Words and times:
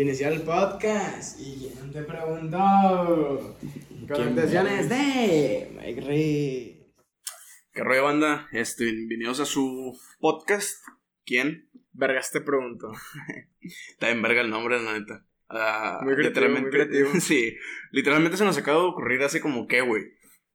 iniciar 0.00 0.32
el 0.32 0.40
podcast. 0.42 1.38
¿Y 1.40 1.70
quién 1.74 1.92
te 1.92 2.02
preguntó? 2.02 3.56
Connotaciones 4.08 4.88
de 4.88 5.70
Mike 5.76 6.00
Reed. 6.00 6.76
¿Qué 7.72 7.84
rollo, 7.84 8.04
banda? 8.04 8.48
Este, 8.52 8.84
bienvenidos 8.84 9.40
a 9.40 9.44
su 9.44 9.94
podcast. 10.18 10.82
¿Quién? 11.26 11.68
Vergas 11.92 12.30
te 12.32 12.40
preguntó. 12.40 12.92
Está 13.60 14.08
en 14.08 14.22
verga 14.22 14.40
el 14.40 14.48
nombre, 14.48 14.82
la 14.82 14.98
neta. 14.98 15.26
Ah, 15.50 16.00
Muy 16.02 16.14
creativo, 16.14 16.46
muy 16.46 16.60
literalmente, 16.60 16.70
creativo. 16.70 17.10
sí, 17.20 17.56
literalmente 17.90 18.38
se 18.38 18.44
nos 18.44 18.56
acaba 18.56 18.80
de 18.80 18.88
ocurrir 18.88 19.22
hace 19.22 19.42
como 19.42 19.66
qué, 19.66 19.82
güey. 19.82 20.04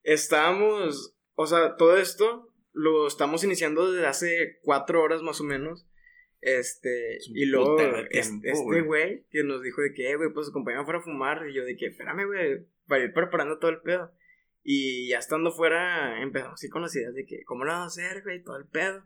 Estábamos, 0.02 1.16
o 1.36 1.46
sea, 1.46 1.75
todo 1.75 1.98
esto 1.98 2.52
lo 2.71 3.05
estamos 3.05 3.43
iniciando 3.43 3.91
desde 3.91 4.07
hace 4.07 4.59
cuatro 4.64 5.04
horas 5.04 5.21
más 5.21 5.39
o 5.39 5.43
menos. 5.43 5.86
Este, 6.46 7.18
Es 7.18 7.30
y 7.34 7.46
luego 7.46 7.75
tiempo, 7.75 7.98
este 8.43 8.82
güey. 8.82 9.25
que 9.32 9.44
nos 9.44 9.62
dijo 9.64 9.82
de 9.82 9.94
que, 9.94 10.12
"Eh, 10.12 10.16
güey, 10.16 10.32
pues 10.34 10.50
acompáñame 10.50 10.84
fuera 10.86 11.00
a 11.00 11.04
fumar. 11.04 11.48
Y 11.49 11.53
yo 11.55 11.63
de 11.66 11.76
que, 11.76 11.88
espérame, 11.88 12.26
güey, 12.27 12.66
para 12.88 13.03
ir 13.03 13.13
preparando 13.13 13.58
todo 13.58 13.72
el 13.72 13.81
pedo. 13.81 14.12
Y 14.63 15.09
ya 15.09 15.20
estando 15.20 15.52
fuera, 15.52 16.22
empezamos 16.22 16.55
así 16.55 16.70
con 16.70 16.81
las 16.84 16.95
ideas 16.95 17.13
de 17.13 17.26
que, 17.26 17.44
¿cómo 17.45 17.66
lo 17.66 17.72
vamos 17.72 17.98
a 17.98 18.02
hacer, 18.02 18.23
güey? 18.23 18.44
Todo 18.44 18.58
el 18.58 18.66
pedo. 18.67 19.03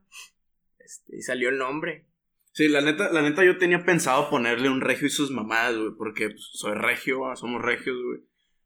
Este, 0.80 1.18
y 1.18 1.22
salió 1.22 1.50
el 1.50 1.58
nombre. 1.58 2.06
Sí, 2.52 2.68
la 2.68 2.82
neta, 2.82 3.12
la 3.14 3.22
neta 3.22 3.46
yo 3.46 3.58
tenía 3.58 3.86
pensado 3.86 4.30
ponerle 4.30 4.70
un 4.70 4.82
regio 4.82 5.08
y 5.08 5.12
sus 5.12 5.32
mamadas, 5.32 5.78
güey, 5.78 5.92
porque 5.98 6.30
pues, 6.30 6.50
soy 6.54 6.74
regio, 6.76 7.26
ah, 7.28 7.36
somos 7.36 7.62
regios, 7.62 7.96
güey. 8.04 8.20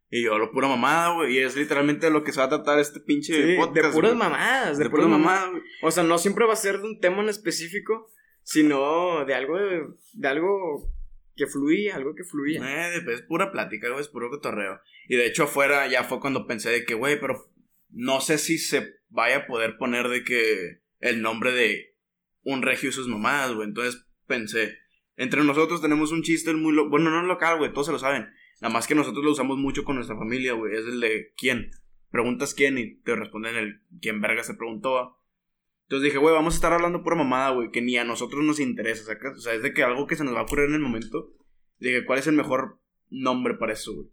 Y 0.10 0.24
yo 0.24 0.38
lo 0.38 0.52
pura 0.52 0.68
mamada, 0.68 1.14
güey, 1.16 1.36
y 1.36 1.40
es 1.40 1.56
literalmente 1.56 2.10
lo 2.12 2.24
que 2.24 2.32
se 2.32 2.40
va 2.40 2.46
a 2.46 2.50
tratar 2.50 2.80
este 2.80 3.00
pinche 3.00 3.34
Sí, 3.34 3.56
podcast. 3.58 3.88
de 3.88 3.92
puras 3.94 4.12
güey. 4.14 4.16
mamadas, 4.30 4.78
de, 4.78 4.84
De 4.86 4.90
puras 4.90 5.06
puras 5.08 5.20
mamadas. 5.20 5.46
mamadas. 5.48 5.64
O 5.82 5.92
sea, 5.92 6.04
no 6.04 6.18
siempre 6.20 6.46
va 6.46 6.54
a 6.54 6.58
ser 6.58 6.78
de 6.80 6.86
un 6.88 7.00
tema 7.00 7.22
en 7.24 7.30
específico, 7.30 8.10
sino 8.44 9.26
de 9.26 9.34
algo, 9.34 9.58
de, 9.58 9.88
de 10.14 10.28
algo 10.28 10.94
que 11.36 11.48
fluía, 11.48 11.96
algo 11.96 12.16
que 12.16 12.24
fluía. 12.24 12.96
Eh, 12.96 13.04
es 13.08 13.22
pura 13.22 13.52
plática, 13.52 13.88
es 14.00 14.08
puro 14.08 14.30
cotorreo. 14.30 14.80
Y 15.08 15.16
de 15.16 15.26
hecho 15.26 15.44
afuera 15.44 15.88
ya 15.88 16.04
fue 16.04 16.20
cuando 16.20 16.48
pensé 16.48 16.70
de 16.70 16.86
que, 16.86 16.94
güey, 16.94 17.20
pero 17.20 17.52
no 17.90 18.22
sé 18.22 18.38
si 18.38 18.58
se 18.58 18.96
vaya 19.10 19.38
a 19.38 19.48
poder 19.48 19.78
poner 19.78 20.10
de 20.10 20.24
que 20.24 20.82
el 21.00 21.22
nombre 21.22 21.52
de 21.52 21.96
un 22.44 22.62
regio 22.62 22.90
y 22.90 22.94
sus 22.94 23.08
mamadas, 23.08 23.54
güey. 23.54 23.68
Entonces 23.68 24.06
pensé, 24.28 24.78
entre 25.16 25.44
nosotros 25.44 25.82
tenemos 25.82 26.12
un 26.12 26.24
chiste 26.24 26.54
muy... 26.54 26.76
bueno, 26.88 27.10
no 27.10 27.24
local, 27.24 27.58
güey, 27.58 27.72
todos 27.72 27.88
se 27.88 27.94
lo 27.94 28.00
saben. 28.00 28.30
Nada 28.62 28.74
más 28.74 28.88
que 28.88 28.96
nosotros 28.96 29.24
lo 29.24 29.32
usamos 29.32 29.58
mucho 29.58 29.84
con 29.84 29.96
nuestra 29.96 30.18
familia, 30.18 30.54
güey. 30.54 30.74
Es 30.76 30.86
el 30.86 31.00
de 31.00 31.34
quién. 31.36 31.72
Preguntas 32.12 32.54
quién 32.54 32.78
y 32.78 32.96
te 33.02 33.16
responden 33.16 33.56
el 33.56 33.82
quién 34.02 34.22
verga 34.22 34.44
se 34.44 34.54
preguntó. 34.54 35.20
Entonces 35.94 36.10
dije, 36.10 36.18
güey, 36.18 36.34
vamos 36.34 36.56
a 36.56 36.58
estar 36.58 36.74
hablando 36.74 37.04
pura 37.04 37.16
mamada, 37.16 37.52
güey, 37.52 37.70
que 37.70 37.80
ni 37.80 37.98
a 37.98 38.04
nosotros 38.04 38.44
nos 38.44 38.60
interesa, 38.60 39.04
¿sacas? 39.04 39.38
O 39.38 39.42
sea, 39.42 39.54
es 39.54 39.62
de 39.62 39.76
que 39.76 39.84
algo 39.84 40.08
que 40.08 40.16
se 40.16 40.24
nos 40.24 40.34
va 40.34 40.40
a 40.40 40.44
ocurrir 40.44 40.66
en 40.70 40.74
el 40.74 40.80
momento. 40.80 41.36
Dije, 41.78 42.04
¿cuál 42.04 42.18
es 42.18 42.26
el 42.26 42.34
mejor 42.34 42.80
nombre 43.12 43.54
para 43.54 43.74
eso, 43.74 43.94
güey? 43.94 44.08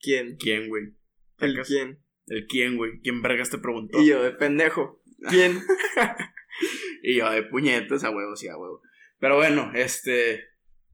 ¿Quién? 0.00 0.34
¿Quién, 0.36 0.68
güey? 0.68 0.96
¿El 1.38 1.60
quién? 1.62 2.02
El 2.26 2.46
quién, 2.48 2.76
güey. 2.76 3.00
¿Quién 3.04 3.22
vergas 3.22 3.50
te 3.50 3.58
preguntó? 3.58 4.00
Y 4.00 4.08
yo, 4.08 4.20
de 4.20 4.32
pendejo. 4.32 5.00
¿Quién? 5.28 5.62
Y 7.04 7.16
yo 7.16 7.30
de 7.30 7.44
puñetas 7.44 8.04
a 8.04 8.10
huevo, 8.10 8.36
sí, 8.36 8.48
a 8.48 8.56
huevo. 8.56 8.82
Pero 9.18 9.36
bueno, 9.36 9.70
este. 9.74 10.44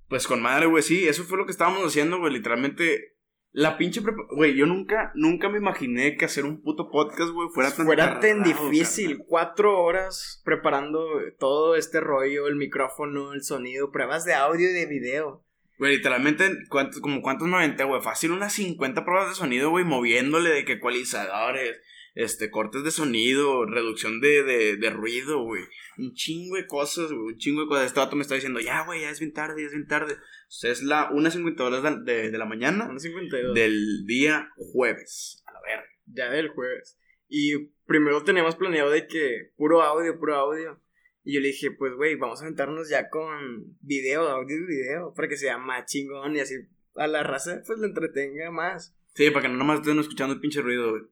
Pues 0.09 0.27
con 0.27 0.43
madre, 0.43 0.67
güey, 0.67 0.83
sí, 0.83 1.09
eso 1.09 1.25
fue 1.25 1.39
lo 1.39 1.47
que 1.47 1.53
estábamos 1.53 1.85
haciendo, 1.87 2.19
güey. 2.19 2.33
Literalmente. 2.35 3.17
La 3.59 3.77
pinche 3.77 4.01
prepa- 4.03 4.29
Güey, 4.31 4.55
yo 4.55 4.67
nunca, 4.67 5.11
nunca 5.17 5.49
me 5.49 5.59
imaginé 5.59 6.17
que 6.17 6.27
hacer 6.27 6.45
un 6.45 6.63
puto 6.63 6.91
podcast, 6.93 7.31
güey, 7.33 7.49
fuera 7.53 7.75
tan 7.75 7.87
Fuera 7.87 8.21
tan 8.21 8.45
difícil. 8.45 9.19
Cuatro 9.27 9.83
horas 9.83 10.41
preparando 10.45 11.05
todo 11.41 11.75
este 11.75 11.99
rollo, 11.99 12.47
el 12.47 12.55
micrófono, 12.55 13.33
el 13.33 13.43
sonido, 13.43 13.91
pruebas 13.91 14.25
de 14.25 14.35
audio 14.35 14.71
y 14.71 14.73
de 14.73 14.87
video. 14.87 15.45
Güey, 15.77 15.97
literalmente, 15.97 16.49
¿cuántos, 16.69 17.01
como 17.01 17.21
cuántos 17.21 17.49
me 17.49 17.57
aventé, 17.57 17.83
güey? 17.83 18.01
Fácil 18.01 18.31
unas 18.31 18.53
50 18.53 19.05
pruebas 19.05 19.31
de 19.31 19.35
sonido, 19.35 19.71
güey, 19.71 19.85
moviéndole 19.85 20.51
de 20.51 20.65
que 20.65 20.75
ecualizadores, 20.75 21.81
este, 22.15 22.51
cortes 22.51 22.85
de 22.85 22.91
sonido, 22.91 23.67
reducción 23.67 24.21
de, 24.21 24.43
de, 24.43 24.77
de 24.77 24.91
ruido, 24.91 25.43
güey. 25.43 25.63
Un 25.97 26.15
chingo 26.15 26.57
de 26.57 26.67
cosas, 26.67 27.13
güey, 27.13 27.35
un 27.35 27.39
chingo 27.39 27.63
de 27.63 27.69
cosas. 27.69 27.87
Este 27.87 28.01
vato 28.01 28.17
me 28.17 28.23
está 28.23 28.35
diciendo, 28.35 28.61
ya, 28.61 28.85
güey, 28.85 29.03
ya 29.03 29.11
es 29.11 29.21
bien 29.21 29.33
tarde, 29.33 29.63
ya 29.63 29.67
es 29.67 29.73
bien 29.73 29.87
tarde. 29.87 30.15
O 30.15 30.51
sea, 30.51 30.71
es 30.71 30.83
la 30.83 31.11
1.52 31.11 32.05
de, 32.05 32.13
de, 32.13 32.31
de 32.31 32.39
la 32.39 32.47
mañana 32.47 32.87
Son 32.87 32.99
52. 32.99 33.55
del 33.55 34.07
día 34.07 34.51
jueves. 34.57 35.43
A 35.47 35.53
la 35.53 35.61
verga. 35.61 35.89
Ya 36.07 36.31
del 36.31 36.49
jueves. 36.49 36.99
Y 37.29 37.69
primero 37.87 38.25
teníamos 38.25 38.57
planeado 38.57 38.91
de 38.91 39.07
que 39.07 39.53
puro 39.57 39.83
audio, 39.83 40.19
puro 40.19 40.35
audio. 40.37 40.81
Y 41.25 41.35
yo 41.35 41.41
le 41.41 41.49
dije, 41.49 41.71
pues, 41.73 41.93
güey, 41.95 42.15
vamos 42.15 42.41
a 42.41 42.45
aventarnos 42.45 42.89
ya 42.89 43.11
con 43.11 43.77
video, 43.83 44.29
audio 44.29 44.57
y 44.57 44.67
video, 44.67 45.13
para 45.15 45.29
que 45.29 45.37
sea 45.37 45.59
más 45.59 45.85
chingón 45.85 46.35
y 46.37 46.41
así 46.41 46.55
a 46.95 47.07
la 47.07 47.23
raza, 47.23 47.63
pues, 47.67 47.79
le 47.79 47.87
entretenga 47.87 48.51
más. 48.51 48.97
Sí, 49.15 49.31
para 49.31 49.43
que 49.43 49.49
no 49.49 49.59
nomás 49.59 49.81
estén 49.81 49.99
escuchando 49.99 50.35
el 50.35 50.41
pinche 50.41 50.63
ruido, 50.63 50.91
güey. 50.91 51.03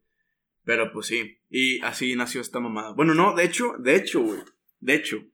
Pero 0.67 0.91
pues 0.93 1.07
sí. 1.07 1.39
Y 1.49 1.81
así 1.83 2.17
nació 2.17 2.41
esta 2.41 2.59
mamada. 2.59 2.93
Bueno, 2.93 3.15
no, 3.15 3.37
de 3.37 3.45
hecho, 3.45 3.77
de 3.79 3.95
hecho, 3.95 4.21
güey. 4.21 4.41
De 4.81 4.95
hecho, 4.95 5.25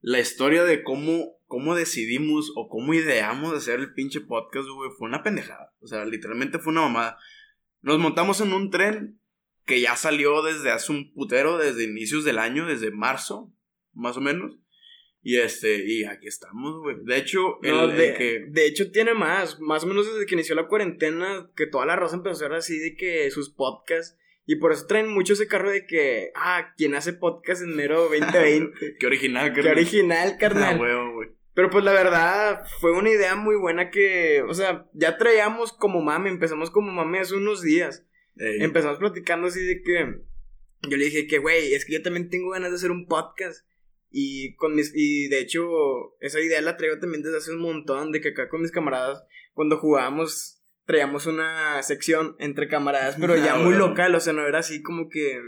la 0.00 0.18
historia 0.18 0.64
de 0.64 0.82
cómo, 0.82 1.38
cómo 1.46 1.76
decidimos 1.76 2.52
o 2.56 2.68
cómo 2.68 2.92
ideamos 2.92 3.54
hacer 3.54 3.78
el 3.78 3.94
pinche 3.94 4.20
podcast, 4.20 4.68
güey, 4.68 4.90
fue 4.98 5.08
una 5.08 5.22
pendejada. 5.22 5.72
O 5.78 5.86
sea, 5.86 6.04
literalmente 6.04 6.58
fue 6.58 6.72
una 6.72 6.82
mamada. 6.82 7.18
Nos 7.82 8.00
montamos 8.00 8.40
en 8.40 8.52
un 8.52 8.70
tren 8.70 9.20
que 9.64 9.80
ya 9.80 9.94
salió 9.94 10.42
desde 10.42 10.72
hace 10.72 10.90
un 10.90 11.12
putero, 11.14 11.56
desde 11.56 11.84
inicios 11.84 12.24
del 12.24 12.40
año, 12.40 12.66
desde 12.66 12.90
marzo, 12.90 13.54
más 13.92 14.16
o 14.16 14.20
menos. 14.20 14.58
Y 15.22 15.36
este, 15.36 15.86
y 15.86 16.02
aquí 16.02 16.26
estamos, 16.26 16.80
güey. 16.80 16.96
De 17.04 17.16
hecho, 17.16 17.62
el, 17.62 17.70
No, 17.70 17.84
el 17.84 17.96
de, 17.96 18.14
que. 18.14 18.46
de 18.48 18.66
hecho 18.66 18.90
tiene 18.90 19.14
más, 19.14 19.60
más 19.60 19.84
o 19.84 19.86
menos 19.86 20.12
desde 20.12 20.26
que 20.26 20.34
inició 20.34 20.56
la 20.56 20.66
cuarentena, 20.66 21.48
que 21.54 21.68
toda 21.68 21.86
la 21.86 21.94
raza 21.94 22.16
empezó 22.16 22.30
a 22.30 22.32
hacer 22.32 22.52
así 22.54 22.76
de 22.76 22.96
que 22.96 23.30
sus 23.30 23.50
podcasts, 23.50 24.18
y 24.46 24.56
por 24.56 24.72
eso 24.72 24.86
traen 24.86 25.08
mucho 25.08 25.34
ese 25.34 25.46
carro 25.46 25.70
de 25.70 25.86
que, 25.86 26.30
ah, 26.34 26.72
quien 26.76 26.94
hace 26.94 27.12
podcast 27.12 27.62
en 27.62 27.72
enero 27.72 28.08
2020. 28.08 28.96
Qué 28.98 29.06
original, 29.06 29.52
Qué 29.52 29.60
original, 29.60 30.32
Ah, 30.34 30.38
carnal. 30.38 30.80
huevo, 30.80 31.12
güey. 31.14 31.28
Pero 31.54 31.68
pues 31.70 31.84
la 31.84 31.92
verdad 31.92 32.62
fue 32.80 32.92
una 32.92 33.10
idea 33.10 33.34
muy 33.36 33.56
buena 33.56 33.90
que, 33.90 34.42
o 34.42 34.54
sea, 34.54 34.86
ya 34.94 35.18
traíamos 35.18 35.72
como 35.72 36.00
mame, 36.00 36.30
empezamos 36.30 36.70
como 36.70 36.90
mame 36.92 37.20
hace 37.20 37.34
unos 37.34 37.62
días. 37.62 38.06
Ey. 38.36 38.62
Empezamos 38.62 38.98
platicando 38.98 39.48
así 39.48 39.60
de 39.64 39.82
que 39.82 40.20
yo 40.88 40.96
le 40.96 41.04
dije 41.04 41.26
que, 41.26 41.38
güey, 41.38 41.74
es 41.74 41.84
que 41.84 41.92
yo 41.92 42.02
también 42.02 42.30
tengo 42.30 42.50
ganas 42.50 42.70
de 42.70 42.76
hacer 42.76 42.90
un 42.90 43.06
podcast. 43.06 43.66
Y 44.12 44.54
con 44.56 44.74
mis 44.74 44.92
y 44.94 45.28
de 45.28 45.38
hecho 45.40 46.16
esa 46.20 46.40
idea 46.40 46.60
la 46.62 46.76
traigo 46.76 46.98
también 46.98 47.22
desde 47.22 47.36
hace 47.36 47.52
un 47.52 47.60
montón 47.60 48.10
de 48.10 48.20
que 48.20 48.30
acá 48.30 48.48
con 48.48 48.60
mis 48.62 48.72
camaradas 48.72 49.22
cuando 49.54 49.76
jugábamos 49.78 50.59
traíamos 50.86 51.26
una 51.26 51.82
sección 51.82 52.36
entre 52.38 52.68
camaradas, 52.68 53.16
pero 53.20 53.36
ya 53.36 53.56
muy 53.56 53.74
local, 53.74 54.14
o 54.14 54.20
sea, 54.20 54.32
no 54.32 54.46
era 54.46 54.58
así 54.60 54.82
como 54.82 55.08
que 55.08 55.40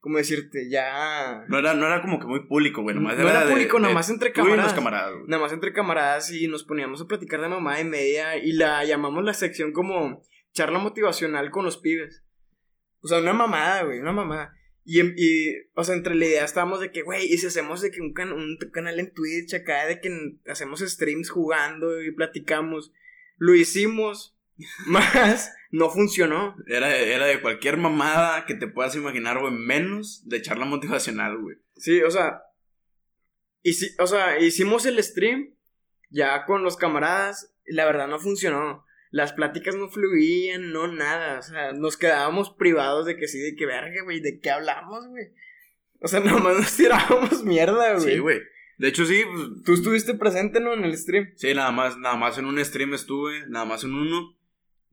como 0.00 0.16
decirte, 0.16 0.70
ya 0.70 1.44
No 1.48 1.58
era, 1.58 1.74
no 1.74 1.84
era 1.86 2.00
como 2.00 2.18
que 2.18 2.26
muy 2.26 2.46
público, 2.46 2.80
güey. 2.80 2.94
Nomás 2.96 3.18
No 3.18 3.28
era 3.28 3.44
de- 3.44 3.50
público, 3.52 3.76
de 3.76 3.82
nada 3.82 3.94
más 3.94 4.08
entre 4.08 4.32
camaradas. 4.32 4.72
camaradas, 4.72 5.14
nada 5.26 5.42
más 5.42 5.52
entre 5.52 5.74
camaradas 5.74 6.32
y 6.32 6.48
nos 6.48 6.64
poníamos 6.64 7.02
a 7.02 7.06
platicar 7.06 7.40
de 7.42 7.48
mamá 7.48 7.78
y 7.80 7.84
media 7.84 8.38
y 8.38 8.52
la 8.52 8.82
llamamos 8.86 9.22
la 9.24 9.34
sección 9.34 9.72
como 9.72 10.22
charla 10.52 10.78
motivacional 10.78 11.50
con 11.50 11.66
los 11.66 11.76
pibes. 11.76 12.24
O 13.02 13.08
sea, 13.08 13.18
una 13.18 13.34
mamada, 13.34 13.82
güey, 13.82 13.98
una 14.00 14.12
mamada. 14.12 14.54
Y, 14.86 15.00
en- 15.00 15.14
y, 15.18 15.54
o 15.74 15.84
sea, 15.84 15.94
entre 15.94 16.14
la 16.14 16.24
idea 16.24 16.44
estábamos 16.46 16.80
de 16.80 16.90
que, 16.90 17.02
güey, 17.02 17.26
y 17.26 17.36
si 17.36 17.48
hacemos 17.48 17.82
de 17.82 17.90
que 17.90 18.00
un, 18.00 18.14
can- 18.14 18.32
un 18.32 18.56
canal 18.72 18.98
en 18.98 19.12
Twitch 19.12 19.52
acá, 19.52 19.84
de 19.84 20.00
que 20.00 20.10
hacemos 20.46 20.80
streams 20.80 21.28
jugando 21.28 22.02
y 22.02 22.10
platicamos. 22.12 22.90
Lo 23.36 23.54
hicimos, 23.54 24.34
más 24.86 25.52
no 25.70 25.90
funcionó. 25.90 26.56
Era, 26.66 26.96
era 26.96 27.26
de 27.26 27.40
cualquier 27.40 27.76
mamada 27.76 28.44
que 28.46 28.54
te 28.54 28.66
puedas 28.66 28.94
imaginar, 28.96 29.38
güey. 29.40 29.52
Menos 29.52 30.26
de 30.28 30.42
charla 30.42 30.64
motivacional, 30.64 31.38
güey. 31.38 31.56
Sí, 31.76 32.02
o 32.02 32.10
sea, 32.10 32.42
hici- 33.64 33.94
o 33.98 34.06
sea, 34.06 34.38
hicimos 34.38 34.86
el 34.86 35.02
stream 35.02 35.54
ya 36.10 36.44
con 36.44 36.62
los 36.62 36.76
camaradas 36.76 37.54
y 37.66 37.74
la 37.74 37.84
verdad 37.84 38.08
no 38.08 38.18
funcionó. 38.18 38.84
Las 39.12 39.32
pláticas 39.32 39.74
no 39.74 39.88
fluían, 39.88 40.72
no 40.72 40.86
nada. 40.86 41.38
O 41.40 41.42
sea, 41.42 41.72
nos 41.72 41.96
quedábamos 41.96 42.50
privados 42.50 43.06
de 43.06 43.16
que 43.16 43.26
sí, 43.26 43.38
de 43.38 43.56
que 43.56 43.66
verga, 43.66 44.02
güey, 44.04 44.20
de 44.20 44.38
qué 44.40 44.50
hablamos, 44.50 45.06
güey. 45.08 45.26
O 46.00 46.08
sea, 46.08 46.20
nomás 46.20 46.56
nos 46.58 46.76
tirábamos 46.76 47.42
mierda, 47.44 47.94
güey. 47.94 48.14
Sí, 48.14 48.18
güey. 48.18 48.40
De 48.78 48.88
hecho, 48.88 49.04
sí, 49.04 49.22
pues, 49.30 49.48
Tú 49.64 49.74
estuviste 49.74 50.14
presente, 50.14 50.58
¿no? 50.60 50.72
En 50.72 50.84
el 50.84 50.96
stream. 50.96 51.32
sí, 51.36 51.52
nada 51.54 51.70
más, 51.70 51.98
nada 51.98 52.16
más 52.16 52.38
en 52.38 52.46
un 52.46 52.64
stream 52.64 52.94
estuve, 52.94 53.46
nada 53.48 53.64
más 53.66 53.84
en 53.84 53.92
uno. 53.94 54.36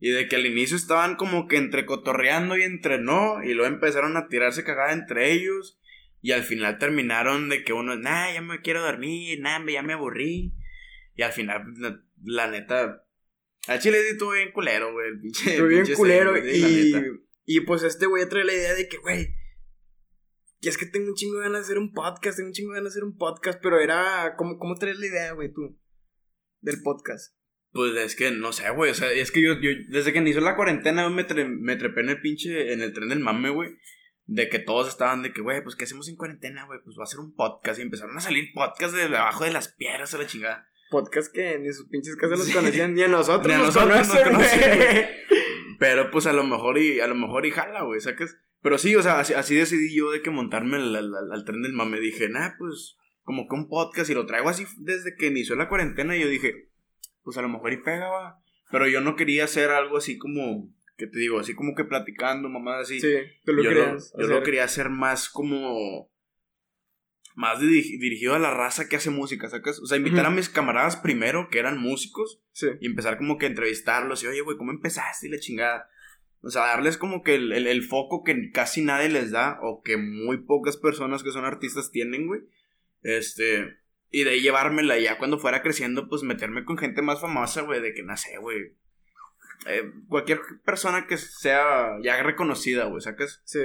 Y 0.00 0.10
de 0.10 0.28
que 0.28 0.36
al 0.36 0.46
inicio 0.46 0.76
estaban 0.76 1.16
como 1.16 1.48
que 1.48 1.56
entre 1.56 1.84
cotorreando 1.84 2.56
y 2.56 2.62
entre 2.62 2.98
no. 2.98 3.42
Y 3.42 3.54
luego 3.54 3.72
empezaron 3.72 4.16
a 4.16 4.28
tirarse 4.28 4.64
cagada 4.64 4.92
entre 4.92 5.32
ellos. 5.32 5.80
Y 6.20 6.32
al 6.32 6.42
final 6.42 6.78
terminaron 6.78 7.48
de 7.48 7.64
que 7.64 7.72
uno, 7.72 7.96
nah, 7.96 8.32
ya 8.32 8.40
me 8.40 8.60
quiero 8.60 8.82
dormir, 8.82 9.40
nah, 9.40 9.64
ya 9.66 9.82
me 9.82 9.92
aburrí. 9.92 10.54
Y 11.14 11.22
al 11.22 11.32
final, 11.32 11.64
la, 11.78 12.02
la 12.24 12.50
neta. 12.50 13.04
A 13.66 13.78
Chile 13.78 14.02
sí 14.02 14.12
estuvo 14.12 14.32
bien 14.32 14.52
culero, 14.52 14.92
güey. 14.92 15.08
El 15.08 15.20
pinche. 15.20 15.50
Estuvo 15.50 15.66
bien 15.68 15.94
culero. 15.94 16.38
Y, 16.38 16.94
y 17.44 17.60
pues 17.60 17.82
este 17.82 18.06
güey 18.06 18.28
trae 18.28 18.44
la 18.44 18.52
idea 18.52 18.74
de 18.74 18.88
que, 18.88 18.98
güey, 18.98 19.34
que 20.60 20.68
es 20.68 20.78
que 20.78 20.86
tengo 20.86 21.08
un 21.08 21.14
chingo 21.14 21.38
de 21.38 21.44
ganas 21.44 21.60
de 21.60 21.64
hacer 21.66 21.78
un 21.78 21.92
podcast, 21.92 22.36
tengo 22.36 22.48
un 22.48 22.52
chingo 22.52 22.72
de 22.72 22.78
ganas 22.78 22.94
de 22.94 22.98
hacer 22.98 23.04
un 23.04 23.16
podcast, 23.16 23.60
pero 23.62 23.80
era, 23.80 24.34
¿cómo, 24.36 24.58
cómo 24.58 24.74
traes 24.74 24.98
la 24.98 25.06
idea, 25.06 25.32
güey, 25.32 25.52
tú? 25.52 25.78
Del 26.60 26.82
podcast. 26.82 27.37
Pues 27.78 27.96
es 27.96 28.16
que 28.16 28.32
no 28.32 28.52
sé, 28.52 28.68
güey. 28.70 28.90
O 28.90 28.94
sea, 28.94 29.12
es 29.12 29.30
que 29.30 29.40
yo, 29.40 29.52
yo 29.60 29.70
desde 29.88 30.12
que 30.12 30.18
inició 30.18 30.40
la 30.40 30.56
cuarentena, 30.56 31.08
me, 31.10 31.24
tre- 31.24 31.46
me 31.48 31.76
trepé 31.76 32.00
en 32.00 32.08
el 32.08 32.20
pinche, 32.20 32.72
en 32.72 32.80
el 32.82 32.92
tren 32.92 33.08
del 33.08 33.20
mame, 33.20 33.50
güey. 33.50 33.70
De 34.26 34.48
que 34.48 34.58
todos 34.58 34.88
estaban 34.88 35.22
de 35.22 35.32
que, 35.32 35.42
güey, 35.42 35.62
pues 35.62 35.76
¿qué 35.76 35.84
hacemos 35.84 36.08
en 36.08 36.16
cuarentena, 36.16 36.66
güey? 36.66 36.80
Pues 36.84 36.96
va 36.98 37.04
a 37.04 37.06
ser 37.06 37.20
un 37.20 37.36
podcast. 37.36 37.78
Y 37.78 37.82
empezaron 37.82 38.16
a 38.16 38.20
salir 38.20 38.50
podcasts 38.52 38.96
de 38.96 39.04
abajo 39.04 39.44
de 39.44 39.52
las 39.52 39.68
piedras 39.68 40.12
a 40.12 40.18
la 40.18 40.26
chingada. 40.26 40.66
Podcast 40.90 41.32
que 41.32 41.56
ni 41.60 41.72
sus 41.72 41.86
pinches 41.88 42.16
casas 42.16 42.38
los 42.38 42.48
Sí. 42.48 42.52
conocían, 42.52 42.94
ni 42.94 43.02
a 43.02 43.08
nosotros 43.08 43.46
Ni 43.46 43.52
a 43.52 43.58
nos 43.58 43.74
nosotros 43.76 44.08
nos 44.08 44.18
conocen. 44.24 45.06
Pero 45.78 46.10
pues 46.10 46.26
a 46.26 46.32
lo 46.32 46.42
mejor 46.44 46.78
y, 46.78 46.98
a 47.00 47.06
lo 47.06 47.14
mejor 47.14 47.46
y 47.46 47.52
jala, 47.52 47.82
güey, 47.84 48.00
¿sacas? 48.00 48.36
Pero 48.60 48.76
sí, 48.78 48.96
o 48.96 49.02
sea, 49.02 49.20
así, 49.20 49.34
así 49.34 49.54
decidí 49.54 49.94
yo 49.94 50.10
de 50.10 50.20
que 50.22 50.30
montarme 50.30 50.78
al- 50.78 50.96
al 50.96 51.44
tren 51.44 51.62
del 51.62 51.74
mame. 51.74 52.00
Dije, 52.00 52.28
nah, 52.28 52.50
pues, 52.58 52.96
como 53.22 53.46
que 53.48 53.54
un 53.54 53.68
podcast 53.68 54.10
y 54.10 54.14
lo 54.14 54.26
traigo 54.26 54.48
así 54.48 54.64
desde 54.78 55.14
que 55.16 55.26
inició 55.28 55.54
la 55.54 55.68
cuarentena. 55.68 56.16
Y 56.16 56.20
yo 56.22 56.28
dije, 56.28 56.67
pues 57.28 57.36
a 57.36 57.42
lo 57.42 57.50
mejor 57.50 57.74
y 57.74 57.76
pega, 57.82 58.08
va. 58.08 58.40
Pero 58.70 58.88
yo 58.88 59.02
no 59.02 59.16
quería 59.16 59.44
hacer 59.44 59.68
algo 59.68 59.98
así 59.98 60.16
como, 60.16 60.72
¿qué 60.96 61.06
te 61.06 61.18
digo? 61.18 61.38
Así 61.38 61.54
como 61.54 61.74
que 61.74 61.84
platicando, 61.84 62.48
mamá, 62.48 62.78
así. 62.78 63.02
Sí, 63.02 63.16
tú 63.44 63.52
lo 63.52 63.62
yo 63.62 63.68
querías 63.68 64.12
lo, 64.16 64.22
yo 64.22 64.26
lo 64.28 64.42
quería 64.42 64.64
hacer 64.64 64.88
más 64.88 65.28
como. 65.28 66.10
Más 67.34 67.60
diri- 67.60 67.98
dirigido 68.00 68.34
a 68.34 68.38
la 68.38 68.50
raza 68.50 68.88
que 68.88 68.96
hace 68.96 69.10
música, 69.10 69.48
¿sacas? 69.50 69.78
O 69.80 69.86
sea, 69.86 69.98
invitar 69.98 70.24
a 70.24 70.28
Ujú. 70.28 70.36
mis 70.36 70.48
camaradas 70.48 70.96
primero, 70.96 71.48
que 71.50 71.58
eran 71.58 71.78
músicos, 71.78 72.40
Sí. 72.52 72.68
y 72.80 72.86
empezar 72.86 73.18
como 73.18 73.36
que 73.36 73.44
a 73.46 73.50
entrevistarlos 73.50 74.24
y, 74.24 74.26
oye, 74.26 74.40
güey, 74.40 74.56
¿cómo 74.56 74.72
empezaste? 74.72 75.26
Y 75.28 75.30
la 75.30 75.38
chingada. 75.38 75.88
O 76.40 76.50
sea, 76.50 76.62
darles 76.62 76.96
como 76.96 77.22
que 77.22 77.34
el, 77.34 77.52
el- 77.52 77.66
el 77.68 77.82
foco 77.82 78.24
que 78.24 78.50
casi 78.50 78.82
nadie 78.82 79.08
les 79.10 79.30
da 79.30 79.58
o 79.62 79.82
que 79.82 79.96
muy 79.98 80.38
pocas 80.38 80.76
personas 80.78 81.22
que 81.22 81.30
son 81.30 81.44
artistas 81.44 81.90
tienen, 81.92 82.26
güey. 82.26 82.40
Este, 83.02 83.76
y 84.10 84.24
de 84.24 84.30
ahí 84.30 84.40
llevármela 84.40 84.98
y 84.98 85.04
ya 85.04 85.18
cuando 85.18 85.38
fuera 85.38 85.62
creciendo, 85.62 86.08
pues 86.08 86.22
meterme 86.22 86.64
con 86.64 86.78
gente 86.78 87.02
más 87.02 87.20
famosa, 87.20 87.62
güey, 87.62 87.80
de 87.80 87.92
que 87.92 88.02
no 88.02 88.16
sé, 88.16 88.38
güey. 88.38 88.76
Eh, 89.66 89.92
cualquier 90.08 90.40
persona 90.64 91.06
que 91.06 91.18
sea 91.18 91.98
ya 92.02 92.22
reconocida, 92.22 92.84
güey, 92.84 93.00
¿sacas? 93.00 93.42
Sí. 93.44 93.60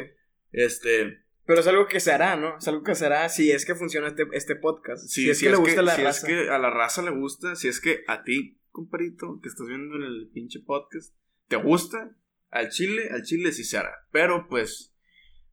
Este, 0.52 1.24
Pero 1.46 1.62
es 1.62 1.68
algo 1.68 1.88
que 1.88 2.00
se 2.00 2.12
hará, 2.12 2.36
¿no? 2.36 2.58
Es 2.58 2.68
algo 2.68 2.84
que 2.84 2.96
se 2.96 3.06
hará 3.06 3.30
si 3.30 3.52
es 3.52 3.66
que 3.66 3.76
funciona 3.76 4.08
este, 4.08 4.28
este 4.34 4.56
podcast. 4.56 5.08
si, 5.08 5.24
si 5.24 5.30
es 5.30 5.38
si 5.38 5.46
que 5.46 5.52
le 5.52 5.58
gusta 5.58 5.82
la 5.82 5.96
si 5.96 6.04
raza. 6.04 6.28
es 6.28 6.34
que 6.34 6.50
a 6.50 6.58
la 6.58 6.70
raza 6.70 7.02
le 7.04 7.12
gusta, 7.12 7.56
si 7.56 7.68
es 7.68 7.80
que 7.80 8.04
a 8.08 8.24
ti, 8.24 8.60
comparito, 8.72 9.40
que 9.42 9.50
estás 9.50 9.68
viendo 9.68 9.96
en 9.96 10.04
el 10.04 10.30
pinche 10.34 10.60
podcast, 10.60 11.16
te 11.48 11.56
gusta, 11.56 12.16
al 12.50 12.70
chile, 12.70 13.10
al 13.12 13.24
chile 13.24 13.52
sí 13.52 13.64
se 13.64 13.78
hará. 13.78 13.94
Pero 14.12 14.48
pues, 14.50 14.94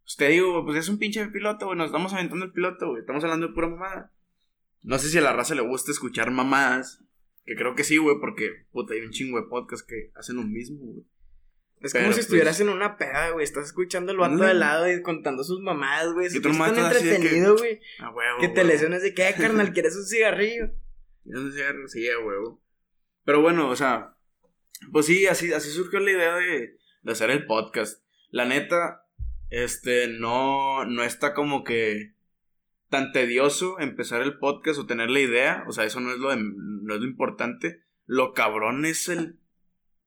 pues 0.02 0.16
te 0.16 0.28
digo, 0.28 0.64
pues 0.64 0.78
es 0.78 0.88
un 0.88 0.98
pinche 0.98 1.24
piloto, 1.26 1.66
güey, 1.66 1.78
nos 1.78 1.86
estamos 1.86 2.12
aventando 2.12 2.46
el 2.46 2.52
piloto, 2.52 2.88
güey, 2.88 3.00
estamos 3.00 3.22
hablando 3.22 3.48
de 3.48 3.54
pura 3.54 3.68
mamada. 3.68 4.12
No 4.82 4.98
sé 4.98 5.08
si 5.08 5.18
a 5.18 5.22
la 5.22 5.32
raza 5.32 5.54
le 5.54 5.62
gusta 5.62 5.90
escuchar 5.90 6.30
mamadas, 6.30 7.02
que 7.44 7.54
creo 7.54 7.74
que 7.74 7.84
sí, 7.84 7.96
güey, 7.98 8.16
porque, 8.20 8.66
puta, 8.72 8.94
hay 8.94 9.00
un 9.00 9.10
chingo 9.10 9.40
de 9.40 9.46
podcasts 9.48 9.86
que 9.86 10.10
hacen 10.14 10.36
lo 10.36 10.42
mismo, 10.42 10.78
güey. 10.80 11.04
Es 11.80 11.92
Pero, 11.92 12.04
como 12.04 12.12
si 12.12 12.16
pues- 12.18 12.26
estuvieras 12.26 12.60
en 12.60 12.68
una 12.68 12.98
peda, 12.98 13.30
güey. 13.30 13.42
Estás 13.42 13.66
escuchando 13.66 14.12
al 14.12 14.18
vato 14.18 14.36
de 14.44 14.52
lado 14.52 14.90
y 14.92 15.00
contando 15.02 15.42
sus 15.44 15.60
mamadas, 15.62 16.12
güey. 16.12 16.26
Es 16.26 16.40
tan 16.42 16.52
que- 16.52 16.80
entretenido, 16.80 17.56
güey. 17.56 17.80
A 18.00 18.10
huevo. 18.10 18.38
Que, 18.40 18.48
te 18.48 18.64
lesiones 18.64 19.02
de 19.02 19.14
que, 19.14 19.26
"Eh, 19.28 19.34
carnal, 19.36 19.72
¿quieres 19.74 19.96
un 19.96 20.04
cigarrillo? 20.04 20.66
Yo 21.24 21.40
no 21.40 21.50
sé, 21.50 21.62
sí, 21.88 22.08
a 22.08 22.18
huevo. 22.18 22.62
Pero 23.24 23.40
bueno, 23.40 23.68
o 23.70 23.76
sea, 23.76 24.14
pues 24.92 25.06
sí, 25.06 25.26
así, 25.26 25.52
así 25.54 25.70
surgió 25.70 26.00
la 26.00 26.10
idea 26.10 26.36
de, 26.36 26.76
de 27.02 27.12
hacer 27.12 27.30
el 27.30 27.46
podcast. 27.46 28.02
La 28.30 28.44
neta, 28.44 29.06
este, 29.48 30.08
no, 30.08 30.84
no 30.84 31.02
está 31.02 31.32
como 31.32 31.64
que 31.64 32.12
tan 32.90 33.12
tedioso 33.12 33.80
empezar 33.80 34.20
el 34.20 34.38
podcast 34.38 34.78
o 34.80 34.86
tener 34.86 35.08
la 35.10 35.20
idea. 35.20 35.64
O 35.66 35.72
sea, 35.72 35.84
eso 35.84 36.00
no 36.00 36.10
es 36.12 36.18
lo, 36.18 36.28
de- 36.30 36.36
no 36.36 36.94
es 36.94 37.00
lo 37.00 37.06
importante. 37.06 37.82
Lo 38.04 38.34
cabrón 38.34 38.84
es 38.84 39.08
el, 39.08 39.38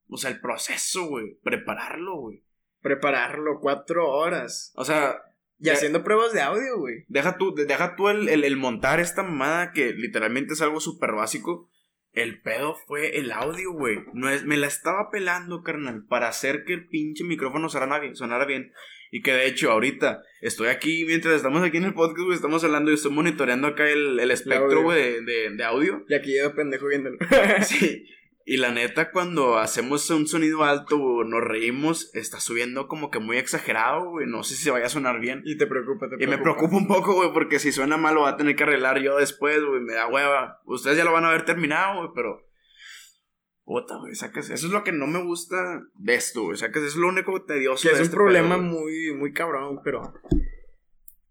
o 0.07 0.18
sea, 0.18 0.30
el 0.30 0.39
proceso, 0.41 1.06
güey. 1.07 1.39
Prepararlo, 1.44 2.18
güey. 2.18 2.44
Prepararlo 2.81 3.59
cuatro 3.62 4.07
horas. 4.09 4.71
O 4.75 4.85
sea, 4.85 5.15
Y 5.59 5.68
Ya- 5.68 5.74
haciendo 5.74 6.03
pruebas 6.03 6.33
de 6.33 6.41
audio, 6.41 6.77
güey. 6.77 7.06
Deja 7.07 7.38
tú, 7.38 7.56
de- 7.56 7.65
deja 7.65 7.95
tú 7.95 8.09
el, 8.09 8.27
el- 8.27 8.44
el 8.44 8.57
montar 8.57 9.00
esta 9.00 9.24
mamada 9.24 9.71
que 9.71 9.94
literalmente 9.94 10.53
es 10.56 10.62
algo 10.62 10.81
súper 10.81 11.13
básico. 11.13 11.69
El 12.12 12.41
pedo 12.41 12.75
fue 12.85 13.18
el 13.18 13.31
audio, 13.31 13.71
güey. 13.71 14.00
No 14.13 14.30
es, 14.30 14.44
me 14.44 14.57
la 14.57 14.68
estaba 14.68 15.09
pelando, 15.09 15.63
carnal, 15.63 16.06
para 16.09 16.27
hacer 16.27 16.63
que 16.65 16.74
el 16.74 16.88
pinche 16.89 17.24
micrófono 17.24 17.69
sonara 17.69 18.00
bien, 18.00 18.15
sonara 18.15 18.45
bien. 18.45 18.74
Y 19.13 19.21
que 19.21 19.31
de 19.31 19.45
hecho, 19.45 19.69
ahorita 19.69 20.24
estoy 20.42 20.69
aquí, 20.69 21.06
mientras 21.06 21.36
estamos 21.36 21.62
aquí 21.62 21.77
en 21.77 21.83
el 21.83 21.94
podcast, 21.94 22.25
güey, 22.25 22.36
estamos 22.36 22.63
hablando 22.63 22.89
y 22.89 22.95
estoy 22.95 23.12
monitoreando 23.12 23.68
acá 23.68 23.88
el, 23.88 24.19
el 24.19 24.31
espectro, 24.31 24.81
güey, 24.81 25.24
de, 25.24 25.51
de, 25.51 25.63
audio. 25.63 26.04
Y 26.10 26.15
aquí 26.15 26.36
yo 26.36 26.56
pendejo 26.56 26.88
viéndolo. 26.88 27.19
Sí. 27.62 28.07
Y 28.44 28.57
la 28.57 28.71
neta, 28.71 29.12
cuando 29.12 29.60
hacemos 29.60 30.10
un 30.10 30.25
sonido 30.25 30.63
alto, 30.63 31.00
o 31.00 31.24
nos 31.24 31.44
reímos, 31.44 32.10
está 32.15 32.39
subiendo 32.39 32.88
como 32.88 33.12
que 33.12 33.19
muy 33.19 33.38
exagerado, 33.38 34.10
güey. 34.10 34.25
No 34.25 34.42
sé 34.42 34.56
si 34.56 34.63
se 34.63 34.71
vaya 34.71 34.88
a 34.88 34.89
sonar 34.89 35.19
bien. 35.19 35.44
y 35.45 35.59
te 35.59 35.68
preocupa, 35.68 36.09
te 36.09 36.21
Y 36.21 36.25
me 36.25 36.39
preocupa 36.39 36.75
un 36.75 36.88
poco, 36.88 37.13
güey, 37.13 37.31
porque 37.33 37.59
si 37.59 37.71
suena 37.71 37.98
mal 37.98 38.16
lo 38.16 38.21
va 38.21 38.30
a 38.30 38.38
tener 38.38 38.56
que 38.56 38.63
arreglar 38.63 39.00
yo 39.00 39.18
después, 39.18 39.63
güey. 39.63 39.81
Me 39.81 39.94
da 39.94 40.07
hueva. 40.07 40.59
Ustedes 40.66 40.98
ya 40.98 41.06
lo 41.06 41.13
van 41.13 41.25
a 41.25 41.30
haber 41.30 41.45
terminado, 41.45 42.00
güey, 42.00 42.09
pero. 42.16 42.42
Puta, 43.65 43.95
güey, 43.98 44.13
sacas. 44.15 44.50
Eso 44.50 44.68
es 44.68 44.74
lo 44.74 44.83
que 44.83 44.92
no 44.92 45.07
me 45.07 45.24
gusta 45.24 45.83
de 45.95 46.15
esto, 46.15 46.44
güey. 46.44 46.57
Sacas, 46.57 46.83
es 46.83 46.95
lo 46.95 47.07
único 47.07 47.44
tedioso. 47.45 47.83
Que 47.83 47.89
de 47.89 47.94
es 47.95 48.00
un 48.01 48.04
este 48.06 48.15
problema 48.15 48.56
pedo, 48.57 48.68
muy, 48.68 49.13
muy 49.13 49.31
cabrón, 49.33 49.80
pero 49.83 50.13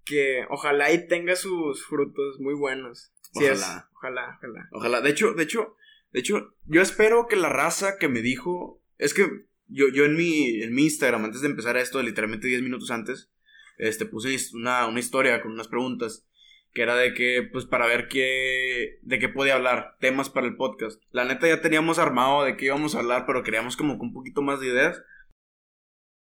que 0.04 0.44
ojalá 0.50 0.92
y 0.92 1.06
tenga 1.06 1.36
sus 1.36 1.84
frutos 1.84 2.40
muy 2.40 2.54
buenos. 2.54 3.12
Es- 3.34 3.60
Ojalá. 3.62 3.88
ojalá, 3.96 4.36
ojalá. 4.38 4.68
Ojalá. 4.72 5.00
De 5.00 5.10
hecho, 5.10 5.32
de 5.34 5.42
hecho, 5.44 5.76
de 6.12 6.20
hecho, 6.20 6.54
yo 6.66 6.82
espero 6.82 7.26
que 7.28 7.36
la 7.36 7.48
raza 7.48 7.98
que 7.98 8.08
me 8.08 8.22
dijo. 8.22 8.80
Es 8.98 9.14
que 9.14 9.46
yo, 9.68 9.88
yo 9.88 10.04
en 10.04 10.16
mi, 10.16 10.62
en 10.62 10.74
mi 10.74 10.84
Instagram, 10.84 11.24
antes 11.24 11.40
de 11.40 11.48
empezar 11.48 11.76
esto, 11.76 12.02
literalmente 12.02 12.46
10 12.48 12.62
minutos 12.62 12.90
antes, 12.90 13.30
este, 13.78 14.04
puse 14.06 14.36
una, 14.54 14.86
una 14.86 15.00
historia 15.00 15.40
con 15.42 15.52
unas 15.52 15.68
preguntas. 15.68 16.26
Que 16.74 16.82
era 16.82 16.96
de 16.96 17.12
que, 17.12 17.42
pues, 17.52 17.66
para 17.66 17.86
ver 17.86 18.08
qué. 18.08 18.98
de 19.02 19.18
qué 19.18 19.28
podía 19.28 19.54
hablar. 19.54 19.96
Temas 20.00 20.30
para 20.30 20.46
el 20.46 20.56
podcast. 20.56 21.02
La 21.10 21.24
neta 21.24 21.46
ya 21.46 21.60
teníamos 21.60 21.98
armado 21.98 22.44
de 22.44 22.56
qué 22.56 22.66
íbamos 22.66 22.94
a 22.94 23.00
hablar, 23.00 23.24
pero 23.26 23.42
queríamos 23.42 23.76
como 23.76 23.96
que 23.98 24.02
un 24.02 24.12
poquito 24.12 24.40
más 24.42 24.60
de 24.60 24.68
ideas. 24.68 25.02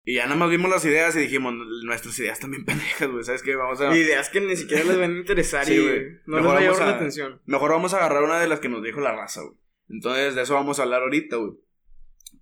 Y 0.04 0.14
ya 0.14 0.24
nada 0.24 0.36
más 0.36 0.50
vimos 0.50 0.70
las 0.70 0.84
ideas 0.84 1.14
y 1.14 1.20
dijimos, 1.20 1.52
nuestras 1.84 2.18
ideas 2.18 2.40
también 2.40 2.64
pendejas, 2.66 3.08
güey. 3.10 3.22
¿Sabes 3.22 3.42
qué? 3.42 3.54
Vamos 3.54 3.80
a. 3.80 3.96
Ideas 3.96 4.28
que 4.30 4.40
ni 4.40 4.56
siquiera 4.56 4.82
les 4.84 4.98
van 4.98 5.14
a 5.14 5.18
interesar 5.18 5.64
Sí, 5.66 5.74
y 5.74 5.78
güey. 5.82 6.00
no 6.26 6.36
les 6.38 6.44
Mejor 6.44 6.54
va 6.56 6.58
a 6.58 6.62
llamar 6.62 6.88
la 6.88 6.96
atención. 6.96 7.40
Mejor 7.46 7.70
vamos 7.70 7.94
a 7.94 7.98
agarrar 7.98 8.22
una 8.24 8.40
de 8.40 8.48
las 8.48 8.60
que 8.60 8.68
nos 8.68 8.82
dijo 8.82 9.00
la 9.00 9.14
raza, 9.14 9.42
güey. 9.42 9.54
Entonces, 9.88 10.34
de 10.34 10.42
eso 10.42 10.54
vamos 10.54 10.78
a 10.78 10.82
hablar 10.82 11.02
ahorita, 11.02 11.36
güey. 11.36 11.52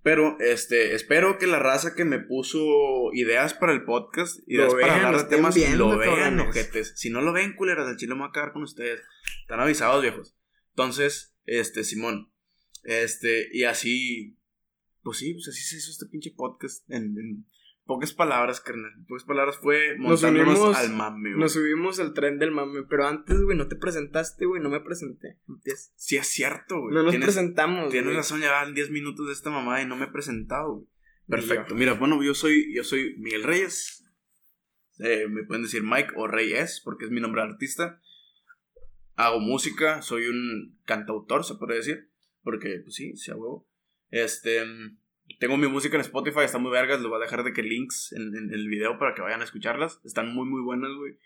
Pero, 0.01 0.37
este, 0.39 0.95
espero 0.95 1.37
que 1.37 1.47
la 1.47 1.59
raza 1.59 1.93
que 1.93 2.05
me 2.05 2.19
puso 2.19 3.11
ideas 3.13 3.53
para 3.53 3.73
el 3.73 3.83
podcast, 3.83 4.39
ideas 4.47 4.71
Lo 4.71 4.79
para 4.79 4.93
vean, 4.93 5.05
hablar 5.05 5.23
de 5.23 5.35
temas, 5.35 5.55
viendo, 5.55 5.91
lo 5.91 5.97
vean, 5.97 6.39
ojetes. 6.39 6.93
Si 6.95 7.09
no 7.09 7.21
lo 7.21 7.33
ven, 7.33 7.55
culeras, 7.55 7.87
al 7.87 7.97
chile 7.97 8.13
me 8.13 8.21
voy 8.21 8.29
a 8.29 8.31
cagar 8.31 8.53
con 8.53 8.63
ustedes. 8.63 9.01
Están 9.41 9.59
avisados, 9.59 10.01
viejos. 10.01 10.35
Entonces, 10.69 11.35
este, 11.45 11.83
Simón. 11.83 12.31
Este, 12.83 13.49
y 13.51 13.65
así, 13.65 14.37
pues 15.03 15.17
sí, 15.17 15.33
pues 15.33 15.49
así 15.49 15.61
se 15.61 15.77
hizo 15.77 15.91
este 15.91 16.05
pinche 16.05 16.31
podcast 16.31 16.89
en, 16.89 17.17
en 17.17 17.45
pocas 17.89 18.13
palabras, 18.13 18.61
carnal. 18.61 18.91
Pocas 19.07 19.23
palabras 19.23 19.57
fue 19.57 19.97
Nos 19.97 20.21
montándonos 20.21 20.59
unimos- 20.59 20.77
al 20.77 20.93
mame, 20.93 21.29
güey. 21.31 21.41
Nos 21.41 21.53
subimos 21.53 21.99
al 21.99 22.13
tren 22.13 22.37
del 22.37 22.51
mame, 22.51 22.83
pero 22.87 23.07
antes, 23.07 23.41
güey, 23.41 23.57
no 23.57 23.67
te 23.67 23.75
presentaste, 23.75 24.45
güey, 24.45 24.61
no 24.61 24.69
me 24.69 24.79
presenté. 24.79 25.39
Empieza. 25.47 25.91
Sí 25.95 26.15
es 26.15 26.27
cierto, 26.27 26.79
güey. 26.81 26.93
No 26.93 27.01
nos 27.01 27.11
Tienes- 27.11 27.25
presentamos. 27.25 27.89
Tienes 27.89 28.05
güey. 28.09 28.17
razón, 28.17 28.41
ya 28.41 28.51
van 28.51 28.75
10 28.75 28.91
minutos 28.91 29.25
de 29.25 29.33
esta 29.33 29.49
mamada 29.49 29.81
y 29.81 29.87
no 29.87 29.95
me 29.95 30.05
he 30.05 30.11
presentado, 30.11 30.73
güey. 30.75 30.87
Perfecto. 31.27 31.73
Mira, 31.73 31.93
bueno, 31.93 32.21
yo 32.21 32.35
soy, 32.35 32.71
yo 32.75 32.83
soy 32.83 33.15
Miguel 33.17 33.43
Reyes. 33.43 34.05
Eh, 34.99 35.27
me 35.27 35.43
pueden 35.45 35.63
decir 35.63 35.81
Mike 35.81 36.11
o 36.15 36.27
Reyes, 36.27 36.81
porque 36.85 37.05
es 37.05 37.11
mi 37.11 37.21
nombre 37.21 37.41
de 37.41 37.47
artista. 37.49 37.99
Hago 39.15 39.39
música, 39.39 40.01
soy 40.03 40.27
un 40.27 40.79
cantautor, 40.85 41.43
se 41.43 41.55
puede 41.55 41.75
decir. 41.77 42.09
Porque, 42.43 42.81
pues 42.83 42.93
sí, 42.95 43.15
sí, 43.17 43.31
a 43.31 43.35
huevo. 43.35 43.67
Este. 44.11 44.63
Tengo 45.39 45.57
mi 45.57 45.67
música 45.67 45.95
en 45.95 46.01
Spotify, 46.01 46.41
está 46.41 46.57
muy 46.57 46.71
vergas. 46.71 46.99
Les 46.99 47.09
voy 47.09 47.17
a 47.17 47.23
dejar 47.23 47.43
de 47.43 47.53
que 47.53 47.61
links 47.63 48.11
en, 48.13 48.35
en 48.35 48.53
el 48.53 48.67
video 48.67 48.97
para 48.97 49.13
que 49.13 49.21
vayan 49.21 49.41
a 49.41 49.45
escucharlas. 49.45 49.99
Están 50.03 50.33
muy, 50.33 50.47
muy 50.47 50.61
buenas, 50.61 50.91
güey. 50.97 51.17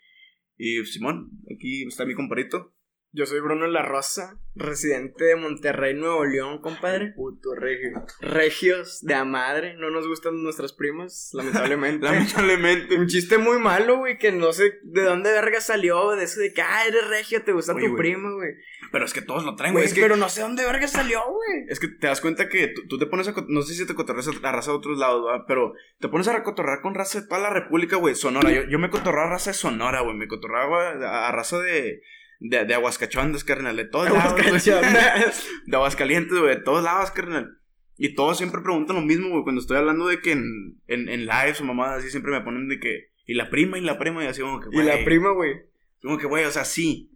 Y 0.56 0.84
Simón, 0.84 1.30
aquí 1.54 1.86
está 1.86 2.04
mi 2.04 2.14
comparito. 2.14 2.74
Yo 3.16 3.26
soy 3.26 3.38
Bruno 3.38 3.68
La 3.68 3.82
Rosa, 3.82 4.40
residente 4.56 5.24
de 5.24 5.36
Monterrey, 5.36 5.94
Nuevo 5.94 6.24
León, 6.24 6.60
compadre. 6.60 7.12
Puto 7.14 7.54
regio. 7.54 8.04
Regios 8.20 9.02
de 9.02 9.14
a 9.14 9.24
madre, 9.24 9.76
no 9.76 9.88
nos 9.90 10.08
gustan 10.08 10.42
nuestras 10.42 10.72
primas, 10.72 11.30
lamentablemente. 11.32 12.04
Lamentablemente. 12.04 12.98
Un 12.98 13.06
chiste 13.06 13.38
muy 13.38 13.60
malo, 13.60 13.98
güey, 13.98 14.18
que 14.18 14.32
no 14.32 14.52
sé 14.52 14.80
de 14.82 15.02
dónde 15.02 15.30
verga 15.30 15.60
salió, 15.60 16.10
de 16.16 16.24
eso 16.24 16.40
de 16.40 16.52
que, 16.52 16.62
ah, 16.62 16.88
eres 16.88 17.08
regio, 17.08 17.44
te 17.44 17.52
gusta 17.52 17.72
Oye, 17.72 17.84
tu 17.86 17.92
güey. 17.92 18.02
prima, 18.02 18.32
güey. 18.32 18.50
Pero 18.94 19.06
es 19.06 19.12
que 19.12 19.22
todos 19.22 19.44
lo 19.44 19.56
traen, 19.56 19.72
Güey, 19.74 19.82
güey. 19.82 19.88
Es 19.88 19.92
que 19.92 20.02
pero 20.02 20.16
no 20.16 20.28
sé 20.28 20.42
dónde 20.42 20.64
verga 20.64 20.86
salió, 20.86 21.20
güey. 21.26 21.64
Es 21.68 21.80
que 21.80 21.88
te 21.88 22.06
das 22.06 22.20
cuenta 22.20 22.48
que 22.48 22.68
tú, 22.68 22.86
tú 22.86 22.96
te 22.96 23.06
pones 23.06 23.26
a... 23.26 23.34
No 23.48 23.62
sé 23.62 23.74
si 23.74 23.84
te 23.84 23.94
cotorreas 23.96 24.28
a 24.28 24.32
la 24.40 24.52
raza 24.52 24.70
de 24.70 24.76
otros 24.76 24.98
lados, 24.98 25.24
¿verdad? 25.24 25.44
Pero 25.48 25.72
te 25.98 26.06
pones 26.06 26.28
a 26.28 26.44
cotorrear 26.44 26.80
con 26.80 26.94
raza 26.94 27.20
de 27.20 27.26
toda 27.26 27.40
la 27.40 27.50
república, 27.50 27.96
güey. 27.96 28.14
Sonora. 28.14 28.52
Yo, 28.52 28.62
yo 28.68 28.78
me 28.78 28.90
cotorraba 28.90 29.26
a 29.26 29.30
raza 29.30 29.50
de 29.50 29.54
Sonora, 29.54 30.02
güey. 30.02 30.14
Me 30.16 30.28
cotorraba 30.28 31.26
a, 31.26 31.32
raza 31.32 31.58
de... 31.58 32.02
de, 32.38 32.64
de 32.66 32.74
Aguascachondas, 32.74 33.42
carnal, 33.42 33.74
de 33.74 33.84
todos 33.84 34.10
lados. 34.10 34.40
güey. 34.40 34.60
De 35.66 35.76
Aguascalientes, 35.76 36.38
güey, 36.38 36.54
de 36.54 36.62
todos 36.62 36.84
lados, 36.84 37.10
carnal. 37.10 37.58
Y 37.96 38.14
todos 38.14 38.36
siempre 38.38 38.62
preguntan 38.62 38.94
lo 38.94 39.02
mismo, 39.02 39.28
güey. 39.30 39.42
Cuando 39.42 39.60
estoy 39.60 39.78
hablando 39.78 40.06
de 40.06 40.20
que 40.20 40.30
en, 40.30 40.78
en, 40.86 41.08
en 41.08 41.26
lives 41.26 41.60
o 41.60 41.64
mamadas 41.64 41.98
así, 41.98 42.10
siempre 42.10 42.30
me 42.30 42.42
ponen 42.42 42.68
de 42.68 42.78
que. 42.78 43.08
Y 43.26 43.34
la 43.34 43.50
prima, 43.50 43.76
y 43.76 43.80
la 43.80 43.98
prima, 43.98 44.22
y 44.22 44.28
así 44.28 44.40
como 44.40 44.60
que, 44.60 44.68
Y 44.70 44.84
la 44.84 44.92
güey, 44.92 45.04
prima, 45.04 45.32
güey. 45.32 45.62
Como 46.00 46.16
que, 46.16 46.26
güey, 46.26 46.44
o 46.44 46.52
sea, 46.52 46.64
sí. 46.64 47.10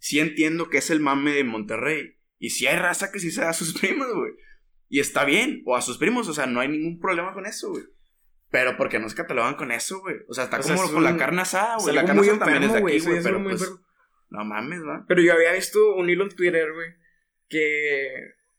Sí 0.00 0.18
entiendo 0.18 0.68
que 0.68 0.78
es 0.78 0.90
el 0.90 0.98
mame 0.98 1.32
de 1.34 1.44
Monterrey. 1.44 2.16
Y 2.38 2.50
sí 2.50 2.66
hay 2.66 2.76
raza 2.76 3.12
que 3.12 3.20
sí 3.20 3.30
se 3.30 3.42
da 3.42 3.50
a 3.50 3.54
sus 3.54 3.72
primos, 3.80 4.12
güey. 4.12 4.32
Y 4.88 4.98
está 4.98 5.24
bien. 5.24 5.62
O 5.66 5.76
a 5.76 5.82
sus 5.82 5.98
primos, 5.98 6.26
o 6.26 6.34
sea, 6.34 6.46
no 6.46 6.58
hay 6.58 6.68
ningún 6.68 6.98
problema 6.98 7.32
con 7.32 7.46
eso, 7.46 7.70
güey. 7.70 7.84
Pero 8.50 8.76
porque 8.76 8.98
no 8.98 9.08
se 9.08 9.14
catalogan 9.14 9.54
con 9.54 9.70
eso, 9.70 10.00
güey. 10.00 10.16
O 10.28 10.34
sea, 10.34 10.44
está 10.44 10.58
O 10.58 10.62
sea, 10.62 10.74
como 10.74 10.88
es 10.88 10.92
con 10.92 11.04
la 11.04 11.16
carne 11.16 11.42
asada, 11.42 11.76
güey. 11.78 11.94
La 11.94 12.04
carne 12.04 12.22
asada 12.22 12.38
también 12.40 12.64
es 12.64 12.72
de 12.72 12.78
aquí, 12.78 12.98
güey. 12.98 13.22
Pero 13.22 13.42
pues, 13.44 13.60
enfermo. 13.60 13.80
no 14.30 14.44
mames, 14.44 14.80
¿va? 14.80 15.04
Pero 15.06 15.22
yo 15.22 15.32
había 15.32 15.52
visto 15.52 15.94
un 15.94 16.10
hilo 16.10 16.24
en 16.24 16.34
Twitter, 16.34 16.72
güey, 16.72 16.88
que 17.48 18.08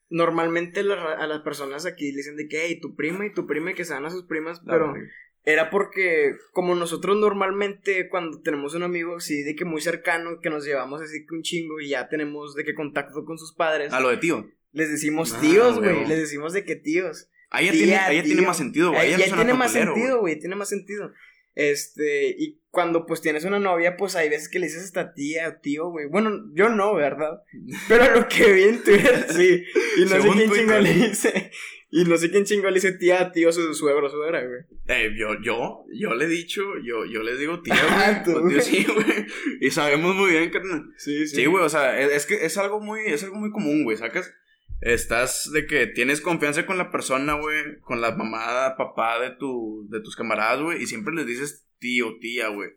normalmente 0.09 0.81
a 0.81 1.27
las 1.27 1.41
personas 1.41 1.85
aquí 1.85 2.11
le 2.11 2.17
dicen 2.17 2.37
de 2.37 2.47
que, 2.47 2.65
hey, 2.65 2.79
tu 2.79 2.95
prima 2.95 3.25
y 3.25 3.33
tu 3.33 3.47
prima 3.47 3.71
y 3.71 3.73
que 3.73 3.83
se 3.83 3.93
dan 3.93 4.05
a 4.05 4.09
sus 4.09 4.25
primas, 4.25 4.61
pero 4.65 4.93
era 5.43 5.69
porque 5.69 6.35
como 6.53 6.75
nosotros 6.75 7.17
normalmente 7.17 8.09
cuando 8.09 8.41
tenemos 8.41 8.75
un 8.75 8.83
amigo 8.83 9.17
así 9.17 9.41
de 9.43 9.55
que 9.55 9.65
muy 9.65 9.81
cercano, 9.81 10.39
que 10.41 10.49
nos 10.49 10.65
llevamos 10.65 11.01
así 11.01 11.25
que 11.25 11.35
un 11.35 11.41
chingo 11.41 11.79
y 11.79 11.89
ya 11.89 12.09
tenemos 12.09 12.53
de 12.55 12.63
que 12.63 12.75
contacto 12.75 13.25
con 13.25 13.37
sus 13.37 13.53
padres, 13.53 13.91
A 13.93 13.99
lo 13.99 14.09
de 14.09 14.17
tío. 14.17 14.47
les 14.71 14.89
decimos 14.91 15.33
Ah, 15.33 15.41
tíos, 15.41 15.79
güey, 15.79 16.07
les 16.07 16.19
decimos 16.19 16.53
de 16.53 16.63
que 16.63 16.75
tíos. 16.75 17.27
Ahí 17.49 17.65
ya, 17.65 17.71
tiene, 17.73 17.95
ahí 17.97 18.17
ya 18.17 18.23
tiene 18.23 18.41
más 18.43 18.55
sentido, 18.57 18.91
güey. 18.91 19.01
Ahí 19.01 19.17
ya 19.17 19.35
tiene 19.35 19.53
más 19.53 19.73
sentido, 19.73 20.19
güey, 20.21 20.39
tiene 20.39 20.55
más 20.55 20.69
sentido. 20.69 21.11
Este, 21.55 22.29
y 22.37 22.61
cuando 22.69 23.05
pues 23.05 23.21
tienes 23.21 23.43
una 23.43 23.59
novia, 23.59 23.97
pues 23.97 24.15
hay 24.15 24.29
veces 24.29 24.49
que 24.49 24.59
le 24.59 24.67
dices 24.67 24.83
hasta 24.83 25.13
tía 25.13 25.49
o 25.49 25.61
tío, 25.61 25.89
güey. 25.89 26.07
Bueno, 26.07 26.49
yo 26.53 26.69
no, 26.69 26.95
¿verdad? 26.95 27.41
Pero 27.87 28.15
lo 28.15 28.27
que 28.27 28.51
vi 28.53 28.63
en 28.63 28.83
Twitter, 28.83 29.25
sí. 29.29 29.63
Y 29.97 30.01
no 30.01 30.21
sé 30.21 30.29
quién 30.29 30.49
Twitter. 30.49 30.57
chingo 30.57 30.79
le 30.79 30.93
dice. 30.93 31.51
Y 31.93 32.05
no 32.05 32.17
sé 32.17 32.31
quién 32.31 32.45
chingo 32.45 32.69
le 32.69 32.75
dice 32.75 32.93
tía, 32.93 33.33
tío, 33.33 33.51
su 33.51 33.73
suegro, 33.73 34.09
suegra, 34.09 34.41
güey. 34.45 34.61
Eh, 34.87 35.11
yo, 35.17 35.35
yo, 35.43 35.83
yo 35.93 36.15
le 36.15 36.23
he 36.23 36.29
dicho, 36.29 36.61
yo, 36.85 37.03
yo 37.05 37.21
les 37.21 37.37
digo 37.37 37.61
tío, 37.61 37.73
Ah, 37.89 38.21
tú, 38.23 38.31
tío, 38.31 38.41
güey. 38.43 38.61
sí, 38.61 38.85
güey. 38.85 39.25
Y 39.59 39.71
sabemos 39.71 40.15
muy 40.15 40.31
bien, 40.31 40.49
carnal. 40.51 40.85
Sí, 40.95 41.27
Sí, 41.27 41.45
güey, 41.45 41.65
o 41.65 41.69
sea, 41.69 41.99
es, 41.99 42.13
es 42.13 42.25
que 42.25 42.45
es 42.45 42.57
algo 42.57 42.79
muy, 42.79 43.01
es 43.07 43.23
algo 43.23 43.35
muy 43.35 43.51
común, 43.51 43.83
güey, 43.83 43.97
¿sacas? 43.97 44.33
Estás 44.81 45.49
de 45.53 45.65
que 45.67 45.87
tienes 45.87 46.21
confianza 46.21 46.65
con 46.65 46.77
la 46.77 46.91
persona, 46.91 47.33
güey, 47.35 47.79
con 47.81 48.01
la 48.01 48.15
mamá, 48.15 48.75
papá 48.77 49.19
de 49.19 49.31
tu, 49.31 49.87
de 49.89 50.01
tus 50.01 50.15
camaradas, 50.15 50.61
güey, 50.61 50.81
y 50.81 50.87
siempre 50.87 51.13
les 51.13 51.25
dices 51.27 51.67
tío, 51.79 52.17
tía, 52.19 52.47
güey. 52.49 52.69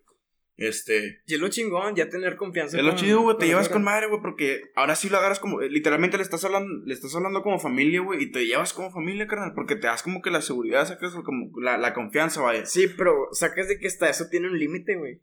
Este, 0.57 1.23
Y 1.27 1.35
es 1.35 1.41
lo 1.41 1.49
chingón, 1.49 1.97
ya 1.97 2.09
tener 2.09 2.37
confianza. 2.37 2.77
es 2.79 2.85
lo 2.85 2.91
con- 2.91 2.99
chido, 2.99 3.21
güey, 3.23 3.37
te 3.39 3.47
llevas 3.47 3.69
con 3.69 3.83
madre, 3.83 4.07
güey, 4.07 4.21
porque 4.23 4.63
ahora 4.77 4.95
sí 4.95 5.09
lo 5.09 5.17
agarras 5.19 5.41
como, 5.41 5.61
eh, 5.63 5.69
literalmente 5.69 6.17
le 6.17 6.23
estás 6.23 6.45
hablando, 6.45 6.85
le 6.87 6.95
estás 6.95 7.13
hablando 7.17 7.43
como 7.43 7.59
familia, 7.59 8.01
güey, 8.03 8.23
y 8.23 8.31
te 8.31 8.47
llevas 8.47 8.73
como 8.73 8.93
familia, 8.93 9.27
carnal, 9.27 9.53
porque 9.55 9.75
te 9.75 9.89
das 9.89 10.05
como 10.05 10.23
que 10.23 10.31
la 10.31 10.43
seguridad, 10.43 10.87
sacas 10.87 11.13
como 11.25 11.51
la, 11.61 11.77
la 11.77 11.93
confianza, 11.93 12.41
vaya, 12.41 12.67
Sí, 12.67 12.87
pero 12.97 13.29
sacas 13.33 13.67
de 13.67 13.79
que 13.81 13.89
hasta 13.89 14.09
eso 14.09 14.27
tiene 14.31 14.49
un 14.49 14.57
límite, 14.59 14.95
güey. 14.97 15.23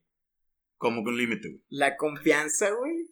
como 0.78 1.02
que 1.04 1.12
un 1.12 1.18
límite, 1.18 1.48
güey. 1.48 1.62
La 1.70 1.96
confianza, 1.96 2.72
güey. 2.72 3.08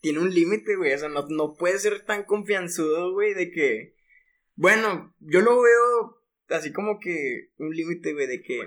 Tiene 0.00 0.20
un 0.20 0.32
límite, 0.32 0.76
güey. 0.76 0.92
O 0.92 0.98
sea, 0.98 1.08
no, 1.08 1.26
no 1.28 1.54
puedes 1.54 1.82
ser 1.82 2.04
tan 2.04 2.24
confianzudo, 2.24 3.12
güey, 3.12 3.34
de 3.34 3.50
que. 3.50 3.94
Bueno, 4.54 5.14
yo 5.20 5.40
lo 5.40 5.60
veo 5.60 6.22
así 6.48 6.72
como 6.72 6.98
que 7.00 7.50
un 7.58 7.74
límite, 7.74 8.12
güey, 8.12 8.26
de 8.26 8.42
que. 8.42 8.60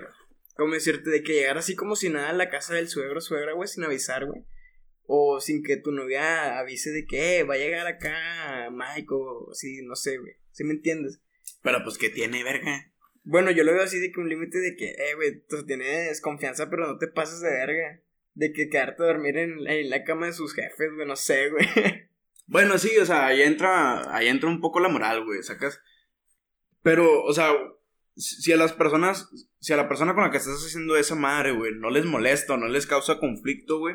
¿Cómo 0.54 0.74
decirte? 0.74 1.10
De 1.10 1.22
que 1.22 1.34
llegar 1.34 1.58
así 1.58 1.74
como 1.74 1.96
si 1.96 2.10
nada 2.10 2.30
a 2.30 2.34
la 2.34 2.50
casa 2.50 2.74
del 2.74 2.88
suegro, 2.88 3.20
suegra, 3.20 3.54
güey, 3.54 3.68
sin 3.68 3.84
avisar, 3.84 4.26
güey. 4.26 4.44
O 5.06 5.40
sin 5.40 5.62
que 5.62 5.76
tu 5.76 5.90
novia 5.90 6.58
avise 6.58 6.90
de 6.90 7.06
que 7.06 7.38
eh, 7.38 7.42
va 7.44 7.54
a 7.54 7.58
llegar 7.58 7.86
acá 7.86 8.70
Mike 8.70 9.08
o 9.10 9.50
así, 9.50 9.82
no 9.82 9.96
sé, 9.96 10.18
güey. 10.18 10.34
¿Sí 10.52 10.64
me 10.64 10.74
entiendes? 10.74 11.20
Pero 11.62 11.82
pues, 11.82 11.98
¿qué 11.98 12.10
tiene, 12.10 12.44
verga? 12.44 12.92
Bueno, 13.22 13.50
yo 13.50 13.64
lo 13.64 13.72
veo 13.72 13.82
así 13.82 13.98
de 13.98 14.12
que 14.12 14.20
un 14.20 14.28
límite 14.28 14.58
de 14.58 14.76
que, 14.76 14.90
eh, 14.90 15.14
güey, 15.14 15.40
tú 15.48 15.64
tienes 15.64 16.20
confianza, 16.20 16.70
pero 16.70 16.86
no 16.86 16.98
te 16.98 17.08
pases 17.08 17.40
de 17.40 17.50
verga. 17.50 18.00
De 18.34 18.52
que 18.52 18.68
quedarte 18.68 19.02
a 19.02 19.06
dormir 19.06 19.36
en, 19.36 19.66
en 19.66 19.90
la 19.90 20.04
cama 20.04 20.26
de 20.26 20.32
sus 20.32 20.54
jefes, 20.54 20.92
güey, 20.94 21.06
no 21.06 21.16
sé, 21.16 21.50
güey. 21.50 21.66
Bueno, 22.46 22.78
sí, 22.78 22.90
o 22.98 23.06
sea, 23.06 23.26
ahí 23.26 23.42
entra, 23.42 24.12
ahí 24.12 24.26
entra 24.26 24.48
un 24.48 24.60
poco 24.60 24.80
la 24.80 24.88
moral, 24.88 25.24
güey, 25.24 25.40
sacas. 25.40 25.80
Pero, 26.82 27.22
o 27.22 27.32
sea, 27.32 27.52
si 28.16 28.50
a 28.50 28.56
las 28.56 28.72
personas, 28.72 29.30
si 29.60 29.72
a 29.72 29.76
la 29.76 29.86
persona 29.88 30.14
con 30.14 30.24
la 30.24 30.32
que 30.32 30.38
estás 30.38 30.54
haciendo 30.66 30.96
esa 30.96 31.14
madre, 31.14 31.52
güey, 31.52 31.72
no 31.76 31.90
les 31.90 32.04
molesta 32.06 32.54
o 32.54 32.56
no 32.56 32.66
les 32.66 32.88
causa 32.88 33.20
conflicto, 33.20 33.78
güey, 33.78 33.94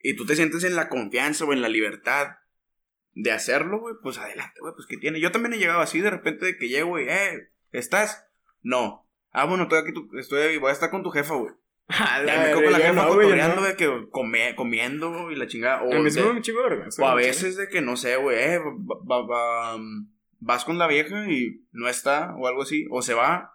y 0.00 0.16
tú 0.16 0.26
te 0.26 0.34
sientes 0.34 0.64
en 0.64 0.74
la 0.74 0.88
confianza 0.88 1.44
o 1.44 1.52
en 1.52 1.62
la 1.62 1.68
libertad 1.68 2.38
de 3.12 3.30
hacerlo, 3.30 3.78
güey, 3.78 3.94
pues 4.02 4.18
adelante, 4.18 4.58
güey, 4.60 4.74
pues 4.74 4.86
que 4.88 4.96
tiene. 4.96 5.20
Yo 5.20 5.30
también 5.30 5.52
he 5.52 5.58
llegado 5.58 5.80
así 5.80 6.00
de 6.00 6.10
repente 6.10 6.44
de 6.46 6.56
que 6.56 6.68
llego, 6.68 6.88
güey, 6.90 7.06
eh, 7.08 7.50
¿estás? 7.70 8.26
No. 8.62 9.08
Ah, 9.30 9.44
bueno, 9.44 9.62
estoy 9.64 9.78
aquí, 9.78 9.92
tu- 9.92 10.10
estoy, 10.18 10.56
voy 10.58 10.70
a 10.70 10.72
estar 10.72 10.90
con 10.90 11.04
tu 11.04 11.10
jefa, 11.10 11.34
güey. 11.36 11.54
A 11.98 12.24
Ya 12.24 12.36
la 12.36 12.42
me 12.48 12.52
con 12.54 12.72
la 12.72 12.78
jefa 12.78 12.92
no, 12.92 13.06
güey, 13.14 13.26
cotorreando 13.26 13.60
no. 13.60 13.66
de 13.66 13.76
que 13.76 14.08
come- 14.10 14.54
comiendo 14.56 15.30
y 15.30 15.36
la 15.36 15.46
chingada. 15.46 15.82
O 15.82 15.92
A 15.92 15.98
mí 15.98 16.04
de- 16.10 16.22
de 16.22 16.52
vergüenza, 16.52 17.02
o 17.02 17.06
a 17.06 17.14
veces 17.14 17.56
de 17.56 17.68
que 17.68 17.80
no 17.80 17.96
sé, 17.96 18.16
güey, 18.16 18.38
eh, 18.38 18.58
va- 18.58 19.02
va- 19.20 19.26
va- 19.26 19.74
um, 19.76 20.08
vas 20.38 20.64
con 20.64 20.78
la 20.78 20.86
vieja 20.88 21.30
y 21.30 21.64
no 21.72 21.88
está 21.88 22.34
o 22.36 22.46
algo 22.48 22.62
así, 22.62 22.86
o 22.90 23.02
se 23.02 23.14
va 23.14 23.50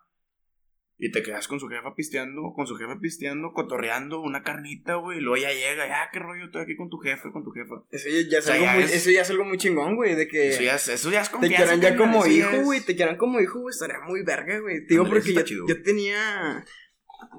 y 0.99 1.11
te 1.11 1.21
quedas 1.21 1.47
con 1.47 1.59
su 1.59 1.67
jefa 1.67 1.93
pisteando, 1.95 2.53
con 2.55 2.65
su 2.65 2.75
jefe 2.75 2.95
pisteando, 2.99 3.51
cotorreando 3.53 4.19
una 4.19 4.41
carnita, 4.41 4.95
güey, 4.95 5.19
y 5.19 5.21
luego 5.21 5.37
ya 5.43 5.53
llega, 5.53 5.87
ya, 5.87 6.09
qué 6.11 6.17
rollo, 6.17 6.45
estoy 6.45 6.63
aquí 6.63 6.75
con 6.75 6.89
tu 6.89 6.97
jefe, 6.97 7.31
con 7.31 7.43
tu 7.43 7.51
jefa. 7.51 7.75
Eso 7.91 8.09
ya, 8.09 8.39
es 8.39 8.45
O 8.45 8.47
sea, 8.47 8.55
algo 8.55 8.65
ya 8.65 8.73
muy, 8.73 8.83
es- 8.83 8.95
eso 8.95 9.11
ya 9.11 9.21
es 9.21 9.29
algo 9.29 9.45
muy 9.45 9.57
chingón, 9.59 9.95
güey, 9.95 10.15
de 10.15 10.27
que 10.27 10.49
Eso 10.49 10.63
ya, 10.63 10.75
es- 10.75 10.87
eso 10.87 11.11
ya 11.11 11.21
es 11.21 11.29
te 11.31 11.47
quieran 11.49 11.81
ya 11.81 11.95
como 11.95 12.25
hijo, 12.25 12.61
güey, 12.63 12.81
te 12.81 12.95
quieran 12.95 13.15
como 13.17 13.39
hijo, 13.39 13.59
güey, 13.59 13.71
estaría 13.73 13.99
muy 14.07 14.23
verga, 14.23 14.59
güey. 14.59 14.85
Te 14.87 14.93
digo 14.95 15.05
porque 15.07 15.33
yo, 15.33 15.43
yo 15.67 15.83
tenía, 15.83 16.65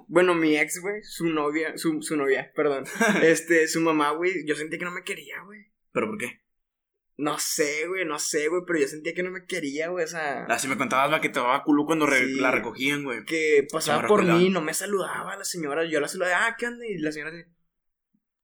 bueno, 0.08 0.34
mi 0.34 0.56
ex, 0.56 0.80
güey, 0.80 1.02
su 1.02 1.26
novia, 1.26 1.76
su, 1.76 2.00
su 2.02 2.16
novia, 2.16 2.52
perdón, 2.54 2.84
este, 3.22 3.68
su 3.68 3.80
mamá, 3.80 4.10
güey, 4.12 4.46
yo 4.46 4.54
sentía 4.54 4.78
que 4.78 4.84
no 4.84 4.90
me 4.90 5.04
quería, 5.04 5.42
güey. 5.44 5.66
¿Pero 5.92 6.06
por 6.08 6.18
qué? 6.18 6.42
No 7.16 7.36
sé, 7.38 7.88
güey, 7.88 8.04
no 8.04 8.18
sé, 8.20 8.46
güey, 8.48 8.62
pero 8.66 8.78
yo 8.78 8.86
sentía 8.86 9.12
que 9.12 9.24
no 9.24 9.30
me 9.32 9.44
quería, 9.44 9.88
güey, 9.88 10.04
o 10.04 10.08
sea, 10.08 10.44
Así 10.44 10.68
me 10.68 10.76
contabas 10.78 11.10
va 11.12 11.20
que 11.20 11.28
te 11.30 11.40
daba 11.40 11.64
culo 11.64 11.84
cuando 11.84 12.06
re- 12.06 12.26
Sí. 12.26 12.34
la 12.40 12.52
recogían, 12.52 13.02
güey. 13.02 13.24
que 13.24 13.66
pasaba 13.72 14.06
por 14.06 14.24
mí, 14.24 14.50
no 14.50 14.60
me 14.60 14.72
saludaba 14.72 15.36
la 15.36 15.44
señora, 15.44 15.84
yo 15.84 15.98
la 16.00 16.06
saludaba, 16.06 16.46
ah, 16.46 16.56
¿qué 16.56 16.66
onda? 16.68 16.86
Y 16.86 16.98
la 16.98 17.10
señora 17.10 17.32
así, 17.32 17.42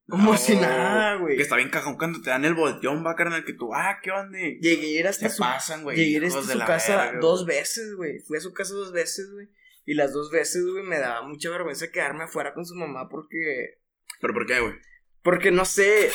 como 0.08 0.32
No, 0.32 0.36
si 0.36 0.56
nada, 0.56 1.14
güey. 1.16 1.36
Que 1.36 1.42
está 1.42 1.56
bien 1.56 1.70
cajón 1.70 1.96
cuando 1.96 2.20
te 2.20 2.30
dan 2.30 2.44
el 2.44 2.54
volteón, 2.54 3.04
va, 3.06 3.14
carnal, 3.14 3.44
que 3.44 3.54
tú, 3.54 3.72
ah, 3.74 4.00
¿qué 4.02 4.10
onda? 4.10 4.38
Llegué 4.38 4.86
a 4.86 5.00
ir 5.00 5.06
hasta 5.06 5.28
Se 5.28 5.36
su 5.36 5.42
pasan, 5.42 5.82
güey. 5.84 5.96
Llegué 5.96 6.14
a 6.14 6.16
ir 6.18 6.24
hijos 6.24 6.40
hasta 6.42 6.52
su 6.52 6.58
casa 6.66 6.96
verga, 7.04 7.20
dos 7.20 7.46
veces, 7.46 7.94
güey. 7.96 8.18
Fui 8.20 8.36
a 8.36 8.40
su 8.40 8.52
casa 8.52 8.74
dos 8.74 8.92
veces, 8.92 9.30
güey. 9.32 9.48
Y 9.84 9.94
las 9.94 10.12
dos 10.12 10.30
veces, 10.30 10.64
güey, 10.66 10.84
me 10.84 10.98
daba 10.98 11.26
mucha 11.26 11.50
vergüenza 11.50 11.90
quedarme 11.90 12.24
afuera 12.24 12.54
con 12.54 12.64
su 12.64 12.74
mamá 12.74 13.08
porque. 13.08 13.80
¿Pero 14.20 14.34
por 14.34 14.46
qué, 14.46 14.60
güey? 14.60 14.74
Porque 15.22 15.50
no 15.50 15.64
sé. 15.64 16.10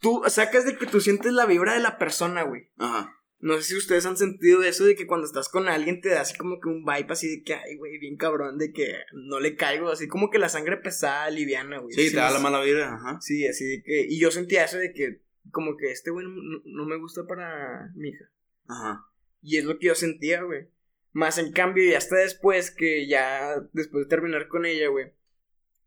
Tú 0.00 0.22
sacas 0.26 0.64
de 0.66 0.76
que 0.76 0.86
tú 0.86 1.00
sientes 1.00 1.32
la 1.32 1.46
vibra 1.46 1.74
de 1.74 1.80
la 1.80 1.98
persona, 1.98 2.42
güey. 2.42 2.70
Ajá. 2.78 3.14
No 3.44 3.56
sé 3.58 3.62
si 3.62 3.76
ustedes 3.76 4.06
han 4.06 4.16
sentido 4.16 4.62
eso 4.62 4.86
de 4.86 4.96
que 4.96 5.06
cuando 5.06 5.26
estás 5.26 5.50
con 5.50 5.68
alguien 5.68 6.00
te 6.00 6.08
da 6.08 6.22
así 6.22 6.34
como 6.34 6.60
que 6.60 6.70
un 6.70 6.82
vibe 6.82 7.08
así 7.10 7.28
de 7.28 7.42
que, 7.42 7.52
ay, 7.54 7.76
güey, 7.76 7.98
bien 7.98 8.16
cabrón, 8.16 8.56
de 8.56 8.72
que 8.72 8.94
no 9.12 9.38
le 9.38 9.54
caigo, 9.54 9.90
así 9.90 10.08
como 10.08 10.30
que 10.30 10.38
la 10.38 10.48
sangre 10.48 10.78
pesada, 10.78 11.28
liviana, 11.28 11.78
güey. 11.78 11.92
Sí, 11.94 12.10
te 12.10 12.16
da 12.16 12.30
la 12.30 12.38
mala 12.38 12.62
vida, 12.62 12.94
ajá. 12.94 13.18
Sí, 13.20 13.46
así 13.46 13.66
de 13.66 13.82
que. 13.82 14.06
Y 14.08 14.18
yo 14.18 14.30
sentía 14.30 14.64
eso 14.64 14.78
de 14.78 14.94
que, 14.94 15.20
como 15.50 15.76
que 15.76 15.90
este 15.90 16.10
güey 16.10 16.26
no, 16.26 16.62
no 16.64 16.86
me 16.86 16.96
gusta 16.96 17.26
para 17.26 17.90
mi 17.94 18.08
hija. 18.08 18.24
Ajá. 18.66 19.04
Y 19.42 19.58
es 19.58 19.64
lo 19.64 19.78
que 19.78 19.88
yo 19.88 19.94
sentía, 19.94 20.42
güey. 20.42 20.68
Más 21.14 21.38
en 21.38 21.52
cambio, 21.52 21.84
y 21.84 21.94
hasta 21.94 22.16
después 22.16 22.70
que 22.70 23.06
ya, 23.06 23.54
después 23.72 24.04
de 24.04 24.08
terminar 24.10 24.48
con 24.48 24.66
ella, 24.66 24.88
güey, 24.88 25.12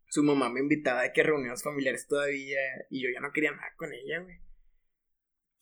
su 0.08 0.24
mamá 0.24 0.48
me 0.48 0.60
invitaba 0.60 1.02
a 1.02 1.12
que 1.12 1.22
reuniones 1.22 1.62
familiares 1.62 2.06
todavía, 2.08 2.58
y 2.90 3.02
yo 3.02 3.10
ya 3.14 3.20
no 3.20 3.30
quería 3.30 3.52
nada 3.52 3.72
con 3.76 3.92
ella, 3.92 4.20
güey. 4.20 4.40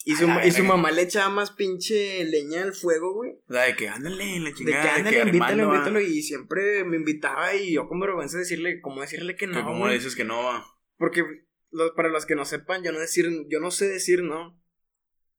Y 0.04 0.14
su, 0.14 0.28
y 0.44 0.52
su 0.52 0.62
mamá 0.62 0.92
le 0.92 1.02
echaba 1.02 1.28
más 1.30 1.50
pinche 1.50 2.24
leña 2.24 2.62
al 2.62 2.74
fuego, 2.74 3.12
güey. 3.14 3.32
O 3.48 3.52
sea, 3.52 3.64
de 3.64 3.74
que 3.74 3.88
ándale, 3.88 4.38
la 4.38 4.50
De 4.50 4.54
que 4.54 4.54
chingada. 4.54 4.94
ándale, 4.94 5.18
invítalo, 5.22 5.68
va. 5.68 5.74
invítalo. 5.74 6.00
Y 6.00 6.22
siempre 6.22 6.84
me 6.84 6.96
invitaba 6.96 7.52
y 7.56 7.72
yo 7.74 7.88
con 7.88 7.98
vergüenza 7.98 8.38
decirle, 8.38 8.80
¿cómo 8.80 9.00
decirle 9.00 9.34
que 9.34 9.48
no? 9.48 9.64
como 9.64 9.80
güey? 9.80 9.94
dices 9.94 10.14
que 10.14 10.22
no 10.24 10.44
va. 10.44 10.64
Porque 10.96 11.24
lo- 11.72 11.92
para 11.96 12.08
los 12.10 12.24
que 12.24 12.36
no 12.36 12.44
sepan, 12.44 12.84
yo 12.84 12.92
no 12.92 13.00
decir, 13.00 13.26
yo 13.48 13.58
no 13.58 13.72
sé 13.72 13.88
decir 13.88 14.22
no. 14.22 14.62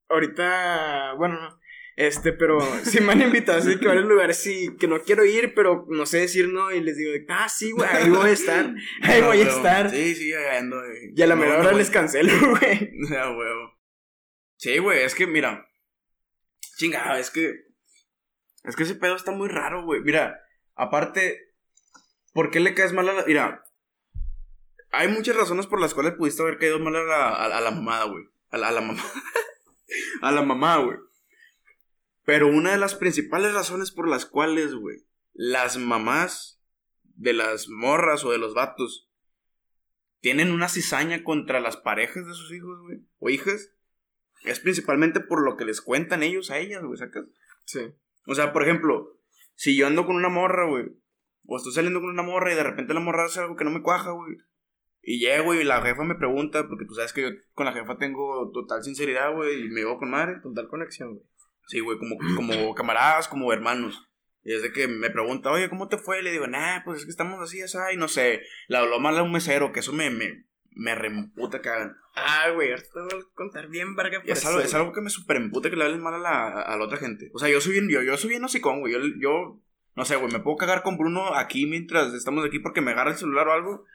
Ahorita, 0.09 1.13
bueno, 1.17 1.39
no. 1.39 1.59
Este, 1.97 2.31
pero 2.31 2.59
sí 2.85 3.01
me 3.01 3.13
han 3.13 3.23
invitado 3.23 3.57
así 3.57 3.77
que 3.79 3.85
a 3.85 3.89
varios 3.89 4.05
lugares 4.09 4.37
sí, 4.37 4.69
que 4.79 4.87
no 4.87 5.01
quiero 5.01 5.25
ir, 5.25 5.53
pero 5.55 5.85
no 5.89 6.05
sé 6.05 6.19
decir 6.19 6.47
no. 6.47 6.71
Y 6.71 6.79
les 6.79 6.95
digo, 6.95 7.11
ah, 7.29 7.49
sí, 7.49 7.71
güey, 7.71 7.89
ahí 7.89 8.09
voy 8.09 8.29
a 8.29 8.33
estar. 8.33 8.71
Ahí 9.01 9.21
voy 9.21 9.41
a 9.41 9.47
estar. 9.49 9.89
Sí, 9.89 10.13
sí, 10.15 10.31
ando. 10.33 10.81
eh. 10.85 11.11
Y 11.15 11.21
a 11.23 11.27
la 11.27 11.35
No, 11.35 11.41
menor 11.41 11.55
no, 11.55 11.59
hora 11.61 11.69
güey. 11.71 11.79
les 11.79 11.89
cancelo, 11.89 12.31
güey. 12.51 12.91
Ya, 13.09 13.29
huevo. 13.31 13.73
Sí, 14.57 14.77
güey, 14.77 15.01
es 15.03 15.15
que, 15.15 15.25
mira. 15.27 15.67
Chingada, 16.77 17.19
es 17.19 17.31
que. 17.31 17.65
Es 18.63 18.75
que 18.75 18.83
ese 18.83 18.95
pedo 18.95 19.15
está 19.15 19.31
muy 19.31 19.49
raro, 19.49 19.83
güey. 19.83 20.01
Mira, 20.01 20.39
aparte. 20.75 21.51
¿Por 22.33 22.51
qué 22.51 22.59
le 22.59 22.75
caes 22.75 22.93
mal 22.93 23.09
a 23.09 23.13
la.? 23.13 23.23
Mira. 23.25 23.63
hay 24.91 25.07
muchas 25.07 25.35
razones 25.35 25.65
por 25.65 25.81
las 25.81 25.95
cuales 25.95 26.13
pudiste 26.13 26.43
haber 26.43 26.59
caído 26.59 26.77
mal 26.77 26.95
a 26.95 27.03
la, 27.03 27.29
a, 27.29 27.57
a 27.57 27.61
la 27.61 27.71
mamada, 27.71 28.03
güey. 28.05 28.23
A 28.51 28.57
la, 28.59 28.67
a 28.67 28.71
la 28.71 28.81
mamá. 28.81 29.03
a 30.21 30.31
la 30.31 30.41
mamá, 30.43 30.77
güey. 30.77 30.97
Pero 32.27 32.49
una 32.49 32.71
de 32.71 32.77
las 32.77 32.93
principales 32.93 33.53
razones 33.53 33.91
por 33.91 34.09
las 34.09 34.25
cuales, 34.25 34.75
güey, 34.75 34.97
las 35.31 35.77
mamás 35.77 36.61
de 37.03 37.31
las 37.31 37.69
morras 37.69 38.25
o 38.25 38.33
de 38.33 38.37
los 38.37 38.53
vatos 38.53 39.09
tienen 40.19 40.51
una 40.51 40.67
cizaña 40.67 41.23
contra 41.23 41.61
las 41.61 41.77
parejas 41.77 42.27
de 42.27 42.33
sus 42.33 42.51
hijos, 42.51 42.81
güey, 42.81 42.99
o 43.19 43.29
hijas, 43.29 43.71
es 44.43 44.59
principalmente 44.59 45.21
por 45.21 45.41
lo 45.41 45.55
que 45.55 45.63
les 45.63 45.79
cuentan 45.79 46.21
ellos 46.21 46.51
a 46.51 46.57
ellas, 46.57 46.83
güey, 46.83 46.97
¿sacas? 46.97 47.23
Sí. 47.63 47.93
O 48.25 48.35
sea, 48.35 48.51
por 48.51 48.63
ejemplo, 48.63 49.17
si 49.55 49.77
yo 49.77 49.87
ando 49.87 50.05
con 50.05 50.17
una 50.17 50.27
morra, 50.27 50.67
güey, 50.67 50.83
o 51.45 51.55
estoy 51.55 51.71
saliendo 51.71 52.01
con 52.01 52.09
una 52.09 52.23
morra 52.23 52.51
y 52.51 52.57
de 52.57 52.63
repente 52.63 52.93
la 52.93 52.99
morra 52.99 53.23
hace 53.23 53.39
algo 53.39 53.55
que 53.55 53.63
no 53.63 53.71
me 53.71 53.81
cuaja, 53.81 54.11
güey. 54.11 54.35
Y 55.01 55.19
llego 55.19 55.53
y 55.53 55.63
la 55.63 55.81
jefa 55.81 56.03
me 56.03 56.15
pregunta, 56.15 56.67
porque 56.67 56.83
tú 56.83 56.93
sabes 56.93 57.13
que 57.13 57.21
yo 57.21 57.29
con 57.53 57.67
la 57.67 57.71
jefa 57.71 57.97
tengo 57.97 58.51
total 58.51 58.83
sinceridad, 58.83 59.33
güey, 59.33 59.61
y 59.61 59.69
me 59.69 59.79
llevo 59.79 59.97
con 59.97 60.09
madre. 60.09 60.41
Total 60.43 60.67
conexión, 60.67 61.13
güey. 61.13 61.25
Sí, 61.67 61.79
güey, 61.79 61.97
como, 61.97 62.17
como 62.35 62.73
camaradas, 62.75 63.27
como 63.27 63.51
hermanos. 63.53 64.07
Y 64.43 64.51
desde 64.51 64.71
que 64.71 64.87
me 64.87 65.09
pregunta, 65.09 65.51
oye, 65.51 65.69
¿cómo 65.69 65.89
te 65.89 65.97
fue? 65.97 66.21
Le 66.21 66.31
digo, 66.31 66.47
nah, 66.47 66.81
pues 66.85 66.99
es 66.99 67.05
que 67.05 67.11
estamos 67.11 67.41
así, 67.41 67.61
así, 67.61 67.77
y 67.93 67.97
no 67.97 68.07
sé. 68.07 68.41
Le 68.69 68.77
habló 68.77 68.99
mal 68.99 69.17
a 69.17 69.23
un 69.23 69.31
mesero, 69.31 69.73
que 69.73 69.81
eso 69.81 69.91
me, 69.91 70.09
me, 70.09 70.45
me 70.71 70.95
reemputa 70.95 71.61
que 71.61 71.67
hagan. 71.67 71.97
Ah, 72.15 72.49
güey, 72.55 72.71
ahorita 72.71 72.89
te 72.93 73.15
voy 73.15 73.21
a 73.21 73.35
contar 73.35 73.67
bien, 73.67 73.95
verga. 73.95 74.21
Es 74.25 74.45
algo, 74.45 74.61
es 74.61 74.73
algo 74.73 74.93
que 74.93 75.01
me 75.01 75.09
super 75.09 75.35
emputa 75.35 75.69
que 75.69 75.75
le 75.75 75.83
hables 75.83 75.99
mal 75.99 76.13
a 76.13 76.19
la, 76.19 76.61
a 76.61 76.77
la 76.77 76.85
otra 76.85 76.97
gente. 76.97 77.29
O 77.33 77.39
sea, 77.39 77.49
yo 77.49 77.59
soy 77.59 77.73
bien, 77.73 77.89
yo, 77.89 78.01
yo 78.01 78.15
soy 78.15 78.29
bien 78.29 78.43
hocicón, 78.43 78.79
güey. 78.79 78.93
Yo, 78.93 78.99
yo, 79.19 79.61
no 79.95 80.05
sé, 80.05 80.15
güey, 80.15 80.31
me 80.31 80.39
puedo 80.39 80.55
cagar 80.55 80.81
con 80.81 80.97
Bruno 80.97 81.35
aquí 81.35 81.65
mientras 81.65 82.13
estamos 82.13 82.45
aquí 82.45 82.59
porque 82.59 82.81
me 82.81 82.91
agarra 82.91 83.11
el 83.11 83.17
celular 83.17 83.49
o 83.49 83.53
algo 83.53 83.85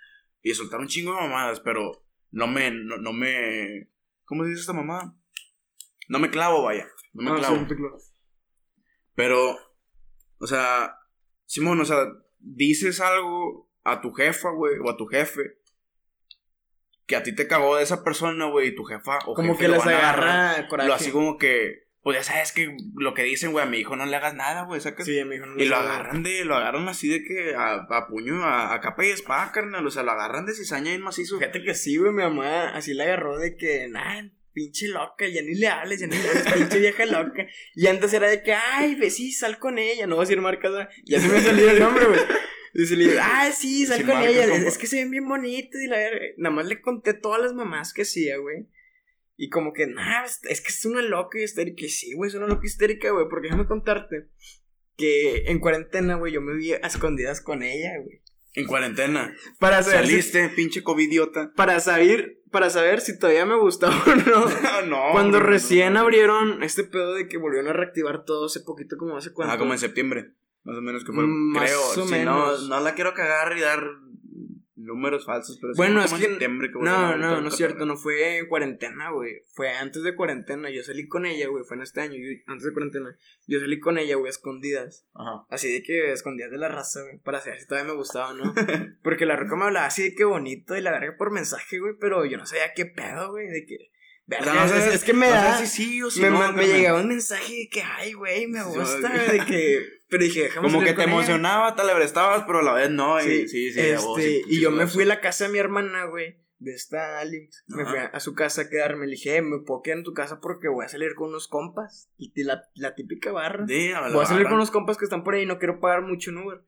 y 0.42 0.52
soltar 0.52 0.80
un 0.80 0.88
chingo 0.88 1.14
de 1.14 1.20
mamadas, 1.20 1.60
pero 1.60 2.04
no 2.30 2.46
me, 2.46 2.70
no, 2.70 2.98
no 2.98 3.12
me, 3.12 3.88
¿cómo 4.24 4.44
se 4.44 4.50
dice 4.50 4.60
esta 4.60 4.72
mamada? 4.72 5.14
No 6.08 6.18
me 6.18 6.30
clavo, 6.30 6.62
vaya. 6.62 6.88
No 7.12 7.23
me 7.23 7.31
Ah, 7.31 7.40
clavo. 7.40 7.57
sí. 7.99 8.12
Pero, 9.14 9.57
o 10.38 10.47
sea, 10.47 10.97
Simón, 11.45 11.81
o 11.81 11.85
sea, 11.85 11.99
dices 12.38 13.00
algo 13.00 13.71
a 13.85 14.00
tu 14.00 14.12
jefa, 14.12 14.50
güey, 14.50 14.78
o 14.78 14.90
a 14.90 14.97
tu 14.97 15.07
jefe, 15.07 15.59
que 17.07 17.16
a 17.16 17.23
ti 17.23 17.35
te 17.35 17.47
cagó 17.47 17.76
de 17.76 17.83
esa 17.83 18.04
persona, 18.04 18.47
güey, 18.47 18.69
y 18.69 18.75
tu 18.75 18.85
jefa 18.85 19.19
o 19.26 19.35
Como 19.35 19.52
jefe 19.54 19.66
que 19.66 19.69
les 19.73 19.87
a 19.87 19.88
agarra 19.90 20.69
coraje. 20.69 20.88
Lo 20.88 20.95
así 20.95 21.11
como 21.11 21.37
que, 21.37 21.88
pues 22.02 22.16
ya 22.16 22.25
sabes 22.25 22.52
que 22.52 22.75
lo 22.95 23.12
que 23.12 23.23
dicen, 23.25 23.52
güey, 23.52 23.66
a 23.66 23.69
mi 23.69 23.78
hijo 23.78 23.97
no 23.97 24.07
le 24.07 24.16
hagas 24.16 24.35
nada, 24.35 24.62
güey, 24.64 24.81
sacas. 24.81 25.04
Sí, 25.04 25.23
mi 25.25 25.37
hijo 25.37 25.47
no 25.47 25.61
y 25.62 25.66
lo 25.66 25.76
agarran 25.76 26.23
de, 26.23 26.45
lo 26.45 26.57
agarran 26.57 26.88
así 26.88 27.09
de 27.09 27.23
que 27.25 27.54
a, 27.54 27.75
a 27.90 28.07
puño, 28.09 28.42
a, 28.45 28.73
a 28.73 28.81
capa 28.81 29.04
y 29.04 29.11
espada, 29.11 29.52
carnal, 29.52 29.87
o 29.87 29.90
sea, 29.90 30.02
lo 30.04 30.12
agarran 30.12 30.47
de 30.47 30.54
cizaña 30.54 30.95
y 30.95 30.99
macizo. 30.99 31.38
Fíjate 31.38 31.62
que 31.62 31.75
sí, 31.75 31.99
güey, 31.99 32.12
mi 32.12 32.23
mamá 32.23 32.71
así 32.71 32.95
la 32.95 33.04
agarró 33.04 33.37
de 33.38 33.57
que, 33.57 33.88
nah, 33.88 34.23
pinche 34.52 34.88
loca, 34.88 35.26
ya 35.28 35.42
ni 35.42 35.54
le 35.54 35.68
hables, 35.68 36.00
ya 36.00 36.06
ni 36.06 36.16
le 36.16 36.28
hables, 36.28 36.52
pinche 36.52 36.78
vieja 36.78 37.06
loca. 37.06 37.47
Y 37.75 37.87
antes 37.87 38.12
era 38.12 38.28
de 38.28 38.42
que, 38.42 38.52
ay, 38.52 38.94
ve, 38.94 39.11
sí, 39.11 39.32
sal 39.32 39.59
con 39.59 39.78
ella, 39.78 40.06
no 40.06 40.16
voy 40.16 40.25
a 40.25 40.26
decir 40.26 40.40
marcas, 40.40 40.88
ya 41.04 41.21
se 41.21 41.28
me 41.28 41.40
salió 41.40 41.71
el 41.71 41.78
nombre, 41.78 42.06
güey. 42.06 42.21
Dice, 42.75 42.97
le 42.97 43.04
digo, 43.04 43.21
ah, 43.23 43.50
sí, 43.52 43.85
sal 43.85 44.04
con 44.06 44.23
ella, 44.23 44.47
es, 44.47 44.78
que 44.78 44.87
se 44.87 44.97
ven 44.97 45.11
bien 45.11 45.28
bonitos 45.28 45.80
y 45.80 45.87
la. 45.87 45.99
Nada 46.38 46.54
más 46.54 46.66
le 46.66 46.80
conté 46.80 47.12
todas 47.12 47.40
las 47.40 47.52
mamás 47.52 47.92
que 47.92 48.02
hacía, 48.02 48.38
güey. 48.38 48.66
Y 49.37 49.50
como 49.50 49.73
que, 49.73 49.87
nah, 49.87 50.25
es 50.25 50.40
es 50.49 50.61
que 50.61 50.68
es 50.68 50.85
una 50.87 51.02
loca 51.02 51.38
y 51.38 51.42
histérica. 51.42 51.85
Y 51.85 51.88
sí, 51.90 52.14
güey, 52.14 52.28
es 52.28 52.35
una 52.35 52.47
loca 52.47 52.64
histérica, 52.64 53.11
güey, 53.11 53.26
porque 53.28 53.49
déjame 53.49 53.66
contarte 53.66 54.28
que 54.97 55.44
en 55.47 55.59
cuarentena, 55.59 56.14
güey, 56.14 56.32
yo 56.32 56.40
me 56.40 56.54
vi 56.54 56.73
a 56.73 56.78
escondidas 56.78 57.40
con 57.40 57.62
ella, 57.62 57.92
güey. 58.02 58.23
En 58.54 58.66
cuarentena. 58.66 59.35
Para 59.59 59.82
saber, 59.82 60.06
si- 60.06 60.11
Saliste, 60.23 60.49
pinche 60.50 60.82
covidiota. 60.82 61.52
para 61.56 61.80
saber, 61.80 62.38
para 62.50 62.68
saber 62.71 63.00
si 63.00 63.18
todavía 63.18 63.47
me 63.47 63.56
gustaba 63.56 63.94
o 64.06 64.14
no. 64.14 64.47
no. 64.87 65.12
Cuando 65.12 65.38
no, 65.38 65.44
no, 65.44 65.50
recién 65.50 65.94
no. 65.94 66.00
abrieron 66.00 66.62
este 66.62 66.85
pedo 66.85 67.14
de 67.14 67.28
que 67.28 67.38
volvieron 67.38 67.68
a 67.71 67.73
reactivar 67.73 68.25
todo 68.25 68.47
hace 68.47 68.61
poquito, 68.61 68.97
como 68.99 69.16
hace 69.16 69.32
cuánto. 69.32 69.54
Ah, 69.54 69.59
como 69.59 69.73
en 69.73 69.78
septiembre. 69.78 70.32
Más 70.64 70.76
o 70.76 70.80
menos 70.82 71.04
que 71.04 71.12
fue. 71.12 71.25
Más 71.26 71.64
creo. 71.64 71.80
o 71.80 72.06
Si 72.06 72.11
menos. 72.12 72.68
No, 72.68 72.76
no 72.76 72.85
la 72.85 72.94
quiero 72.94 73.14
cagar 73.14 73.57
y 73.57 73.61
dar 73.61 73.85
números 74.83 75.25
falsos, 75.27 75.59
pero 75.61 75.73
Bueno, 75.77 76.03
es 76.03 76.12
que. 76.12 76.18
septiembre 76.27 76.68
que 76.68 76.79
no, 76.79 77.16
no, 77.16 77.40
no 77.40 77.49
es 77.49 77.57
cierto, 77.57 77.87
no 77.87 77.97
fue 77.97 78.38
en 78.38 78.47
cuarentena, 78.47 79.11
güey. 79.11 79.42
Fue 79.55 79.71
antes 79.73 80.03
de 80.03 80.14
cuarentena. 80.14 80.71
Yo 80.71 80.83
salí 80.83 81.07
con 81.09 81.25
ella, 81.27 81.49
güey. 81.49 81.64
Fue 81.64 81.77
en 81.77 81.83
este 81.83 82.01
año, 82.01 82.14
yo- 82.16 82.38
antes 82.47 82.66
de 82.66 82.73
cuarentena. 82.73 83.16
Yo 83.47 83.61
salí 83.61 83.79
con 83.81 83.99
ella, 83.99 84.16
güey, 84.16 84.31
escondidas. 84.31 85.07
Ajá. 85.14 85.45
Así 85.51 85.73
de 85.73 85.83
que 85.83 86.12
escondidas 86.12 86.51
de 86.51 86.59
la 86.59 86.68
raza, 86.68 87.03
güey. 87.03 87.18
Para 87.18 87.40
saber 87.40 87.61
si 87.61 87.66
todavía 87.66 87.92
me 87.92 87.97
gustaba, 87.97 88.35
¿no? 88.35 88.55
Porque 89.03 89.27
la 89.27 89.37
roca 89.37 89.57
me 89.57 89.64
hablaba 89.64 89.87
así 89.87 90.03
de 90.03 90.14
que 90.14 90.25
bonito 90.25 90.77
y 90.77 90.81
la 90.81 90.90
verga 90.92 91.14
por 91.16 91.31
mensaje, 91.31 91.79
güey. 91.79 91.95
Pero 92.01 92.25
yo 92.25 92.37
no 92.38 92.47
sabía 92.47 92.73
qué 92.75 92.87
pedo, 92.87 93.31
güey. 93.31 93.49
De 93.49 93.64
que. 93.66 93.77
O 94.25 94.25
Verga, 94.25 94.55
no 94.55 94.64
es- 94.64 94.95
es, 94.95 95.05
que 95.05 95.12
me 95.12 95.27
no 95.27 95.33
da. 95.33 95.59
si 95.59 95.66
sí 95.66 96.03
o 96.03 96.09
si 96.11 96.23
me, 96.23 96.31
no, 96.31 96.38
me- 96.53 96.62
me 96.62 96.66
llegaba 96.68 97.01
un 97.01 97.09
mensaje 97.09 97.53
de 97.55 97.68
que, 97.68 97.83
ay, 97.83 98.12
güey, 98.12 98.47
me 98.47 98.62
gusta, 98.62 99.09
de 99.31 99.45
que... 99.45 99.85
Pero 100.12 100.25
dije, 100.25 100.42
déjame 100.42 100.68
Como 100.70 100.85
que 100.85 100.92
te 100.92 101.05
emocionaba, 101.05 101.75
tal 101.75 101.87
vez 101.96 102.05
estabas, 102.05 102.44
pero 102.46 102.59
a 102.59 102.62
la 102.62 102.75
vez 102.75 102.90
no. 102.90 103.18
y- 103.18 103.25
Sí, 103.25 103.48
sí, 103.48 103.72
sí. 103.72 103.81
este, 103.81 103.96
vos, 104.07 104.20
sí, 104.22 104.42
y 104.46 104.55
sí, 104.57 104.61
yo 104.61 104.68
sí, 104.70 104.77
me 104.77 104.87
sí. 104.87 104.92
fui 104.92 105.05
a 105.05 105.07
la 105.07 105.20
casa 105.22 105.46
de 105.46 105.53
mi 105.53 105.59
hermana, 105.59 106.05
güey, 106.05 106.37
de 106.59 106.75
esta 106.75 107.18
Alex. 107.18 107.64
Me 107.68 107.87
fui 107.87 107.96
a, 107.98 108.05
a 108.09 108.20
su 108.20 108.35
casa 108.35 108.61
a 108.62 108.68
quedarme. 108.68 109.07
Le 109.07 109.12
dije, 109.12 109.37
"Eh, 109.37 109.40
me 109.42 109.61
puedo 109.61 109.81
quedar 109.81 109.96
en 109.98 110.05
tu 110.05 110.12
casa 110.12 110.38
porque 110.40 110.68
voy 110.68 110.85
a 110.85 110.88
salir 110.90 111.14
con 111.14 111.31
unos 111.31 111.48
compas. 111.48 112.11
Y 112.18 112.31
la, 112.44 112.62
la 112.75 112.94
típica 112.94 113.33
barra. 113.33 113.66
Sí, 113.66 113.90
a 113.90 114.03
voy 114.11 114.22
a 114.22 114.27
salir 114.27 114.42
barra. 114.44 114.51
con 114.51 114.55
unos 114.59 114.70
compas 114.70 114.98
que 114.98 115.05
están 115.07 115.25
por 115.25 115.35
ahí 115.35 115.44
y 115.44 115.46
no 115.46 115.59
quiero 115.59 115.81
pagar 115.81 116.03
mucho 116.03 116.29
en 116.31 116.38
Uber. 116.38 116.61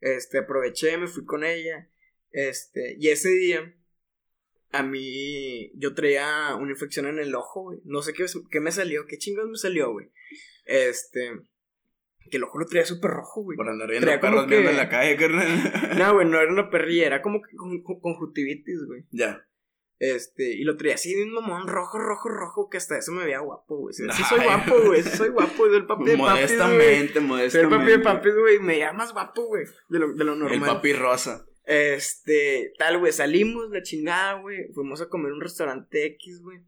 Este, 0.00 0.38
aproveché, 0.38 0.98
me 0.98 1.06
fui 1.06 1.24
con 1.24 1.44
ella. 1.44 1.88
Este, 2.32 2.96
y 2.98 3.10
ese 3.10 3.30
día, 3.30 3.74
a 4.72 4.82
mí, 4.82 5.70
yo 5.78 5.94
traía 5.94 6.56
una 6.56 6.72
infección 6.72 7.06
en 7.06 7.20
el 7.20 7.32
ojo, 7.36 7.62
güey. 7.62 7.78
No 7.84 8.02
sé 8.02 8.12
qué, 8.12 8.26
qué 8.50 8.58
me 8.60 8.72
salió, 8.72 9.06
qué 9.06 9.18
chingados 9.18 9.48
me 9.50 9.56
salió, 9.56 9.92
güey. 9.92 10.10
Este, 10.64 11.30
que 12.28 12.36
el 12.38 12.44
ojo 12.44 12.58
lo 12.58 12.66
traía 12.66 12.84
súper 12.86 13.10
rojo, 13.10 13.42
güey. 13.42 13.56
Por 13.56 13.68
andar 13.68 13.88
viendo 13.90 14.06
perros 14.20 14.46
viendo 14.46 14.68
que- 14.68 14.70
en 14.72 14.76
la 14.76 14.88
calle, 14.88 15.16
carnal. 15.16 15.48
No, 15.98 16.14
güey, 16.14 16.26
no 16.28 16.38
era 16.40 16.52
una 16.52 16.70
perrilla, 16.70 17.06
era 17.06 17.22
como 17.22 17.40
que 17.42 17.56
con, 17.56 17.82
con- 17.82 18.00
conjuntivitis, 18.00 18.84
güey. 18.86 19.04
ya. 19.10 19.44
Este, 20.00 20.52
y 20.52 20.62
lo 20.62 20.76
traía 20.76 20.94
así 20.94 21.12
de 21.12 21.24
un 21.24 21.32
mamón 21.32 21.66
rojo, 21.66 21.98
rojo, 21.98 22.28
rojo, 22.28 22.68
que 22.70 22.76
hasta 22.76 22.96
eso 22.96 23.10
me 23.10 23.24
veía 23.24 23.40
guapo, 23.40 23.78
güey. 23.78 23.92
Sí, 23.92 24.04
sí 24.12 24.22
soy 24.28 24.44
guapo, 24.44 24.76
güey, 24.86 25.02
sí 25.02 25.10
soy 25.16 25.30
guapo, 25.30 25.66
soy 25.66 25.76
el 25.76 25.86
papi 25.86 26.04
de 26.04 26.10
papis, 26.16 26.18
güey. 26.18 26.34
Modestamente, 26.36 27.12
Soy 27.14 27.22
el 27.22 27.26
modestamente. 27.26 27.76
papi 27.78 27.90
de 27.90 27.98
papis, 27.98 28.34
güey, 28.36 28.58
me 28.60 28.66
veía 28.74 28.92
más 28.92 29.12
guapo, 29.12 29.46
güey, 29.46 29.64
de 29.88 29.98
lo, 29.98 30.12
de 30.12 30.24
lo 30.24 30.36
normal. 30.36 30.54
El 30.54 30.60
papi 30.76 30.92
rosa. 30.92 31.44
Este, 31.64 32.72
tal, 32.78 32.98
güey, 32.98 33.12
salimos, 33.12 33.70
la 33.70 33.82
chingada, 33.82 34.34
güey, 34.40 34.72
fuimos 34.72 35.00
a 35.00 35.08
comer 35.08 35.32
un 35.32 35.40
restaurante 35.40 36.06
X, 36.06 36.42
güey. 36.42 36.60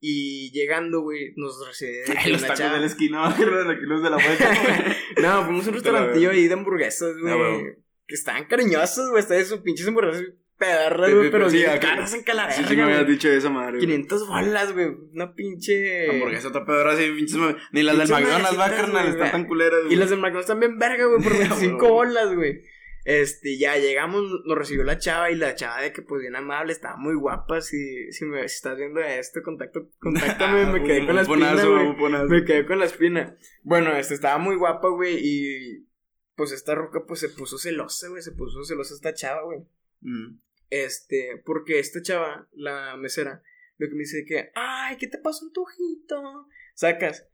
Y 0.00 0.50
llegando, 0.52 1.00
güey, 1.00 1.32
nos 1.36 1.58
que 2.24 2.30
Los 2.30 2.42
tacos 2.42 2.58
chava- 2.58 2.72
de 2.74 2.80
la 2.80 2.86
esquina, 2.86 3.36
los 3.80 4.02
de 4.02 4.10
la 4.10 4.16
vuelta, 4.16 4.48
güey. 4.62 4.96
No, 5.22 5.44
fuimos 5.44 5.66
a 5.66 5.68
un 5.70 5.74
restaurantillo 5.74 6.30
ahí 6.30 6.46
de 6.46 6.54
hamburguesas, 6.54 7.16
güey. 7.20 7.32
Ah, 7.32 7.36
huevo. 7.36 7.62
que 8.06 8.14
estaban 8.14 8.44
cariñosos, 8.46 9.10
güey. 9.10 9.20
Estaban 9.22 9.44
sus 9.44 9.58
pinches 9.60 9.88
hamburguesas 9.88 10.24
pedarras, 10.56 11.08
Sí, 11.10 11.14
güey. 11.16 11.30
Pero 11.30 11.50
sí, 11.50 11.62
caras 11.80 12.14
en 12.14 12.22
calavera, 12.22 12.56
Sí, 12.56 12.64
sí 12.68 12.76
me 12.76 12.82
habías 12.82 13.02
güey. 13.02 13.12
dicho 13.12 13.28
esa 13.28 13.50
madre. 13.50 13.72
güey. 13.78 13.80
500 13.86 14.28
bolas, 14.28 14.72
güey. 14.72 14.86
Una 15.14 15.34
pinche. 15.34 16.10
Hamburguesa 16.10 16.48
otra 16.48 16.64
pedora 16.64 16.92
así, 16.92 17.10
pinches 17.10 17.36
Ni 17.72 17.82
las 17.82 17.96
del 17.98 18.08
McDonald's, 18.08 18.58
va, 18.58 18.70
carnal, 18.70 19.02
güey, 19.02 19.08
están 19.10 19.30
tan 19.32 19.44
culeras. 19.46 19.80
Y 19.82 19.86
güey. 19.86 19.96
las 19.96 20.10
del 20.10 20.18
McDonald's 20.20 20.46
también 20.48 20.78
verga, 20.78 21.04
güey, 21.06 21.22
por 21.22 21.32
25 21.36 21.76
huevo. 21.84 21.94
bolas, 21.94 22.34
güey. 22.34 22.62
Este, 23.08 23.56
ya 23.56 23.78
llegamos, 23.78 24.22
nos 24.44 24.58
recibió 24.58 24.84
la 24.84 24.98
chava 24.98 25.30
y 25.30 25.34
la 25.34 25.54
chava 25.54 25.80
de 25.80 25.94
que 25.94 26.02
pues 26.02 26.20
bien 26.20 26.36
amable, 26.36 26.74
estaba 26.74 26.98
muy 26.98 27.14
guapa. 27.14 27.62
Si, 27.62 28.12
si 28.12 28.26
me 28.26 28.46
si 28.46 28.56
estás 28.56 28.76
viendo 28.76 29.00
esto, 29.00 29.42
contacto, 29.42 29.88
contáctame, 29.98 30.66
me 30.78 30.82
quedé 30.86 31.06
con 31.06 31.16
la 31.16 31.22
espina. 31.22 32.24
Me 32.28 32.44
quedé 32.44 32.66
con 32.66 32.78
la 32.78 32.84
espina. 32.84 33.34
Bueno, 33.62 33.96
este 33.96 34.12
estaba 34.12 34.36
muy 34.36 34.56
guapa, 34.56 34.90
güey, 34.90 35.16
y 35.22 35.88
pues 36.36 36.52
esta 36.52 36.74
roca 36.74 37.06
pues 37.06 37.20
se 37.20 37.30
puso 37.30 37.56
celosa, 37.56 38.08
güey, 38.08 38.20
se 38.20 38.32
puso 38.32 38.62
celosa 38.62 38.92
esta 38.92 39.14
chava, 39.14 39.42
güey. 39.42 39.60
Mm. 40.02 40.40
Este, 40.68 41.42
porque 41.46 41.78
esta 41.78 42.02
chava, 42.02 42.46
la 42.52 42.94
mesera, 42.98 43.42
lo 43.78 43.88
que 43.88 43.94
me 43.94 44.00
dice 44.00 44.26
que, 44.26 44.50
ay, 44.54 44.98
¿qué 44.98 45.06
te 45.06 45.16
pasó 45.16 45.46
en 45.46 45.54
tu 45.54 45.62
ojito? 45.62 46.46
Sacas. 46.74 47.26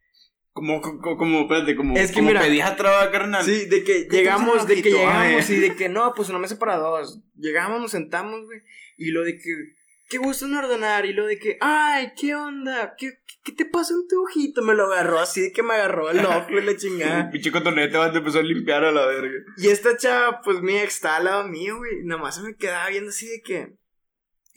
Como, 0.55 0.81
como, 0.81 1.17
como, 1.19 1.41
espérate, 1.43 1.75
como, 1.77 1.97
Es 1.99 2.11
que 2.11 2.15
como 2.19 2.29
mira- 2.29 2.41
pediatra, 2.43 3.11
carnal. 3.11 3.45
Sí, 3.45 3.67
de 3.67 3.83
que 3.85 4.07
¿Qué 4.07 4.17
llegamos, 4.19 4.67
de 4.69 4.75
que 4.77 4.81
ojito? 4.95 4.97
llegamos 4.99 5.51
y 5.51 5.57
de 5.59 5.75
que 5.77 5.89
no, 5.91 6.15
pues 6.15 6.29
una 6.31 6.39
mesa 6.39 6.59
para 6.59 6.77
dos. 6.77 7.21
Llegamos, 7.37 7.81
nos 7.81 7.91
sentamos, 7.91 8.45
güey, 8.47 8.61
y 8.97 9.11
lo 9.11 9.25
de 9.25 9.37
que, 9.37 9.51
¿qué 10.09 10.19
gusto 10.19 10.47
en 10.47 10.55
ordenar? 10.55 11.07
Y 11.07 11.13
lo 11.13 11.27
de 11.27 11.39
que, 11.41 11.59
ay, 11.61 12.13
¿qué 12.17 12.37
onda? 12.37 12.95
¿Qué, 12.97 13.15
qué 13.43 13.51
te 13.51 13.65
pasó 13.65 13.95
en 13.95 14.07
tu 14.07 14.23
ojito? 14.23 14.63
Me 14.63 14.75
lo 14.75 14.85
agarró 14.93 15.19
así 15.19 15.41
de 15.41 15.51
que 15.53 15.65
me 15.65 15.75
agarró 15.75 16.09
el 16.11 16.19
ojo 16.25 16.47
y 16.53 16.63
la 16.63 16.77
chingada. 16.77 17.31
Pinche 17.33 17.51
cotonete, 17.51 17.99
va, 17.99 18.13
te 18.13 18.19
empezó 18.19 18.39
a 18.39 18.43
limpiar 18.43 18.85
a 18.85 18.93
la 18.93 19.07
verga. 19.07 19.41
Y 19.57 19.67
esta 19.69 19.97
chava, 19.97 20.41
pues 20.43 20.61
mi 20.63 20.77
ex 20.79 20.95
estaba 20.95 21.17
al 21.17 21.25
lado 21.25 21.49
mío, 21.49 21.79
güey. 21.79 22.05
Nada 22.05 22.23
más 22.23 22.37
se 22.37 22.43
me 22.43 22.55
quedaba 22.55 22.89
viendo 22.91 23.11
así 23.11 23.27
de 23.27 23.43
que. 23.43 23.73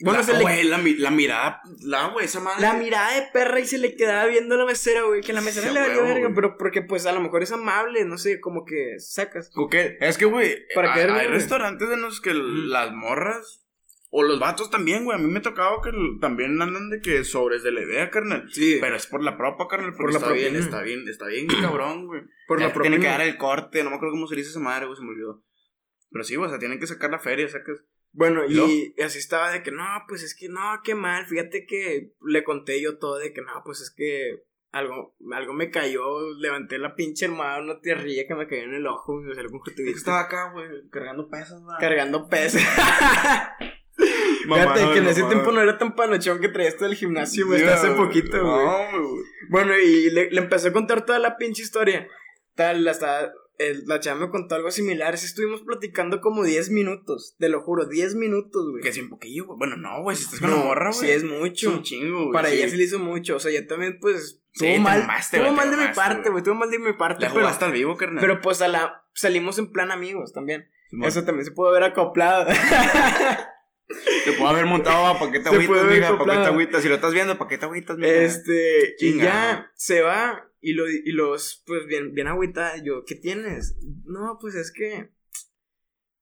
Bueno, 0.00 0.20
la, 0.20 0.24
se 0.24 0.32
le- 0.34 0.42
güey, 0.42 0.62
la, 0.64 0.78
mi- 0.78 0.94
la 0.96 1.10
mirada, 1.10 1.60
la, 1.82 2.08
güey, 2.08 2.26
esa 2.26 2.38
madre. 2.40 2.62
la 2.62 2.74
mirada 2.74 3.14
de 3.20 3.26
perra 3.32 3.58
y 3.58 3.66
se 3.66 3.78
le 3.78 3.96
quedaba 3.96 4.26
viendo 4.26 4.54
a 4.54 4.58
la 4.58 4.64
mesera, 4.64 5.02
güey. 5.02 5.22
Que 5.22 5.32
la 5.32 5.40
mesera 5.40 5.68
Sí, 5.68 5.74
le 5.74 5.80
valió 5.80 6.02
verga, 6.04 6.30
pero 6.34 6.56
porque 6.56 6.82
pues 6.82 7.04
a 7.06 7.12
lo 7.12 7.20
mejor 7.20 7.42
es 7.42 7.50
amable, 7.50 8.04
no 8.04 8.16
sé, 8.16 8.40
como 8.40 8.64
que 8.64 8.94
sacas. 9.00 9.50
¿O 9.56 9.68
qué? 9.68 9.96
Es 10.00 10.16
que, 10.16 10.24
güey, 10.26 10.54
Para 10.74 10.94
hay, 10.94 11.06
güey. 11.08 11.26
restaurantes 11.26 11.88
en 11.90 12.00
los 12.02 12.20
que 12.20 12.32
las 12.34 12.92
morras 12.92 13.64
O 14.10 14.22
los 14.22 14.38
vatos 14.40 14.70
también, 14.70 15.04
güey. 15.04 15.18
A 15.18 15.20
mí 15.20 15.30
me 15.30 15.40
ha 15.40 15.42
tocado 15.42 15.82
que 15.82 15.90
también 16.20 16.62
andan 16.62 16.88
de 16.88 17.00
que 17.02 17.24
sobres 17.24 17.62
de 17.62 17.72
la 17.72 17.82
idea, 17.82 18.08
carnal. 18.08 18.48
Sí. 18.50 18.78
Pero 18.80 18.96
es 18.96 19.06
por 19.06 19.22
la 19.22 19.36
propa, 19.36 19.68
carnal. 19.68 19.90
Por 19.90 19.98
Porque 20.02 20.12
la 20.14 20.18
está 20.20 20.32
bien, 20.32 20.52
propina. 20.54 20.64
está 20.64 20.82
bien, 20.82 21.08
está 21.08 21.26
bien 21.26 21.46
cabrón, 21.60 22.06
güey. 22.06 22.22
Por 22.46 22.58
Ya 22.60 22.68
la 22.68 22.72
te 22.72 22.80
Tiene 22.80 22.96
que 22.96 23.02
propina. 23.02 23.18
dar 23.18 23.26
el 23.28 23.36
corte, 23.36 23.84
no 23.84 23.90
me 23.90 23.96
acuerdo 23.96 24.12
cómo 24.14 24.26
se 24.28 24.36
dice 24.36 24.48
esa 24.50 24.60
madre, 24.60 24.86
güey, 24.86 24.96
se 24.96 25.02
me 25.02 25.10
olvidó. 25.10 25.42
Pero 26.10 26.24
sí, 26.24 26.36
güey, 26.36 26.46
o 26.46 26.50
sea, 26.50 26.58
tienen 26.58 26.78
que 26.80 26.86
sacar 26.86 27.10
la 27.10 27.18
feria, 27.18 27.46
sacas. 27.48 27.80
Bueno, 28.12 28.44
¿Y 28.46 28.94
así 29.02 29.18
estaba 29.18 29.50
de 29.52 29.62
que 29.62 29.70
no, 29.70 29.84
pues 30.08 30.22
es 30.22 30.34
que 30.34 30.48
no, 30.48 30.60
qué 30.82 30.94
mal. 30.94 31.26
Fíjate 31.26 31.66
que 31.66 32.12
le 32.26 32.42
conté 32.42 32.80
yo 32.80 32.98
todo 32.98 33.18
de 33.18 33.32
que 33.32 33.42
no, 33.42 33.62
pues 33.64 33.80
es 33.80 33.90
que 33.90 34.42
algo, 34.72 35.14
algo 35.32 35.52
me 35.52 35.70
cayó. 35.70 36.34
Levanté 36.36 36.78
la 36.78 36.94
pinche 36.94 37.26
almohada, 37.26 37.60
una 37.60 37.80
tierrilla 37.80 38.26
que 38.26 38.34
me 38.34 38.46
cayó 38.48 38.62
en 38.62 38.74
el 38.74 38.86
ojo 38.86 39.14
con 39.22 39.50
conjuntivitis. 39.50 39.98
Estaba 39.98 40.20
acá, 40.20 40.50
güey, 40.52 40.88
cargando 40.90 41.28
pesas, 41.28 41.60
güey. 41.62 41.76
cargando. 41.78 42.28
Mamá, 44.46 44.74
Fíjate 44.74 44.92
que 44.92 44.98
en 44.98 45.08
ese 45.08 45.20
mamá. 45.22 45.32
tiempo 45.34 45.52
no 45.52 45.60
era 45.60 45.76
tan 45.76 45.94
panochón 45.94 46.40
que 46.40 46.48
traía 46.48 46.68
esto 46.68 46.84
del 46.84 46.94
gimnasio, 46.94 47.46
güey, 47.46 47.62
hasta 47.62 47.88
hace 47.88 47.96
poquito, 47.96 48.40
güey. 48.40 48.64
No. 48.64 49.16
Bueno, 49.50 49.76
y 49.76 50.10
le, 50.10 50.30
le 50.30 50.40
empecé 50.40 50.68
a 50.68 50.72
contar 50.72 51.04
toda 51.04 51.18
la 51.18 51.36
pinche 51.36 51.62
historia. 51.62 52.08
Tal, 52.54 52.86
hasta 52.88 53.32
el- 53.58 53.84
la 53.86 54.00
chava 54.00 54.20
me 54.20 54.30
contó 54.30 54.54
algo 54.54 54.70
similar. 54.70 55.14
Así 55.14 55.26
estuvimos 55.26 55.62
platicando 55.62 56.20
como 56.20 56.44
10 56.44 56.70
minutos, 56.70 57.36
te 57.38 57.48
lo 57.48 57.60
juro, 57.60 57.86
10 57.86 58.14
minutos, 58.14 58.70
güey. 58.70 58.82
Que 58.82 58.88
es 58.90 58.98
un 58.98 59.08
poquillo, 59.10 59.46
güey. 59.46 59.58
Bueno, 59.58 59.76
no, 59.76 60.02
güey, 60.02 60.16
si 60.16 60.24
estás 60.24 60.40
con 60.40 60.50
No, 60.50 60.56
la 60.56 60.64
morra, 60.64 60.90
güey. 60.90 61.00
sí 61.00 61.10
es 61.10 61.16
Es 61.18 61.24
mucho. 61.24 61.70
un 61.70 61.82
chingo, 61.82 62.18
güey. 62.20 62.32
Para 62.32 62.48
sí. 62.48 62.56
ella 62.56 62.68
se 62.68 62.76
le 62.76 62.84
hizo 62.84 62.98
mucho. 62.98 63.36
O 63.36 63.40
sea, 63.40 63.52
yo 63.52 63.66
también, 63.66 63.98
pues. 64.00 64.40
Tuvo 64.54 64.78
mal. 64.78 65.06
tuvo 65.30 65.52
mal 65.52 65.70
de 65.70 65.76
mi 65.76 65.94
parte, 65.94 66.30
güey. 66.30 66.42
Tuvo 66.42 66.54
mal 66.56 66.70
de 66.70 66.78
mi 66.78 66.92
parte. 66.94 67.20
Pero, 67.26 67.32
jugaste 67.40 67.64
al 67.64 67.72
vivo, 67.72 67.96
carnal. 67.96 68.20
pero 68.20 68.40
pues 68.40 68.60
a 68.62 68.68
la. 68.68 69.04
Salimos 69.14 69.58
en 69.58 69.70
plan 69.72 69.90
amigos 69.90 70.32
también. 70.32 70.68
Eso 71.04 71.24
también 71.24 71.44
se 71.44 71.50
pudo 71.52 71.68
haber 71.68 71.82
acoplado. 71.84 72.46
Te 74.24 74.32
puedo 74.32 74.48
haber 74.50 74.66
montado, 74.66 75.18
¿para 75.18 75.32
qué 75.32 75.38
te 75.40 75.48
Se 75.48 75.54
agüitas, 75.56 75.88
te 75.88 76.04
acoplado. 76.04 76.44
agüitas? 76.44 76.82
Si 76.82 76.88
lo 76.90 76.96
estás 76.96 77.14
viendo, 77.14 77.38
¿para 77.38 77.48
qué 77.48 77.56
te 77.56 77.64
agüitas, 77.64 77.96
mija? 77.96 78.12
este. 78.12 78.94
Y 78.98 79.12
Chinga. 79.12 79.24
ya 79.24 79.70
se 79.74 80.02
va. 80.02 80.47
Y, 80.60 80.72
lo, 80.72 80.88
y 80.90 81.12
los, 81.12 81.62
pues 81.66 81.86
bien, 81.86 82.14
bien 82.14 82.26
agüitada. 82.26 82.82
Yo, 82.82 83.04
¿qué 83.06 83.14
tienes? 83.14 83.76
No, 84.04 84.38
pues 84.40 84.54
es 84.54 84.72
que. 84.72 85.10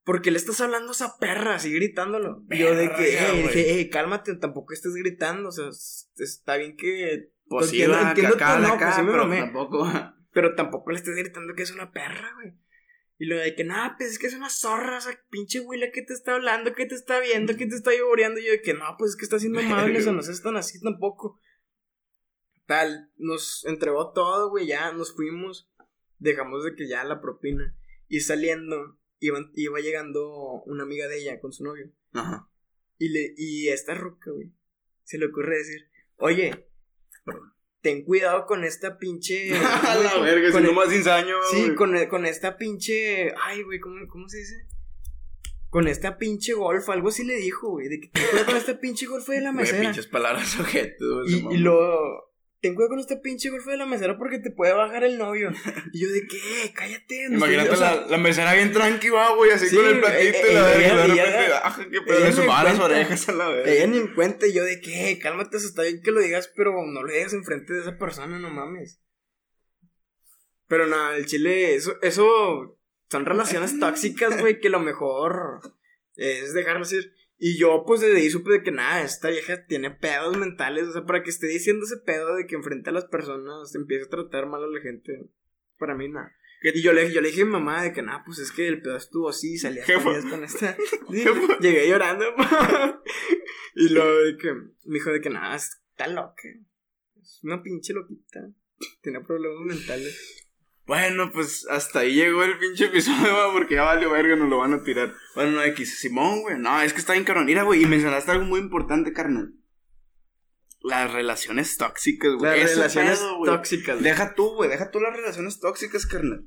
¿Por 0.05 0.23
qué 0.23 0.31
le 0.31 0.37
estás 0.39 0.61
hablando 0.61 0.91
a 0.91 0.93
esa 0.93 1.17
perra? 1.19 1.57
Así 1.57 1.73
gritándolo. 1.73 2.45
Yo 2.51 2.77
de 2.77 2.91
que, 2.93 3.17
hey, 3.19 3.43
dije, 3.43 3.65
hey, 3.69 3.91
cálmate, 3.91 4.37
tampoco 4.37 4.73
estés 4.73 4.95
gritando. 4.95 5.49
O 5.49 5.53
sea, 5.53 5.69
está 6.17 6.57
bien 6.57 6.77
que. 6.77 7.33
Pues 7.49 7.71
sí, 7.71 7.83
entiendo- 7.83 8.09
entiendo 8.09 8.35
acá, 8.69 8.93
sí 8.93 9.03
me 9.03 9.13
pero 9.13 9.29
tampoco... 9.29 9.89
Pero 10.33 10.55
tampoco 10.55 10.91
le 10.91 10.99
estés 10.99 11.17
gritando 11.17 11.55
que 11.55 11.63
es 11.63 11.71
una 11.73 11.93
perra, 11.93 12.33
güey. 12.35 12.53
Y 13.19 13.27
lo 13.27 13.37
de 13.37 13.55
que, 13.55 13.65
nada, 13.65 13.95
pues 13.97 14.11
es 14.13 14.19
que 14.19 14.27
es 14.27 14.35
una 14.35 14.51
zorra, 14.51 14.99
esa 14.99 15.19
pinche 15.31 15.61
güila 15.61 15.87
que 15.91 16.03
te 16.03 16.13
está 16.13 16.35
hablando, 16.35 16.75
que 16.75 16.85
te 16.85 16.95
está 16.95 17.19
viendo, 17.21 17.57
que 17.57 17.67
te 17.67 17.75
está 17.75 17.93
lloreando. 17.97 18.39
Y 18.41 18.45
yo 18.45 18.51
de 18.51 18.61
que, 18.61 18.75
no, 18.75 18.85
pues 18.99 19.13
es 19.13 19.17
que 19.17 19.25
está 19.25 19.39
siendo 19.39 19.59
amable, 19.61 19.99
o 19.99 20.03
sea, 20.03 20.13
no 20.13 20.23
seas 20.23 20.43
tan 20.43 20.57
así 20.57 20.81
tampoco. 20.81 21.41
Tal, 22.67 23.11
nos 23.17 23.65
entregó 23.67 24.13
todo, 24.13 24.51
güey, 24.51 24.67
ya 24.67 24.93
nos 24.93 25.15
fuimos. 25.15 25.71
Dejamos 26.19 26.65
de 26.65 26.75
que 26.75 26.89
ya 26.89 27.05
la 27.05 27.21
propina. 27.21 27.77
Y 28.09 28.21
saliendo, 28.21 28.99
iban- 29.21 29.51
iba 29.55 29.79
llegando 29.81 30.63
una 30.67 30.83
amiga 30.85 31.07
de 31.09 31.21
ella 31.21 31.41
con 31.41 31.53
su 31.53 31.65
novio. 31.65 31.91
Ajá. 32.13 32.49
Y, 32.99 33.11
le, 33.11 33.35
y 33.37 33.69
esta 33.69 33.95
ruca, 33.95 34.31
güey, 34.31 34.53
se 35.05 35.19
le 35.19 35.27
ocurre 35.27 35.59
decir, 35.59 35.89
oye, 36.17 36.67
ten 37.83 38.05
cuidado 38.05 38.47
con 38.47 38.65
esta 38.65 38.99
pinche... 38.99 39.51
La 39.51 40.19
verga, 40.21 40.51
con 40.51 40.63
si 40.63 40.69
el- 40.69 40.75
no 40.75 40.81
más 40.81 40.93
ensaño, 40.93 41.37
Sí, 41.51 41.63
güey. 41.65 41.75
con, 41.77 42.07
con 42.07 42.27
esta 42.27 42.57
pinche. 42.57 43.33
Ay, 43.43 43.63
güey, 43.63 43.79
¿cómo, 43.79 43.97
¿cómo 44.09 44.29
se 44.29 44.39
dice? 44.39 44.67
Con 45.69 45.87
esta 45.89 46.17
pinche 46.17 46.55
golf, 46.55 46.89
algo 46.89 47.09
así 47.09 47.23
le 47.25 47.37
dijo, 47.37 47.69
güey. 47.71 47.89
De 47.89 48.01
que 48.01 48.09
ten 48.09 48.25
cuidado 48.31 48.47
con 48.47 48.57
esta 48.57 48.81
pinche 48.81 49.07
golf 49.07 49.29
de 49.29 49.41
la 49.41 49.51
Güey, 49.53 49.63
mesera. 49.65 49.81
pinches 49.83 50.07
palabras 50.07 50.57
güey. 50.59 50.71
se 50.73 50.97
Y, 51.27 51.39
y 51.39 51.43
mamó. 51.43 51.57
Ten 52.67 52.75
cuidado 52.75 52.91
con 52.91 52.99
esta 52.99 53.21
pinche 53.21 53.49
golf 53.51 53.65
de 53.65 53.77
la 53.77 53.87
mesera 53.87 54.19
porque 54.19 54.41
te 54.41 54.51
puede 54.51 54.73
bajar 54.73 55.05
el 55.05 55.19
novio. 55.19 55.51
Y 55.93 56.01
yo, 56.03 56.11
¿de 56.11 56.27
qué? 56.27 56.73
Cállate. 56.75 57.29
no 57.29 57.37
estoy- 57.37 57.55
Imagínate 57.55 57.71
o 57.71 57.77
sea, 57.77 57.95
la, 57.95 58.07
la 58.09 58.19
mesera 58.19 58.55
bien 58.55 58.73
tranqui, 58.73 59.09
va, 59.09 59.35
güey, 59.37 59.53
así 59.53 59.69
Sí, 59.69 59.77
con 59.77 59.87
el 59.87 60.01
platito 60.01 60.39
y 60.51 60.55
la 60.55 60.73
eh, 60.73 60.77
y 60.77 60.79
de 60.79 60.85
ella- 60.85 60.95
repente, 60.97 61.13
ella- 61.15 62.05
pedo, 62.05 62.17
ella 62.19 62.27
le 62.27 62.33
sumaba 62.33 62.65
las 62.65 62.79
orejas 62.81 63.29
a 63.29 63.33
la 63.33 63.49
verga. 63.49 63.71
Ella 63.73 63.87
ni 63.87 63.99
en 63.99 64.15
cuenta. 64.15 64.47
Y 64.49 64.53
yo, 64.55 64.65
¿de 64.65 64.81
qué? 64.81 65.19
Cálmate, 65.23 65.57
eso 65.59 65.69
está 65.69 65.83
bien 65.83 66.03
que 66.03 66.11
lo 66.11 66.21
digas, 66.21 66.51
pero 66.57 66.73
no 66.85 67.03
lo 67.05 67.13
digas 67.13 67.33
enfrente 67.35 67.73
de 67.73 67.83
esa 67.83 67.97
persona, 67.99 68.39
no 68.41 68.51
mames. 68.51 69.01
Pero 70.67 70.87
nada, 70.89 71.17
el 71.17 71.27
chile, 71.27 71.77
eso, 71.77 71.95
eso 72.03 72.79
son 73.09 73.25
relaciones 73.25 73.79
tóxicas, 73.79 74.41
güey, 74.41 74.59
que 74.59 74.69
lo 74.69 74.81
mejor 74.81 75.61
es 76.17 76.53
dejarlas 76.55 76.93
ir. 76.93 77.13
Y 77.39 77.59
yo, 77.59 77.85
pues, 77.87 78.01
desde 78.01 78.17
ahí 78.17 78.31
supe 78.31 78.51
de 78.53 78.63
que 78.63 78.71
nada, 78.71 79.03
esta 79.03 79.29
vieja 79.29 79.67
tiene 79.67 79.91
pedos 79.91 80.37
mentales, 80.39 80.89
o 80.89 80.93
sea, 80.93 81.05
para 81.05 81.23
que 81.23 81.31
esté 81.31 81.47
diciendo 81.47 81.85
ese 81.85 81.99
pedo 81.99 82.35
de 82.35 82.47
que 82.47 82.55
enfrente 82.55 82.91
a 82.91 82.95
las 82.95 83.05
personas 83.05 83.75
empiece 83.75 84.05
a 84.05 84.09
tratar 84.09 84.47
mal 84.47 84.65
a 84.65 84.69
la 84.69 84.81
gente, 84.81 85.29
para 85.79 85.95
mí 85.95 86.09
nada. 86.09 86.33
Y 86.63 86.83
yo 86.83 86.93
le, 86.93 87.13
yo 87.13 87.21
le 87.21 87.29
dije 87.29 87.43
a 87.43 87.45
mi 87.45 87.53
mamá 87.53 87.83
de 87.83 87.93
que 87.93 88.03
nada, 88.03 88.23
pues 88.25 88.39
es 88.39 88.51
que 88.51 88.67
el 88.67 88.81
pedo 88.81 88.97
estuvo 88.97 89.29
así, 89.29 89.59
salía 89.59 89.85
con 89.85 90.43
esta. 90.43 90.77
Sí, 91.11 91.25
llegué 91.61 91.89
llorando. 91.89 92.25
y 93.75 93.89
luego 93.91 94.19
de 94.25 94.37
que 94.37 94.55
me 94.55 94.95
dijo 94.95 95.11
de 95.11 95.21
que 95.21 95.31
nada, 95.31 95.55
está 95.55 96.09
loca. 96.09 96.49
Es 97.21 97.41
una 97.43 97.63
pinche 97.63 97.93
loquita. 97.93 98.51
Tiene 99.03 99.21
problemas 99.21 99.61
mentales. 99.77 100.46
Bueno, 100.87 101.33
pues 101.33 101.67
hasta 101.69 102.01
ahí 102.01 102.15
llegó 102.15 102.45
el 102.45 102.59
pinche 102.59 102.87
episodio, 102.87 103.33
güey, 103.33 103.53
porque 103.53 103.75
ya 103.75 103.83
valió 103.83 104.11
verga, 104.11 104.37
nos 104.37 104.49
lo 104.49 104.59
van 104.59 104.75
a 104.75 104.85
tirar. 104.85 105.13
Bueno, 105.35 105.53
no, 105.53 105.63
X, 105.65 105.99
Simón, 105.99 106.43
güey, 106.43 106.59
no, 106.59 106.81
es 106.81 106.93
que 106.93 107.01
está 107.01 107.13
bien 107.15 107.25
cabrón. 107.25 107.47
Mira, 107.47 107.65
güey, 107.65 107.83
y 107.83 107.87
mencionaste 107.87 108.31
algo 108.31 108.45
muy 108.45 108.61
importante, 108.61 109.13
carnal. 109.13 109.53
Las 110.81 111.13
relaciones 111.13 111.77
tóxicas, 111.77 112.35
güey. 112.35 112.61
Las 112.61 112.71
relaciones 112.71 113.19
pedo, 113.19 113.39
güey. 113.39 113.53
tóxicas. 113.53 114.01
Deja 114.01 114.35
tú, 114.35 114.55
güey, 114.55 114.71
deja 114.71 114.93
tú 114.93 115.01
las 115.01 115.17
relaciones 115.17 115.59
tóxicas, 115.59 116.07
carnal. 116.07 116.47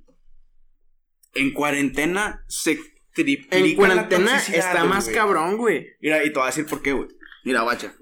En 1.34 1.54
cuarentena 1.54 2.46
se 2.48 2.80
triplica 3.14 3.58
En 3.58 3.76
cuarentena 3.76 4.38
está 4.38 4.86
más 4.86 5.06
güey. 5.06 5.16
cabrón, 5.16 5.58
güey. 5.58 5.88
Mira, 6.00 6.24
y 6.24 6.32
te 6.32 6.40
voy 6.40 6.44
a 6.44 6.46
decir 6.48 6.66
por 6.66 6.82
qué, 6.82 6.94
güey. 6.94 7.10
Mira, 7.44 7.64
bacha. 7.64 7.94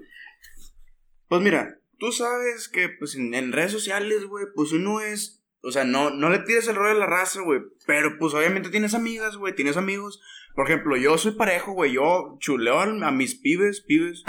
Pues 1.28 1.42
mira, 1.42 1.80
tú 1.98 2.12
sabes 2.12 2.68
que 2.68 2.88
pues 2.88 3.16
en, 3.16 3.34
en 3.34 3.52
redes 3.52 3.72
sociales, 3.72 4.24
güey, 4.24 4.46
pues 4.54 4.70
uno 4.70 5.00
es. 5.00 5.37
O 5.62 5.72
sea, 5.72 5.84
no, 5.84 6.10
no 6.10 6.30
le 6.30 6.40
pides 6.40 6.68
el 6.68 6.76
rol 6.76 6.94
de 6.94 7.00
la 7.00 7.06
raza, 7.06 7.40
güey. 7.42 7.60
Pero 7.86 8.16
pues 8.18 8.34
obviamente 8.34 8.70
tienes 8.70 8.94
amigas, 8.94 9.36
güey, 9.36 9.54
tienes 9.54 9.76
amigos. 9.76 10.20
Por 10.54 10.66
ejemplo, 10.66 10.96
yo 10.96 11.18
soy 11.18 11.32
parejo, 11.32 11.72
güey. 11.72 11.92
Yo 11.92 12.36
chuleo 12.40 12.80
a, 12.80 13.10
mis 13.10 13.34
pibes, 13.34 13.80
pibes. 13.80 14.24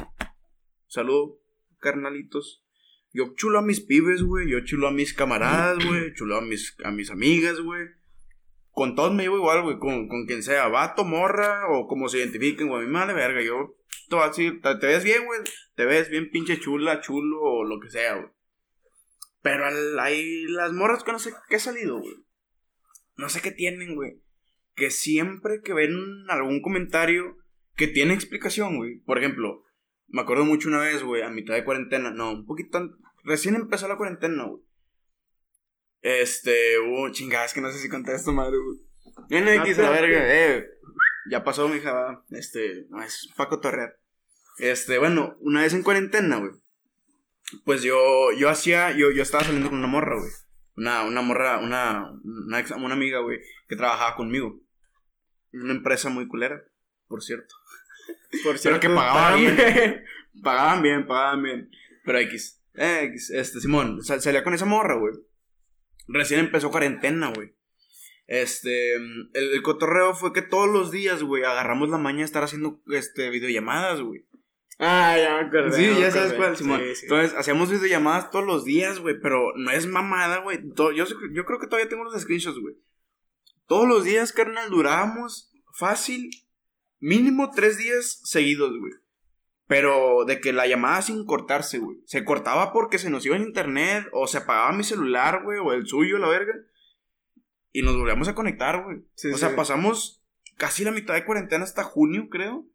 Saludo, 0.88 1.40
carnalitos. 1.80 2.64
Yo 3.12 3.34
chulo 3.36 3.60
a 3.60 3.62
mis 3.64 3.82
pibes, 3.82 4.24
güey. 4.24 4.50
Yo 4.50 4.60
chulo 4.66 4.88
a 4.88 4.92
mis 4.92 5.14
camaradas, 5.14 5.84
güey. 5.84 6.14
Chulo 6.14 6.38
a 6.38 6.42
mis, 6.42 6.76
a 6.84 6.92
mis 6.92 7.12
amigas, 7.12 7.60
güey. 7.62 7.88
Con 8.72 8.96
todos 8.96 9.14
me 9.14 9.24
llevo 9.24 9.38
igual, 9.38 9.64
güey. 9.64 9.78
Con, 9.78 10.08
con 10.08 10.26
quien 10.26 10.44
sea, 10.44 10.68
vato, 10.68 11.04
morra, 11.04 11.68
o 11.70 11.88
como 11.88 12.10
se 12.10 12.20
identifiquen, 12.20 12.68
güey. 12.68 12.84
A 12.84 12.88
me 12.88 13.00
vale 13.00 13.14
verga. 13.14 13.42
Yo 13.42 13.76
te 14.10 14.16
voy 14.16 14.26
a 14.26 14.28
decir, 14.30 14.62
te, 14.62 14.76
te 14.76 14.88
ves 14.88 15.04
bien, 15.04 15.26
güey. 15.26 15.42
Te 15.76 15.86
ves 15.86 16.10
bien 16.10 16.30
pinche 16.32 16.60
chula, 16.60 17.02
chulo, 17.02 17.42
o 17.42 17.64
lo 17.64 17.80
que 17.80 17.90
sea, 17.90 18.16
güey. 18.16 18.30
Pero 19.42 19.66
al- 19.66 20.00
hay 20.00 20.44
las 20.48 20.74
morras 20.74 21.04
que 21.04 21.12
no 21.12 21.20
sé 21.20 21.32
qué 21.50 21.56
ha 21.56 21.60
salido, 21.60 22.00
güey. 22.00 22.16
No 23.16 23.30
sé 23.30 23.42
qué 23.42 23.52
tienen, 23.52 23.96
güey. 23.96 24.22
Que 24.76 24.92
siempre 24.92 25.62
que 25.64 25.74
ven 25.74 25.94
algún 26.30 26.62
comentario 26.62 27.38
que 27.76 27.88
tiene 27.88 28.14
explicación, 28.14 28.78
güey. 28.78 29.00
Por 29.00 29.18
ejemplo, 29.18 29.64
me 30.08 30.22
acuerdo 30.22 30.46
mucho 30.46 30.68
una 30.70 30.80
vez, 30.80 31.04
güey, 31.04 31.22
a 31.22 31.30
mitad 31.30 31.54
de 31.54 31.64
cuarentena. 31.64 32.12
No, 32.12 32.32
un 32.32 32.46
poquito. 32.46 32.80
Recién 33.24 33.56
empezó 33.56 33.88
la 33.88 33.98
cuarentena, 33.98 34.46
güey. 34.46 34.62
Este, 36.02 36.80
hubo 36.80 37.10
chingadas 37.12 37.54
que 37.54 37.62
no 37.62 37.72
sé 37.72 37.80
si 37.80 37.90
conté 37.90 38.14
esto, 38.16 38.32
madre, 38.32 38.58
güey. 38.58 38.80
Ah, 39.58 39.64
X 39.66 39.80
a 39.80 39.82
la 39.84 39.90
verga, 39.90 40.20
eh. 40.58 40.66
Ya 41.30 41.44
pasó, 41.44 41.68
mija, 41.68 41.92
va. 41.92 42.26
Este, 42.30 42.86
no, 42.90 43.04
es 43.04 43.30
Paco 43.36 43.60
Torrear. 43.60 44.00
Este, 44.60 44.98
bueno, 44.98 45.36
una 45.42 45.62
vez 45.62 45.74
en 45.74 45.84
cuarentena, 45.84 46.38
güey. 46.38 46.52
Pues 47.66 47.82
yo, 47.84 48.32
yo 48.38 48.50
hacía, 48.50 48.92
yo, 48.92 49.12
yo 49.12 49.22
estaba 49.24 49.44
saliendo 49.44 49.70
con 49.70 49.80
una 49.80 49.88
morra, 49.88 50.18
güey. 50.20 50.32
Una, 50.76 51.04
una 51.04 51.22
morra, 51.22 51.60
una, 51.60 52.12
una, 52.24 52.60
ex- 52.60 52.72
una 52.72 52.94
amiga, 52.94 53.20
güey, 53.20 53.40
que 53.68 53.76
trabajaba 53.76 54.16
conmigo. 54.16 54.60
Una 55.52 55.74
empresa 55.74 56.10
muy 56.10 56.28
culera, 56.28 56.62
por 57.08 57.24
cierto. 57.24 57.56
Por 58.44 58.60
Pero 58.62 58.80
que 58.80 58.88
cierto, 58.88 58.96
pagaba 58.96 59.32
págame. 59.32 59.52
bien. 59.52 60.04
Pagaban 60.44 60.82
bien, 60.84 61.08
pagaban 61.08 61.44
bien. 61.44 61.72
Pero 62.06 62.20
X. 62.20 62.62
X, 62.76 63.30
este, 63.32 63.60
Simón, 63.60 64.04
sal- 64.04 64.22
salía 64.22 64.44
con 64.44 64.54
esa 64.54 64.66
morra, 64.66 64.96
güey. 64.96 65.14
Recién 66.08 66.40
empezó 66.40 66.70
cuarentena, 66.72 67.32
güey. 67.36 67.54
Este, 68.28 68.94
el, 68.96 69.30
el 69.34 69.62
cotorreo 69.64 70.14
fue 70.14 70.34
que 70.34 70.44
todos 70.44 70.70
los 70.70 70.92
días, 70.92 71.24
güey, 71.24 71.44
agarramos 71.44 71.90
la 71.90 71.98
maña 71.98 72.20
de 72.20 72.26
estar 72.26 72.44
haciendo, 72.44 72.80
este, 72.92 73.30
videollamadas, 73.32 74.02
güey. 74.02 74.26
Ah, 74.82 75.18
ya 75.18 75.36
me 75.36 75.48
acordé. 75.48 75.74
Sí, 75.74 75.94
me 75.94 76.00
ya 76.00 76.10
sabes 76.10 76.34
cuál, 76.34 76.56
Simón. 76.56 76.80
Sí, 76.80 76.96
sí. 76.96 77.06
Entonces, 77.06 77.38
hacíamos 77.38 77.70
videollamadas 77.70 78.32
todos 78.32 78.46
los 78.46 78.64
días, 78.64 79.00
güey, 79.00 79.20
pero 79.20 79.52
no 79.58 79.72
es 79.72 79.86
mamada, 79.86 80.38
güey. 80.38 80.60
Yo, 80.74 80.92
yo 80.94 81.46
creo 81.46 81.60
que 81.60 81.68
todavía 81.68 81.90
tengo 81.90 82.06
los 82.06 82.20
screenshots, 82.20 82.58
güey. 82.58 82.76
Todos 83.68 83.88
los 83.88 84.06
días, 84.06 84.32
carnal, 84.32 84.70
durábamos 84.70 85.52
fácil, 85.74 86.30
mínimo 87.00 87.52
tres 87.52 87.78
días 87.78 88.22
seguidos, 88.24 88.72
güey. 88.80 88.94
Pero 89.68 90.24
de 90.26 90.40
que 90.40 90.54
la 90.54 90.66
llamada 90.66 91.02
sin 91.02 91.26
cortarse, 91.26 91.78
güey. 91.78 91.98
Se 92.06 92.24
cortaba 92.24 92.72
porque 92.72 92.98
se 92.98 93.10
nos 93.10 93.26
iba 93.26 93.36
en 93.36 93.44
internet, 93.44 94.08
o 94.14 94.28
se 94.28 94.40
apagaba 94.40 94.72
mi 94.72 94.84
celular, 94.84 95.44
güey, 95.44 95.60
o 95.60 95.74
el 95.74 95.88
suyo, 95.88 96.18
la 96.18 96.30
verga. 96.30 96.54
Y 97.72 97.82
nos 97.82 97.98
volvíamos 97.98 98.30
a 98.30 98.34
conectar, 98.34 98.84
güey. 98.84 99.04
Sí, 99.14 99.28
o 99.28 99.38
sea, 99.38 99.56
pasamos 99.56 100.24
casi 100.58 100.86
la 100.86 100.92
mitad 100.92 101.14
de 101.14 101.26
cuarentena 101.26 101.66
hasta 101.66 101.84
junio, 101.84 102.30
creo. 102.32 102.66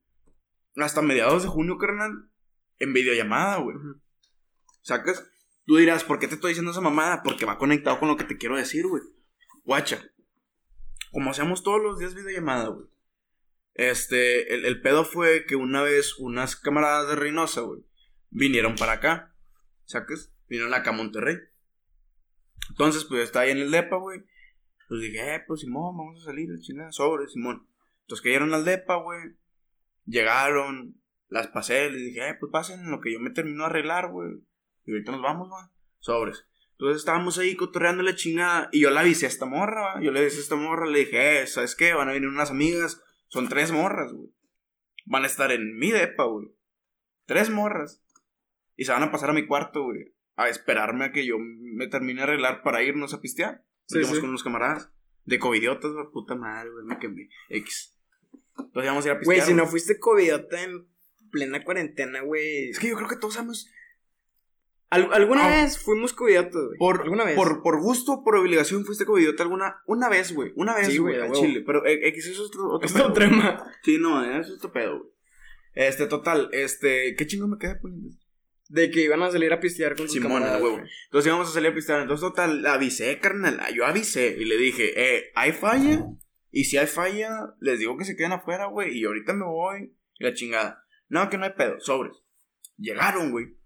Hasta 0.77 1.03
mediados 1.03 1.43
de 1.43 1.49
junio, 1.49 1.79
carnal. 1.79 2.31
En 2.79 2.93
videollamada, 2.93 3.59
güey. 3.59 3.77
Sacas. 4.83 5.25
Tú 5.67 5.77
dirás, 5.77 6.05
¿por 6.05 6.19
qué 6.19 6.29
te 6.29 6.35
estoy 6.35 6.51
diciendo 6.51 6.73
esa 6.73 6.81
mamada? 6.81 7.23
Porque 7.23 7.47
va 7.47 7.59
conectado 7.59 7.99
con 7.99 8.09
lo 8.09 8.17
que 8.17 8.25
te 8.25 8.37
quiero 8.37 8.57
decir, 8.57 8.87
güey. 8.87 9.03
Guacha. 9.65 10.03
Como 11.11 11.31
hacemos 11.31 11.63
todos 11.63 11.83
los 11.83 11.99
días 11.99 12.15
videollamada, 12.15 12.69
güey. 12.69 12.87
Este, 13.75 14.55
el, 14.55 14.65
el 14.65 14.81
pedo 14.83 15.05
fue 15.05 15.47
que 15.47 15.57
una 15.57 15.83
vez 15.83 16.19
unas 16.19 16.55
camaradas 16.57 17.09
de 17.09 17.17
Reynosa, 17.17 17.63
güey, 17.63 17.85
vinieron 18.31 18.77
para 18.77 18.93
acá. 18.93 19.35
¿Sacas? 19.85 20.33
Vinieron 20.49 20.75
acá 20.75 20.91
a 20.91 20.95
Monterrey. 20.95 21.37
Entonces, 22.71 23.05
pues 23.05 23.25
estaba 23.25 23.45
ahí 23.45 23.51
en 23.51 23.59
el 23.59 23.71
depa, 23.71 23.97
güey. 23.97 24.23
Pues 24.89 25.01
dije, 25.01 25.35
eh, 25.35 25.45
pues 25.47 25.61
Simón, 25.61 25.97
vamos 25.97 26.23
a 26.23 26.27
salir, 26.27 26.49
chingada, 26.61 26.93
sobre, 26.93 27.27
Simón. 27.29 27.67
Entonces 28.03 28.23
cayeron 28.23 28.53
al 28.55 28.65
depa, 28.65 28.97
güey. 28.97 29.21
Llegaron, 30.07 31.01
las 31.29 31.49
pasé, 31.49 31.91
les 31.91 32.01
dije, 32.01 32.29
eh, 32.29 32.37
pues 32.39 32.51
pasen 32.53 32.81
en 32.81 32.91
lo 32.91 33.01
que 33.01 33.13
yo 33.13 33.21
me 33.21 33.31
termino 33.31 33.65
de 33.65 33.71
arreglar, 33.71 34.11
güey. 34.11 34.31
Y 34.85 34.93
ahorita 34.93 35.13
nos 35.13 35.23
vamos, 35.23 35.49
güey. 35.49 35.65
Sobres. 35.99 36.47
Entonces 36.73 36.99
estábamos 36.99 37.39
ahí 37.39 37.57
cotorreando 37.57 38.03
la 38.03 38.15
chingada. 38.15 38.69
Y 38.73 38.81
yo 38.83 38.91
la 38.91 39.01
avisé 39.01 39.27
a 39.27 39.29
esta 39.29 39.47
morra, 39.47 39.95
güey. 39.95 40.07
Yo 40.07 40.13
le 40.13 40.25
dije 40.25 40.37
a 40.37 40.41
esta 40.41 40.57
morra, 40.57 40.87
le 40.87 41.01
dije, 41.01 41.43
eh, 41.43 41.47
¿sabes 41.47 41.75
qué? 41.75 41.95
Van 41.95 42.09
a 42.09 42.13
venir 42.13 42.29
unas 42.29 42.51
amigas. 42.51 43.03
Son 43.29 43.49
tres 43.49 43.73
morras, 43.73 44.13
güey. 44.13 44.31
Van 45.07 45.23
a 45.25 45.27
estar 45.27 45.53
en 45.53 45.77
mi 45.79 45.91
depa, 45.91 46.25
güey. 46.25 46.49
Tres 47.27 47.51
morras. 47.51 48.05
Y 48.77 48.85
se 48.85 48.93
van 48.93 49.03
a 49.03 49.13
pasar 49.13 49.31
a 49.31 49.35
mi 49.35 49.47
cuarto, 49.47 49.85
güey. 49.85 50.15
A 50.37 50.49
esperarme 50.49 51.07
a 51.07 51.13
que 51.13 51.25
yo 51.25 51.37
me 51.39 51.87
termine 51.87 52.21
de 52.21 52.25
arreglar 52.25 52.63
para 52.63 52.83
irnos 52.83 53.15
a 53.15 53.21
pistear. 53.21 53.65
Sí, 53.87 54.03
sí. 54.05 54.21
con 54.21 54.31
unos 54.31 54.43
camaradas. 54.43 54.93
De 55.25 55.39
covidiotas, 55.39 55.93
güey. 55.93 56.07
Puta 56.13 56.35
madre, 56.35 56.71
güey. 56.71 56.85
Me 56.85 56.99
quemé. 56.99 57.29
X. 57.49 57.94
Entonces 58.59 58.85
íbamos 58.85 59.05
a 59.05 59.09
ir 59.09 59.13
a 59.13 59.15
Güey, 59.17 59.25
pistear. 59.39 59.47
si 59.47 59.55
no 59.55 59.63
güey. 59.65 59.71
fuiste 59.71 59.99
covidota 59.99 60.63
en 60.63 60.87
plena 61.31 61.65
cuarentena, 61.65 62.21
güey. 62.23 62.71
Es 62.71 62.79
que 62.79 62.89
yo 62.89 62.97
creo 62.97 63.09
que 63.09 63.17
todos 63.17 63.35
sabemos. 63.35 63.69
Al- 64.91 65.13
¿Alguna 65.13 65.47
Ah. 65.47 65.63
vez 65.63 65.79
fuimos 65.79 66.13
covidotas, 66.13 66.53
güey? 66.67 66.79
Por, 66.79 67.01
¿Alguna 67.03 67.25
vez? 67.25 67.35
Por, 67.35 67.63
por 67.63 67.81
gusto 67.81 68.13
o 68.13 68.25
por 68.25 68.37
obligación 68.37 68.85
fuiste 68.85 69.05
covidiota 69.05 69.43
alguna 69.43 69.83
una 69.87 70.09
vez, 70.09 70.33
güey. 70.33 70.53
Una 70.55 70.75
vez, 70.77 70.87
Sí, 70.89 70.99
güey, 70.99 71.17
güey, 71.17 71.27
a 71.27 71.31
huevo. 71.33 71.45
chile. 71.45 71.63
Pero 71.67 71.85
eh, 71.85 72.07
X 72.09 72.27
eso 72.27 72.45
es 72.45 72.49
otro, 72.51 72.69
otro 72.71 72.87
Es 72.87 72.93
pedo, 72.93 73.09
otro 73.09 73.27
güey. 73.27 73.41
tema. 73.41 73.73
Sí, 73.83 73.99
no, 73.99 74.25
eh, 74.25 74.39
eso 74.41 74.53
es 74.53 74.59
otro 74.59 74.73
pedo, 74.73 74.99
güey. 74.99 75.11
Este, 75.75 76.07
total, 76.07 76.49
este, 76.53 77.17
¿qué 77.17 77.27
chingo 77.27 77.49
me 77.49 77.59
queda 77.59 77.81
poniendo? 77.81 78.11
De 78.69 78.91
que 78.93 79.01
iban 79.03 79.21
a 79.23 79.31
salir 79.33 79.53
a 79.53 79.59
pistear 79.59 79.97
con 79.97 80.09
Simón, 80.09 80.43
huevo. 80.43 80.71
güey. 80.77 80.85
Entonces 81.07 81.27
íbamos 81.27 81.49
a 81.49 81.53
salir 81.53 81.71
a 81.73 81.75
pistear. 81.75 82.01
Entonces, 82.03 82.29
total, 82.29 82.65
avisé, 82.67 83.19
carnal. 83.19 83.61
Yo 83.75 83.85
avisé 83.85 84.37
y 84.39 84.45
le 84.45 84.57
dije, 84.57 84.93
eh, 84.97 85.33
hay 85.35 85.51
falla. 85.53 86.07
Y 86.57 86.67
si 86.67 86.79
hay 86.79 86.87
falla, 86.87 87.57
les 87.59 87.81
digo 87.81 87.97
que 87.99 88.05
se 88.05 88.15
queden 88.15 88.31
afuera, 88.31 88.67
güey. 88.67 88.97
Y 88.97 89.05
ahorita 89.05 89.33
me 89.33 89.45
voy. 89.45 89.93
Y 90.21 90.23
la 90.25 90.35
chingada. 90.35 90.87
No, 91.09 91.29
que 91.29 91.37
no 91.37 91.47
hay 91.47 91.53
pedo, 91.55 91.81
sobres. 91.81 92.23
Llegaron, 92.77 93.33
güey. 93.33 93.59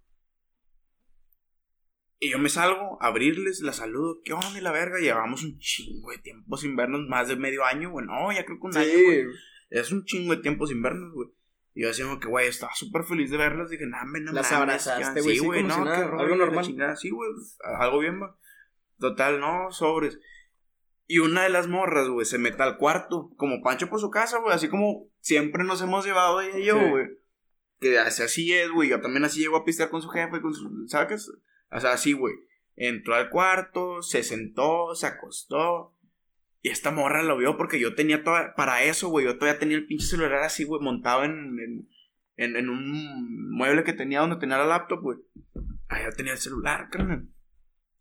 Y 2.18 2.30
yo 2.30 2.38
me 2.38 2.48
salgo 2.48 2.96
a 3.02 3.08
abrirles, 3.08 3.60
la 3.60 3.74
saludo. 3.74 4.22
¿Qué 4.24 4.32
onda 4.32 4.58
la 4.62 4.72
verga? 4.72 4.98
Llevamos 5.00 5.44
un 5.44 5.58
chingo 5.58 6.12
de 6.12 6.18
tiempo 6.18 6.56
sin 6.56 6.76
vernos, 6.76 7.06
más 7.06 7.28
de 7.28 7.36
medio 7.36 7.62
año, 7.62 7.90
güey. 7.90 8.06
No, 8.06 8.32
ya 8.32 8.46
creo 8.46 8.58
que 8.58 8.66
un 8.68 8.76
año, 8.78 9.04
güey. 9.04 9.26
Es 9.68 9.92
un 9.92 10.06
chingo 10.06 10.34
de 10.34 10.40
tiempo 10.40 10.66
sin 10.66 10.80
vernos, 10.80 11.12
güey. 11.12 11.28
Y 11.74 11.82
yo 11.82 11.88
decía 11.88 12.06
que, 12.18 12.26
güey, 12.26 12.48
estaba 12.48 12.74
súper 12.74 13.04
feliz 13.04 13.30
de 13.30 13.36
verlas. 13.36 13.68
Dije, 13.68 13.84
nah, 13.86 14.06
me 14.06 14.20
no 14.20 14.32
Las 14.32 14.50
abrazaste, 14.50 15.20
ya". 15.20 15.22
güey, 15.22 15.36
Sí, 15.36 15.44
güey, 15.44 15.62
no, 15.62 15.74
si 15.74 15.80
nada, 15.82 15.96
qué 15.96 16.02
algo 16.04 16.16
rollo, 16.16 16.36
la 16.36 16.46
normal. 16.46 16.96
Sí, 16.96 17.10
güey, 17.10 17.30
algo 17.78 17.98
bien, 17.98 18.22
va. 18.22 18.34
Total, 18.98 19.38
no, 19.38 19.70
sobres. 19.72 20.18
Y 21.10 21.18
una 21.20 21.42
de 21.42 21.48
las 21.48 21.66
morras, 21.68 22.06
güey, 22.08 22.26
se 22.26 22.38
mete 22.38 22.62
al 22.62 22.76
cuarto, 22.76 23.30
como 23.36 23.62
Pancho 23.62 23.88
por 23.88 23.98
su 23.98 24.10
casa, 24.10 24.38
güey, 24.38 24.54
así 24.54 24.68
como 24.68 25.08
siempre 25.20 25.64
nos 25.64 25.80
hemos 25.82 26.04
llevado 26.04 26.40
ella 26.42 26.58
y 26.58 26.64
yo, 26.66 26.78
Sí. 26.78 26.88
güey. 26.90 27.06
Que 27.80 27.98
así, 27.98 28.22
así 28.22 28.52
es, 28.52 28.70
güey. 28.70 28.90
Yo 28.90 29.00
también 29.00 29.24
así 29.24 29.40
llego 29.40 29.56
a 29.56 29.64
pistear 29.64 29.88
con 29.88 30.02
su 30.02 30.08
jefe, 30.08 30.40
con 30.42 30.52
su. 30.52 30.68
¿Sabes? 30.88 31.30
O 31.70 31.80
sea, 31.80 31.92
así, 31.92 32.12
güey. 32.12 32.34
Entró 32.76 33.14
al 33.14 33.30
cuarto, 33.30 34.02
se 34.02 34.22
sentó, 34.22 34.94
se 34.94 35.06
acostó. 35.06 35.94
Y 36.60 36.70
esta 36.70 36.90
morra 36.90 37.22
lo 37.22 37.38
vio 37.38 37.56
porque 37.56 37.78
yo 37.78 37.94
tenía 37.94 38.24
toda. 38.24 38.54
Para 38.56 38.82
eso, 38.82 39.08
güey. 39.08 39.24
Yo 39.26 39.38
todavía 39.38 39.60
tenía 39.60 39.76
el 39.76 39.86
pinche 39.86 40.06
celular 40.06 40.42
así, 40.42 40.64
güey, 40.64 40.82
montado 40.82 41.22
en, 41.24 41.32
en, 41.60 41.88
en, 42.36 42.56
en 42.56 42.68
un 42.68 43.50
mueble 43.56 43.84
que 43.84 43.92
tenía 43.92 44.20
donde 44.20 44.36
tenía 44.36 44.58
la 44.58 44.66
laptop, 44.66 45.00
güey. 45.00 45.18
Ahí 45.88 46.02
yo 46.04 46.10
tenía 46.16 46.32
el 46.32 46.38
celular, 46.38 46.88
carnal. 46.90 47.28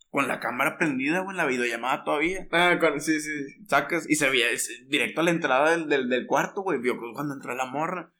Con 0.10 0.28
la 0.28 0.39
cámara 0.39 0.78
prendida, 0.78 1.20
güey, 1.20 1.36
la 1.36 1.46
videollamada 1.46 2.04
todavía. 2.04 2.48
Ah, 2.52 2.78
con, 2.80 3.02
sí, 3.02 3.20
sí. 3.20 3.30
Sacas 3.67 4.10
y 4.10 4.15
se 4.15 4.30
veía 4.30 4.48
directo 4.88 5.22
a 5.22 5.24
la 5.26 5.32
entrada 5.32 5.72
del, 5.72 5.89
del, 5.89 6.10
del 6.10 6.26
cuarto, 6.26 6.62
güey. 6.62 6.80
Vio 6.80 6.98
cuando 7.13 7.34
entró 7.34 7.54
la 7.56 7.65
morra. 7.65 8.13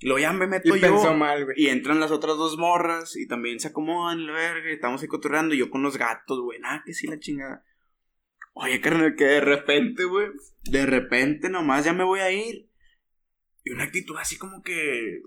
Luego 0.00 0.18
ya 0.18 0.32
me 0.32 0.46
meto 0.46 0.76
Y 0.76 0.80
yo. 0.80 0.88
pensó 0.88 1.14
mal, 1.14 1.44
güey. 1.44 1.56
Y 1.58 1.68
entran 1.68 2.00
las 2.00 2.10
otras 2.10 2.36
dos 2.36 2.58
morras 2.58 3.16
y 3.16 3.26
también 3.26 3.60
se 3.60 3.68
acomodan, 3.68 4.26
la 4.26 4.32
verga, 4.32 4.70
y 4.70 4.74
estamos 4.74 5.00
ahí 5.02 5.08
cotorreando 5.08 5.54
y 5.54 5.58
yo 5.58 5.70
con 5.70 5.82
los 5.82 5.96
gatos, 5.96 6.40
güey, 6.40 6.58
nada, 6.58 6.82
que 6.84 6.92
sí 6.92 7.06
la 7.06 7.18
chingada. 7.18 7.64
Oye, 8.52 8.80
carnal, 8.80 9.14
que 9.16 9.24
de 9.24 9.40
repente, 9.40 10.04
güey, 10.04 10.28
de 10.64 10.86
repente 10.86 11.48
nomás 11.48 11.84
ya 11.84 11.92
me 11.92 12.04
voy 12.04 12.20
a 12.20 12.30
ir. 12.30 12.68
Y 13.64 13.70
una 13.70 13.84
actitud 13.84 14.16
así 14.18 14.36
como 14.38 14.62
que 14.62 15.22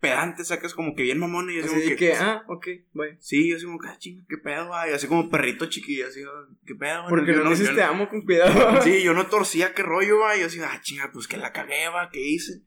pedante, 0.00 0.44
sacas 0.44 0.74
como 0.74 0.94
que 0.94 1.02
bien 1.02 1.18
mamón 1.18 1.50
y 1.50 1.56
yo 1.56 1.64
así 1.64 1.68
Así 1.68 1.80
como 1.80 1.90
de 1.90 1.96
que, 1.96 2.14
ah, 2.14 2.44
ok, 2.48 2.66
voy. 2.92 3.16
Sí, 3.20 3.50
yo 3.50 3.56
así 3.56 3.66
como 3.66 3.78
que, 3.78 3.88
ah, 3.88 3.98
chinga, 3.98 4.24
qué 4.28 4.38
pedo, 4.38 4.68
güey, 4.68 4.92
así 4.92 5.06
como 5.06 5.30
perrito 5.30 5.66
chiquillo, 5.66 6.06
así, 6.06 6.22
ah, 6.22 6.48
qué 6.66 6.74
pedo. 6.74 7.04
Porque 7.08 7.32
Yo 7.32 7.44
no 7.44 7.50
dices 7.50 7.68
yo 7.68 7.74
te 7.74 7.82
amo 7.82 8.08
con 8.08 8.22
cuidado. 8.22 8.50
Sí, 8.82 9.02
yo 9.02 9.12
no 9.12 9.26
torcía 9.26 9.74
qué 9.74 9.82
rollo, 9.82 10.18
va. 10.18 10.36
Y 10.36 10.40
yo 10.40 10.46
así, 10.46 10.58
ah, 10.60 10.80
chinga, 10.82 11.10
pues 11.12 11.28
que 11.28 11.36
la 11.36 11.52
cagué, 11.52 11.88
va, 11.88 12.10
¿qué 12.10 12.20
hice? 12.20 12.64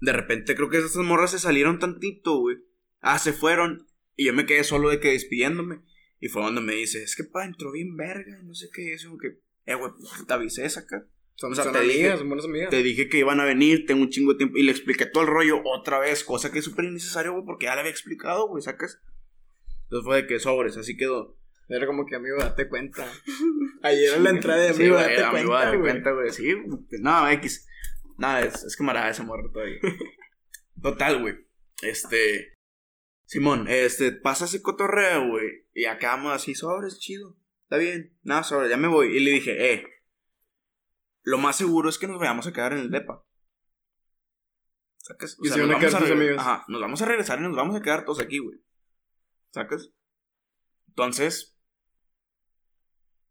De 0.00 0.12
repente 0.12 0.54
creo 0.54 0.70
que 0.70 0.78
esas 0.78 0.96
morras 0.96 1.32
se 1.32 1.38
salieron 1.38 1.78
tantito, 1.78 2.38
güey. 2.38 2.56
Ah, 3.00 3.18
se 3.18 3.32
fueron. 3.32 3.86
Y 4.16 4.26
yo 4.26 4.32
me 4.32 4.46
quedé 4.46 4.64
solo 4.64 4.90
de 4.90 5.00
que 5.00 5.10
despidiéndome. 5.10 5.82
Y 6.20 6.28
fue 6.28 6.42
donde 6.42 6.60
me 6.60 6.74
dice, 6.74 7.02
es 7.02 7.16
que 7.16 7.24
pa, 7.24 7.44
entró 7.44 7.72
bien 7.72 7.96
verga, 7.96 8.38
y 8.40 8.46
no 8.46 8.54
sé 8.54 8.68
qué. 8.72 8.82
Y 8.82 8.98
yo 8.98 9.08
como 9.08 9.18
que, 9.18 9.40
eh, 9.64 9.74
güey, 9.74 9.92
pues, 9.98 10.26
te 10.26 10.32
avisé, 10.32 10.68
saca. 10.68 11.06
Son, 11.40 11.52
O 11.52 11.54
sea, 11.54 11.64
son 11.64 11.72
te 11.72 11.80
dije- 11.80 12.00
amigas, 12.10 12.22
buenas 12.22 12.44
amigas. 12.44 12.68
Te 12.68 12.82
dije 12.82 13.08
que 13.08 13.16
iban 13.16 13.40
a 13.40 13.46
venir, 13.46 13.86
tengo 13.86 14.02
un 14.02 14.10
chingo 14.10 14.32
de 14.32 14.38
tiempo. 14.38 14.58
Y 14.58 14.62
le 14.62 14.72
expliqué 14.72 15.06
todo 15.06 15.22
el 15.22 15.30
rollo 15.30 15.62
otra 15.64 15.98
vez, 15.98 16.22
cosa 16.22 16.52
que 16.52 16.58
es 16.58 16.64
súper 16.66 16.84
innecesario, 16.84 17.32
güey, 17.32 17.44
porque 17.46 17.64
ya 17.64 17.74
le 17.74 17.80
había 17.80 17.90
explicado, 17.92 18.46
güey, 18.46 18.62
sacas. 18.62 19.00
Entonces 19.84 20.04
fue 20.04 20.16
de 20.22 20.26
que 20.26 20.38
sobres, 20.38 20.76
así 20.76 20.98
quedó. 20.98 21.38
Era 21.70 21.86
como 21.86 22.04
que, 22.04 22.16
amigo, 22.16 22.36
date 22.36 22.68
cuenta. 22.68 23.10
Ayer 23.82 24.14
en 24.18 24.24
la 24.24 24.30
entrada 24.30 24.60
de 24.60 24.74
Sí, 24.74 24.82
amigo, 24.82 24.96
date 24.96 25.14
cuenta, 25.30 25.52
date 25.54 25.76
güey. 25.78 25.80
cuenta, 25.92 26.10
güey. 26.12 26.30
Sí, 26.30 26.52
güey. 26.52 26.78
no, 27.00 27.30
X. 27.30 27.66
Nada, 28.18 28.42
es, 28.42 28.62
es 28.64 28.76
camarada 28.76 29.08
ese 29.08 29.22
morro 29.22 29.50
todavía. 29.50 29.78
Total, 30.82 31.20
güey. 31.22 31.36
Este. 31.80 32.52
Simón, 33.24 33.66
este, 33.68 34.12
pasa 34.12 34.44
ese 34.44 34.60
cotorreo, 34.60 35.28
güey. 35.28 35.48
Y 35.72 35.86
acabamos 35.86 36.34
así, 36.34 36.54
sobres, 36.54 36.98
chido. 36.98 37.36
Está 37.62 37.78
bien. 37.78 38.14
Nada, 38.24 38.42
sobre, 38.42 38.68
ya 38.68 38.76
me 38.76 38.88
voy. 38.88 39.16
Y 39.16 39.20
le 39.20 39.30
dije, 39.30 39.72
eh. 39.74 39.86
Lo 41.22 41.38
más 41.38 41.56
seguro 41.56 41.88
es 41.88 41.98
que 41.98 42.06
nos 42.08 42.18
vayamos 42.18 42.46
a 42.46 42.52
quedar 42.52 42.72
en 42.72 42.78
el 42.80 42.90
depa. 42.90 43.24
¿Sacas? 44.98 45.38
O 45.38 45.44
Y 45.44 45.48
se 45.48 45.58
nos 45.58 45.68
van 45.68 45.70
a 45.70 45.74
vamos 45.78 45.90
quedar 45.90 46.02
a 46.02 46.06
regre- 46.06 46.12
amigos. 46.16 46.38
Ajá, 46.38 46.64
nos 46.68 46.80
vamos 46.80 47.02
a 47.02 47.06
regresar 47.06 47.38
y 47.38 47.42
nos 47.42 47.56
vamos 47.56 47.76
a 47.76 47.82
quedar 47.82 48.04
todos 48.04 48.20
aquí, 48.20 48.38
güey. 48.38 48.58
¿Sacas? 49.50 49.90
Entonces. 50.88 51.56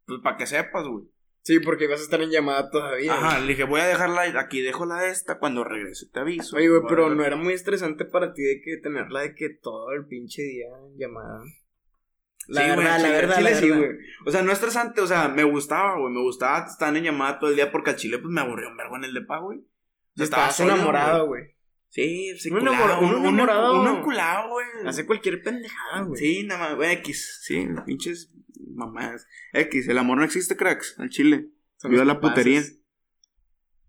Pues 0.06 0.20
para 0.22 0.36
que 0.36 0.46
sepas, 0.46 0.86
güey. 0.86 1.04
Sí, 1.42 1.58
porque 1.60 1.86
vas 1.88 2.00
a 2.00 2.04
estar 2.04 2.20
en 2.20 2.30
llamada 2.30 2.70
todavía. 2.70 3.14
Ajá, 3.14 3.30
güey. 3.36 3.42
le 3.42 3.48
dije, 3.48 3.64
voy 3.64 3.80
a 3.80 3.86
dejarla 3.86 4.22
aquí, 4.38 4.60
dejo 4.60 4.84
la 4.84 5.06
esta, 5.06 5.38
cuando 5.38 5.64
regrese 5.64 6.06
te 6.12 6.20
aviso. 6.20 6.56
Oye, 6.56 6.68
güey, 6.68 6.82
pero 6.88 7.08
no 7.14 7.24
era 7.24 7.36
muy 7.36 7.54
estresante 7.54 8.04
para 8.04 8.34
ti 8.34 8.42
de 8.42 8.60
que 8.60 8.76
tenerla 8.76 9.20
de 9.22 9.34
que 9.34 9.48
todo 9.48 9.90
el 9.92 10.06
pinche 10.06 10.42
día 10.42 10.66
en 10.86 10.98
llamada. 10.98 11.40
La 12.48 12.62
Sí, 12.62 12.68
verdad, 12.70 12.84
la 12.84 12.96
chile- 12.98 13.10
verdad, 13.12 13.36
chile 13.36 13.50
la 13.50 13.56
sí, 13.60 13.68
güey. 13.70 13.90
O 14.26 14.30
sea, 14.30 14.42
no 14.42 14.52
estresante, 14.52 15.00
o 15.00 15.06
sea, 15.06 15.28
me 15.28 15.44
gustaba, 15.44 15.98
güey, 15.98 16.12
me 16.12 16.20
gustaba 16.20 16.66
estar 16.66 16.96
en 16.96 17.04
llamada 17.04 17.38
todo 17.38 17.50
el 17.50 17.56
día 17.56 17.70
porque 17.70 17.90
al 17.90 17.96
chile, 17.96 18.18
pues, 18.18 18.32
me 18.32 18.40
aburrió 18.40 18.68
un 18.68 18.76
vergo 18.76 18.96
en 18.96 19.04
el 19.04 19.14
depa, 19.14 19.38
güey. 19.38 19.58
O 19.58 19.62
sea, 20.16 20.24
Estabas 20.24 20.56
solo, 20.56 20.74
enamorado, 20.74 21.26
güey. 21.26 21.54
Sí, 21.90 22.36
sí, 22.38 22.50
Un 22.50 22.58
enamorado, 22.60 23.00
un 23.00 23.16
enamorado. 23.16 23.80
Un 23.82 23.98
enculado, 23.98 24.50
güey. 24.50 24.66
Hace 24.86 25.06
cualquier 25.06 25.42
pendejada, 25.42 26.02
güey. 26.02 26.18
Sí, 26.20 26.44
nada 26.44 26.60
más, 26.68 26.76
güey, 26.76 26.92
X. 26.92 27.40
Sí, 27.42 27.66
pinches 27.86 28.32
mamás. 28.74 29.26
X, 29.52 29.88
el 29.88 29.98
amor 29.98 30.18
no 30.18 30.24
existe, 30.24 30.56
cracks, 30.56 30.96
al 30.98 31.08
chile. 31.10 31.48
Viva 31.84 32.04
la 32.04 32.20
putería. 32.20 32.60
pases. 32.60 32.78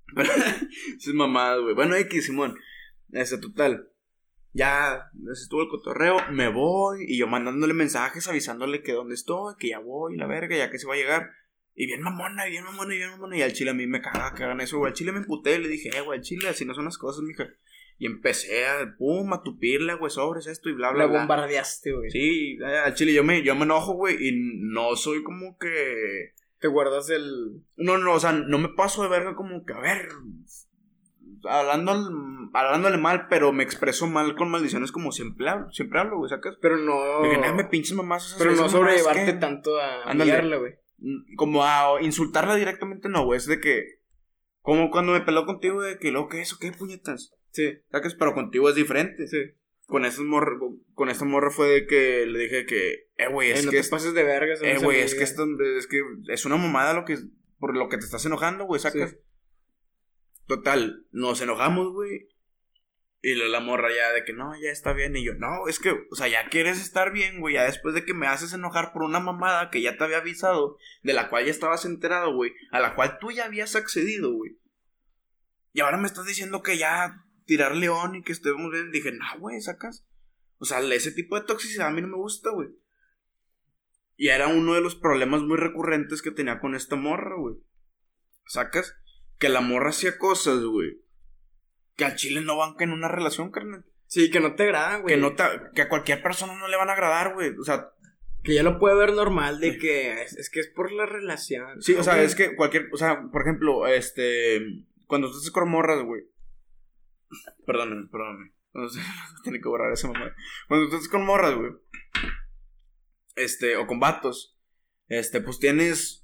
Esas 0.97 1.13
mamadas, 1.13 1.61
güey. 1.61 1.75
Bueno, 1.75 1.95
X, 1.95 2.25
Simón. 2.25 2.55
Ese 3.11 3.37
total. 3.37 3.87
Ya, 4.53 5.09
estuvo 5.31 5.61
el 5.61 5.69
cotorreo. 5.69 6.17
Me 6.31 6.47
voy. 6.49 7.05
Y 7.07 7.17
yo 7.17 7.27
mandándole 7.27 7.73
mensajes 7.73 8.27
avisándole 8.27 8.81
que 8.83 8.93
dónde 8.93 9.15
estoy, 9.15 9.55
que 9.57 9.69
ya 9.69 9.79
voy, 9.79 10.17
la 10.17 10.27
verga, 10.27 10.57
ya 10.57 10.69
que 10.69 10.79
se 10.79 10.87
va 10.87 10.93
a 10.93 10.97
llegar. 10.97 11.31
Y 11.73 11.85
bien 11.85 12.01
mamona, 12.01 12.45
bien 12.45 12.63
mamona, 12.65 12.93
bien 12.93 13.09
mamona. 13.11 13.37
Y 13.37 13.41
al 13.41 13.53
chile 13.53 13.71
a 13.71 13.73
mí 13.73 13.87
me 13.87 14.01
caga 14.01 14.33
que 14.35 14.43
hagan 14.43 14.61
eso, 14.61 14.77
güey. 14.77 14.89
Al 14.91 14.95
chile 14.95 15.11
me 15.11 15.19
emputé. 15.19 15.57
Le 15.57 15.69
dije, 15.69 15.89
eh, 15.95 16.01
güey, 16.01 16.19
al 16.19 16.23
chile 16.23 16.49
así 16.49 16.65
no 16.65 16.73
son 16.73 16.85
las 16.85 16.97
cosas, 16.97 17.23
mija. 17.23 17.47
Y 17.97 18.07
empecé 18.07 18.65
a, 18.65 18.95
pum, 18.97 19.31
a 19.31 19.43
tupirle, 19.43 19.93
güey, 19.93 20.09
sobres 20.11 20.47
esto 20.47 20.69
y 20.69 20.73
bla, 20.73 20.89
bla, 20.91 21.03
La 21.03 21.09
bla. 21.09 21.19
bombardeaste, 21.19 21.91
güey. 21.91 22.09
Sí, 22.09 22.57
al 22.63 22.95
chile 22.95 23.13
yo 23.13 23.23
me, 23.23 23.43
yo 23.43 23.55
me 23.55 23.63
enojo, 23.63 23.93
güey, 23.93 24.15
y 24.27 24.31
no 24.33 24.95
soy 24.95 25.21
como 25.23 25.57
que... 25.59 26.33
Te 26.59 26.67
guardas 26.67 27.09
el. 27.09 27.63
No, 27.75 27.97
no, 27.97 28.13
o 28.13 28.19
sea, 28.19 28.31
no 28.33 28.57
me 28.59 28.69
paso 28.69 29.01
de 29.01 29.09
verga 29.09 29.35
como 29.35 29.65
que, 29.65 29.73
a 29.73 29.79
ver, 29.79 30.09
hablando, 31.49 32.49
hablándole 32.53 32.97
mal, 32.97 33.27
pero 33.29 33.51
me 33.53 33.63
expreso 33.63 34.07
mal 34.07 34.35
con 34.35 34.49
maldiciones 34.51 34.91
como 34.91 35.11
siempre 35.11 35.49
hablo, 35.49 35.71
siempre 35.71 35.99
hablo, 35.99 36.17
güey, 36.17 36.29
¿sacas? 36.29 36.55
Pero 36.61 36.77
no. 36.77 37.21
De 37.21 37.53
me 37.53 37.63
pinches 37.65 37.93
mamás. 37.95 38.35
Pero 38.37 38.51
no 38.55 38.69
sobrellevarte 38.69 39.25
que- 39.25 39.33
tanto 39.33 39.79
a 39.79 40.11
humillarla, 40.11 40.57
güey. 40.57 40.73
Mm, 40.97 41.35
Como 41.35 41.63
a 41.63 42.01
insultarla 42.01 42.55
directamente, 42.55 43.09
no, 43.09 43.25
güey, 43.25 43.37
es 43.37 43.45
de 43.47 43.59
que... 43.59 43.83
Como 44.61 44.91
cuando 44.91 45.13
me 45.13 45.21
peló 45.21 45.45
contigo 45.47 45.81
de 45.81 45.97
que, 45.97 46.11
lo 46.11 46.27
que 46.27 46.41
eso, 46.41 46.57
qué 46.59 46.71
puñetas, 46.71 47.33
Sí, 47.51 47.79
¿sacas? 47.91 48.13
Pero 48.15 48.33
contigo 48.33 48.69
es 48.69 48.75
diferente. 48.75 49.27
sí. 49.27 49.37
Con 49.87 50.05
esas 50.05 50.23
morra, 50.23 50.51
con 50.93 51.09
esta 51.09 51.25
morra 51.25 51.49
fue 51.51 51.67
de 51.67 51.85
que 51.85 52.25
le 52.25 52.39
dije 52.39 52.65
que, 52.65 53.07
eh, 53.17 53.27
güey, 53.29 53.49
Eh, 53.49 53.53
es 53.55 53.65
no 53.65 53.71
que 53.71 53.77
te 53.77 53.81
es- 53.81 53.89
pases 53.89 54.13
de 54.13 54.23
verga. 54.23 54.53
Eh, 54.61 54.77
güey, 54.81 55.01
es 55.01 55.15
que 55.15 55.23
esto 55.23 55.45
es 55.77 55.85
que 55.87 55.99
es 56.29 56.45
una 56.45 56.55
mamada 56.55 56.93
lo 56.93 57.03
que 57.03 57.17
por 57.59 57.75
lo 57.75 57.89
que 57.89 57.97
te 57.97 58.05
estás 58.05 58.25
enojando, 58.25 58.63
güey, 58.65 58.79
sacas. 58.79 59.09
Sí. 59.09 59.17
Total, 60.51 61.07
nos 61.11 61.39
enojamos, 61.39 61.93
güey. 61.93 62.27
Y 63.21 63.35
la, 63.35 63.61
morra 63.61 63.87
ya 63.95 64.11
de 64.11 64.25
que 64.25 64.33
no, 64.33 64.51
ya 64.61 64.69
está 64.69 64.91
bien. 64.91 65.15
Y 65.15 65.23
yo, 65.23 65.33
no, 65.35 65.69
es 65.69 65.79
que, 65.79 65.91
o 66.11 66.15
sea, 66.17 66.27
ya 66.27 66.49
quieres 66.49 66.81
estar 66.81 67.13
bien, 67.13 67.39
güey. 67.39 67.53
Ya 67.53 67.63
después 67.63 67.95
de 67.95 68.03
que 68.03 68.13
me 68.13 68.27
haces 68.27 68.51
enojar 68.51 68.91
por 68.91 69.03
una 69.03 69.21
mamada 69.21 69.69
que 69.69 69.81
ya 69.81 69.95
te 69.95 70.03
había 70.03 70.17
avisado, 70.17 70.75
de 71.03 71.13
la 71.13 71.29
cual 71.29 71.45
ya 71.45 71.51
estabas 71.51 71.85
enterado, 71.85 72.33
güey. 72.35 72.51
A 72.73 72.81
la 72.81 72.95
cual 72.95 73.17
tú 73.17 73.31
ya 73.31 73.45
habías 73.45 73.77
accedido, 73.77 74.33
güey. 74.33 74.59
Y 75.71 75.79
ahora 75.79 75.95
me 75.95 76.07
estás 76.07 76.25
diciendo 76.25 76.61
que 76.61 76.77
ya 76.77 77.23
tirar 77.45 77.73
león 77.73 78.15
y 78.15 78.21
que 78.21 78.33
estemos 78.33 78.69
bien. 78.73 78.91
Dije, 78.91 79.13
no, 79.13 79.23
güey, 79.39 79.61
sacas. 79.61 80.05
O 80.57 80.65
sea, 80.65 80.81
ese 80.81 81.13
tipo 81.13 81.39
de 81.39 81.45
toxicidad 81.45 81.87
a 81.87 81.91
mí 81.91 82.01
no 82.01 82.09
me 82.09 82.17
gusta, 82.17 82.49
güey. 82.49 82.67
Y 84.17 84.27
era 84.27 84.49
uno 84.49 84.73
de 84.73 84.81
los 84.81 84.95
problemas 84.95 85.43
muy 85.43 85.55
recurrentes 85.55 86.21
que 86.21 86.31
tenía 86.31 86.59
con 86.59 86.75
esta 86.75 86.97
morra, 86.97 87.37
güey. 87.37 87.55
¿Sacas? 88.47 88.97
Que 89.41 89.49
la 89.49 89.59
morra 89.59 89.89
hacía 89.89 90.17
cosas, 90.17 90.63
güey. 90.63 91.01
Que 91.97 92.05
al 92.05 92.15
chile 92.15 92.39
no 92.41 92.55
van 92.55 92.75
en 92.79 92.91
una 92.91 93.09
relación, 93.09 93.51
carnal. 93.51 93.83
Sí, 94.07 94.29
que 94.29 94.39
no 94.39 94.55
te 94.55 94.63
agradan, 94.63 95.01
güey. 95.01 95.15
Que, 95.15 95.19
no 95.21 95.35
te- 95.35 95.43
que 95.75 95.81
a 95.81 95.89
cualquier 95.89 96.21
persona 96.21 96.55
no 96.55 96.67
le 96.67 96.77
van 96.77 96.89
a 96.89 96.93
agradar, 96.93 97.33
güey. 97.33 97.53
O 97.59 97.63
sea, 97.63 97.89
Que 98.43 98.53
ya 98.55 98.63
lo 98.63 98.79
puede 98.79 98.95
ver 98.95 99.13
normal 99.13 99.59
de 99.59 99.77
que 99.77 100.21
es, 100.23 100.35
es 100.37 100.49
que 100.49 100.59
es 100.61 100.67
por 100.67 100.91
la 100.91 101.05
relación. 101.05 101.81
sí, 101.81 101.93
o 101.95 102.03
sea, 102.03 102.13
Güey. 102.15 102.25
es 102.25 102.35
que 102.35 102.55
cualquier. 102.55 102.87
O 102.93 102.97
sea, 102.97 103.21
por 103.31 103.41
ejemplo, 103.41 103.85
este. 103.87 104.61
Cuando 105.07 105.29
tú 105.29 105.37
estás 105.37 105.51
con 105.51 105.69
morras, 105.69 106.01
güey. 106.03 106.21
Perdóname, 107.65 108.07
perdóname. 108.11 108.53
No 108.73 108.87
sé, 108.89 108.99
tiene 109.43 109.59
que 109.61 109.67
borrar 109.69 109.91
esa 109.93 110.07
mamá. 110.07 110.33
Cuando 110.67 110.89
tú 110.89 110.95
estás 110.95 111.09
con 111.09 111.25
morras, 111.25 111.55
güey. 111.55 111.71
Este, 113.35 113.75
o 113.77 113.87
con 113.87 113.99
vatos. 113.99 114.57
Este, 115.07 115.41
pues 115.41 115.59
tienes. 115.59 116.20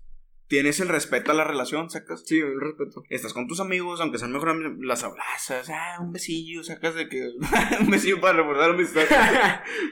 Tienes 0.47 0.79
el 0.79 0.88
respeto 0.88 1.31
a 1.31 1.33
la 1.33 1.43
relación, 1.43 1.89
sacas. 1.89 2.23
Sí, 2.25 2.41
un 2.41 2.62
respeto. 2.62 3.03
Estás 3.10 3.33
con 3.33 3.47
tus 3.47 3.60
amigos, 3.60 3.99
aunque 3.99 4.17
sean 4.17 4.31
mejor 4.31 4.49
amigos, 4.49 4.77
las 4.79 5.03
abrazas, 5.03 5.69
ah, 5.69 5.97
un 5.99 6.13
besillo, 6.13 6.63
sacas 6.63 6.95
de 6.95 7.10
que. 7.10 7.31
un 7.81 7.89
besillo 7.89 8.21
para 8.21 8.38
reforzar 8.38 8.69
amistad. 8.69 9.03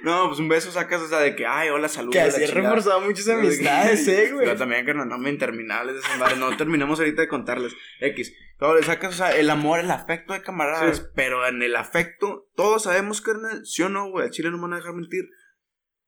no, 0.04 0.28
pues 0.28 0.40
un 0.40 0.48
beso 0.48 0.72
sacas, 0.72 1.02
o 1.02 1.08
sea, 1.08 1.20
de 1.20 1.36
que, 1.36 1.46
ay, 1.46 1.70
hola, 1.70 1.90
saludos. 1.90 2.14
que 2.14 2.22
así 2.22 2.44
he 2.44 2.48
reforzado 2.48 3.02
muchas 3.02 3.28
amistades, 3.28 4.08
eh, 4.08 4.32
güey. 4.32 4.48
Yo 4.48 4.56
también, 4.56 4.86
carnal, 4.86 5.10
no 5.10 5.18
me 5.18 5.30
interminables. 5.30 6.02
No 6.38 6.56
terminamos 6.56 7.00
ahorita 7.00 7.24
de 7.24 7.28
contarles. 7.28 7.76
X. 8.00 8.34
Todo 8.58 8.76
le 8.76 8.84
sacas, 8.84 9.14
o 9.14 9.18
sea, 9.18 9.36
el 9.36 9.50
amor, 9.50 9.82
el 9.82 9.92
afecto 9.92 10.32
de 10.32 10.42
camaradas. 10.42 10.98
Sí. 10.98 11.04
Pero 11.16 11.46
en 11.46 11.62
el 11.62 11.76
afecto, 11.76 12.48
todos 12.56 12.84
sabemos, 12.84 13.20
carnal, 13.20 13.66
sí 13.66 13.82
o 13.84 13.90
no, 13.90 14.10
güey. 14.10 14.28
A 14.28 14.30
Chile 14.30 14.52
no 14.52 14.58
me 14.58 14.64
van 14.64 14.74
a 14.74 14.78
dejar 14.78 14.94
mentir. 14.94 15.26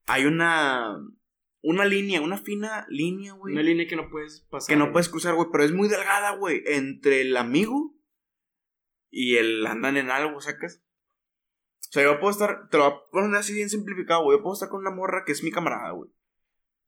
Hay 0.05 0.25
una. 0.25 0.95
Una 1.69 1.83
línea, 1.83 2.21
una 2.21 2.37
fina 2.37 2.85
línea, 2.87 3.33
güey. 3.33 3.53
Una 3.53 3.61
línea 3.61 3.85
que 3.85 3.97
no 3.97 4.09
puedes 4.09 4.39
pasar. 4.49 4.73
Que 4.73 4.79
no 4.79 4.93
puedes 4.93 5.09
cruzar, 5.09 5.35
güey. 5.35 5.49
Pero 5.51 5.65
es 5.65 5.73
muy 5.73 5.89
delgada, 5.89 6.31
güey. 6.31 6.63
Entre 6.65 7.19
el 7.19 7.35
amigo 7.35 7.93
y 9.09 9.35
el 9.35 9.67
andan 9.67 9.97
en 9.97 10.09
algo, 10.09 10.39
sacas. 10.39 10.81
O 11.79 11.91
sea, 11.91 12.03
yo 12.03 12.21
puedo 12.21 12.31
estar. 12.31 12.69
Te 12.69 12.77
lo 12.77 12.89
voy 12.89 12.93
a 12.93 13.11
poner 13.11 13.35
así 13.35 13.53
bien 13.53 13.69
simplificado, 13.69 14.23
güey. 14.23 14.37
Yo 14.37 14.43
puedo 14.43 14.53
estar 14.53 14.69
con 14.69 14.79
una 14.79 14.91
morra 14.91 15.25
que 15.25 15.33
es 15.33 15.43
mi 15.43 15.51
camarada, 15.51 15.91
güey. 15.91 16.09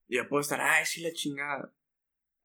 Y 0.08 0.16
yo 0.16 0.30
puedo 0.30 0.40
estar, 0.40 0.62
ay, 0.62 0.86
sí, 0.86 1.02
la 1.02 1.12
chingada. 1.12 1.74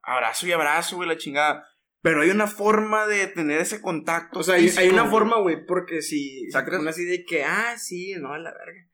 Abrazo 0.02 0.48
y 0.48 0.52
abrazo, 0.52 0.96
güey, 0.96 1.08
la 1.08 1.16
chingada. 1.16 1.64
Pero 2.02 2.22
hay 2.22 2.30
una 2.30 2.48
forma 2.48 3.06
de 3.06 3.28
tener 3.28 3.60
ese 3.60 3.80
contacto. 3.80 4.40
O 4.40 4.42
sea, 4.42 4.56
hay, 4.56 4.68
hay 4.76 4.88
una 4.88 5.08
forma, 5.08 5.38
güey, 5.38 5.64
porque 5.64 6.02
si. 6.02 6.50
¿Sacas? 6.50 6.78
Pone 6.78 6.90
así 6.90 7.04
de 7.04 7.24
que, 7.24 7.44
ah, 7.44 7.78
sí, 7.78 8.16
no, 8.18 8.32
a 8.32 8.38
la 8.38 8.52
verga. 8.52 8.88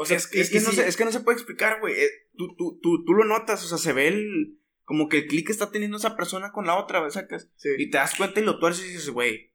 O 0.00 0.06
sea, 0.06 0.16
es, 0.16 0.26
que, 0.26 0.40
es, 0.40 0.48
que 0.48 0.60
no 0.60 0.72
se, 0.72 0.88
es 0.88 0.96
que 0.96 1.04
no 1.04 1.12
se 1.12 1.20
puede 1.20 1.36
explicar, 1.36 1.78
güey. 1.78 1.92
Eh, 1.92 2.08
Tú, 2.34 2.56
tú, 2.56 2.80
tú, 2.80 3.04
tú 3.04 3.12
lo 3.12 3.26
notas, 3.26 3.62
o 3.62 3.68
sea, 3.68 3.76
se 3.76 3.92
ve 3.92 4.08
el. 4.08 4.58
Como 4.84 5.10
que 5.10 5.18
el 5.18 5.26
clic 5.26 5.44
que 5.44 5.52
está 5.52 5.70
teniendo 5.70 5.98
esa 5.98 6.16
persona 6.16 6.52
con 6.52 6.66
la 6.66 6.78
otra, 6.78 7.00
güey, 7.00 7.10
sacas. 7.10 7.50
Sí. 7.56 7.68
Y 7.76 7.90
te 7.90 7.98
das 7.98 8.14
cuenta 8.14 8.40
y 8.40 8.44
lo 8.44 8.58
tuerces 8.58 8.86
y 8.86 8.92
dices, 8.92 9.10
güey, 9.10 9.52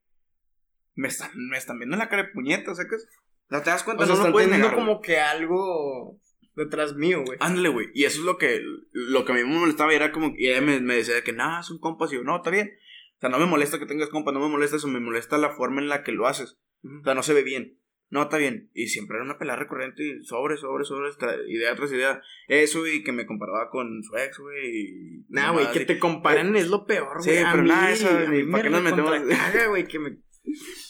me 0.94 1.08
están, 1.08 1.32
me 1.50 1.58
están 1.58 1.80
viendo 1.80 1.96
en 1.96 2.00
la 2.00 2.10
cara 2.10 2.26
de 2.26 2.30
puñeta, 2.30 2.76
¿sacas? 2.76 3.08
O 3.48 3.50
sea, 3.50 3.64
te 3.64 3.72
das 3.72 3.82
cuenta, 3.84 4.04
O 4.04 4.06
sea, 4.06 4.14
no 4.14 4.20
lo 4.20 4.22
están 4.22 4.34
puedes 4.34 4.50
teniendo 4.50 4.70
negar, 4.70 4.86
como 4.86 5.02
que 5.02 5.18
algo 5.18 6.20
detrás 6.56 6.94
mío, 6.94 7.24
güey. 7.26 7.40
Ándale, 7.42 7.70
güey. 7.70 7.88
Y 7.96 8.04
eso 8.04 8.20
es 8.20 8.26
lo 8.26 8.38
que, 8.38 8.62
lo 8.92 9.26
que 9.26 9.32
a 9.32 9.36
mí 9.36 9.44
me 9.44 9.58
molestaba 9.58 9.92
y 9.94 9.96
era 9.96 10.12
como, 10.12 10.32
y 10.38 10.50
ella 10.50 10.62
me, 10.62 10.80
me 10.80 10.98
decía 10.98 11.24
que, 11.24 11.34
nada, 11.34 11.64
son 11.64 11.80
compas. 11.80 12.14
Y 12.14 12.18
yo, 12.18 12.24
no, 12.24 12.36
está 12.36 12.52
bien. 12.52 12.72
O 13.18 13.20
sea, 13.20 13.30
no 13.30 13.40
me 13.40 13.48
molesta 13.48 13.80
que 13.80 13.88
tengas 13.88 14.10
compas, 14.10 14.32
no 14.32 14.42
me 14.42 14.50
molesta 14.50 14.76
eso, 14.76 14.88
me 14.88 15.00
molesta 15.00 15.40
la 15.40 15.56
forma 15.56 15.82
en 15.82 15.88
la 15.88 16.04
que 16.04 16.12
lo 16.12 16.28
haces. 16.28 16.60
O 16.84 17.04
sea, 17.04 17.16
no 17.16 17.24
se 17.24 17.34
ve 17.34 17.42
bien. 17.42 17.80
No, 18.10 18.24
está 18.24 18.38
bien. 18.38 18.70
Y 18.74 18.88
siempre 18.88 19.18
era 19.18 19.26
una 19.26 19.38
pelea 19.38 19.56
recurrente 19.56 20.04
y 20.04 20.24
sobre, 20.24 20.58
sobre, 20.58 20.86
sobre, 20.86 21.10
idea 21.50 21.76
tras 21.76 21.92
idea. 21.92 22.22
Eso 22.48 22.86
y 22.88 23.04
que 23.04 23.12
me 23.12 23.26
comparaba 23.26 23.70
con 23.70 24.02
su 24.04 24.16
ex, 24.18 24.38
güey. 24.38 24.76
y 24.78 25.26
Nah, 25.30 25.52
güey, 25.52 25.72
que 25.72 25.86
te 25.86 25.98
comparen 26.00 26.56
es 26.56 26.68
lo 26.70 26.86
peor, 26.86 27.22
Sí, 27.22 27.32
güey. 27.32 27.44
A 27.44 27.52
pero 27.52 27.64
mí- 27.64 27.70
nada, 27.70 27.92
eso, 27.92 28.10
a 28.10 28.20
mí 28.20 28.44
¿para 28.44 28.64
qué 28.64 28.70
nos 28.70 28.84
metemos? 28.84 29.12
recontracaga, 29.12 29.68
güey, 29.68 29.88
que 29.88 30.00
me... 30.00 30.18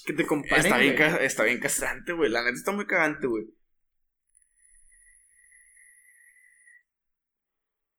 Que 0.06 0.13
te 0.13 0.25
comparen, 0.25 0.65
Está 0.65 0.78
bien, 0.78 0.95
está 1.21 1.43
bien 1.45 1.60
castrante, 1.60 2.12
güey. 2.12 2.30
La 2.30 2.41
neta 2.43 2.56
está 2.56 2.71
muy 2.73 2.86
cagante, 2.86 3.25
güey. 3.28 3.45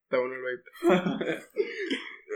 Está 0.03 0.19
bueno 0.19 0.35
el 0.35 0.41
vape. 0.41 1.43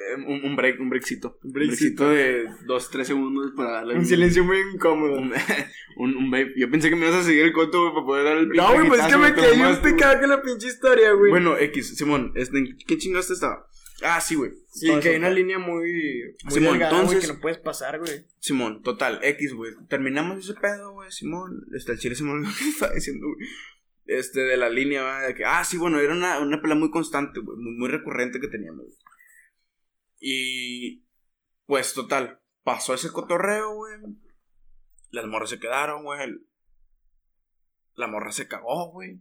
Eh, 0.09 0.15
un, 0.27 0.43
un 0.43 0.55
break, 0.55 0.79
un 0.79 0.89
breakcito. 0.89 1.37
Un 1.43 1.51
breakcito. 1.51 2.09
de 2.09 2.47
2-3 2.67 3.03
segundos 3.03 3.51
para 3.55 3.71
darle 3.71 3.95
Un 3.95 4.05
silencio 4.05 4.43
muy 4.43 4.57
incómodo. 4.73 5.19
Un, 5.19 5.31
un, 5.97 6.15
un 6.15 6.31
vape. 6.31 6.53
Yo 6.57 6.69
pensé 6.71 6.89
que 6.89 6.95
me 6.95 7.05
ibas 7.07 7.19
a 7.19 7.23
seguir 7.23 7.43
el 7.43 7.53
coto, 7.53 7.81
güey, 7.81 7.93
para 7.93 8.05
poder 8.05 8.25
dar 8.25 8.37
el 8.37 8.47
No, 8.49 8.73
güey, 8.73 8.87
pues 8.87 9.01
es 9.01 9.07
que 9.07 9.17
me 9.17 9.33
quedé 9.33 9.55
bien 9.55 9.75
güey. 9.79 9.93
picado 9.93 10.19
con 10.19 10.29
la 10.29 10.41
pinche 10.41 10.67
historia, 10.67 11.11
güey. 11.13 11.29
Bueno, 11.31 11.57
X, 11.57 11.95
Simón, 11.97 12.31
este, 12.35 12.57
¿en 12.57 12.77
¿qué 12.87 12.97
chingaste 12.97 13.33
estaba? 13.33 13.67
Ah, 14.03 14.19
sí, 14.19 14.33
güey. 14.33 14.51
sí, 14.71 14.87
Todo 14.87 14.99
que 14.99 15.09
hay 15.09 15.17
una 15.17 15.29
línea 15.29 15.59
muy... 15.59 16.33
Muy 16.43 16.53
Simón, 16.53 16.71
delgada, 16.73 16.91
güey, 16.93 17.03
entonces- 17.03 17.27
que 17.29 17.33
no 17.35 17.39
puedes 17.39 17.59
pasar, 17.59 17.99
güey. 17.99 18.25
Simón, 18.39 18.81
total, 18.81 19.19
X, 19.21 19.53
güey. 19.53 19.73
Terminamos 19.89 20.39
ese 20.39 20.59
pedo, 20.59 20.93
güey, 20.93 21.11
Simón. 21.11 21.65
Este, 21.75 21.91
el 21.91 21.99
chile 21.99 22.15
Simón, 22.15 22.41
lo 22.43 22.49
que 22.49 22.69
estaba 22.69 22.93
diciendo, 22.93 23.27
güey. 23.27 23.47
Este, 24.07 24.39
de 24.41 24.57
la 24.57 24.69
línea, 24.69 25.03
que, 25.37 25.45
ah, 25.45 25.63
sí, 25.63 25.77
bueno, 25.77 25.99
era 25.99 26.13
una, 26.13 26.39
una 26.39 26.59
pelea 26.61 26.75
muy 26.75 26.89
constante, 26.89 27.39
güey, 27.41 27.55
muy, 27.59 27.73
muy 27.77 27.89
recurrente 27.89 28.39
que 28.39 28.47
teníamos. 28.47 28.85
Y, 30.21 31.03
pues, 31.65 31.93
total, 31.93 32.39
pasó 32.63 32.93
ese 32.93 33.11
cotorreo, 33.11 33.73
güey. 33.73 33.93
Las 35.09 35.25
morras 35.25 35.49
se 35.49 35.59
quedaron, 35.59 36.03
güey. 36.03 36.19
La 37.95 38.07
morra 38.07 38.31
se 38.31 38.47
cagó, 38.47 38.91
güey. 38.91 39.19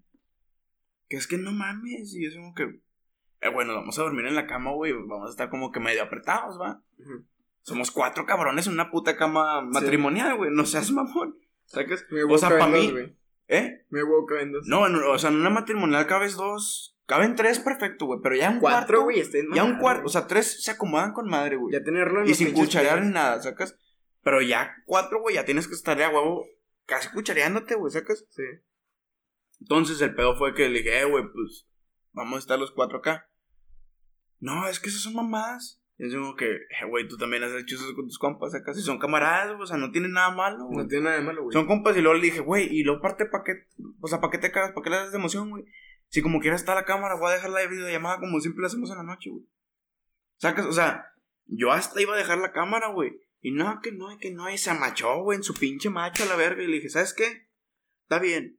Que 1.08 1.16
es 1.16 1.26
que 1.26 1.38
no 1.38 1.50
mames, 1.50 2.14
y 2.14 2.22
yo 2.22 2.38
como 2.38 2.54
que, 2.54 2.82
eh, 3.40 3.48
bueno, 3.48 3.74
vamos 3.74 3.98
a 3.98 4.02
dormir 4.02 4.26
en 4.26 4.36
la 4.36 4.46
cama, 4.46 4.72
güey, 4.72 4.92
vamos 4.92 5.28
a 5.28 5.30
estar 5.30 5.50
como 5.50 5.72
que 5.72 5.80
medio 5.80 6.02
apretados, 6.02 6.60
¿va? 6.60 6.84
Somos 7.62 7.90
cuatro 7.90 8.26
cabrones 8.26 8.66
en 8.66 8.74
una 8.74 8.90
puta 8.90 9.16
cama 9.16 9.62
matrimonial, 9.62 10.36
güey. 10.36 10.50
No 10.52 10.64
seas 10.66 10.92
mamón. 10.92 11.38
¿Sacas? 11.64 12.04
Me 12.10 12.24
O 12.24 12.38
sea, 12.38 12.50
para 12.50 12.66
mí. 12.66 12.92
¿Eh? 13.48 13.84
Me 13.88 14.04
huevo 14.04 14.26
caben 14.26 14.52
dos. 14.52 14.66
No, 14.66 14.88
no, 14.88 15.10
o 15.10 15.18
sea, 15.18 15.30
en 15.30 15.36
una 15.36 15.50
matrimonial 15.50 16.06
cabes 16.06 16.36
dos. 16.36 16.96
Caben 17.10 17.34
tres, 17.34 17.58
perfecto, 17.58 18.06
güey. 18.06 18.20
Pero 18.22 18.36
ya 18.36 18.50
un 18.50 18.60
Cuatro, 18.60 19.00
cuarto. 19.00 19.02
güey, 19.02 19.24
Ya 19.52 19.64
un 19.64 19.78
cuarto. 19.78 20.06
O 20.06 20.08
sea, 20.08 20.28
tres 20.28 20.62
se 20.62 20.70
acomodan 20.70 21.12
con 21.12 21.28
madre, 21.28 21.56
güey. 21.56 21.72
Ya 21.72 21.82
tenerlo 21.82 22.20
en 22.20 22.26
Y 22.26 22.28
los 22.28 22.38
sin 22.38 22.46
pinches 22.46 22.66
cucharear 22.66 22.98
pies. 22.98 23.06
ni 23.08 23.12
nada, 23.12 23.42
¿sacas? 23.42 23.76
Pero 24.22 24.40
ya 24.42 24.76
cuatro, 24.86 25.20
güey, 25.20 25.34
ya 25.34 25.44
tienes 25.44 25.66
que 25.66 25.74
estar 25.74 25.98
de 25.98 26.04
a 26.04 26.08
huevo 26.10 26.46
casi 26.86 27.08
cuchareándote, 27.10 27.74
güey, 27.74 27.90
¿sacas? 27.90 28.24
Sí. 28.30 28.44
Entonces 29.60 30.00
el 30.02 30.14
pedo 30.14 30.36
fue 30.36 30.54
que 30.54 30.68
le 30.68 30.78
dije, 30.78 31.00
eh, 31.00 31.04
güey, 31.04 31.24
pues 31.32 31.66
vamos 32.12 32.36
a 32.36 32.38
estar 32.38 32.60
los 32.60 32.70
cuatro 32.70 32.98
acá. 32.98 33.28
No, 34.38 34.68
es 34.68 34.78
que 34.78 34.88
esas 34.88 35.02
son 35.02 35.14
mamadas. 35.16 35.82
Y 35.98 36.06
es 36.06 36.14
como 36.14 36.36
que, 36.36 36.46
eh, 36.46 36.86
güey, 36.88 37.08
tú 37.08 37.16
también 37.16 37.42
has 37.42 37.50
hecho 37.60 37.74
eso 37.74 37.92
con 37.96 38.06
tus 38.06 38.20
compas 38.20 38.54
acá. 38.54 38.72
Si 38.72 38.82
son 38.82 39.00
camaradas, 39.00 39.56
o 39.60 39.66
sea, 39.66 39.76
no 39.78 39.90
tienen 39.90 40.12
nada 40.12 40.30
malo, 40.30 40.66
güey. 40.66 40.78
No 40.78 40.86
tiene 40.86 41.06
nada 41.06 41.16
de 41.16 41.22
malo, 41.24 41.42
güey. 41.42 41.52
Son 41.52 41.66
compas 41.66 41.96
y 41.96 42.02
luego 42.02 42.16
le 42.16 42.24
dije, 42.24 42.38
güey, 42.40 42.68
y 42.70 42.84
luego 42.84 43.02
parte, 43.02 43.26
¿para 43.26 43.42
qué? 43.44 43.52
O 44.00 44.06
sea, 44.06 44.20
¿para 44.20 44.30
qué 44.30 44.38
te 44.38 44.52
cagas? 44.52 44.70
¿Para 44.72 44.84
qué 44.84 44.90
le 44.90 44.96
das 44.96 45.10
de 45.12 45.18
emoción, 45.18 45.50
güey? 45.50 45.64
Si 46.10 46.22
como 46.22 46.40
quieras 46.40 46.60
está 46.60 46.74
la 46.74 46.84
cámara, 46.84 47.14
voy 47.16 47.30
a 47.30 47.34
dejar 47.34 47.50
la 47.50 47.66
videollamada 47.66 48.18
como 48.18 48.40
siempre 48.40 48.62
la 48.62 48.66
hacemos 48.68 48.90
en 48.90 48.96
la 48.98 49.02
noche, 49.04 49.30
güey. 49.30 49.44
Sacas, 50.38 50.66
o 50.66 50.72
sea, 50.72 51.06
yo 51.46 51.72
hasta 51.72 52.00
iba 52.02 52.14
a 52.14 52.18
dejar 52.18 52.38
la 52.38 52.52
cámara, 52.52 52.88
güey. 52.88 53.12
Y 53.42 53.52
no, 53.52 53.80
que 53.82 53.92
no, 53.92 54.06
que 54.18 54.30
no, 54.30 54.50
y 54.50 54.58
se 54.58 54.70
amachó, 54.70 55.22
güey, 55.22 55.36
en 55.36 55.42
su 55.44 55.54
pinche 55.54 55.88
macho 55.88 56.24
a 56.24 56.26
la 56.26 56.36
verga. 56.36 56.62
Y 56.62 56.66
le 56.66 56.74
dije, 56.76 56.88
¿sabes 56.90 57.14
qué? 57.14 57.48
Está 58.02 58.18
bien. 58.18 58.58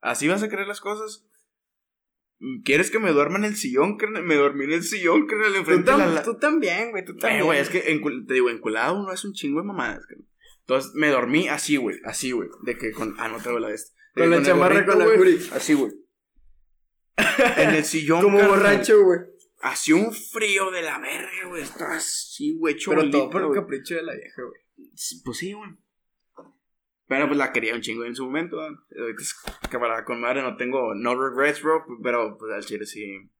¿Así 0.00 0.28
vas 0.28 0.42
a 0.42 0.48
creer 0.48 0.66
las 0.66 0.80
cosas? 0.80 1.24
¿Quieres 2.64 2.90
que 2.92 3.00
me 3.00 3.10
duerma 3.10 3.38
en 3.38 3.44
el 3.44 3.56
sillón? 3.56 3.96
Me 4.22 4.36
dormí 4.36 4.64
en 4.64 4.72
el 4.72 4.84
sillón, 4.84 5.26
Tú, 5.26 5.34
de 5.36 5.78
tam- 5.84 5.98
la... 5.98 6.06
la- 6.06 6.22
tú 6.22 6.38
también, 6.38 6.92
güey, 6.92 7.04
tú 7.04 7.12
Eh, 7.12 7.16
también. 7.20 7.44
güey, 7.44 7.58
es 7.58 7.68
que 7.68 7.84
encul- 7.92 8.26
te 8.28 8.34
digo, 8.34 8.48
enculado 8.48 8.96
uno 9.00 9.12
es 9.12 9.24
un 9.24 9.32
chingo 9.32 9.60
de 9.60 9.66
mamadas. 9.66 10.02
Entonces 10.60 10.92
me 10.94 11.08
dormí 11.08 11.48
así, 11.48 11.76
güey, 11.76 11.98
así, 12.04 12.30
güey. 12.30 12.48
De 12.62 12.78
que 12.78 12.92
con. 12.92 13.16
Ah, 13.18 13.28
no 13.28 13.38
traigo 13.38 13.58
la 13.58 13.68
de 13.68 13.74
esta. 13.74 13.92
De 14.14 14.22
Con 14.22 14.30
que 14.30 14.38
la 14.38 14.44
chamarra, 14.46 14.86
con 14.86 14.98
la 15.00 15.06
hoodie. 15.06 15.40
Así, 15.52 15.74
güey. 15.74 15.92
En 17.56 17.70
el 17.70 17.84
sillón. 17.84 18.22
Como 18.22 18.38
carnal. 18.38 18.58
borracho, 18.58 19.02
güey. 19.04 19.20
Hacía 19.60 19.96
un 19.96 20.12
frío 20.12 20.70
de 20.70 20.82
la 20.82 20.98
verga, 20.98 21.48
güey. 21.48 21.62
Estaba 21.62 21.96
así, 21.96 22.56
güey, 22.56 22.76
Pero 22.86 23.10
todo 23.10 23.30
por 23.30 23.42
el 23.42 23.52
capricho 23.52 23.94
de 23.96 24.02
la 24.04 24.14
vieja, 24.14 24.42
güey. 24.42 24.60
Pues 25.24 25.38
sí, 25.38 25.52
güey. 25.52 25.70
Pero 27.08 27.26
pues 27.26 27.38
la 27.38 27.52
quería 27.52 27.74
un 27.74 27.80
chingo 27.80 28.04
en 28.04 28.14
su 28.14 28.24
momento. 28.26 28.60
Ahorita 28.60 29.22
es 29.22 29.34
camarada 29.70 30.04
con 30.04 30.20
madre, 30.20 30.42
no 30.42 30.56
tengo 30.56 30.94
no 30.94 31.14
regrets, 31.20 31.62
bro. 31.62 31.84
Pero 32.02 32.36
pues 32.38 32.52
al 32.52 32.64
chile 32.64 32.86
sí. 32.86 33.30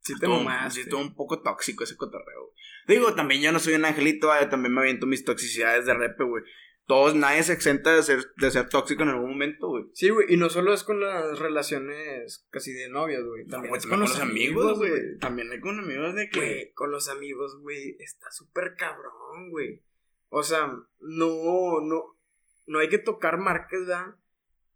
Sí 0.00 0.12
te 0.18 0.26
Estuvo- 0.26 0.36
mamaste. 0.42 0.74
sí 0.74 0.80
estuvo 0.82 1.00
un 1.00 1.14
poco 1.14 1.40
tóxico 1.40 1.84
ese 1.84 1.96
cotorreo. 1.96 2.40
güey. 2.42 2.54
Digo, 2.98 3.14
también 3.14 3.40
yo 3.40 3.52
no 3.52 3.58
soy 3.58 3.74
un 3.74 3.84
angelito, 3.86 4.28
¿verdad? 4.28 4.50
también 4.50 4.74
me 4.74 4.80
aviento 4.82 5.06
mis 5.06 5.24
toxicidades 5.24 5.86
de 5.86 5.94
repe, 5.94 6.24
güey. 6.24 6.42
Todos, 6.86 7.14
nadie 7.14 7.42
se 7.42 7.54
exenta 7.54 7.96
de 7.96 8.02
ser, 8.02 8.26
de 8.36 8.50
ser 8.50 8.68
tóxico 8.68 9.04
en 9.04 9.08
algún 9.08 9.30
momento, 9.30 9.68
güey. 9.68 9.84
Sí, 9.94 10.10
güey, 10.10 10.26
y 10.32 10.36
no 10.36 10.50
solo 10.50 10.74
es 10.74 10.84
con 10.84 11.00
las 11.00 11.38
relaciones 11.38 12.46
casi 12.50 12.74
de 12.74 12.90
novios, 12.90 13.24
güey. 13.26 13.46
También 13.46 13.74
es 13.74 13.86
con 13.86 14.00
los 14.00 14.20
amigos, 14.20 14.76
güey. 14.78 15.18
También 15.18 15.50
hay 15.50 15.60
con 15.60 15.78
amigos 15.78 16.14
de 16.14 16.28
que. 16.28 16.72
Con 16.74 16.90
los 16.90 17.08
amigos, 17.08 17.58
güey, 17.60 17.96
está 18.00 18.30
súper 18.30 18.74
cabrón, 18.76 19.50
güey. 19.50 19.82
O 20.28 20.42
sea, 20.42 20.66
no, 21.00 21.80
no, 21.80 22.18
no 22.66 22.78
hay 22.78 22.90
que 22.90 22.98
tocar 22.98 23.38
marcas, 23.38 23.80
¿verdad? 23.80 24.16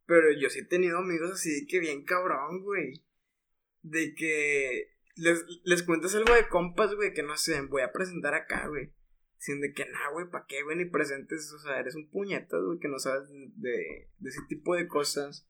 Pero 0.06 0.32
yo 0.32 0.48
sí 0.48 0.60
he 0.60 0.64
tenido 0.64 0.98
amigos 0.98 1.32
así 1.32 1.66
que 1.66 1.78
bien 1.78 2.04
cabrón, 2.04 2.62
güey. 2.62 3.04
De 3.82 4.14
que 4.14 4.94
les, 5.16 5.44
les 5.64 5.82
cuentas 5.82 6.14
algo 6.14 6.34
de 6.34 6.48
compas, 6.48 6.94
güey, 6.94 7.12
que 7.12 7.22
no 7.22 7.36
sé, 7.36 7.60
voy 7.62 7.82
a 7.82 7.92
presentar 7.92 8.32
acá, 8.32 8.66
güey. 8.68 8.92
Dicen 9.38 9.60
de 9.60 9.72
que, 9.72 9.84
nah, 9.86 10.10
güey, 10.12 10.28
¿para 10.30 10.44
qué, 10.46 10.62
güey? 10.62 10.76
Ni 10.76 10.84
presentes, 10.86 11.52
o 11.52 11.58
sea, 11.60 11.78
eres 11.78 11.94
un 11.94 12.08
puñetas, 12.10 12.60
güey, 12.64 12.78
que 12.78 12.88
no 12.88 12.98
sabes 12.98 13.28
de, 13.30 14.08
de, 14.18 14.28
ese 14.28 14.40
tipo 14.48 14.74
de 14.74 14.88
cosas. 14.88 15.48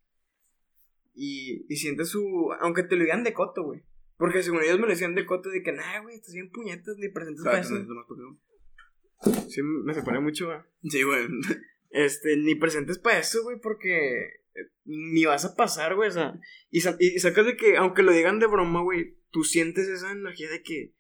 Y, 1.14 1.64
y 1.72 1.76
sientes 1.76 2.08
su. 2.10 2.52
Aunque 2.60 2.82
te 2.82 2.96
lo 2.96 3.02
digan 3.02 3.24
de 3.24 3.32
coto, 3.32 3.64
güey. 3.64 3.82
Porque 4.16 4.42
según 4.42 4.62
ellos 4.62 4.76
me 4.78 4.82
lo 4.86 4.88
decían 4.92 5.14
de 5.14 5.24
coto, 5.26 5.48
de 5.48 5.62
que, 5.62 5.72
nah, 5.72 6.00
güey, 6.02 6.16
estás 6.16 6.34
bien 6.34 6.50
puñetas, 6.50 6.96
ni 6.98 7.08
presentes 7.08 7.44
para 7.44 7.60
eso. 7.60 7.74
Sí, 9.48 9.62
me 9.62 9.94
separé 9.94 10.20
mucho, 10.20 10.46
güey. 10.46 10.58
Sí, 10.88 11.02
güey. 11.02 11.26
Este, 11.90 12.36
ni 12.36 12.54
presentes 12.54 12.98
para 12.98 13.18
eso, 13.18 13.42
güey, 13.44 13.58
porque 13.62 14.18
eh, 14.26 14.70
ni 14.84 15.24
vas 15.24 15.46
a 15.46 15.56
pasar, 15.56 15.94
güey, 15.94 16.10
o 16.10 16.12
sea, 16.12 16.38
y, 16.68 16.82
sa- 16.82 16.98
y 17.00 17.18
sacas 17.18 17.46
de 17.46 17.56
que, 17.56 17.78
aunque 17.78 18.02
lo 18.02 18.12
digan 18.12 18.38
de 18.40 18.46
broma, 18.46 18.82
güey, 18.82 19.16
tú 19.30 19.42
sientes 19.42 19.88
esa 19.88 20.12
energía 20.12 20.50
de 20.50 20.62
que, 20.62 20.92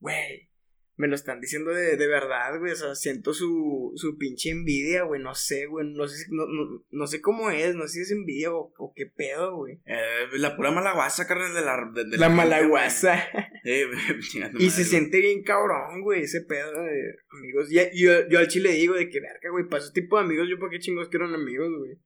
güey, 0.00 0.50
me 0.96 1.08
lo 1.08 1.14
están 1.16 1.40
diciendo 1.40 1.72
de, 1.72 1.96
de 1.96 2.06
verdad, 2.06 2.58
güey, 2.60 2.72
o 2.72 2.76
sea, 2.76 2.94
siento 2.94 3.34
su, 3.34 3.92
su 3.96 4.16
pinche 4.16 4.50
envidia, 4.50 5.02
güey, 5.02 5.20
no 5.20 5.34
sé, 5.34 5.66
güey, 5.66 5.92
no 5.92 6.06
sé, 6.06 6.24
no, 6.30 6.46
no, 6.46 6.84
no 6.90 7.06
sé 7.08 7.20
cómo 7.20 7.50
es, 7.50 7.74
no 7.74 7.82
sé 7.88 7.94
si 7.94 8.00
es 8.02 8.10
envidia 8.12 8.52
o, 8.52 8.72
o 8.76 8.92
qué 8.94 9.06
pedo, 9.06 9.56
güey. 9.56 9.80
Eh, 9.86 10.28
la 10.38 10.56
pura 10.56 10.70
malaguasa, 10.70 11.26
carnal, 11.26 11.52
de 11.52 11.60
la. 11.62 11.90
De, 11.92 12.04
de 12.10 12.16
La 12.16 12.26
gente, 12.28 12.36
malaguasa. 12.36 13.24
Eh, 13.64 13.86
Y 14.34 14.38
madre, 14.40 14.52
se 14.70 14.82
güey. 14.82 14.84
siente 14.84 15.18
bien 15.20 15.42
cabrón, 15.42 16.02
güey, 16.02 16.22
ese 16.22 16.42
pedo 16.42 16.70
de 16.82 17.16
amigos. 17.30 17.72
Y, 17.72 17.76
yo, 18.00 18.28
yo 18.28 18.38
al 18.38 18.48
chile 18.48 18.70
digo 18.72 18.94
de 18.94 19.08
que, 19.08 19.20
verga, 19.20 19.50
güey, 19.50 19.68
para 19.68 19.82
ese 19.82 19.92
tipo 19.92 20.16
de 20.18 20.24
amigos, 20.24 20.48
yo 20.48 20.58
para 20.58 20.70
qué 20.70 20.78
chingos 20.78 21.08
quiero 21.08 21.26
amigos, 21.26 21.70
güey. 21.78 21.98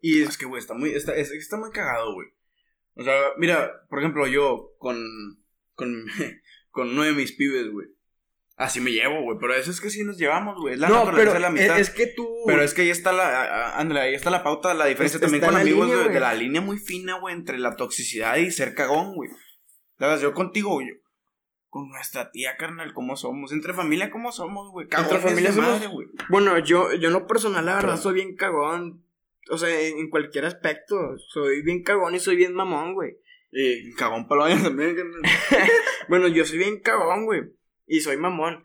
Y 0.00 0.22
Es 0.22 0.38
que, 0.38 0.46
güey, 0.46 0.60
está 0.60 0.72
muy, 0.74 0.90
está, 0.94 1.14
es- 1.14 1.30
está 1.32 1.58
muy 1.58 1.70
cagado, 1.72 2.14
güey. 2.14 2.28
O 2.94 3.04
sea, 3.04 3.14
mira, 3.36 3.86
por 3.88 3.98
ejemplo, 3.98 4.26
yo 4.26 4.72
con, 4.78 4.96
con, 5.74 6.06
con 6.70 6.90
uno 6.90 7.02
de 7.04 7.12
mis 7.12 7.32
pibes, 7.32 7.70
güey. 7.70 7.88
Así 8.56 8.78
me 8.80 8.90
llevo, 8.92 9.22
güey. 9.22 9.38
Pero 9.40 9.54
eso 9.54 9.70
es 9.70 9.80
que 9.80 9.88
sí 9.88 10.04
nos 10.04 10.18
llevamos, 10.18 10.60
güey. 10.60 10.74
Es 10.74 10.80
la 10.80 10.88
no, 10.90 11.04
pero 11.14 11.32
de 11.32 11.40
la 11.40 11.46
es, 11.46 11.52
amistad. 11.52 11.78
es 11.80 11.88
que 11.90 12.06
tú. 12.08 12.28
Pero 12.46 12.62
es 12.62 12.74
que 12.74 12.82
ahí 12.82 12.90
está 12.90 13.10
la, 13.12 13.26
a- 13.28 13.44
a- 13.70 13.78
ándale, 13.80 14.00
ahí 14.00 14.14
está 14.14 14.28
la 14.30 14.42
pauta, 14.42 14.74
la 14.74 14.84
diferencia 14.86 15.16
Es- 15.16 15.22
también 15.22 15.42
con 15.42 15.56
amigos 15.56 15.88
línea, 15.88 16.08
de, 16.08 16.20
la 16.20 16.34
línea 16.34 16.60
muy 16.60 16.76
fina, 16.78 17.18
güey, 17.18 17.34
entre 17.34 17.58
la 17.58 17.76
toxicidad 17.76 18.36
y 18.36 18.50
ser 18.50 18.74
cagón, 18.74 19.14
güey. 19.14 19.30
¿Sabes? 19.98 20.20
Yo 20.20 20.34
contigo, 20.34 20.72
güey. 20.74 20.88
Con 21.70 21.88
nuestra 21.88 22.30
tía, 22.32 22.56
carnal, 22.58 22.92
¿cómo 22.92 23.16
somos? 23.16 23.52
Entre 23.52 23.72
familia, 23.72 24.10
¿cómo 24.10 24.30
somos, 24.32 24.70
güey? 24.72 24.88
Cagones 24.88 25.22
familia 25.22 25.50
de 25.50 25.56
somos- 25.56 25.70
madre, 25.70 25.86
güey. 25.86 26.08
Bueno, 26.28 26.58
yo, 26.58 26.92
yo 26.94 27.06
en 27.08 27.12
lo 27.14 27.26
personal, 27.26 27.64
la 27.64 27.76
verdad, 27.76 27.96
soy 27.96 28.14
bien 28.14 28.34
cagón. 28.36 29.04
O 29.50 29.56
sea, 29.56 29.80
en 29.80 30.10
cualquier 30.10 30.44
aspecto. 30.44 30.96
Soy 31.28 31.62
bien 31.62 31.82
cagón 31.82 32.14
y 32.14 32.20
soy 32.20 32.36
bien 32.36 32.52
mamón, 32.54 32.92
güey. 32.94 33.16
Y 33.52 33.92
cagón 33.94 34.28
paloña 34.28 34.62
también, 34.62 34.94
carnal. 34.96 35.22
Bueno, 36.08 36.28
yo 36.28 36.44
soy 36.44 36.58
bien 36.58 36.80
cagón, 36.80 37.24
güey. 37.24 37.42
Y 37.86 38.00
soy 38.00 38.16
mamón. 38.16 38.64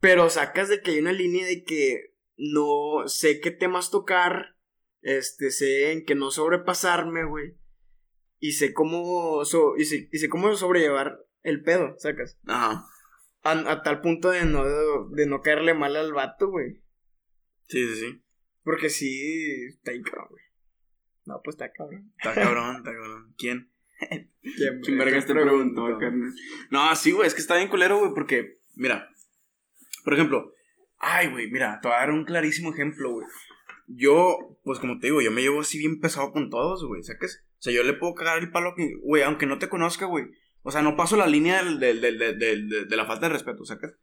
Pero 0.00 0.30
sacas 0.30 0.68
de 0.68 0.80
que 0.80 0.92
hay 0.92 0.98
una 1.00 1.12
línea 1.12 1.46
de 1.46 1.64
que 1.64 2.14
no 2.36 3.06
sé 3.06 3.40
qué 3.40 3.50
temas 3.50 3.90
tocar. 3.90 4.54
Este, 5.00 5.50
sé 5.50 5.92
en 5.92 6.04
que 6.04 6.14
no 6.14 6.30
sobrepasarme, 6.30 7.24
güey. 7.24 7.56
Y 8.38 8.52
sé 8.52 8.72
cómo. 8.74 9.44
so- 9.44 9.76
y, 9.76 9.84
sé, 9.84 10.08
y 10.12 10.18
sé 10.18 10.28
cómo 10.28 10.54
sobrellevar 10.56 11.18
el 11.42 11.62
pedo, 11.62 11.94
sacas. 11.98 12.38
Ajá. 12.46 12.84
A, 13.42 13.52
a 13.72 13.82
tal 13.82 14.00
punto 14.00 14.30
de 14.30 14.44
no, 14.44 14.64
de 15.10 15.26
no 15.26 15.40
caerle 15.40 15.72
mal 15.74 15.96
al 15.96 16.12
vato, 16.12 16.48
güey. 16.50 16.82
Sí, 17.68 17.86
sí, 17.86 17.96
sí. 17.96 18.22
Porque 18.64 18.90
sí, 18.90 19.64
está 19.68 19.92
ahí 19.92 20.02
cabrón, 20.02 20.28
güey. 20.30 20.44
No, 21.24 21.40
pues 21.42 21.54
está 21.54 21.72
cabrón. 21.72 22.12
Está 22.18 22.34
cabrón, 22.34 22.76
está 22.76 22.92
cabrón. 22.92 23.34
¿Quién? 23.38 23.72
¿Quién, 23.98 24.80
¿Quién 24.82 24.98
vergas 24.98 25.26
te 25.26 25.34
preguntó, 25.34 25.98
carnal? 25.98 26.32
No, 26.70 26.94
sí, 26.96 27.12
güey, 27.12 27.26
es 27.26 27.34
que 27.34 27.40
está 27.40 27.56
bien 27.56 27.68
culero, 27.68 27.98
güey, 27.98 28.12
porque, 28.14 28.58
mira, 28.76 29.08
por 30.04 30.14
ejemplo, 30.14 30.52
ay, 30.98 31.28
güey, 31.30 31.50
mira, 31.50 31.78
te 31.82 31.88
voy 31.88 31.96
a 31.96 32.00
dar 32.00 32.10
un 32.10 32.24
clarísimo 32.24 32.72
ejemplo, 32.72 33.10
güey. 33.12 33.26
Yo, 33.86 34.58
pues 34.64 34.78
como 34.78 34.98
te 34.98 35.06
digo, 35.08 35.20
yo 35.22 35.30
me 35.30 35.40
llevo 35.42 35.60
así 35.60 35.78
bien 35.78 36.00
pesado 36.00 36.30
con 36.32 36.50
todos, 36.50 36.84
güey, 36.84 37.02
¿sacas? 37.02 37.44
O 37.58 37.62
sea, 37.62 37.72
yo 37.72 37.82
le 37.82 37.94
puedo 37.94 38.14
cagar 38.14 38.38
el 38.38 38.50
palo 38.50 38.74
que, 38.76 38.94
güey, 39.02 39.22
aunque 39.22 39.46
no 39.46 39.58
te 39.58 39.68
conozca, 39.68 40.06
güey. 40.06 40.26
O 40.62 40.70
sea, 40.70 40.82
no 40.82 40.96
paso 40.96 41.16
la 41.16 41.26
línea 41.26 41.62
del, 41.62 41.78
del- 41.80 42.00
del- 42.00 42.18
del- 42.18 42.38
del- 42.38 42.68
de, 42.68 42.84
de 42.84 42.96
la 42.96 43.06
falta 43.06 43.26
de 43.28 43.32
respeto, 43.32 43.64
¿sacas? 43.64 43.94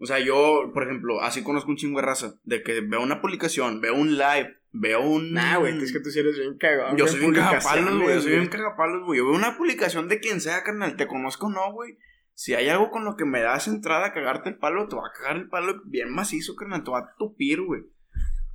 O 0.00 0.06
sea, 0.06 0.18
yo, 0.18 0.70
por 0.72 0.82
ejemplo, 0.84 1.20
así 1.22 1.42
conozco 1.42 1.70
un 1.70 1.76
chingo 1.76 2.00
de 2.00 2.06
raza, 2.06 2.34
de 2.44 2.62
que 2.62 2.80
veo 2.80 3.02
una 3.02 3.20
publicación, 3.20 3.80
veo 3.82 3.94
un 3.94 4.16
live, 4.16 4.56
veo 4.72 5.02
un... 5.02 5.32
Nah, 5.34 5.58
güey, 5.58 5.76
es 5.82 5.92
que 5.92 6.00
tú 6.00 6.10
sí 6.10 6.20
eres 6.20 6.38
bien 6.38 6.56
cagón. 6.56 6.96
Yo 6.96 7.06
soy 7.06 7.20
bien 7.20 7.32
cagapalos, 7.34 8.00
güey. 8.02 8.14
Yo 8.16 8.22
soy 8.22 8.30
bien 8.32 8.48
cagapalos, 8.48 9.04
güey. 9.04 9.18
Yo 9.18 9.26
veo 9.26 9.34
una 9.34 9.56
publicación 9.58 10.08
de 10.08 10.18
quien 10.20 10.40
sea, 10.40 10.62
carnal. 10.62 10.96
Te 10.96 11.06
conozco 11.06 11.46
o 11.46 11.50
no, 11.50 11.72
güey. 11.72 11.98
Si 12.34 12.54
hay 12.54 12.68
algo 12.70 12.90
con 12.90 13.04
lo 13.04 13.16
que 13.16 13.26
me 13.26 13.40
das 13.42 13.68
entrada 13.68 14.06
a 14.06 14.12
cagarte 14.14 14.48
el 14.48 14.56
palo, 14.56 14.88
te 14.88 14.96
va 14.96 15.02
a 15.08 15.12
cagar 15.12 15.36
el 15.36 15.48
palo 15.50 15.82
bien 15.84 16.10
macizo, 16.10 16.56
carnal. 16.56 16.82
Te 16.82 16.90
va 16.90 17.00
a 17.00 17.14
tupir, 17.18 17.60
güey. 17.60 17.82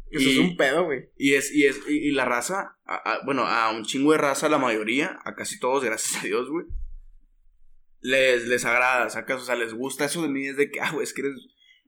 Eso 0.10 0.28
es 0.30 0.38
un 0.40 0.58
pedo, 0.58 0.86
güey. 0.86 1.10
Y 1.18 1.34
es, 1.36 1.54
y 1.54 1.66
es, 1.66 1.80
y, 1.88 2.08
y 2.08 2.12
la 2.12 2.26
raza, 2.26 2.78
a- 2.86 2.96
a- 2.96 3.26
bueno, 3.26 3.46
a 3.46 3.72
un 3.72 3.84
chingo 3.84 4.14
de 4.14 4.18
raza, 4.18 4.50
la 4.50 4.58
mayoría, 4.58 5.20
a 5.26 5.36
casi 5.36 5.60
todos, 5.60 5.84
gracias 5.84 6.24
a 6.24 6.26
Dios, 6.26 6.50
güey. 6.50 6.66
Les, 8.12 8.48
les 8.48 8.66
agrada, 8.66 9.10
sacas, 9.10 9.42
o 9.42 9.46
sea, 9.46 9.56
les 9.56 9.74
gusta 9.74 10.06
eso 10.06 10.22
de 10.22 10.30
mí, 10.30 10.46
es 10.48 10.58
de 10.58 10.70
que, 10.70 10.80
ah, 10.82 10.92
güey, 10.92 11.04
es 11.04 11.14
que 11.14 11.22
eres, 11.22 11.48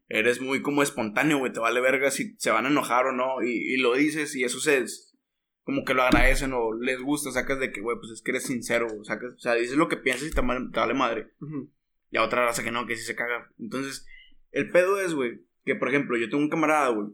eres 0.10 0.42
muy 0.42 0.62
como 0.62 0.82
espontáneo, 0.82 1.38
güey, 1.38 1.52
te 1.54 1.60
vale 1.60 1.80
verga 1.82 2.10
si 2.12 2.36
se 2.38 2.50
van 2.50 2.66
a 2.66 2.70
enojar 2.70 3.06
o 3.08 3.12
no, 3.12 3.44
y, 3.44 3.52
y 3.74 3.78
lo 3.78 3.94
dices, 3.94 4.36
y 4.36 4.44
eso 4.44 4.60
se, 4.60 4.84
como 5.64 5.84
que 5.86 5.94
lo 5.94 6.02
agradecen 6.04 6.54
o 6.54 6.74
les 6.74 7.00
gusta, 7.02 7.32
sacas 7.32 7.60
de 7.60 7.72
que, 7.72 7.82
güey, 7.82 7.98
pues 8.00 8.12
es 8.14 8.22
que 8.22 8.32
eres 8.32 8.44
sincero, 8.44 8.88
sacas, 9.04 9.34
o 9.34 9.40
sea, 9.40 9.54
dices 9.56 9.78
lo 9.78 9.90
que 9.90 9.98
piensas 9.98 10.28
y 10.30 10.32
te, 10.32 10.42
mal- 10.42 10.72
te 10.72 10.80
vale 10.80 10.94
madre. 10.94 11.34
Y 12.10 12.18
a 12.18 12.24
otra 12.24 12.46
raza 12.46 12.64
que 12.64 12.72
no, 12.72 12.88
que 12.88 12.96
sí 12.96 13.04
se 13.04 13.16
caga. 13.16 13.52
Entonces, 13.60 14.06
el 14.52 14.72
pedo 14.72 15.00
es, 15.02 15.14
güey, 15.14 15.42
que 15.66 15.76
por 15.76 15.90
ejemplo, 15.90 16.18
yo 16.18 16.30
tengo 16.30 16.42
un 16.42 16.50
camarada, 16.50 16.88
güey, 16.88 17.10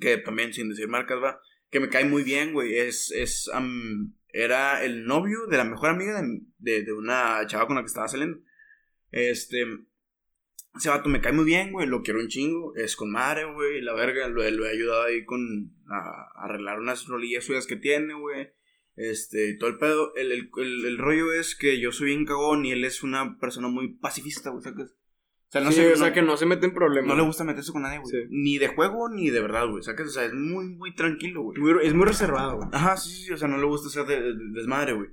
que 0.00 0.18
también, 0.18 0.52
sin 0.52 0.68
decir 0.68 0.86
marcas, 0.86 1.18
va, 1.22 1.40
que 1.70 1.80
me 1.80 1.88
cae 1.88 2.04
muy 2.04 2.22
bien, 2.22 2.52
güey. 2.52 2.76
Es, 2.76 3.10
es, 3.10 3.48
am, 3.54 4.14
era 4.36 4.84
el 4.84 5.06
novio 5.06 5.46
de 5.46 5.56
la 5.56 5.64
mejor 5.64 5.90
amiga 5.90 6.20
de, 6.20 6.40
de, 6.58 6.82
de 6.82 6.92
una 6.92 7.46
chava 7.46 7.66
con 7.66 7.76
la 7.76 7.82
que 7.82 7.88
estaba 7.88 8.08
saliendo. 8.08 8.38
Este, 9.10 9.64
ese 10.76 10.90
vato 10.90 11.08
me 11.08 11.20
cae 11.20 11.32
muy 11.32 11.44
bien, 11.44 11.72
güey, 11.72 11.86
lo 11.86 12.02
quiero 12.02 12.20
un 12.20 12.28
chingo, 12.28 12.74
es 12.76 12.96
con 12.96 13.10
madre, 13.10 13.44
güey, 13.44 13.80
la 13.80 13.94
verga, 13.94 14.28
lo, 14.28 14.42
he 14.42 14.48
ayudado 14.48 15.04
ahí 15.04 15.24
con, 15.24 15.72
a, 15.88 16.44
arreglar 16.44 16.78
unas 16.80 17.06
rolillas 17.06 17.44
suyas 17.44 17.66
que 17.66 17.76
tiene, 17.76 18.14
güey. 18.14 18.50
Este, 18.94 19.54
todo 19.54 19.70
el 19.70 19.78
pedo, 19.78 20.14
el, 20.16 20.32
el, 20.32 20.50
el, 20.86 20.98
rollo 20.98 21.32
es 21.32 21.54
que 21.54 21.78
yo 21.80 21.92
soy 21.92 22.08
bien 22.08 22.24
cagón 22.24 22.64
y 22.64 22.72
él 22.72 22.84
es 22.84 23.02
una 23.02 23.38
persona 23.38 23.68
muy 23.68 23.94
pacifista, 23.94 24.50
güey, 24.50 24.62
¿sacas? 24.62 24.94
O 25.56 25.60
sea, 25.60 25.68
no 25.68 25.70
Sí, 25.72 25.76
sé, 25.76 25.92
o 25.92 25.96
sea, 25.96 26.08
no- 26.08 26.14
que 26.14 26.22
no 26.22 26.36
se 26.36 26.46
mete 26.46 26.66
en 26.66 26.74
problemas. 26.74 27.08
no 27.08 27.16
le 27.16 27.22
gusta 27.22 27.44
meterse 27.44 27.72
con 27.72 27.82
nadie, 27.82 27.98
güey. 27.98 28.10
Sí. 28.10 28.28
Ni 28.30 28.58
de 28.58 28.68
juego 28.68 29.08
ni 29.08 29.30
de 29.30 29.40
verdad, 29.40 29.66
güey. 29.68 29.82
¿Sacas? 29.82 30.08
O 30.08 30.10
sea, 30.10 30.24
es 30.24 30.32
muy, 30.34 30.66
muy 30.68 30.94
tranquilo, 30.94 31.42
güey. 31.42 31.58
Muy- 31.58 31.86
es 31.86 31.94
muy 31.94 32.06
reservado, 32.06 32.56
güey. 32.56 32.68
Ajá, 32.72 32.96
sí, 32.96 33.10
sí, 33.10 33.24
sí. 33.24 33.32
O 33.32 33.36
sea, 33.36 33.48
no 33.48 33.58
le 33.58 33.66
gusta 33.66 33.88
hacer 33.88 34.04
de- 34.06 34.20
de- 34.34 34.50
desmadre, 34.52 34.92
güey. 34.94 35.10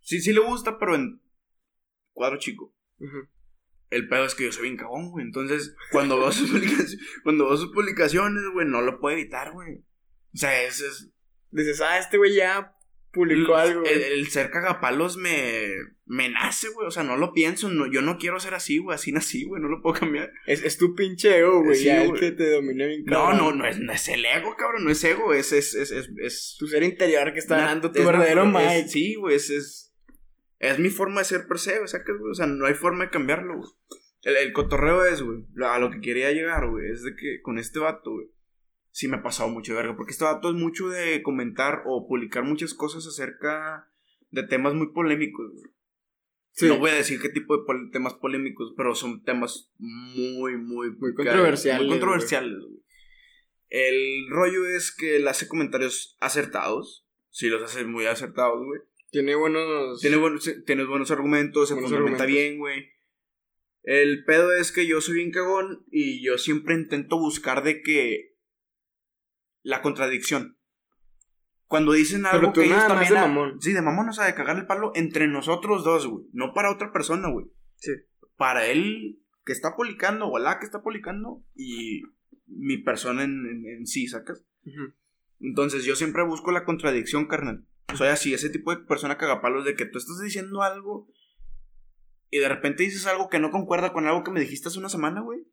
Sí, 0.00 0.20
sí 0.20 0.32
le 0.32 0.40
gusta, 0.40 0.78
pero 0.78 0.94
en 0.94 1.20
cuadro 2.12 2.38
chico. 2.38 2.74
Ujú. 2.98 3.28
el 3.90 4.08
pedo 4.08 4.24
es 4.24 4.34
que 4.34 4.44
yo 4.44 4.52
soy 4.52 4.62
bien 4.62 4.76
cagón, 4.78 5.10
güey. 5.10 5.22
Entonces, 5.26 5.76
cuando 5.90 6.18
veo 6.18 6.32
sus 6.32 6.48
publicaciones, 6.50 6.98
cuando 7.24 7.44
veo 7.46 7.56
sus 7.58 7.72
publicaciones, 7.72 8.42
güey, 8.54 8.66
no 8.66 8.80
lo 8.80 8.98
puedo 8.98 9.14
evitar, 9.18 9.52
güey. 9.52 9.84
O 10.34 10.38
sea, 10.38 10.62
es, 10.62 10.80
es 10.80 11.10
Dices, 11.50 11.82
ah, 11.82 11.98
este 11.98 12.16
güey 12.16 12.34
ya 12.34 12.74
publicó 13.12 13.56
algo. 13.56 13.84
el, 13.84 14.02
el 14.02 14.26
ser 14.28 14.50
cagapalos 14.50 15.16
me, 15.16 15.68
me 16.06 16.28
nace, 16.30 16.68
güey. 16.70 16.86
O 16.86 16.90
sea, 16.90 17.02
no 17.02 17.16
lo 17.16 17.32
pienso. 17.32 17.68
No, 17.70 17.86
yo 17.90 18.02
no 18.02 18.18
quiero 18.18 18.40
ser 18.40 18.54
así, 18.54 18.78
güey. 18.78 18.94
Así 18.94 19.12
nací, 19.12 19.44
güey. 19.44 19.60
No 19.62 19.68
lo 19.68 19.82
puedo 19.82 20.00
cambiar. 20.00 20.32
Es, 20.46 20.62
es 20.64 20.78
tu 20.78 20.94
pinche 20.94 21.38
ego, 21.38 21.62
güey. 21.62 21.76
Sí, 21.76 21.84
ya 21.84 22.02
el 22.04 22.12
que 22.18 22.32
te 22.32 22.50
domina 22.50 22.86
bien 22.86 23.04
No, 23.04 23.26
cabrón. 23.26 23.38
no, 23.38 23.52
no 23.52 23.66
es, 23.66 23.78
no 23.78 23.92
es 23.92 24.08
el 24.08 24.24
ego, 24.24 24.54
cabrón. 24.56 24.84
No 24.84 24.90
es 24.90 25.04
ego. 25.04 25.32
Es, 25.34 25.52
es, 25.52 25.74
es, 25.74 25.90
es, 25.90 26.08
es 26.18 26.56
Tu 26.58 26.66
ser 26.66 26.82
interior 26.82 27.32
que 27.32 27.38
está 27.38 27.56
na- 27.58 27.66
dando 27.66 27.92
tu 27.92 28.00
es 28.00 28.06
verdadero 28.06 28.46
Mike. 28.46 28.88
Sí, 28.88 29.14
güey. 29.16 29.36
Es, 29.36 29.50
es, 29.50 29.94
es 30.58 30.78
mi 30.78 30.90
forma 30.90 31.20
de 31.20 31.24
ser 31.26 31.46
per 31.46 31.58
se, 31.58 31.72
güey. 31.78 31.84
O 32.30 32.34
sea, 32.34 32.46
no 32.46 32.66
hay 32.66 32.74
forma 32.74 33.04
de 33.04 33.10
cambiarlo, 33.10 33.56
güey. 33.58 33.68
El, 34.22 34.36
el 34.36 34.52
cotorreo 34.52 35.04
es, 35.04 35.20
güey. 35.22 35.44
A 35.64 35.78
lo 35.78 35.90
que 35.90 36.00
quería 36.00 36.30
llegar, 36.32 36.68
güey. 36.70 36.90
Es 36.90 37.02
de 37.02 37.14
que 37.16 37.40
con 37.42 37.58
este 37.58 37.78
vato, 37.78 38.10
güey. 38.12 38.26
Sí 38.92 39.08
me 39.08 39.16
ha 39.16 39.22
pasado 39.22 39.48
mucho 39.48 39.72
de 39.72 39.78
verga. 39.78 39.96
Porque 39.96 40.12
este 40.12 40.24
vato 40.24 40.48
es 40.50 40.54
mucho 40.54 40.88
de 40.88 41.22
comentar 41.22 41.82
o 41.86 42.06
publicar 42.06 42.44
muchas 42.44 42.74
cosas 42.74 43.06
acerca 43.06 43.88
de 44.30 44.44
temas 44.44 44.74
muy 44.74 44.92
polémicos. 44.92 45.50
Sí. 46.52 46.66
No 46.68 46.78
voy 46.78 46.90
a 46.90 46.94
decir 46.94 47.20
qué 47.20 47.30
tipo 47.30 47.56
de 47.56 47.64
pol- 47.64 47.90
temas 47.90 48.14
polémicos, 48.14 48.74
pero 48.76 48.94
son 48.94 49.24
temas 49.24 49.72
muy, 49.78 50.56
muy, 50.58 50.90
Muy 50.90 51.14
controversiales, 51.14 51.82
Muy 51.82 51.90
controversiales, 51.90 52.58
güey. 52.60 52.82
El 53.70 54.28
rollo 54.28 54.66
es 54.68 54.94
que 54.94 55.16
él 55.16 55.26
hace 55.28 55.48
comentarios 55.48 56.16
acertados. 56.20 57.08
Sí, 57.30 57.48
los 57.48 57.62
hace 57.62 57.84
muy 57.84 58.04
acertados, 58.04 58.62
güey. 58.62 58.80
Tiene 59.10 59.34
buenos. 59.34 60.00
Tiene 60.00 60.16
buenos, 60.16 60.50
tiene 60.66 60.84
buenos 60.84 61.10
argumentos, 61.10 61.70
se 61.70 61.74
fundamenta 61.74 62.26
bien, 62.26 62.58
güey. 62.58 62.90
El 63.82 64.24
pedo 64.26 64.52
es 64.54 64.72
que 64.72 64.86
yo 64.86 65.00
soy 65.00 65.14
bien 65.16 65.30
cagón 65.32 65.84
y 65.90 66.22
yo 66.24 66.36
siempre 66.36 66.74
intento 66.74 67.18
buscar 67.18 67.64
de 67.64 67.80
que 67.82 68.31
la 69.62 69.82
contradicción. 69.82 70.56
Cuando 71.66 71.92
dicen 71.92 72.26
algo 72.26 72.52
tú 72.52 72.60
que 72.60 72.66
ellos 72.66 72.86
también 72.86 73.12
de 73.12 73.18
ha- 73.18 73.26
mamón. 73.26 73.60
Sí, 73.62 73.72
de 73.72 73.80
mamón, 73.82 74.08
o 74.08 74.12
sea, 74.12 74.26
de 74.26 74.34
cagar 74.34 74.56
el 74.58 74.66
palo 74.66 74.92
entre 74.94 75.26
nosotros 75.26 75.84
dos, 75.84 76.06
güey. 76.06 76.26
No 76.32 76.52
para 76.52 76.70
otra 76.70 76.92
persona, 76.92 77.28
güey. 77.30 77.46
Sí. 77.76 77.92
Para 78.36 78.66
él 78.66 79.18
que 79.44 79.52
está 79.52 79.74
publicando, 79.74 80.28
o 80.28 80.38
la 80.38 80.58
que 80.58 80.66
está 80.66 80.82
publicando, 80.82 81.42
y 81.54 82.02
mi 82.46 82.76
persona 82.78 83.24
en, 83.24 83.46
en- 83.46 83.66
en 83.66 83.86
sí, 83.86 84.06
¿sacas? 84.06 84.44
Entonces 85.40 85.84
yo 85.84 85.96
siempre 85.96 86.22
busco 86.24 86.52
la 86.52 86.64
contradicción, 86.64 87.26
carnal. 87.26 87.66
Soy 87.96 88.08
así, 88.08 88.32
ese 88.34 88.50
tipo 88.50 88.74
de 88.74 88.82
persona 88.84 89.16
cagapalos 89.18 89.64
de 89.64 89.74
que 89.74 89.86
tú 89.86 89.98
estás 89.98 90.20
diciendo 90.20 90.62
algo 90.62 91.08
y 92.30 92.38
de 92.38 92.48
repente 92.48 92.82
dices 92.84 93.06
algo 93.06 93.28
que 93.28 93.38
no 93.40 93.50
concuerda 93.50 93.92
con 93.92 94.06
algo 94.06 94.22
que 94.24 94.30
me 94.30 94.40
dijiste 94.40 94.68
hace 94.68 94.78
una 94.78 94.88
semana, 94.88 95.20
güey. 95.20 95.46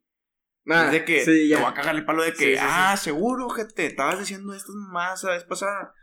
Ah, 0.70 0.86
es 0.86 0.92
de 0.92 1.06
que 1.06 1.20
sí, 1.22 1.26
te 1.26 1.48
ya. 1.48 1.60
voy 1.60 1.72
a 1.72 1.74
cagar 1.74 1.96
el 1.96 2.06
palo 2.06 2.24
de 2.24 2.32
que, 2.34 2.38
Sí, 2.38 2.54
sí, 2.56 2.60
ah, 2.62 2.96
seguro, 2.98 3.50
gente, 3.50 3.86
estabas 3.86 4.20
diciendo 4.20 4.54
estas 4.54 4.76
más 4.76 5.24
la 5.24 5.32
vez 5.32 5.44
pasada. 5.44 5.94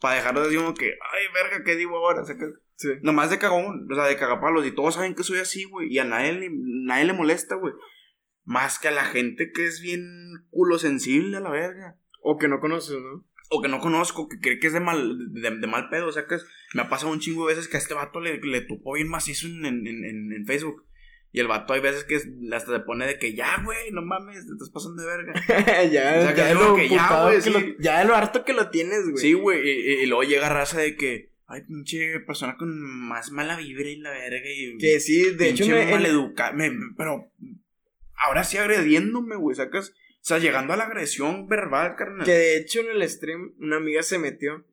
Para 0.00 0.16
dejar 0.16 0.34
de 0.34 0.42
decir 0.42 0.58
como 0.58 0.74
que, 0.74 0.86
ay, 0.86 1.24
verga, 1.32 1.64
¿qué 1.64 1.74
digo 1.76 1.96
ahora? 1.96 2.22
O 2.22 2.26
sea, 2.26 2.36
que- 2.36 2.98
nomás 3.02 3.30
de 3.30 3.38
cagón, 3.38 3.88
o 3.90 3.94
sea, 3.94 4.04
de 4.04 4.16
cagapalos. 4.16 4.66
Y 4.66 4.72
todos 4.72 4.94
saben 4.94 5.14
que 5.14 5.22
soy 5.22 5.38
así, 5.38 5.64
güey. 5.64 5.88
Y 5.92 5.98
a 5.98 6.04
nadie, 6.04 6.32
le- 6.34 6.50
nadie 6.52 7.04
le 7.06 7.12
molesta, 7.14 7.54
güey. 7.54 7.72
Más 8.44 8.78
que 8.78 8.88
a 8.88 8.92
la 8.92 9.04
gente 9.06 9.50
que 9.52 9.64
es 9.66 9.80
bien 9.80 10.04
culo 10.50 10.78
sensible 10.78 11.36
a 11.36 11.40
la 11.40 11.50
verga 11.50 11.96
O 12.22 12.38
que 12.38 12.46
no 12.48 12.60
conoces, 12.60 12.96
¿no? 13.00 13.24
o 13.48 13.62
que 13.62 13.68
no 13.68 13.78
conozco, 13.80 14.28
que 14.28 14.38
cree 14.40 14.58
que 14.58 14.66
es 14.66 14.72
de 14.72 14.80
mal, 14.80 15.32
de, 15.32 15.50
de 15.58 15.66
mal 15.68 15.88
pedo. 15.88 16.08
O 16.08 16.12
sea, 16.12 16.26
que 16.26 16.34
es- 16.36 16.46
me 16.74 16.82
ha 16.82 16.88
pasado 16.88 17.12
un 17.12 17.20
chingo 17.20 17.46
de 17.46 17.54
veces 17.54 17.68
que 17.68 17.76
a 17.76 17.80
este 17.80 17.94
vato 17.94 18.20
le, 18.20 18.38
le 18.40 18.60
tupó 18.62 18.94
bien 18.94 19.08
macizo 19.08 19.46
en, 19.46 19.64
en, 19.64 19.86
en, 19.86 20.32
en 20.32 20.46
Facebook. 20.46 20.84
Y 21.36 21.40
el 21.40 21.48
vato 21.48 21.74
hay 21.74 21.80
veces 21.80 22.04
que 22.04 22.16
hasta 22.54 22.72
se 22.72 22.80
pone 22.80 23.06
de 23.06 23.18
que 23.18 23.34
ya, 23.34 23.60
güey, 23.62 23.90
no 23.92 24.00
mames, 24.00 24.46
te 24.46 24.52
estás 24.52 24.70
pasando 24.70 25.02
de 25.02 25.08
verga. 25.08 25.34
ya, 25.92 26.14
O 26.18 26.22
sea, 26.22 26.30
que 26.34 26.40
ya, 26.40 26.50
es 26.52 26.54
lo 26.58 26.74
que 26.74 26.88
ya, 26.88 27.22
güey, 27.24 27.34
que 27.34 27.40
sí. 27.42 27.50
lo- 27.50 27.78
ya 27.78 28.04
lo 28.04 28.14
harto 28.16 28.42
que 28.42 28.54
lo 28.54 28.70
tienes, 28.70 29.02
güey. 29.04 29.18
Sí, 29.18 29.34
güey, 29.34 29.68
y, 30.02 30.06
luego 30.06 30.22
llega 30.22 30.48
raza 30.48 30.80
de 30.80 30.96
que, 30.96 31.32
ay, 31.46 31.60
pinche 31.68 32.20
persona 32.20 32.56
con 32.56 32.80
más 32.80 33.32
mala 33.32 33.58
vibra 33.58 33.86
y 33.86 33.96
la 33.98 34.12
verga. 34.12 34.48
Y 34.50 34.78
Que 34.78 34.98
sí, 34.98 35.30
de 35.34 35.50
hecho, 35.50 35.66
me- 35.66 35.90
maleduca- 35.92 36.52
me- 36.54 36.72
pero 36.96 37.30
ahora 38.14 38.42
sí 38.42 38.56
agrediéndome, 38.56 39.36
güey, 39.36 39.54
sacas. 39.56 39.90
O 39.90 39.92
sea, 40.28 40.38
llegando 40.38 40.72
a 40.72 40.76
la 40.78 40.84
agresión 40.84 41.48
verbal, 41.48 41.96
carnal. 41.96 42.24
que 42.24 42.32
de 42.32 42.56
hecho 42.56 42.80
en 42.80 42.90
el 42.96 43.06
stream 43.10 43.52
una 43.60 43.76
amiga 43.76 44.02
se 44.02 44.18
metió 44.18 44.64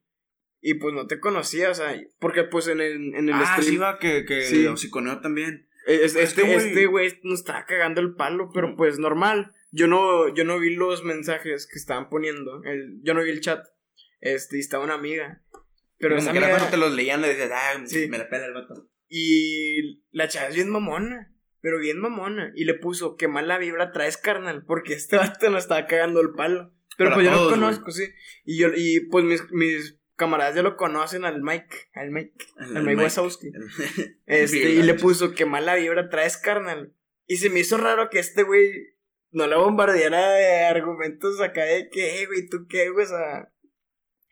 y 0.61 0.75
pues 0.75 0.95
no 0.95 1.07
te 1.07 1.19
conocía, 1.19 1.71
o 1.71 1.75
sea, 1.75 1.93
porque 2.19 2.45
pues 2.45 2.69
en 2.69 2.79
el, 2.79 3.13
en 3.15 3.27
el 3.27 3.33
ah, 3.35 3.45
stream 3.57 3.63
sí, 3.73 3.77
va, 3.77 3.99
que, 3.99 4.23
que 4.23 4.43
Sí. 4.43 4.65
también. 5.21 5.67
Es- 5.85 6.15
Este 6.15 6.23
este 6.23 6.41
güey- 6.43 6.67
este 6.67 6.85
güey 6.87 7.19
nos 7.23 7.39
estaba 7.39 7.65
cagando 7.65 8.01
el 8.01 8.15
palo, 8.15 8.49
pero 8.53 8.75
pues 8.75 8.99
normal. 8.99 9.53
Yo 9.71 9.87
no, 9.87 10.33
yo 10.33 10.43
no 10.45 10.59
vi 10.59 10.75
los 10.75 11.03
mensajes 11.03 11.67
que 11.67 11.77
estaban 11.79 12.09
poniendo. 12.09 12.63
El, 12.63 12.99
yo 13.03 13.13
no 13.13 13.23
vi 13.23 13.31
el 13.31 13.41
chat. 13.41 13.65
Este, 14.21 14.57
y 14.57 14.59
estaba 14.59 14.83
una 14.83 14.93
amiga. 14.93 15.41
Pero 15.97 16.15
esa 16.17 16.27
como 16.27 16.33
que 16.33 16.37
era 16.37 16.47
amiga. 16.47 16.59
cuando 16.59 16.71
te 16.77 16.77
los 16.89 16.95
leían, 16.95 17.21
le 17.21 17.29
decías, 17.29 17.51
ah, 17.53 17.81
Sí. 17.85 18.07
me 18.07 18.17
la 18.17 18.29
pela 18.29 18.45
el 18.45 18.53
vato. 18.53 18.89
Y 19.09 20.01
la 20.11 20.27
chava 20.27 20.49
es 20.49 20.55
bien 20.55 20.69
mamona. 20.69 21.29
Pero 21.61 21.79
bien 21.79 21.99
mamona. 21.99 22.51
Y 22.55 22.65
le 22.65 22.73
puso, 22.73 23.15
qué 23.15 23.27
mala 23.27 23.57
vibra 23.57 23.91
traes, 23.91 24.17
carnal. 24.17 24.63
Porque 24.65 24.93
este 24.93 25.17
vato 25.37 25.49
nos 25.49 25.63
estaba 25.63 25.85
cagando 25.87 26.21
el 26.21 26.31
palo. 26.33 26.73
Pero 26.97 27.09
Para 27.09 27.15
pues 27.15 27.25
yo 27.25 27.31
lo 27.31 27.37
todos, 27.37 27.53
conozco, 27.53 27.91
sí. 27.91 28.03
Y 28.45 28.57
yo, 28.59 28.69
y 28.75 28.99
pues 29.09 29.25
mis, 29.25 29.43
mis 29.51 29.99
camaradas 30.23 30.55
ya 30.55 30.61
lo 30.63 30.77
conocen 30.77 31.25
al 31.25 31.41
Mike. 31.41 31.75
Al 31.93 32.11
Mike. 32.11 32.33
Al 32.57 32.83
Mike 32.83 33.03
Wazowski. 33.03 33.51
Este, 34.25 34.57
y 34.71 34.83
le 34.83 34.93
puso 34.93 35.33
que 35.33 35.45
mala 35.45 35.75
vibra 35.75 36.09
traes, 36.09 36.37
carnal. 36.37 36.93
Y 37.27 37.37
se 37.37 37.49
me 37.49 37.59
hizo 37.59 37.77
raro 37.77 38.09
que 38.09 38.19
este 38.19 38.43
güey 38.43 38.71
no 39.31 39.47
la 39.47 39.57
bombardeara 39.57 40.31
de 40.31 40.61
argumentos 40.65 41.41
acá 41.41 41.63
de 41.63 41.89
que, 41.89 42.21
"Eh, 42.21 42.25
güey, 42.27 42.47
¿tú 42.47 42.65
qué, 42.69 42.89
güey? 42.89 43.05
O 43.05 43.09
sea, 43.09 43.51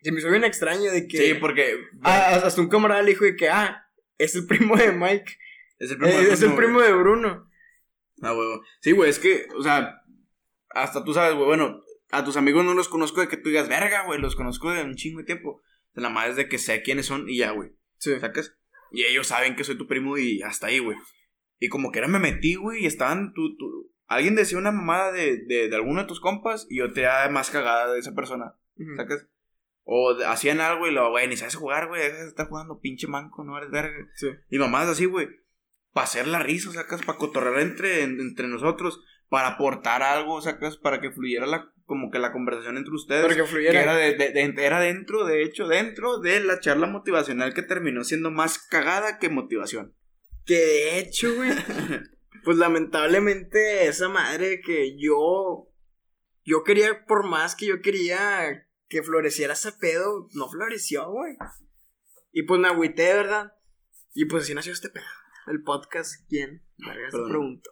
se 0.01 0.11
me 0.11 0.19
hizo 0.19 0.29
bien 0.29 0.43
extraño 0.43 0.91
de 0.91 1.07
que. 1.07 1.17
Sí, 1.17 1.33
porque 1.35 1.75
Ah, 2.03 2.41
hasta 2.43 2.61
un 2.61 2.69
camarada 2.69 3.01
le 3.01 3.09
dijo 3.11 3.25
de 3.25 3.35
que, 3.35 3.49
ah, 3.49 3.85
es 4.17 4.35
el 4.35 4.45
primo 4.47 4.75
de 4.77 4.91
Mike. 4.93 5.37
es 5.79 5.91
el 5.91 5.97
eh, 5.97 5.99
primo 5.99 6.17
de 6.17 6.33
es 6.33 6.41
el 6.41 6.47
Bruno, 6.49 6.57
primo 6.57 6.73
güey. 6.79 6.87
de 6.91 6.97
Bruno. 6.97 7.49
Ah, 8.21 8.33
huevo. 8.35 8.61
Sí, 8.81 8.91
güey, 8.93 9.09
es 9.09 9.19
que, 9.19 9.47
o 9.57 9.61
sea, 9.63 10.01
hasta 10.69 11.03
tú 11.03 11.13
sabes, 11.13 11.33
güey, 11.35 11.45
bueno, 11.47 11.81
a 12.11 12.23
tus 12.23 12.37
amigos 12.37 12.63
no 12.65 12.73
los 12.73 12.87
conozco 12.89 13.21
de 13.21 13.27
que 13.27 13.37
tú 13.37 13.49
digas, 13.49 13.67
verga, 13.69 14.03
güey, 14.05 14.19
los 14.19 14.35
conozco 14.35 14.71
de 14.71 14.83
un 14.83 14.95
chingo 14.95 15.19
de 15.19 15.25
tiempo. 15.25 15.61
La 15.93 16.09
madre 16.09 16.31
es 16.31 16.35
de 16.37 16.49
que 16.49 16.57
sé 16.57 16.81
quiénes 16.83 17.05
son 17.05 17.29
y 17.29 17.37
ya, 17.37 17.51
güey. 17.51 17.71
Sí. 17.97 18.19
¿Sacas? 18.19 18.55
Y 18.91 19.03
ellos 19.03 19.27
saben 19.27 19.55
que 19.55 19.63
soy 19.63 19.77
tu 19.77 19.87
primo 19.87 20.17
y 20.17 20.41
hasta 20.41 20.67
ahí, 20.67 20.79
güey. 20.79 20.97
Y 21.59 21.69
como 21.69 21.91
que 21.91 21.99
era 21.99 22.07
me 22.07 22.19
metí, 22.19 22.55
güey, 22.55 22.83
y 22.83 22.85
estaban 22.87 23.33
tú, 23.33 23.55
tú. 23.57 23.91
Alguien 24.07 24.35
decía 24.35 24.57
una 24.57 24.71
mamada 24.71 25.11
de, 25.11 25.37
de, 25.45 25.69
de 25.69 25.75
alguno 25.75 26.01
de 26.01 26.07
tus 26.07 26.19
compas 26.19 26.67
y 26.69 26.77
yo 26.79 26.91
te 26.91 27.01
da 27.01 27.29
más 27.29 27.49
cagada 27.49 27.93
de 27.93 27.99
esa 27.99 28.13
persona. 28.13 28.55
¿Sacas? 28.97 29.27
O 29.83 30.15
hacían 30.27 30.59
algo 30.59 30.87
y 30.87 30.91
lo, 30.91 31.09
güey, 31.11 31.27
ni 31.27 31.37
sabes 31.37 31.55
jugar, 31.55 31.87
güey, 31.87 32.01
estar 32.03 32.47
jugando, 32.47 32.79
pinche 32.79 33.07
manco, 33.07 33.43
no 33.43 33.57
eres 33.57 33.71
verga. 33.71 34.07
Sí. 34.15 34.27
Y 34.49 34.57
mamás 34.59 34.87
así, 34.87 35.05
güey. 35.05 35.27
Para 35.93 36.05
hacer 36.05 36.27
la 36.27 36.39
risa, 36.39 36.71
sacas, 36.71 37.01
para 37.03 37.17
cotorrear 37.17 37.59
entre, 37.59 38.03
en- 38.03 38.19
entre 38.19 38.47
nosotros, 38.47 39.01
para 39.29 39.49
aportar 39.49 40.03
algo, 40.03 40.41
sacas, 40.41 40.77
para 40.77 40.99
que 41.01 41.11
fluyera 41.11 41.45
la, 41.45 41.71
como 41.91 42.09
que 42.09 42.19
la 42.19 42.31
conversación 42.31 42.77
entre 42.77 42.93
ustedes. 42.93 43.35
Que 43.35 43.43
que 43.43 43.67
era, 43.77 43.93
de, 43.97 44.15
de- 44.15 44.31
de- 44.31 44.65
era 44.65 44.79
dentro, 44.79 45.25
de 45.25 45.43
hecho, 45.43 45.67
dentro 45.67 46.19
de 46.19 46.39
la 46.39 46.61
charla 46.61 46.87
motivacional 46.87 47.53
que 47.53 47.63
terminó 47.63 48.05
siendo 48.05 48.31
más 48.31 48.57
cagada 48.59 49.19
que 49.19 49.27
motivación. 49.27 49.93
Que 50.45 50.55
de 50.55 50.99
hecho, 50.99 51.35
güey. 51.35 51.51
pues 52.45 52.55
lamentablemente 52.57 53.87
esa 53.87 54.07
madre 54.07 54.61
que 54.61 54.95
yo. 54.97 55.67
Yo 56.45 56.63
quería, 56.63 57.05
por 57.05 57.27
más 57.27 57.57
que 57.57 57.65
yo 57.65 57.81
quería 57.81 58.65
que 58.87 59.03
floreciera 59.03 59.51
ese 59.51 59.73
pedo, 59.73 60.29
no 60.33 60.47
floreció, 60.49 61.11
güey. 61.11 61.35
Y 62.31 62.43
pues 62.43 62.61
me 62.61 62.69
agüité, 62.69 63.13
¿verdad? 63.15 63.51
Y 64.13 64.23
pues 64.27 64.43
así 64.43 64.53
nació 64.53 64.71
este 64.71 64.87
pedo. 64.87 65.03
El 65.47 65.61
podcast, 65.61 66.25
¿quién? 66.29 66.63
Perdón. 66.77 67.29
preguntó. 67.29 67.69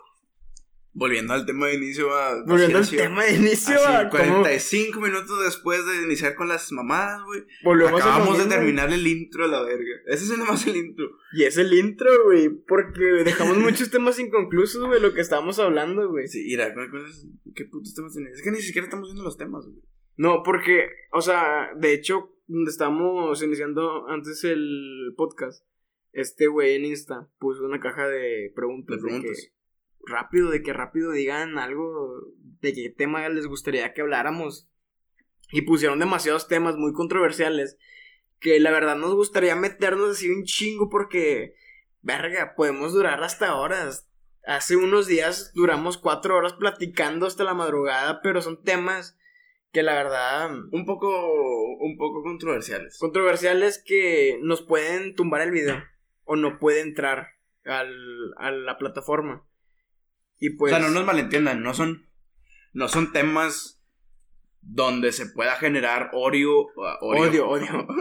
Volviendo 0.91 1.33
al 1.33 1.45
tema 1.45 1.67
de 1.67 1.75
inicio, 1.75 2.13
a, 2.13 2.43
Volviendo 2.45 2.79
al 2.79 2.89
tema 2.89 3.23
de 3.23 3.35
inicio, 3.35 3.75
así, 3.75 3.85
a 3.93 4.09
cómo 4.09 4.21
45 4.41 4.99
minutos 4.99 5.43
después 5.45 5.85
de 5.85 6.03
iniciar 6.03 6.35
con 6.35 6.47
las 6.47 6.71
mamadas, 6.71 7.21
güey. 7.25 7.43
volvemos 7.63 8.01
a 8.01 8.05
Acabamos 8.05 8.37
de 8.39 8.45
terminar 8.45 8.91
el 8.91 9.05
intro 9.05 9.45
a 9.45 9.47
la 9.47 9.61
verga. 9.61 9.95
Ese 10.07 10.23
es 10.25 10.31
nada 10.31 10.51
más 10.51 10.65
el 10.67 10.75
intro. 10.75 11.05
Y 11.33 11.43
es 11.43 11.57
el 11.57 11.71
intro, 11.73 12.11
güey. 12.25 12.49
Porque 12.49 13.03
dejamos 13.23 13.57
muchos 13.59 13.91
temas 13.91 14.19
inconclusos, 14.19 14.85
güey, 14.87 14.99
lo 14.99 15.13
que 15.13 15.21
estábamos 15.21 15.59
hablando, 15.59 16.09
güey. 16.09 16.27
Sí, 16.27 16.43
mira, 16.47 16.73
¿cuál- 16.73 16.89
cuál 16.89 17.05
es- 17.05 17.27
¿qué 17.55 17.65
putos 17.65 17.93
temas 17.93 18.13
tenés? 18.15 18.33
Es 18.37 18.41
que 18.43 18.51
ni 18.51 18.61
siquiera 18.61 18.85
estamos 18.85 19.07
viendo 19.09 19.23
los 19.23 19.37
temas, 19.37 19.65
güey. 19.65 19.79
No, 20.17 20.41
porque, 20.43 20.87
o 21.13 21.21
sea, 21.21 21.69
de 21.77 21.93
hecho, 21.93 22.35
donde 22.47 22.71
estamos 22.71 23.41
iniciando 23.43 24.07
antes 24.09 24.43
el 24.43 25.13
podcast, 25.15 25.63
este 26.11 26.47
güey 26.47 26.75
en 26.75 26.85
Insta 26.85 27.29
puso 27.39 27.63
una 27.63 27.79
caja 27.79 28.07
de 28.07 28.51
preguntas. 28.55 28.97
De 28.97 29.01
preguntas. 29.03 29.37
que 29.51 29.58
rápido, 30.05 30.49
de 30.49 30.61
que 30.61 30.73
rápido 30.73 31.11
digan 31.11 31.57
algo, 31.57 32.21
de 32.61 32.73
qué 32.73 32.89
tema 32.89 33.27
les 33.29 33.47
gustaría 33.47 33.93
que 33.93 34.01
habláramos. 34.01 34.67
Y 35.51 35.63
pusieron 35.63 35.99
demasiados 35.99 36.47
temas 36.47 36.75
muy 36.75 36.93
controversiales 36.93 37.77
que 38.39 38.59
la 38.59 38.71
verdad 38.71 38.95
nos 38.95 39.15
gustaría 39.15 39.55
meternos 39.55 40.11
así 40.11 40.29
un 40.29 40.43
chingo 40.43 40.89
porque, 40.89 41.55
verga, 42.01 42.53
podemos 42.55 42.93
durar 42.93 43.23
hasta 43.23 43.55
horas 43.55 44.09
Hace 44.45 44.77
unos 44.77 45.05
días 45.05 45.51
duramos 45.53 45.97
cuatro 45.97 46.35
horas 46.35 46.53
platicando 46.53 47.27
hasta 47.27 47.43
la 47.43 47.53
madrugada, 47.53 48.21
pero 48.21 48.41
son 48.41 48.63
temas 48.63 49.17
que 49.71 49.83
la 49.83 49.93
verdad 49.93 50.49
Un 50.71 50.85
poco, 50.85 51.77
un 51.77 51.97
poco 51.97 52.23
controversiales. 52.23 52.97
controversiales 52.97 53.77
que 53.85 54.39
nos 54.41 54.63
pueden 54.63 55.13
tumbar 55.13 55.41
el 55.41 55.51
video 55.51 55.83
o 56.23 56.35
no 56.35 56.57
puede 56.57 56.81
entrar 56.81 57.27
al, 57.63 58.33
a 58.37 58.49
la 58.49 58.77
plataforma. 58.77 59.45
Y 60.39 60.51
pues 60.51 60.73
o 60.73 60.77
sea, 60.77 60.87
no 60.87 60.93
nos 60.93 61.05
malentiendan, 61.05 61.61
no 61.61 61.73
son, 61.73 62.07
no 62.73 62.87
son 62.87 63.11
temas 63.11 63.81
donde 64.61 65.11
se 65.11 65.27
pueda 65.27 65.55
generar 65.55 66.09
odio. 66.13 66.67
odio, 67.01 67.47
odio. 67.47 67.87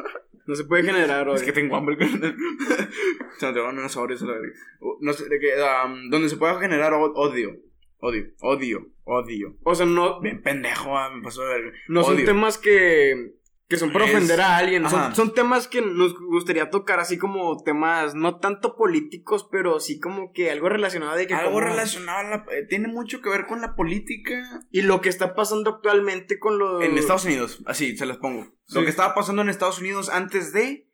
No 0.46 0.54
se 0.54 0.64
puede 0.64 0.82
generar 0.82 1.28
odio. 1.28 1.36
Es 1.36 1.42
que 1.42 1.52
tengo 1.52 1.76
hambre. 1.76 1.98
se 3.38 3.46
me 3.46 3.52
tengo 3.52 3.68
unos 3.68 3.94
Oreos 3.98 4.22
a 4.22 4.24
la 4.24 4.32
verga. 4.32 4.54
No 5.00 5.12
sé, 5.12 5.28
de 5.28 5.38
que, 5.38 5.48
um, 5.84 6.08
donde 6.08 6.30
se 6.30 6.38
pueda 6.38 6.58
generar 6.58 6.94
odio. 6.94 7.54
Odio, 8.00 8.28
odio, 8.40 8.86
odio. 9.04 9.58
O 9.64 9.74
sea, 9.74 9.84
no, 9.84 10.22
Bien 10.22 10.40
pendejo, 10.40 10.96
ah, 10.96 11.10
me 11.10 11.20
pasó 11.20 11.42
de 11.42 11.48
verga. 11.48 11.72
no 11.88 12.02
son 12.02 12.24
temas 12.24 12.56
que, 12.56 13.34
que 13.68 13.76
son 13.76 13.92
para 13.92 14.06
Es- 14.06 14.14
ofender 14.14 14.40
a 14.40 14.56
alguien. 14.56 14.88
Son, 14.88 15.14
son 15.14 15.34
temas 15.34 15.68
que 15.68 15.82
nos 15.82 16.14
gustaría 16.18 16.70
tocar, 16.70 17.00
así 17.00 17.18
como 17.18 17.62
temas 17.62 18.14
no 18.14 18.38
tanto 18.38 18.76
políticos, 18.76 19.46
pero 19.52 19.78
sí 19.78 20.00
como 20.00 20.32
que 20.32 20.50
algo 20.50 20.68
relacionado 20.70 21.14
de 21.16 21.26
que. 21.26 21.34
Algo 21.34 21.52
como- 21.52 21.60
relacionado 21.66 22.18
a 22.18 22.22
la, 22.24 22.36
eh, 22.50 22.66
tiene 22.68 22.88
mucho 22.88 23.20
que 23.20 23.28
ver 23.28 23.46
con 23.46 23.60
la 23.60 23.74
política 23.76 24.42
Y 24.70 24.82
lo 24.82 25.00
que 25.02 25.10
está 25.10 25.34
pasando 25.34 25.70
actualmente 25.70 26.38
con 26.38 26.58
los. 26.58 26.82
en 26.82 26.96
Estados 26.96 27.26
Unidos. 27.26 27.62
Así, 27.66 27.96
se 27.96 28.06
los 28.06 28.16
pongo. 28.16 28.46
Lo 28.68 28.82
que 28.84 28.90
estaba 28.90 29.14
pasando 29.14 29.42
en 29.42 29.48
Estados 29.50 29.78
Unidos 29.80 30.08
antes 30.08 30.52
de 30.52 30.88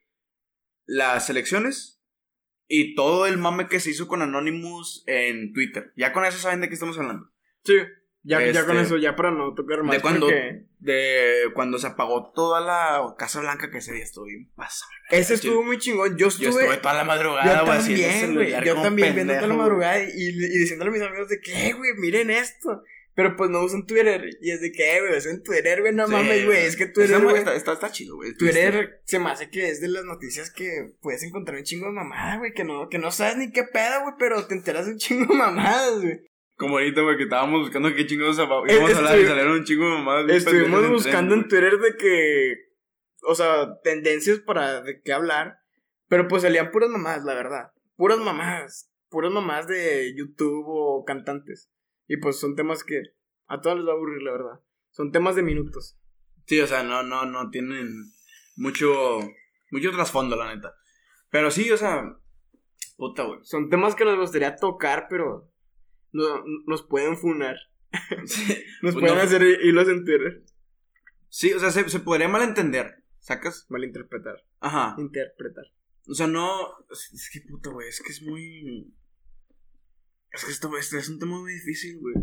las 0.87 1.31
elecciones 1.31 2.03
y 2.66 2.95
todo 2.95 3.27
el 3.27 3.39
mame 3.39 3.68
que 3.68 3.79
se 3.81 3.91
hizo 3.91 4.09
con 4.09 4.22
Anonymous 4.22 5.05
en 5.07 5.53
Twitter. 5.53 5.93
Ya 5.97 6.12
con 6.12 6.25
eso 6.25 6.39
saben 6.39 6.61
de 6.61 6.68
qué 6.68 6.75
estamos 6.75 6.99
hablando. 6.99 7.31
Sí, 7.64 7.75
ya, 8.25 8.41
ya 8.41 8.47
Este, 8.47 8.64
con 8.64 8.77
eso, 8.79 8.97
ya 8.97 9.14
para 9.14 9.31
no 9.31 9.55
tocar 9.55 9.83
más. 9.85 9.97
de 9.97 10.03
cuando, 10.03 10.27
porque 10.27 10.64
de 10.81 11.35
cuando 11.55 11.79
se 11.79 11.87
apagó 11.87 12.33
toda 12.35 12.61
la 12.61 13.14
Casa 13.16 13.41
Blanca 13.41 13.70
que 13.70 13.79
ese 13.79 13.93
día 13.93 14.03
estuvo 14.03 14.25
bien 14.25 14.51
pasado. 14.57 14.91
Ese 15.11 15.35
estuvo 15.35 15.62
muy 15.62 15.79
chingón. 15.79 16.11
Yo 16.16 16.16
Yo 16.16 16.29
estuve. 16.29 16.49
estuve 16.62 16.77
toda 16.79 16.95
la 16.95 17.05
madrugada, 17.05 17.61
Yo 17.61 17.64
también, 17.64 18.35
güey. 18.35 18.51
Yo 18.64 18.75
también 18.83 19.14
viendo 19.14 19.33
pendejo, 19.33 19.41
toda 19.41 19.49
la 19.49 19.55
madrugada 19.62 20.03
y, 20.03 20.09
y 20.29 20.59
diciéndole 20.59 20.91
a 20.91 20.93
mis 20.95 21.03
amigos 21.03 21.29
de 21.29 21.41
que, 21.41 21.68
"Eh, 21.68 21.72
güey, 21.75 21.93
miren 21.99 22.31
esto. 22.31 22.83
Pero 23.16 23.37
pues 23.37 23.49
no 23.49 23.62
usan 23.62 23.87
Twitter. 23.87 24.25
Y 24.41 24.51
es 24.51 24.61
de 24.61 24.72
que, 24.72 24.97
"Eh, 24.97 25.01
güey, 25.01 25.16
usan 25.16 25.41
Twitter, 25.45 25.83
güey, 25.83 25.95
no 25.95 26.07
Sí, 26.09 26.12
mames, 26.12 26.45
güey. 26.47 26.64
Es 26.64 26.75
que 26.77 26.87
Twitter, 26.87 27.20
güey. 27.22 27.37
está, 27.37 27.55
está, 27.55 27.72
está 27.75 27.93
chido, 27.93 28.16
güey. 28.16 28.35
Twitter 28.35 29.01
se 29.05 29.20
me 29.20 29.31
hace 29.31 29.51
que 29.51 29.68
es 29.68 29.81
de 29.81 29.87
las 29.87 30.05
noticias 30.05 30.51
que 30.51 30.95
puedes 31.01 31.22
encontrar 31.22 31.57
un 31.59 31.62
chingo 31.62 31.87
de 31.87 31.93
mamadas, 31.93 32.39
güey. 32.41 32.53
Que 32.55 32.64
no, 32.64 32.89
que 32.89 32.99
no 32.99 33.12
sabes 33.12 33.37
ni 33.37 33.53
qué 33.53 33.62
pedo, 33.62 34.01
güey, 34.03 34.14
pero 34.18 34.45
te 34.47 34.55
enteras 34.55 34.87
de 34.87 34.93
un 34.93 34.99
chingo 34.99 35.33
de 35.33 35.39
mamadas, 35.39 36.01
güey. 36.01 36.22
Como 36.57 36.78
ahorita, 36.78 37.02
güey, 37.02 37.16
que 37.16 37.24
estábamos 37.24 37.61
buscando 37.62 37.92
qué 37.94 38.07
chingados 38.07 38.36
íbamos 38.38 38.70
Eh, 38.70 38.80
a 38.80 38.96
hablar 38.98 39.18
y 39.18 39.26
salieron 39.26 39.52
un 39.52 39.64
chingo 39.64 39.84
de 39.84 39.90
mamadas. 39.90 40.30
Estuvimos 40.30 40.88
buscando 40.88 41.34
en 41.34 41.48
Twitter 41.48 41.78
de 41.78 41.96
que. 41.96 42.55
O 43.26 43.34
sea, 43.34 43.80
tendencias 43.82 44.38
para 44.40 44.82
de 44.82 45.00
qué 45.02 45.12
hablar. 45.12 45.59
Pero 46.09 46.28
pues 46.28 46.42
salían 46.42 46.70
puras 46.70 46.90
mamadas, 46.90 47.24
la 47.24 47.34
verdad. 47.34 47.72
Puras 47.96 48.18
mamadas. 48.18 48.90
Puras 49.09 49.32
mamadas 49.32 49.66
de 49.66 50.14
YouTube 50.16 50.64
o 50.66 51.05
cantantes. 51.05 51.70
Y 52.07 52.18
pues 52.18 52.38
son 52.38 52.55
temas 52.55 52.84
que 52.84 53.02
a 53.46 53.61
todos 53.61 53.78
les 53.78 53.86
va 53.86 53.92
a 53.92 53.94
aburrir, 53.94 54.22
la 54.22 54.32
verdad. 54.32 54.61
Son 54.90 55.11
temas 55.11 55.34
de 55.34 55.42
minutos. 55.42 55.98
Sí, 56.46 56.61
o 56.61 56.66
sea, 56.66 56.82
no, 56.82 57.02
no, 57.02 57.24
no 57.24 57.50
tienen 57.50 57.88
mucho, 58.57 59.18
mucho 59.70 59.90
trasfondo, 59.92 60.36
la 60.36 60.55
neta. 60.55 60.74
Pero 61.30 61.50
sí, 61.50 61.70
o 61.70 61.76
sea, 61.76 62.05
puta, 62.96 63.24
güey. 63.24 63.40
Son 63.42 63.70
temas 63.70 63.94
que 63.94 64.05
nos 64.05 64.18
gustaría 64.18 64.55
tocar, 64.57 65.07
pero 65.09 65.50
no, 66.14 66.42
nos 66.66 66.82
pueden 66.86 67.16
funar. 67.18 67.56
Sí, 68.24 68.44
Nos 68.82 68.94
Pues 68.94 68.94
pueden 68.94 69.16
no. 69.16 69.22
hacer 69.22 69.42
hilos 69.62 69.88
en 69.88 70.04
Twitter. 70.04 70.42
Sí, 71.28 71.52
o 71.52 71.60
sea, 71.60 71.70
se, 71.70 71.88
se 71.88 72.00
podría 72.00 72.28
malentender, 72.28 73.02
¿sacas? 73.20 73.66
Malinterpretar. 73.68 74.44
Ajá. 74.60 74.94
Interpretar. 74.98 75.64
O 76.06 76.14
sea, 76.14 76.26
no, 76.26 76.70
es, 76.90 77.30
que 77.32 77.40
puta, 77.42 77.70
güey, 77.70 77.88
es 77.88 78.00
que 78.00 78.12
es 78.12 78.22
muy... 78.22 78.92
Es 80.32 80.44
que 80.44 80.50
esto, 80.52 80.76
este 80.76 80.98
es 80.98 81.08
un 81.08 81.18
tema 81.18 81.38
muy 81.40 81.52
difícil, 81.52 81.98
güey. 82.00 82.14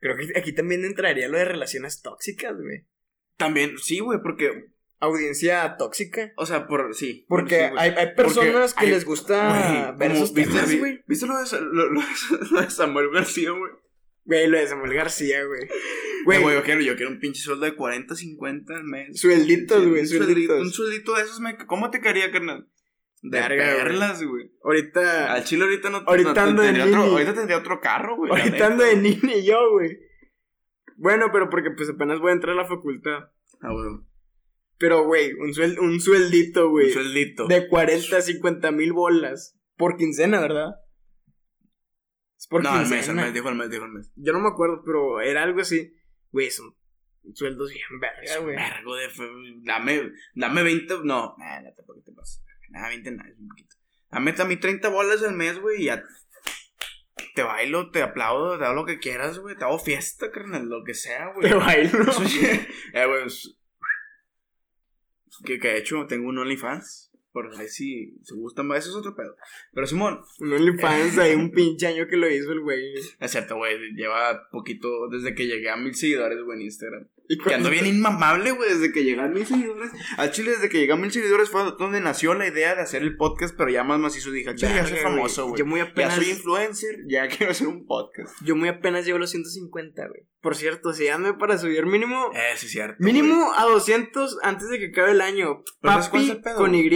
Creo 0.00 0.16
que 0.16 0.38
aquí 0.38 0.52
también 0.52 0.84
entraría 0.84 1.28
lo 1.28 1.38
de 1.38 1.44
relaciones 1.44 2.00
tóxicas, 2.02 2.56
güey. 2.56 2.86
También, 3.36 3.78
sí, 3.78 3.98
güey, 4.00 4.20
porque, 4.22 4.70
Audiencia 5.00 5.76
tóxica. 5.78 6.32
o 6.36 6.44
sea, 6.46 6.66
por, 6.66 6.94
sí. 6.94 7.24
Porque 7.28 7.58
bueno, 7.58 7.76
sí, 7.76 7.82
hay, 7.82 7.90
hay 7.96 8.14
personas 8.14 8.72
Porque 8.74 8.80
que 8.80 8.86
hay- 8.86 8.90
les 8.92 9.04
gusta 9.04 9.92
Güey, 9.94 9.96
ver 9.98 10.10
esos 10.16 10.32
¿viste, 10.34 10.76
güey. 10.78 11.02
¿Viste 11.06 11.26
lo 11.26 11.34
de, 11.36 11.60
lo, 11.60 11.90
lo 11.90 12.00
de- 12.00 12.06
lo 12.50 12.60
de 12.60 12.70
Samuel 12.70 13.10
García, 13.12 13.50
güey? 13.52 13.72
Güey, 14.24 14.46
lo 14.48 14.58
de 14.58 14.66
Samuel 14.66 14.94
García, 14.94 15.44
güey. 15.44 15.68
Güey, 16.24 16.42
yo 16.54 16.62
quiero, 16.62 16.80
yo 16.82 16.96
quiero 16.96 17.10
un 17.12 17.18
pinche 17.20 17.40
sueldo 17.40 17.64
de 17.64 17.74
40, 17.76 18.14
50 18.14 18.74
al 18.74 18.84
mes. 18.84 19.18
Suelditos, 19.20 19.86
güey, 19.86 20.04
suelditos. 20.06 20.60
un 20.60 20.70
sueldito 20.72 21.14
de 21.14 21.22
esos, 21.22 21.40
me, 21.40 21.56
¿cómo 21.56 21.90
te 21.90 22.00
caería, 22.00 22.30
carnal? 22.30 22.68
De 23.22 23.40
Verga, 23.40 23.64
güey. 23.72 23.82
perlas, 23.84 24.22
güey. 24.22 24.50
ahorita, 24.62 25.32
Al 25.32 25.44
chile 25.44 25.64
ahorita 25.64 25.90
no, 25.90 25.98
Ahorita 26.06 26.34
no- 26.34 26.40
ando 26.40 26.62
de 26.62 26.68
tendría 26.72 26.86
otro, 26.86 27.02
ahorita 27.12 27.34
tendría 27.34 27.56
otro 27.58 27.80
carro, 27.80 28.16
güey. 28.16 28.30
ahorita 28.32 28.66
ando 28.66 28.84
de 28.84 28.96
niño 28.96 29.38
yo, 29.44 29.70
güey. 29.72 29.98
Bueno, 30.96 31.30
pero 31.32 31.48
porque 31.48 31.70
pues 31.70 31.88
apenas 31.88 32.18
voy 32.20 32.30
a 32.30 32.34
entrar 32.34 32.54
a 32.58 32.62
la 32.62 32.68
facultad. 32.68 33.30
Ah, 33.62 33.72
güey. 33.72 34.00
Pero, 34.78 35.04
güey, 35.04 35.32
un, 35.32 35.52
suel- 35.52 35.78
un 35.78 36.00
sueldito, 36.00 36.70
güey. 36.70 36.86
Un 36.86 36.92
sueldito. 36.92 37.46
De 37.46 37.68
40 37.68 38.16
a 38.16 38.20
50 38.22 38.70
mil 38.70 38.92
bolas. 38.92 39.58
Por 39.76 39.96
quincena, 39.96 40.40
¿verdad? 40.40 40.70
Es 42.38 42.46
por 42.46 42.62
no, 42.62 42.70
al 42.70 42.88
mes, 42.88 43.08
al 43.08 43.16
mes, 43.16 43.34
dijo 43.34 43.48
al 43.48 43.56
mes, 43.56 43.70
dijo 43.70 43.84
al 43.84 43.92
mes. 43.92 44.12
Yo 44.14 44.32
no 44.32 44.40
me 44.40 44.48
acuerdo, 44.48 44.82
pero 44.84 45.20
era 45.20 45.42
algo 45.42 45.60
así. 45.60 45.92
Güey, 46.30 46.50
son 46.50 46.74
sueldos 47.34 47.70
bien 47.70 48.00
verga, 48.00 48.38
güey. 48.38 48.56
vergo 48.56 48.94
de... 48.94 49.08
Dame, 49.64 50.12
dame 50.34 50.62
20, 50.62 50.94
no. 51.04 51.34
Nah, 51.38 51.60
no 51.60 51.72
tampoco 51.74 52.00
te 52.02 52.12
pasa. 52.12 52.40
Nada, 52.70 52.88
20 52.88 53.10
nada, 53.12 53.28
es 53.28 53.38
un 53.38 53.48
poquito. 53.48 53.74
Dame 54.10 54.34
a 54.38 54.44
mí 54.44 54.56
30 54.56 54.88
bolas 54.88 55.22
al 55.22 55.34
mes, 55.34 55.58
güey, 55.60 55.82
y 55.82 55.84
ya... 55.86 56.04
Te 57.34 57.42
bailo, 57.42 57.90
te 57.90 58.02
aplaudo, 58.02 58.58
te 58.58 58.64
hago 58.64 58.74
lo 58.74 58.84
que 58.84 58.98
quieras, 58.98 59.38
güey. 59.40 59.56
Te 59.56 59.64
hago 59.64 59.78
fiesta, 59.78 60.30
carnal, 60.30 60.68
lo 60.68 60.84
que 60.84 60.94
sea, 60.94 61.32
güey. 61.34 61.48
Te 61.48 61.54
bailo. 61.54 62.02
Eso 62.02 62.22
eh, 62.94 63.06
güey. 63.06 63.24
Que, 65.44 65.58
que 65.58 65.68
de 65.68 65.78
hecho 65.78 66.06
tengo 66.06 66.28
un 66.28 66.38
OnlyFans. 66.38 67.12
Por 67.32 67.54
ahí 67.54 67.68
si 67.68 68.16
se 68.22 68.34
gustan 68.34 68.66
más, 68.66 68.78
eso 68.78 68.90
es 68.90 68.96
otro 68.96 69.14
pedo. 69.14 69.36
Pero 69.72 69.86
Simón, 69.86 70.20
Un 70.40 70.52
OnlyFans 70.52 71.18
ahí, 71.18 71.34
un 71.34 71.50
pinche 71.50 71.86
año 71.86 72.06
que 72.08 72.16
lo 72.16 72.28
hizo 72.28 72.52
el 72.52 72.60
güey. 72.60 72.94
es 73.20 73.30
cierto, 73.30 73.56
güey. 73.56 73.76
Lleva 73.94 74.48
poquito 74.50 75.08
desde 75.08 75.34
que 75.34 75.46
llegué 75.46 75.70
a 75.70 75.76
mil 75.76 75.94
seguidores, 75.94 76.42
güey, 76.42 76.58
en 76.58 76.64
Instagram. 76.64 77.08
Y 77.30 77.36
Que 77.36 77.54
ando 77.54 77.68
bien 77.68 77.84
inmamable, 77.84 78.52
güey, 78.52 78.70
desde 78.70 78.90
que 78.90 79.04
llegué 79.04 79.20
a 79.20 79.26
mil 79.28 79.44
seguidores. 79.46 79.92
Al 80.16 80.30
chile, 80.30 80.52
desde 80.52 80.70
que 80.70 80.78
llegué 80.78 80.94
a 80.94 80.96
mil 80.96 81.12
seguidores 81.12 81.50
fue 81.50 81.62
donde 81.78 82.00
nació 82.00 82.32
la 82.32 82.46
idea 82.46 82.74
de 82.74 82.80
hacer 82.80 83.02
el 83.02 83.16
podcast, 83.18 83.54
pero 83.54 83.68
ya 83.68 83.84
más 83.84 83.98
macizo 83.98 84.30
dije, 84.30 84.54
chile, 84.54 84.72
ya 84.74 84.86
soy 84.86 84.96
famoso, 84.98 85.46
güey. 85.48 85.58
Yo 85.58 85.66
muy 85.66 85.80
Ya 85.80 85.86
apenas. 85.86 86.14
soy 86.14 86.30
influencer, 86.30 86.96
ya 87.06 87.28
quiero 87.36 87.52
hacer 87.52 87.66
un 87.66 87.84
podcast. 87.86 88.34
Yo 88.42 88.56
muy 88.56 88.70
apenas 88.70 89.04
llevo 89.04 89.18
los 89.18 89.30
150, 89.30 90.08
güey. 90.08 90.22
Por 90.40 90.56
cierto, 90.56 90.94
síganme 90.94 91.34
para 91.34 91.58
subir 91.58 91.84
mínimo. 91.84 92.30
Eh, 92.32 92.56
sí, 92.56 92.64
es 92.66 92.72
cierto. 92.72 92.96
Mínimo 93.00 93.52
a 93.56 93.64
200 93.64 94.38
antes 94.42 94.68
de 94.70 94.78
que 94.78 94.86
acabe 94.86 95.10
el 95.10 95.20
año. 95.20 95.62
Pero 95.82 95.92
¿sabes 95.94 96.08
cuál 96.08 96.22
es 96.22 96.28
Papi 96.30 96.42
pedo? 96.44 96.56
con 96.56 96.74
Y 96.74 96.88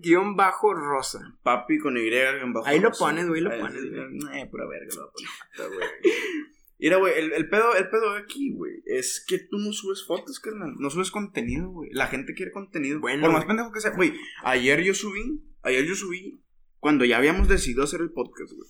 guion 0.00 0.36
bajo 0.36 0.74
rosa. 0.74 1.18
Papi 1.42 1.78
con 1.78 1.96
Y 1.96 2.06
en 2.08 2.52
bajo. 2.52 2.66
Ahí 2.68 2.78
lo 2.78 2.92
pones, 2.92 3.26
güey, 3.26 3.40
lo 3.40 3.50
Ahí- 3.50 3.60
pones, 3.60 3.82
güey. 3.82 4.40
Eh, 4.42 4.46
pura 4.48 4.64
verga, 4.68 4.94
lo 4.94 5.10
voy 5.10 5.24
a 5.66 5.70
poner. 5.70 5.90
Mira, 6.82 6.96
güey, 6.96 7.16
el, 7.16 7.32
el 7.32 7.48
pedo, 7.48 7.76
el 7.76 7.88
pedo 7.90 8.10
aquí, 8.16 8.52
güey, 8.52 8.82
es 8.86 9.24
que 9.24 9.38
tú 9.38 9.56
no 9.58 9.72
subes 9.72 10.04
fotos, 10.04 10.40
carnal. 10.40 10.74
No 10.78 10.90
subes 10.90 11.12
contenido, 11.12 11.68
güey. 11.68 11.90
La 11.92 12.08
gente 12.08 12.34
quiere 12.34 12.50
contenido. 12.50 12.98
Bueno, 12.98 13.22
Por 13.22 13.32
más 13.32 13.44
pendejo 13.44 13.70
que 13.70 13.80
sea. 13.80 13.92
Güey, 13.92 14.12
ayer 14.42 14.82
yo 14.82 14.92
subí, 14.92 15.40
ayer 15.62 15.84
yo 15.84 15.94
subí 15.94 16.42
cuando 16.80 17.04
ya 17.04 17.18
habíamos 17.18 17.46
decidido 17.46 17.84
hacer 17.84 18.00
el 18.00 18.10
podcast, 18.10 18.52
güey. 18.52 18.68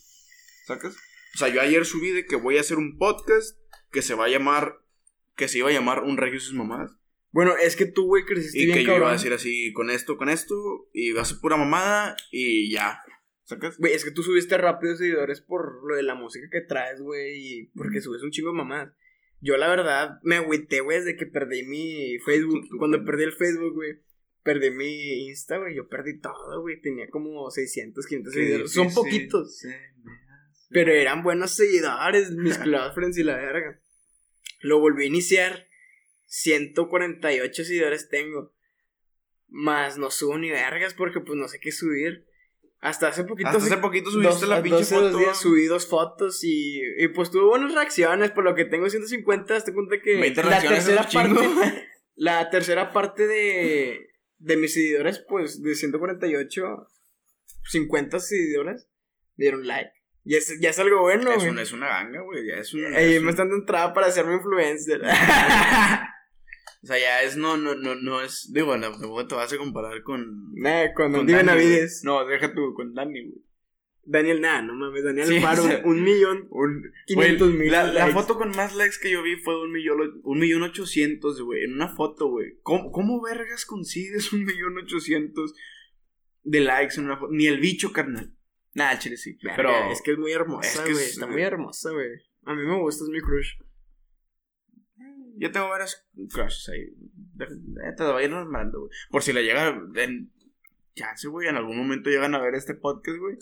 ¿Sacas? 0.67 0.95
O 1.35 1.39
sea, 1.39 1.49
yo 1.49 1.63
ayer 1.63 1.87
subí 1.87 2.11
de 2.11 2.27
que 2.27 2.37
voy 2.37 2.59
a 2.59 2.61
hacer 2.61 2.77
un 2.77 2.99
podcast 2.99 3.59
que 3.91 4.03
se 4.03 4.13
va 4.13 4.27
a 4.27 4.29
llamar, 4.29 4.83
que 5.35 5.49
se 5.49 5.59
iba 5.59 5.71
a 5.71 5.73
llamar 5.73 6.03
Un 6.03 6.19
Regio 6.19 6.37
y 6.37 6.41
sus 6.41 6.53
mamadas. 6.53 6.93
Bueno, 7.31 7.57
es 7.57 7.77
que 7.77 7.87
tú, 7.87 8.05
güey, 8.09 8.27
creciste 8.27 8.59
Y 8.59 8.67
bien 8.67 8.79
que 8.81 8.85
yo 8.85 8.97
iba 8.99 9.09
a 9.09 9.15
decir 9.15 9.33
así, 9.33 9.73
con 9.73 9.89
esto, 9.89 10.19
con 10.19 10.29
esto, 10.29 10.55
y 10.93 11.13
va 11.13 11.23
a 11.23 11.25
ser 11.25 11.39
pura 11.41 11.57
mamada, 11.57 12.15
y 12.31 12.71
ya. 12.71 13.01
¿Sacas? 13.55 13.79
Güey, 13.79 13.93
es 13.93 14.05
que 14.05 14.11
tú 14.11 14.23
subiste 14.23 14.57
rápido 14.59 14.97
seguidores 14.97 15.41
por 15.41 15.87
lo 15.87 15.97
de 15.97 16.03
la 16.03 16.15
música 16.15 16.49
que 16.51 16.61
traes, 16.61 17.01
güey, 17.01 17.37
y 17.37 17.67
porque 17.75 18.01
subes 18.01 18.23
un 18.23 18.31
chingo 18.31 18.51
de 18.51 18.57
mamás. 18.57 18.93
Yo, 19.41 19.57
la 19.57 19.69
verdad, 19.69 20.21
me 20.23 20.37
agüité, 20.37 20.81
güey, 20.81 20.99
desde 20.99 21.17
que 21.17 21.27
perdí 21.27 21.65
mi 21.65 22.19
Facebook. 22.21 22.65
Cuando 22.79 23.05
perdí 23.05 23.25
el 23.25 23.33
Facebook, 23.33 23.75
güey, 23.75 23.99
perdí 24.45 24.71
mi 24.71 25.27
Insta, 25.27 25.59
güey. 25.59 25.75
Yo 25.75 25.89
perdí 25.89 26.21
todo, 26.21 26.61
güey. 26.61 26.81
Tenía 26.81 27.09
como 27.11 27.51
600, 27.51 28.07
500 28.07 28.33
seguidores. 28.33 28.73
Son 28.73 28.95
poquitos. 28.95 29.63
Pero 30.71 30.93
eran 30.93 31.25
buenos 31.25 31.51
seguidores, 31.51 32.31
mis 32.31 32.57
close 32.59 32.95
friends 32.95 33.19
y 33.19 33.25
la 33.25 33.37
verga. 33.37 33.81
Lo 34.61 34.79
volví 34.79 35.05
a 35.05 35.09
iniciar. 35.09 35.67
148 36.27 37.65
seguidores 37.65 38.09
tengo. 38.09 38.55
Más 39.49 39.99
no 39.99 40.11
subo 40.11 40.39
ni 40.39 40.51
vergas 40.51 40.95
porque 40.95 41.21
pues 41.21 41.37
no 41.37 41.49
sé 41.49 41.59
qué 41.61 41.73
subir. 41.73 42.27
Hasta 42.83 43.09
hace 43.09 43.23
poquito. 43.25 43.49
Hasta 43.49 43.65
hace 43.65 43.77
poquito 43.79 44.11
subiste 44.11 44.47
la 44.47 44.61
pinche 44.61 44.85
foto. 44.85 45.17
días 45.17 45.39
subí 45.41 45.67
dos 45.67 45.87
fotos 45.87 46.43
y, 46.43 46.83
y 46.99 47.09
pues 47.09 47.31
tuvo 47.31 47.49
buenas 47.51 47.73
reacciones. 47.73 48.33
Por 48.33 48.43
lo 48.45 48.55
que 48.57 48.65
tengo 48.65 48.91
150, 48.91 49.65
te 49.65 49.73
cuenta 49.73 50.01
que 50.03 50.17
20 50.17 50.43
la 50.43 50.61
tercera 50.61 51.03
un 51.03 51.13
parte. 51.13 51.89
La 52.15 52.51
tercera 52.51 52.93
parte 52.93 53.27
de. 53.27 54.09
De 54.39 54.57
mis 54.57 54.75
seguidores, 54.75 55.25
pues 55.29 55.63
de 55.63 55.75
148, 55.77 56.89
50 57.71 58.19
seguidores 58.19 58.89
dieron 59.37 59.65
like. 59.67 59.93
Y 60.25 60.35
es, 60.35 60.61
ya 60.61 60.71
es 60.71 60.79
algo 60.81 61.01
bueno, 61.01 61.33
es, 61.33 61.45
una, 61.45 61.63
es 61.63 61.73
una 61.73 61.87
ganga, 61.89 62.21
güey. 62.23 62.47
Ya 62.49 62.55
es 62.57 62.75
un. 62.75 62.85
Ahí 62.95 63.15
es 63.15 63.21
me 63.21 63.27
un- 63.27 63.31
están 63.31 63.49
dando 63.49 63.63
entrada 63.63 63.95
para 63.95 64.09
hacerme 64.09 64.35
influencer. 64.35 65.01
O 66.83 66.87
sea, 66.87 66.99
ya 66.99 67.23
es. 67.23 67.37
No, 67.37 67.57
no, 67.57 67.75
no, 67.75 67.95
no 67.95 68.21
es. 68.23 68.51
Digo, 68.53 68.79
tampoco 68.79 69.27
te 69.27 69.35
vas 69.35 69.53
a 69.53 69.57
comparar 69.57 70.03
con. 70.03 70.53
nah, 70.55 70.93
con, 70.95 71.13
Con 71.13 71.27
Dani, 71.27 71.39
Benavides. 71.39 72.03
No, 72.05 72.25
deja 72.27 72.53
tú 72.55 72.75
con 72.75 72.93
Dani, 72.95 73.25
güey. 73.25 73.43
Daniel, 74.05 74.41
nah, 74.41 74.61
no 74.63 74.75
mames, 74.75 75.05
Daniel 75.05 75.29
Sí, 75.29 75.37
Alfaro, 75.37 75.63
o 75.63 75.67
sea, 75.69 75.83
un 75.85 76.03
millón. 76.03 76.49
Un, 76.51 76.83
500 77.07 77.49
güey, 77.49 77.61
mil 77.61 77.71
La, 77.71 78.09
foto 78.09 78.37
con 78.37 78.51
más 78.51 78.75
likes 78.75 78.97
que 79.01 79.13
yo 79.13 79.23
vi 79.23 79.37
fue 79.37 79.55
de 79.55 79.61
un 79.61 79.71
millón, 79.71 80.21
un 80.25 80.39
millón 80.41 80.63
ochocientos, 80.65 81.41
güey. 81.41 81.63
En 81.63 81.75
una 81.75 81.87
foto, 81.89 82.27
güey. 82.27 82.59
¿Cómo, 82.63 82.91
¿Cómo 82.91 83.23
vergas 83.23 83.65
consigues 83.65 84.33
un 84.33 84.45
millón 84.45 84.77
ochocientos 84.77 85.55
de 86.43 86.61
likes 86.61 86.97
en 86.99 87.05
una 87.05 87.17
foto? 87.17 87.33
Ni 87.33 87.47
el 87.47 87.61
bicho, 87.61 87.93
carnal. 87.93 88.35
Nah, 88.75 88.99
chile 88.99 89.17
sí. 89.17 89.39
Verga, 89.41 89.57
Pero 89.57 89.93
es 89.93 90.03
que 90.03 90.13
es 90.13 90.19
muy 90.19 90.33
hermosa, 90.33 90.69
es 90.69 90.81
que 90.81 90.93
güey. 90.93 91.05
es- 91.05 91.13
Está 91.13 91.29
muy 91.29 91.43
hermosa, 91.43 91.93
güey. 91.93 92.09
A 92.45 92.55
mí 92.57 92.63
me 92.67 92.81
gusta, 92.81 93.05
es 93.05 93.11
mi 93.11 93.21
crush. 93.21 93.53
Yo 95.37 95.51
tengo 95.53 95.69
varias 95.69 96.07
crushes 96.31 96.69
ahí. 96.69 96.95
Te 97.97 98.05
voy 98.05 98.23
a 98.23 98.25
ir 98.25 98.31
nombrando, 98.31 98.81
güey. 98.81 98.91
Por 99.11 99.23
si 99.23 99.33
le 99.33 99.43
llega. 99.45 99.69
En, 99.97 100.33
chance, 100.95 101.27
güey. 101.29 101.49
En 101.49 101.57
algún 101.57 101.77
momento 101.79 102.11
llegan 102.11 102.35
a 102.35 102.41
ver 102.43 102.55
este 102.55 102.75
podcast, 102.75 103.19
güey. 103.19 103.37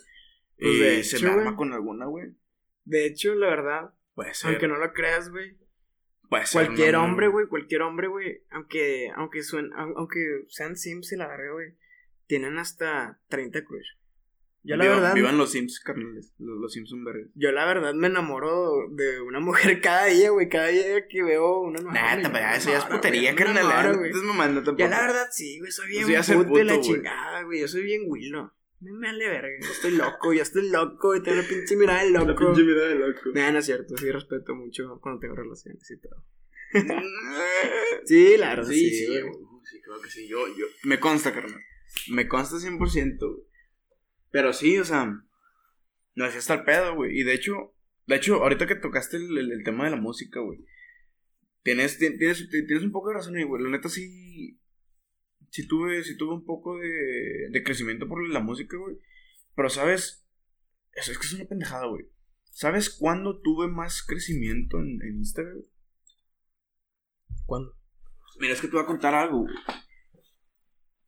Pues 0.58 0.72
y 0.74 0.78
de 0.78 1.02
se 1.04 1.16
hecho, 1.16 1.26
me 1.26 1.32
arma 1.32 1.44
güey. 1.44 1.56
con 1.56 1.72
alguna, 1.72 2.06
güey. 2.06 2.34
De 2.84 3.06
hecho, 3.06 3.34
la 3.34 3.48
verdad, 3.48 3.94
Puede 4.14 4.34
ser. 4.34 4.50
aunque 4.50 4.68
no 4.68 4.76
lo 4.76 4.92
creas, 4.92 5.30
güey. 5.30 5.56
puede 6.28 6.46
ser 6.46 6.66
Cualquier 6.66 6.94
una- 6.96 7.04
hombre, 7.04 7.28
güey, 7.28 7.46
cualquier 7.48 7.82
hombre, 7.82 8.06
güey. 8.08 8.44
Aunque, 8.50 9.10
aunque, 9.16 9.40
suen- 9.40 9.72
au- 9.74 9.94
aunque 9.96 10.44
sean 10.48 10.76
sims 10.76 11.12
y 11.12 11.16
la 11.16 11.26
verga, 11.28 11.52
güey. 11.52 11.76
Tienen 12.26 12.56
hasta 12.58 13.20
30 13.28 13.64
crush. 13.64 13.88
Yo 14.62 14.76
la 14.76 14.84
verdad. 14.84 15.14
Vivan 15.14 15.38
los 15.38 15.52
Sims, 15.52 15.80
carnales. 15.80 16.34
Los, 16.38 16.58
los 16.58 16.72
Sims 16.72 16.90
son 16.90 17.04
vergas. 17.04 17.28
Yo 17.34 17.50
la 17.50 17.64
verdad 17.64 17.94
me 17.94 18.08
enamoro 18.08 18.88
de 18.90 19.20
una 19.20 19.40
mujer 19.40 19.80
cada 19.82 20.06
día, 20.06 20.30
güey. 20.30 20.48
Cada 20.48 20.68
día 20.68 21.08
que 21.08 21.22
veo 21.22 21.60
una 21.60 21.80
nueva. 21.80 22.16
Nah, 22.16 22.28
me 22.28 22.56
eso 22.56 22.70
ya 22.70 22.78
es 22.78 22.84
putería, 22.84 23.34
carnal. 23.34 23.96
güey. 23.96 24.10
estés 24.10 24.22
mamando 24.22 24.62
tampoco. 24.62 24.78
Ya 24.78 24.88
la 24.88 25.00
verdad 25.00 25.28
sí, 25.30 25.58
güey, 25.58 25.72
soy 25.72 25.88
bien 25.88 26.10
el 26.10 26.16
puto 26.16 26.36
de 26.38 26.44
puto, 26.44 26.64
la 26.64 26.80
chingada, 26.80 27.42
güey. 27.42 27.60
Yo 27.60 27.68
soy 27.68 27.82
bien 27.82 28.02
Willow. 28.06 28.50
Me, 28.80 28.92
me 28.92 29.06
vale 29.08 29.28
verga. 29.28 29.48
Yo 29.60 29.70
estoy 29.70 29.90
loco, 29.92 30.32
yo 30.32 30.42
estoy 30.42 30.70
loco 30.70 31.14
y 31.14 31.22
tengo 31.22 31.40
la 31.40 31.48
pinche 31.48 31.76
mirada 31.76 32.02
de 32.02 32.10
loco. 32.10 32.54
mirada 32.54 32.88
de 32.88 32.94
loco. 32.96 33.30
Nah, 33.34 33.52
no 33.52 33.58
es 33.58 33.66
cierto, 33.66 33.96
sí 33.96 34.10
respeto 34.10 34.54
mucho 34.54 34.98
cuando 35.02 35.20
tengo 35.20 35.34
relaciones 35.36 35.90
y 35.90 35.96
todo. 35.98 36.24
Sí, 38.04 38.36
la 38.38 38.50
verdad, 38.50 38.70
sí, 38.70 38.90
sí, 38.90 39.06
sí, 39.06 39.12
sí, 39.64 39.80
creo 39.82 40.00
que 40.00 40.08
sí. 40.08 40.28
Yo, 40.28 40.46
yo. 40.48 40.66
Me 40.84 40.98
consta, 40.98 41.32
carnal. 41.32 41.60
Me 42.10 42.28
consta 42.28 42.56
100%, 42.56 43.18
güey. 43.18 43.49
Pero 44.30 44.52
sí, 44.52 44.78
o 44.78 44.84
sea. 44.84 45.12
No 46.14 46.24
así 46.24 46.38
está 46.38 46.54
el 46.54 46.64
pedo, 46.64 46.94
güey. 46.96 47.18
Y 47.18 47.22
de 47.22 47.34
hecho, 47.34 47.74
de 48.06 48.16
hecho, 48.16 48.42
ahorita 48.42 48.66
que 48.66 48.74
tocaste 48.74 49.16
el, 49.16 49.36
el- 49.38 49.52
el 49.52 49.64
tema 49.64 49.84
de 49.84 49.90
la 49.92 49.96
música, 49.96 50.40
güey. 50.40 50.58
Tienes, 51.62 51.98
ti- 51.98 52.16
tienes, 52.18 52.48
ti- 52.50 52.66
tienes 52.66 52.84
un 52.84 52.92
poco 52.92 53.08
de 53.08 53.14
razón 53.14 53.36
ahí, 53.36 53.44
güey. 53.44 53.62
La 53.62 53.70
neta 53.70 53.88
sí. 53.88 54.58
Sí 55.50 55.66
tuve, 55.66 56.02
sí 56.04 56.16
tuve 56.16 56.34
un 56.34 56.44
poco 56.44 56.78
de, 56.78 57.48
de 57.50 57.62
crecimiento 57.64 58.06
por 58.08 58.26
la 58.28 58.40
música, 58.40 58.76
güey. 58.76 58.96
Pero, 59.56 59.68
¿sabes? 59.68 60.24
Eso 60.92 61.12
es 61.12 61.18
que 61.18 61.26
es 61.26 61.32
una 61.34 61.44
pendejada, 61.46 61.86
güey. 61.86 62.06
¿Sabes 62.52 62.90
cuándo 62.90 63.40
tuve 63.40 63.68
más 63.68 64.02
crecimiento 64.02 64.78
en, 64.78 65.00
en 65.02 65.18
Instagram? 65.18 65.62
¿Cuándo? 67.46 67.76
Mira, 68.38 68.52
es 68.54 68.60
que 68.60 68.68
te 68.68 68.74
voy 68.74 68.82
a 68.82 68.86
contar 68.86 69.14
algo, 69.14 69.40
güey. 69.42 69.54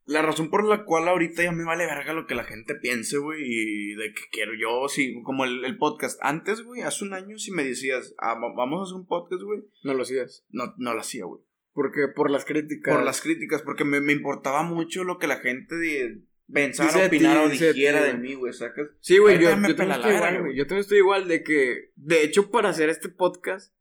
La 0.05 0.21
razón 0.21 0.49
por 0.49 0.65
la 0.65 0.83
cual 0.83 1.07
ahorita 1.07 1.43
ya 1.43 1.51
me 1.53 1.63
vale 1.63 1.85
verga 1.85 2.11
lo 2.13 2.27
que 2.27 2.35
la 2.35 2.43
gente 2.43 2.75
piense, 2.75 3.17
güey, 3.17 3.41
y 3.41 3.95
de 3.95 4.13
que 4.13 4.21
quiero 4.31 4.51
yo, 4.53 4.87
sí, 4.89 5.21
como 5.23 5.45
el, 5.45 5.63
el 5.63 5.77
podcast. 5.77 6.19
Antes, 6.21 6.61
güey, 6.61 6.81
hace 6.81 7.05
un 7.05 7.13
año, 7.13 7.37
si 7.37 7.51
me 7.51 7.63
decías, 7.63 8.13
ah, 8.17 8.33
va- 8.33 8.53
vamos 8.55 8.79
a 8.79 8.83
hacer 8.83 8.95
un 8.99 9.07
podcast, 9.07 9.41
güey, 9.43 9.61
No 9.83 9.93
lo 9.93 10.03
sigas. 10.03 10.45
no, 10.49 10.73
no 10.77 10.93
lo 10.93 10.99
hacía, 10.99 11.23
güey. 11.25 11.41
Porque 11.73 12.07
por 12.13 12.29
las 12.29 12.43
críticas. 12.45 12.93
Por 12.95 13.03
las 13.05 13.21
críticas, 13.21 13.61
porque 13.61 13.83
me, 13.85 14.01
me 14.01 14.13
importaba 14.13 14.61
mucho 14.63 15.03
lo 15.05 15.17
que 15.17 15.27
la 15.27 15.37
gente 15.37 15.75
de, 15.75 16.19
pensara, 16.51 17.07
opinara 17.07 17.43
o 17.43 17.49
dijera 17.49 18.03
de 18.03 18.13
mí, 18.15 18.33
güey, 18.35 18.53
¿sacas? 18.53 18.89
Sí, 18.99 19.17
güey, 19.17 19.39
yo, 19.41 19.55
me 19.57 19.69
yo 19.69 19.75
también 19.75 19.97
estoy 19.99 20.15
igual, 20.15 20.41
güey. 20.41 20.55
Yo 20.55 20.63
también 20.67 20.81
estoy 20.81 20.97
igual 20.99 21.27
de 21.27 21.43
que, 21.43 21.91
de 21.95 22.23
hecho, 22.23 22.51
para 22.51 22.69
hacer 22.69 22.89
este 22.89 23.09
podcast, 23.09 23.73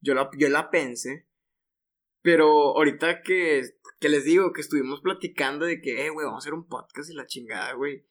yo 0.00 0.14
la, 0.14 0.30
yo 0.36 0.48
la 0.50 0.70
pensé. 0.70 1.26
Pero 2.22 2.76
ahorita 2.76 3.22
que, 3.22 3.62
que 4.00 4.08
les 4.08 4.24
digo 4.24 4.52
que 4.52 4.60
estuvimos 4.60 5.00
platicando 5.00 5.66
de 5.66 5.80
que, 5.80 6.06
eh, 6.06 6.10
güey, 6.10 6.24
vamos 6.24 6.42
a 6.42 6.44
hacer 6.44 6.54
un 6.54 6.66
podcast 6.68 7.10
y 7.10 7.14
la 7.14 7.26
chingada, 7.26 7.72
güey. 7.74 8.06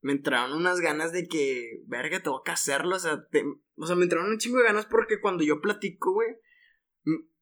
Me 0.00 0.12
entraron 0.12 0.52
unas 0.52 0.80
ganas 0.80 1.12
de 1.12 1.26
que, 1.28 1.82
verga, 1.86 2.20
tengo 2.22 2.42
que 2.42 2.50
hacerlo. 2.50 2.96
O 2.96 2.98
sea, 2.98 3.26
te- 3.30 3.44
o 3.76 3.86
sea, 3.86 3.96
me 3.96 4.02
entraron 4.04 4.28
un 4.30 4.38
chingo 4.38 4.58
de 4.58 4.64
ganas 4.64 4.86
porque 4.86 5.20
cuando 5.20 5.44
yo 5.44 5.60
platico, 5.60 6.12
güey, 6.12 6.36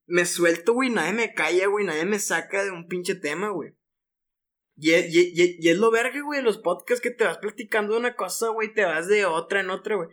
me 0.07 0.27
suelto, 0.27 0.75
güey, 0.75 0.91
nadie 0.91 1.13
me 1.13 1.35
calla, 1.35 1.67
güey, 1.67 1.85
nadie 1.87 2.05
me 2.05 2.19
saca 2.19 2.63
de 2.65 2.71
un 2.71 2.87
pinche 2.89 3.15
tema, 3.15 3.51
güey. 3.51 3.75
Y 4.77 4.93
es, 4.93 5.15
y, 5.15 5.33
y- 5.61 5.69
es 5.69 5.79
lo 5.79 5.91
verga, 5.91 6.21
güey, 6.23 6.43
los 6.43 6.59
podcasts 6.59 7.03
que 7.03 7.11
te 7.11 7.25
vas 7.25 7.39
platicando 7.39 7.95
de 7.95 8.01
una 8.01 8.17
cosa, 8.17 8.49
güey, 8.51 8.73
te 8.75 8.85
vas 8.85 9.09
de 9.09 9.25
otra 9.25 9.61
en 9.61 9.71
otra, 9.71 9.97
güey. 9.97 10.09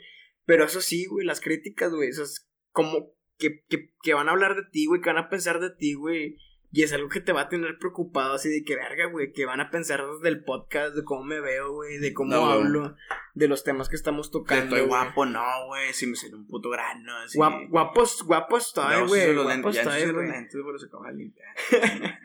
Pero 0.45 0.65
eso 0.65 0.81
sí, 0.81 1.05
güey, 1.05 1.25
las 1.25 1.41
críticas, 1.41 1.91
güey, 1.93 2.09
eso 2.09 2.23
es 2.23 2.49
como 2.71 3.13
que, 3.39 3.63
que, 3.69 3.91
que 4.03 4.13
van 4.13 4.27
a 4.27 4.31
hablar 4.31 4.55
de 4.55 4.63
ti, 4.71 4.85
güey, 4.85 5.01
que 5.01 5.09
van 5.09 5.17
a 5.17 5.29
pensar 5.29 5.59
de 5.59 5.71
ti, 5.71 5.95
güey. 5.95 6.37
Y 6.71 6.83
es 6.83 6.93
algo 6.93 7.09
que 7.09 7.19
te 7.19 7.31
va 7.33 7.41
a 7.41 7.49
tener 7.49 7.79
preocupado, 7.79 8.33
así 8.35 8.47
de 8.47 8.63
que 8.63 8.75
verga, 8.75 9.05
güey, 9.07 9.31
que 9.31 9.43
van 9.47 9.59
a 9.59 9.71
pensar 9.71 10.03
del 10.21 10.43
podcast, 10.43 10.93
de 10.93 11.03
cómo 11.03 11.23
me 11.23 11.39
veo, 11.39 11.71
güey, 11.73 11.97
de 11.97 12.13
cómo 12.13 12.29
No, 12.29 12.45
hablo, 12.45 12.95
de 13.33 13.47
los 13.47 13.63
temas 13.63 13.89
que 13.89 13.95
estamos 13.95 14.27
Que 14.27 14.33
tocando. 14.33 14.75
estoy 14.75 14.87
guapo, 14.87 15.25
no, 15.25 15.41
güey, 15.65 15.91
si 15.93 16.05
me 16.05 16.15
salió 16.15 16.37
un 16.37 16.45
puto 16.45 16.69
grano, 16.69 17.17
así. 17.25 17.39
Guap- 17.39 17.69
guapos, 17.69 18.21
guapos 18.23 18.67
estoy, 18.67 18.97
No, 18.99 19.07
güey. 19.07 19.33
los 19.33 19.45
Guapo 19.45 19.69
estoy, 19.71 20.11
güey. 20.11 20.27
los 20.73 20.83
acabo 20.83 21.05
de 21.05 21.13
limpiar. 21.15 21.55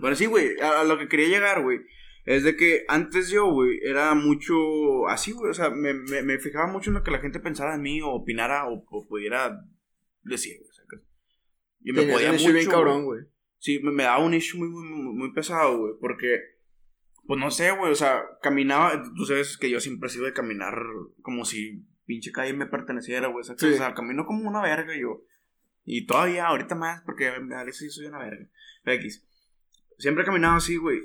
Pero 0.00 0.14
sí, 0.16 0.26
güey, 0.26 0.58
a, 0.60 0.80
a 0.80 0.84
lo 0.84 0.96
que 0.98 1.08
quería 1.08 1.28
llegar, 1.28 1.62
güey, 1.62 1.80
es 2.24 2.44
de 2.44 2.56
que 2.56 2.84
antes 2.88 3.30
yo, 3.30 3.50
güey, 3.50 3.80
era 3.82 4.14
mucho 4.14 5.08
así, 5.08 5.32
güey, 5.32 5.50
o 5.50 5.54
sea, 5.54 5.70
me, 5.70 5.94
me, 5.94 6.22
me 6.22 6.38
fijaba 6.38 6.66
mucho 6.66 6.90
en 6.90 6.94
lo 6.94 7.02
que 7.02 7.10
la 7.10 7.20
gente 7.20 7.40
pensara 7.40 7.72
de 7.72 7.82
mí 7.82 8.00
o 8.00 8.10
opinara 8.10 8.68
o, 8.68 8.84
o 8.88 9.08
pudiera 9.08 9.64
decir, 10.22 10.58
güey. 10.58 10.72
Y 11.84 11.92
me 11.92 12.02
podía 12.04 12.32
mucho, 12.32 12.52
bien 12.52 12.68
cabrón, 12.68 13.04
güey. 13.04 13.24
Sí, 13.58 13.80
me, 13.82 13.90
me 13.92 14.04
daba 14.04 14.24
un 14.24 14.34
issue 14.34 14.58
muy, 14.58 14.68
muy, 14.68 14.84
muy, 14.84 15.14
muy 15.14 15.32
pesado, 15.32 15.78
güey, 15.78 15.94
porque, 16.00 16.40
pues 17.26 17.40
no 17.40 17.50
sé, 17.50 17.70
güey, 17.72 17.92
o 17.92 17.96
sea, 17.96 18.22
caminaba, 18.40 19.02
tú 19.16 19.24
sabes 19.24 19.58
que 19.58 19.70
yo 19.70 19.80
siempre 19.80 20.08
he 20.08 20.10
sido 20.10 20.26
de 20.26 20.32
caminar 20.32 20.74
como 21.22 21.44
si 21.44 21.84
pinche 22.04 22.32
calle 22.32 22.52
me 22.52 22.66
perteneciera, 22.66 23.28
güey. 23.28 23.44
Sí. 23.44 23.52
O 23.52 23.76
sea, 23.76 23.94
camino 23.94 24.26
como 24.26 24.48
una 24.48 24.62
verga 24.62 24.96
yo. 24.96 25.24
Y 25.84 26.06
todavía, 26.06 26.46
ahorita 26.46 26.74
más, 26.74 27.02
porque 27.04 27.28
a 27.28 27.64
veces 27.64 27.94
soy 27.94 28.06
una 28.06 28.18
verga. 28.18 28.46
X. 28.84 29.26
Siempre 29.98 30.22
he 30.22 30.26
caminado 30.26 30.56
así, 30.56 30.76
güey. 30.76 31.00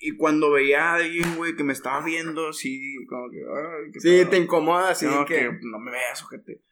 Y 0.00 0.16
cuando 0.16 0.52
veía 0.52 0.92
a 0.92 0.94
alguien, 0.96 1.36
güey, 1.36 1.56
que 1.56 1.64
me 1.64 1.72
estaba 1.72 2.04
viendo 2.04 2.48
así, 2.48 2.94
como 3.08 3.28
que, 3.30 3.38
ay, 3.38 3.92
Sí, 4.00 4.30
te 4.30 4.36
incomoda, 4.36 4.90
así 4.90 5.06
no, 5.06 5.24
que... 5.26 5.34
que 5.34 5.50
no 5.62 5.78
me 5.80 5.90
veas, 5.90 6.22
ojete. 6.22 6.62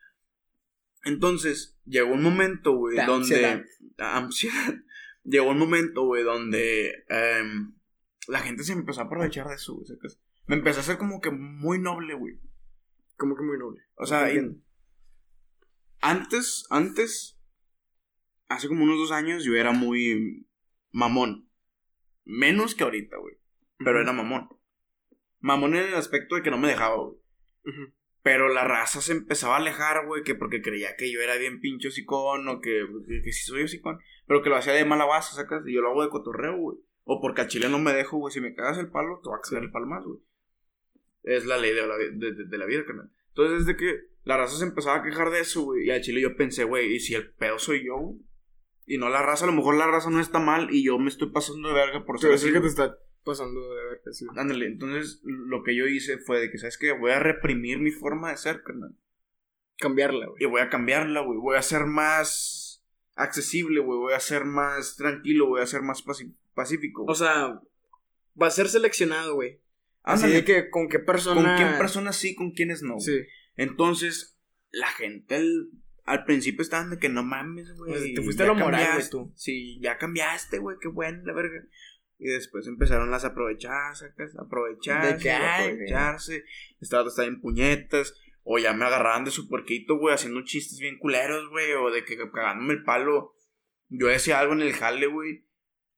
Entonces, 1.04 1.76
llegó 1.84 2.12
un 2.14 2.22
momento, 2.22 2.72
güey, 2.76 2.96
De 2.96 3.04
donde. 3.04 3.34
ansiedad. 3.34 3.64
Ansiedad. 3.98 4.74
Llegó 5.24 5.50
un 5.50 5.58
momento, 5.58 6.04
güey, 6.04 6.22
donde 6.22 7.04
em, 7.08 7.74
la 8.28 8.38
gente 8.40 8.62
se 8.62 8.72
empezó 8.74 9.00
a 9.00 9.04
aprovechar 9.04 9.48
de 9.48 9.56
eso, 9.56 9.74
güey. 9.74 9.86
Me 10.46 10.54
empezó 10.54 10.78
a 10.78 10.82
hacer 10.82 10.98
como 10.98 11.20
que 11.20 11.32
muy 11.32 11.80
noble, 11.80 12.14
güey. 12.14 12.38
Como 13.16 13.34
que 13.36 13.42
muy 13.42 13.58
noble. 13.58 13.82
O 13.96 14.06
sea, 14.06 14.32
y- 14.32 14.56
antes, 16.00 16.66
antes, 16.70 17.36
hace 18.48 18.68
como 18.68 18.84
unos 18.84 18.98
dos 18.98 19.10
años, 19.10 19.42
yo 19.44 19.54
era 19.56 19.72
muy 19.72 20.46
mamón. 20.92 21.45
Menos 22.26 22.74
que 22.74 22.84
ahorita, 22.84 23.16
güey. 23.16 23.36
Pero 23.78 24.00
era 24.00 24.12
mamón. 24.12 24.48
Mamón 25.40 25.74
en 25.76 25.86
el 25.86 25.94
aspecto 25.94 26.34
de 26.36 26.42
que 26.42 26.50
no 26.50 26.58
me 26.58 26.68
dejaba, 26.68 26.96
güey. 26.96 27.16
Pero 28.22 28.48
la 28.48 28.64
raza 28.64 29.00
se 29.00 29.12
empezaba 29.12 29.54
a 29.54 29.58
alejar, 29.58 30.04
güey, 30.06 30.22
que 30.24 30.34
porque 30.34 30.60
creía 30.60 30.96
que 30.96 31.10
yo 31.12 31.20
era 31.20 31.36
bien 31.36 31.60
pincho 31.60 31.88
hocicón 31.88 32.48
o 32.48 32.60
que, 32.60 32.84
que, 33.06 33.22
que 33.22 33.32
sí 33.32 33.44
soy 33.46 33.62
hocicón, 33.62 33.98
pero 34.26 34.42
que 34.42 34.48
lo 34.50 34.56
hacía 34.56 34.72
de 34.72 34.84
mala 34.84 35.04
base, 35.04 35.34
sacas, 35.36 35.62
y 35.66 35.72
yo 35.74 35.80
lo 35.80 35.90
hago 35.90 36.02
de 36.02 36.08
cotorreo, 36.10 36.56
güey. 36.56 36.78
O 37.04 37.20
porque 37.20 37.42
al 37.42 37.48
chile 37.48 37.68
no 37.68 37.78
me 37.78 37.92
dejo, 37.92 38.16
güey, 38.18 38.32
si 38.32 38.40
me 38.40 38.54
cagas 38.54 38.78
el 38.78 38.90
palo, 38.90 39.20
te 39.22 39.30
va 39.30 39.36
a 39.36 39.40
cagar 39.40 39.62
el 39.62 39.70
palo 39.70 39.86
más, 39.86 40.04
güey. 40.04 40.18
Es 41.22 41.46
la 41.46 41.56
ley 41.58 41.72
de 41.72 41.86
la, 41.86 41.96
de- 41.96 42.44
de 42.46 42.58
la 42.58 42.66
vida, 42.66 42.84
carnal. 42.84 43.10
Entonces, 43.28 43.64
desde 43.66 43.76
que 43.78 44.00
la 44.24 44.36
raza 44.36 44.56
se 44.58 44.64
empezaba 44.64 44.96
a 44.96 45.02
quejar 45.04 45.30
de 45.30 45.40
eso, 45.40 45.62
güey, 45.62 45.86
y 45.86 45.90
al 45.90 46.00
chile 46.00 46.20
yo 46.20 46.34
pensé, 46.36 46.64
güey, 46.64 46.94
¿y 46.96 46.98
si 47.00 47.14
el 47.14 47.30
pedo 47.34 47.58
soy 47.60 47.84
yo, 47.86 47.96
güey? 47.96 48.18
Y 48.87 48.99
no 48.99 49.09
la 49.09 49.20
raza, 49.22 49.45
a 49.45 49.49
lo 49.49 49.55
mejor 49.55 49.76
la 49.76 49.89
raza 49.89 50.11
no 50.11 50.20
está 50.20 50.39
mal 50.39 50.68
y 50.70 50.84
yo 50.84 50.99
me 50.99 51.09
estoy 51.09 51.30
pasando 51.30 51.68
de 51.68 51.74
verga 51.74 52.05
por 52.05 52.18
ser 52.18 52.28
Pero 52.28 52.34
es 52.37 52.41
así, 52.41 52.49
el 52.49 52.55
que 52.55 52.61
te 52.61 52.68
está 52.68 52.99
pasando 53.24 53.61
de 53.74 53.84
ver 53.84 54.01
sí. 54.12 54.24
Ándale, 54.37 54.66
entonces 54.66 55.20
lo 55.24 55.64
que 55.64 55.76
yo 55.76 55.87
hice 55.87 56.18
fue 56.18 56.41
de 56.41 56.51
que, 56.51 56.59
¿sabes 56.59 56.78
qué? 56.78 56.93
Voy 56.93 57.11
a 57.11 57.18
reprimir 57.18 57.80
mi 57.80 57.91
forma 57.91 58.30
de 58.30 58.37
ser, 58.37 58.62
carnal. 58.62 58.95
Cambiarla, 59.78 60.26
güey. 60.26 60.43
Y 60.43 60.47
voy 60.47 60.61
a 60.61 60.70
cambiarla, 60.70 61.20
güey. 61.20 61.39
Voy 61.39 61.57
a 61.57 61.62
ser 61.62 61.84
más 61.87 62.84
accesible, 63.16 63.80
güey. 63.80 63.99
Voy 63.99 64.14
a 64.14 64.20
ser 64.20 64.45
más 64.45 64.97
tranquilo, 64.97 65.49
voy 65.49 65.61
a 65.61 65.66
ser 65.66 65.82
más 65.82 66.05
pacífico. 66.55 67.05
O 67.09 67.14
sea, 67.14 67.61
va 68.41 68.47
a 68.47 68.51
ser 68.51 68.68
seleccionado, 68.68 69.34
güey. 69.34 69.61
Así 70.03 70.30
de 70.30 70.45
que 70.45 70.70
con 70.70 70.89
qué 70.89 71.01
persona. 71.01 71.57
Con 71.57 71.57
qué 71.57 71.76
personas 71.76 72.16
sí, 72.16 72.37
con 72.37 72.53
quiénes 72.53 72.82
no. 72.82 73.01
Sí. 73.01 73.18
Entonces, 73.57 74.39
la 74.70 74.87
gente 74.87 75.43
al 76.07 76.24
principio 76.24 76.62
estaban 76.62 76.90
de 76.90 76.98
que 76.98 77.09
no 77.09 77.24
mames, 77.24 77.76
güey. 77.76 77.92
Pues, 77.92 78.14
te 78.14 78.22
fuiste 78.22 78.44
a 78.44 78.46
lo 78.46 78.54
moral, 78.54 78.94
güey, 78.94 79.11
tú. 79.11 79.32
Sí, 79.34 79.78
ya 79.80 79.98
cambiaste, 79.98 80.59
güey, 80.59 80.76
qué 80.80 80.88
bueno, 80.88 81.22
la 81.24 81.32
verga. 81.32 81.64
Y 82.18 82.28
después 82.28 82.66
empezaron 82.66 83.11
las 83.11 83.24
aprovecharse, 83.24 84.14
aprovecharse, 84.38 85.30
aprovecharse. 85.30 86.44
Estaba, 86.80 87.09
estaba 87.09 87.28
en 87.28 87.40
puñetas. 87.40 88.14
O 88.48 88.59
ya 88.59 88.72
me 88.72 88.84
agarraban 88.84 89.24
de 89.24 89.32
su 89.32 89.48
puerquito, 89.48 89.98
güey, 89.98 90.14
haciendo 90.14 90.42
chistes 90.44 90.78
bien 90.78 90.98
culeros, 90.98 91.48
güey. 91.50 91.72
O 91.72 91.90
de 91.90 92.04
que 92.04 92.16
cagándome 92.16 92.74
el 92.74 92.84
palo. 92.84 93.34
Yo 93.88 94.07
decía 94.07 94.38
algo 94.38 94.52
en 94.52 94.62
el 94.62 94.72
jale, 94.72 95.09
güey. 95.09 95.44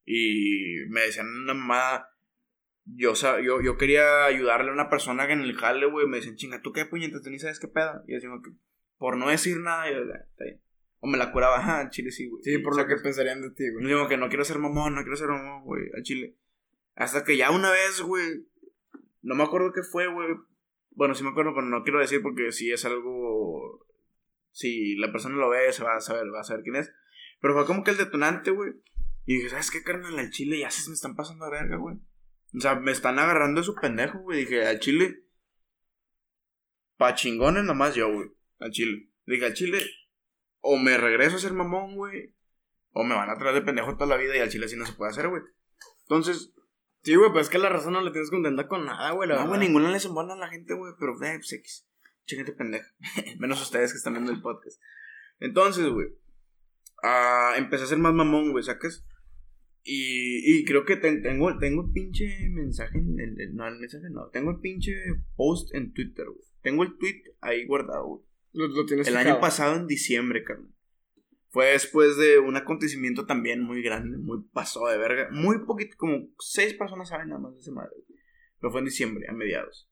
Y 0.06 0.86
me 0.88 1.02
decían 1.02 1.26
una 1.28 1.52
mamada. 1.52 2.08
Yo, 2.86 3.12
yo, 3.14 3.60
yo 3.60 3.76
quería 3.76 4.24
ayudarle 4.24 4.70
a 4.70 4.72
una 4.72 4.88
persona 4.88 5.26
que 5.26 5.34
en 5.34 5.42
el 5.42 5.54
jale, 5.54 5.84
güey. 5.86 6.06
Me 6.06 6.16
decían, 6.16 6.36
chinga, 6.36 6.62
¿tú 6.62 6.72
qué 6.72 6.86
puñetas? 6.86 7.22
¿Tú 7.22 7.28
ni 7.28 7.38
sabes 7.38 7.60
qué 7.60 7.68
pedo? 7.68 8.02
Y 8.06 8.12
yo 8.12 8.14
decía, 8.16 8.30
por 8.98 9.16
no 9.16 9.28
decir 9.28 9.58
nada, 9.60 9.90
yo, 9.90 10.02
está 10.02 10.44
bien. 10.44 10.60
O 11.00 11.06
me 11.06 11.16
la 11.16 11.32
curaba, 11.32 11.58
ajá, 11.58 11.80
al 11.80 11.90
chile 11.90 12.10
sí, 12.10 12.28
güey. 12.28 12.42
Sí, 12.42 12.58
por 12.58 12.76
lo 12.76 12.86
que 12.86 12.96
pensarían 12.96 13.40
de 13.40 13.50
ti, 13.50 13.70
güey. 13.70 13.86
Digo 13.86 14.08
que 14.08 14.16
no 14.16 14.28
quiero 14.28 14.44
ser 14.44 14.58
mamón, 14.58 14.94
no 14.94 15.02
quiero 15.02 15.16
ser 15.16 15.28
mamón, 15.28 15.64
güey, 15.64 15.84
al 15.96 16.02
chile. 16.02 16.36
Hasta 16.96 17.22
que 17.24 17.36
ya 17.36 17.50
una 17.52 17.70
vez, 17.70 18.00
güey. 18.00 18.46
No 19.22 19.36
me 19.36 19.44
acuerdo 19.44 19.72
qué 19.72 19.82
fue, 19.82 20.08
güey. 20.08 20.28
Bueno, 20.90 21.14
sí 21.14 21.22
me 21.22 21.30
acuerdo, 21.30 21.54
pero 21.54 21.66
no 21.66 21.84
quiero 21.84 22.00
decir 22.00 22.20
porque 22.22 22.50
si 22.50 22.72
es 22.72 22.84
algo. 22.84 23.86
Si 24.50 24.96
la 24.96 25.12
persona 25.12 25.36
lo 25.36 25.48
ve, 25.50 25.72
se 25.72 25.84
va 25.84 25.94
a 25.94 26.00
saber, 26.00 26.24
va 26.34 26.40
a 26.40 26.44
saber 26.44 26.64
quién 26.64 26.74
es. 26.74 26.92
Pero 27.40 27.54
fue 27.54 27.66
como 27.66 27.84
que 27.84 27.92
el 27.92 27.96
detonante, 27.96 28.50
güey. 28.50 28.72
Y 29.24 29.36
dije, 29.36 29.50
¿sabes 29.50 29.70
qué, 29.70 29.84
carnal? 29.84 30.18
Al 30.18 30.30
chile 30.30 30.58
ya 30.58 30.70
se 30.70 30.90
me 30.90 30.94
están 30.94 31.14
pasando 31.14 31.44
a 31.44 31.50
verga, 31.50 31.76
güey. 31.76 31.96
O 32.56 32.60
sea, 32.60 32.74
me 32.74 32.90
están 32.90 33.18
agarrando 33.20 33.60
de 33.60 33.64
su 33.66 33.74
pendejo, 33.76 34.18
güey. 34.20 34.40
Dije, 34.40 34.66
al 34.66 34.80
chile. 34.80 35.22
Pa' 36.96 37.14
chingones 37.14 37.62
nomás 37.62 37.94
yo, 37.94 38.12
güey. 38.12 38.30
Al 38.58 38.70
chile. 38.70 39.10
Dije, 39.26 39.44
al 39.44 39.54
chile. 39.54 39.78
O 40.60 40.76
me 40.76 40.96
regreso 40.96 41.36
a 41.36 41.40
ser 41.40 41.52
mamón, 41.52 41.96
güey. 41.96 42.34
O 42.92 43.04
me 43.04 43.14
van 43.14 43.30
a 43.30 43.38
traer 43.38 43.54
de 43.54 43.62
pendejo 43.62 43.94
toda 43.94 44.06
la 44.06 44.16
vida 44.16 44.36
y 44.36 44.40
al 44.40 44.48
chile 44.50 44.66
así 44.66 44.76
no 44.76 44.86
se 44.86 44.94
puede 44.94 45.10
hacer, 45.12 45.28
güey. 45.28 45.42
Entonces, 46.02 46.52
Sí, 47.02 47.14
güey, 47.14 47.30
pues 47.32 47.46
es 47.46 47.50
que 47.50 47.58
la 47.58 47.68
razón 47.68 47.92
no 47.92 48.02
le 48.02 48.10
tienes 48.10 48.30
contenta 48.30 48.66
con 48.66 48.84
nada, 48.84 49.12
güey. 49.12 49.28
No, 49.28 49.46
güey, 49.48 49.60
ninguna 49.60 49.90
les 49.90 50.04
embona 50.04 50.34
a 50.34 50.36
la 50.36 50.48
gente, 50.48 50.74
güey, 50.74 50.92
pero, 50.98 51.14
eh, 51.24 51.38
pues 51.38 51.52
X. 51.52 51.88
gente 52.26 52.52
pendeja. 52.52 52.86
Menos 53.38 53.62
ustedes 53.62 53.92
que 53.92 53.98
están 53.98 54.14
viendo 54.14 54.32
el 54.32 54.42
podcast. 54.42 54.80
Entonces, 55.38 55.88
güey, 55.88 56.08
uh, 57.02 57.56
empecé 57.56 57.84
a 57.84 57.86
ser 57.86 57.98
más 57.98 58.12
mamón, 58.12 58.50
güey, 58.50 58.64
¿sacas? 58.64 59.06
Y, 59.84 60.58
y 60.58 60.64
creo 60.64 60.84
que 60.84 60.96
tengo, 60.96 61.56
tengo 61.58 61.86
el 61.86 61.92
pinche 61.92 62.26
mensaje 62.50 62.98
en 62.98 63.18
el, 63.18 63.54
No, 63.54 63.66
el 63.68 63.78
mensaje 63.78 64.10
no. 64.10 64.28
Tengo 64.28 64.50
el 64.50 64.60
pinche 64.60 64.92
post 65.34 65.74
en 65.74 65.94
Twitter, 65.94 66.26
güey. 66.26 66.46
Tengo 66.60 66.82
el 66.82 66.98
tweet 66.98 67.22
ahí 67.40 67.64
guardado, 67.64 68.04
güey. 68.06 68.24
Lo, 68.52 68.86
tienes 68.86 69.06
El 69.08 69.16
año 69.16 69.40
pasado, 69.40 69.76
en 69.76 69.86
diciembre, 69.86 70.44
carnal. 70.44 70.72
Fue 71.50 71.72
después 71.72 72.16
de 72.18 72.38
un 72.38 72.56
acontecimiento 72.56 73.24
también 73.24 73.62
muy 73.62 73.82
grande, 73.82 74.18
muy 74.18 74.42
pasado 74.52 74.88
de 74.88 74.98
verga. 74.98 75.28
Muy 75.30 75.64
poquito, 75.64 75.96
como 75.96 76.28
seis 76.38 76.74
personas 76.74 77.08
saben 77.08 77.28
nada 77.28 77.40
más 77.40 77.54
de 77.54 77.60
ese 77.60 77.72
madre. 77.72 77.96
Pero 78.60 78.70
fue 78.70 78.80
en 78.80 78.86
diciembre, 78.86 79.26
a 79.28 79.32
mediados. 79.32 79.90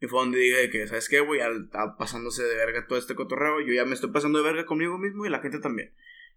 Y 0.00 0.06
fue 0.06 0.20
donde 0.20 0.38
dije 0.38 0.70
que, 0.70 0.86
¿sabes 0.88 1.08
qué, 1.08 1.20
güey? 1.20 1.40
Está 1.40 1.96
pasándose 1.96 2.42
de 2.42 2.56
verga 2.56 2.86
todo 2.86 2.98
este 2.98 3.14
cotorreo. 3.14 3.60
Yo 3.60 3.72
ya 3.72 3.84
me 3.84 3.94
estoy 3.94 4.10
pasando 4.10 4.38
de 4.38 4.44
verga 4.44 4.66
conmigo 4.66 4.98
mismo 4.98 5.26
y 5.26 5.28
la 5.30 5.40
gente 5.40 5.58
también. 5.58 5.94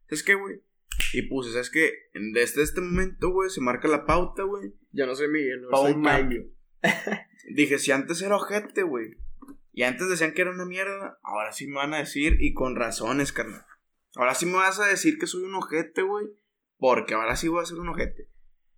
¿Sabes 0.07 0.23
qué, 0.23 0.35
güey? 0.35 0.61
Y 1.13 1.23
puse, 1.23 1.51
¿sabes 1.51 1.69
qué? 1.69 1.91
Desde 2.13 2.61
este 2.61 2.81
momento, 2.81 3.31
güey, 3.31 3.49
se 3.49 3.61
marca 3.61 3.87
la 3.87 4.05
pauta, 4.05 4.43
güey. 4.43 4.73
Ya 4.91 5.05
no 5.05 5.15
soy 5.15 5.29
Miguel, 5.29 5.61
no 5.61 5.77
soy 5.77 5.95
Mike. 5.95 6.51
Dije, 7.55 7.79
si 7.79 7.91
antes 7.91 8.21
era 8.21 8.35
ojete, 8.35 8.83
güey. 8.83 9.17
Y 9.77 9.83
antes 9.83 10.07
decían 10.07 10.33
que 10.33 10.41
era 10.41 10.51
una 10.51 10.63
mierda, 10.63 11.19
ahora 11.21 11.51
sí 11.51 11.67
me 11.67 11.75
van 11.75 11.93
a 11.93 11.97
decir 11.97 12.37
y 12.39 12.53
con 12.53 12.77
razones, 12.77 13.33
carnal. 13.33 13.65
Ahora 14.15 14.33
sí 14.33 14.45
me 14.45 14.53
vas 14.53 14.79
a 14.79 14.85
decir 14.85 15.17
que 15.19 15.27
soy 15.27 15.43
un 15.43 15.53
ojete, 15.53 16.01
güey. 16.01 16.27
Porque 16.77 17.13
ahora 17.13 17.35
sí 17.35 17.49
voy 17.49 17.61
a 17.61 17.65
ser 17.65 17.79
un 17.79 17.89
ojete. 17.89 18.29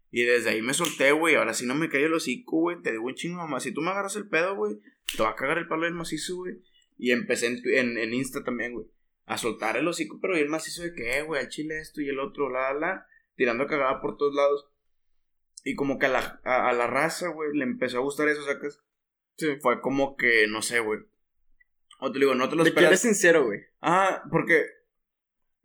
Y 0.10 0.24
desde 0.24 0.50
ahí 0.50 0.64
me 0.64 0.74
solté, 0.74 1.12
güey. 1.12 1.36
Ahora 1.36 1.54
sí 1.54 1.68
no 1.68 1.76
me 1.76 1.90
cae 1.90 2.06
el 2.06 2.16
hocico, 2.16 2.62
güey. 2.62 2.82
Te 2.82 2.94
digo 2.94 3.06
un 3.06 3.14
chingo, 3.14 3.38
mamá. 3.38 3.60
Si 3.60 3.72
tú 3.72 3.82
me 3.82 3.92
agarras 3.92 4.16
el 4.16 4.28
pedo, 4.28 4.56
güey, 4.56 4.80
te 5.16 5.22
va 5.22 5.30
a 5.30 5.36
cagar 5.36 5.60
el 5.60 5.68
palo 5.68 5.84
del 5.84 5.94
macizo, 5.94 6.38
güey. 6.38 6.56
Y 6.98 7.12
empecé 7.12 7.46
en, 7.46 7.96
en, 8.00 8.14
Insta 8.16 8.44
también, 8.44 8.74
güey. 8.74 8.88
A 9.26 9.38
soltar 9.38 9.78
el 9.78 9.88
hocico, 9.88 10.18
pero 10.20 10.36
el 10.36 10.50
macizo 10.50 10.82
de 10.82 10.96
que, 10.96 11.20
eh, 11.20 11.22
güey, 11.22 11.40
al 11.40 11.50
chile 11.50 11.80
esto 11.80 12.02
y 12.02 12.10
el 12.10 12.18
otro, 12.18 12.50
la, 12.50 12.74
la. 12.74 13.06
Tirando 13.36 13.68
cagada 13.68 14.02
por 14.02 14.18
todos 14.18 14.34
lados. 14.34 14.68
Y 15.64 15.76
como 15.76 16.00
que 16.00 16.08
a 16.08 16.10
la, 16.10 16.42
a, 16.44 16.74
la 16.74 16.88
raza, 16.88 17.28
güey, 17.28 17.56
le 17.56 17.66
empezó 17.66 17.98
a 18.00 18.02
gustar 18.02 18.28
eso, 18.30 18.44
¿sacas? 18.44 18.82
Sí. 19.38 19.58
Fue 19.62 19.82
como 19.82 20.16
que, 20.16 20.48
no 20.48 20.62
sé, 20.62 20.80
güey. 20.80 21.00
O 22.00 22.12
te 22.12 22.20
digo, 22.20 22.36
no 22.36 22.50
te 22.50 22.56
lo 22.56 22.64
esperas. 22.64 22.90
eres 22.90 23.02
sincero, 23.02 23.46
güey. 23.46 23.62
Ah, 23.82 24.24
porque 24.32 24.66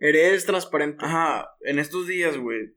Eres 0.02 0.44
transparente. 0.44 1.04
Ajá, 1.04 1.48
en 1.60 1.78
estos 1.78 2.08
días, 2.08 2.36
güey. 2.36 2.74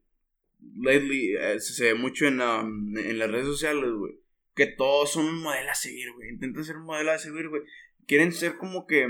Lately, 0.76 1.34
eh, 1.36 1.58
se 1.58 1.86
ve 1.86 1.94
mucho 1.94 2.26
en, 2.26 2.40
um, 2.40 2.96
en 2.96 3.18
las 3.18 3.28
redes 3.28 3.46
sociales, 3.46 3.90
güey. 3.92 4.20
Que 4.54 4.66
todos 4.66 5.10
son 5.10 5.26
un 5.26 5.42
modelo 5.42 5.68
a 5.68 5.74
seguir, 5.74 6.12
güey. 6.12 6.28
Intentan 6.28 6.64
ser 6.64 6.76
un 6.76 6.84
modelo 6.84 7.10
a 7.10 7.18
seguir, 7.18 7.48
güey. 7.48 7.62
Quieren 8.06 8.32
ser 8.32 8.56
como 8.58 8.86
que. 8.86 9.08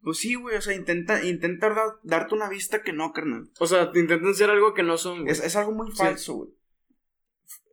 Pues 0.00 0.18
sí, 0.18 0.36
güey, 0.36 0.54
o 0.54 0.60
sea, 0.60 0.76
intenta, 0.76 1.24
intentar 1.24 1.74
darte 2.04 2.32
una 2.32 2.48
vista 2.48 2.84
que 2.84 2.92
no, 2.92 3.12
carnal. 3.12 3.50
O 3.58 3.66
sea, 3.66 3.90
intentan 3.92 4.36
ser 4.36 4.50
algo 4.50 4.74
que 4.74 4.84
no 4.84 4.98
son, 4.98 5.22
güey. 5.22 5.32
Es, 5.32 5.42
es 5.42 5.56
algo 5.56 5.72
muy 5.72 5.90
falso, 5.90 6.34
güey 6.34 6.57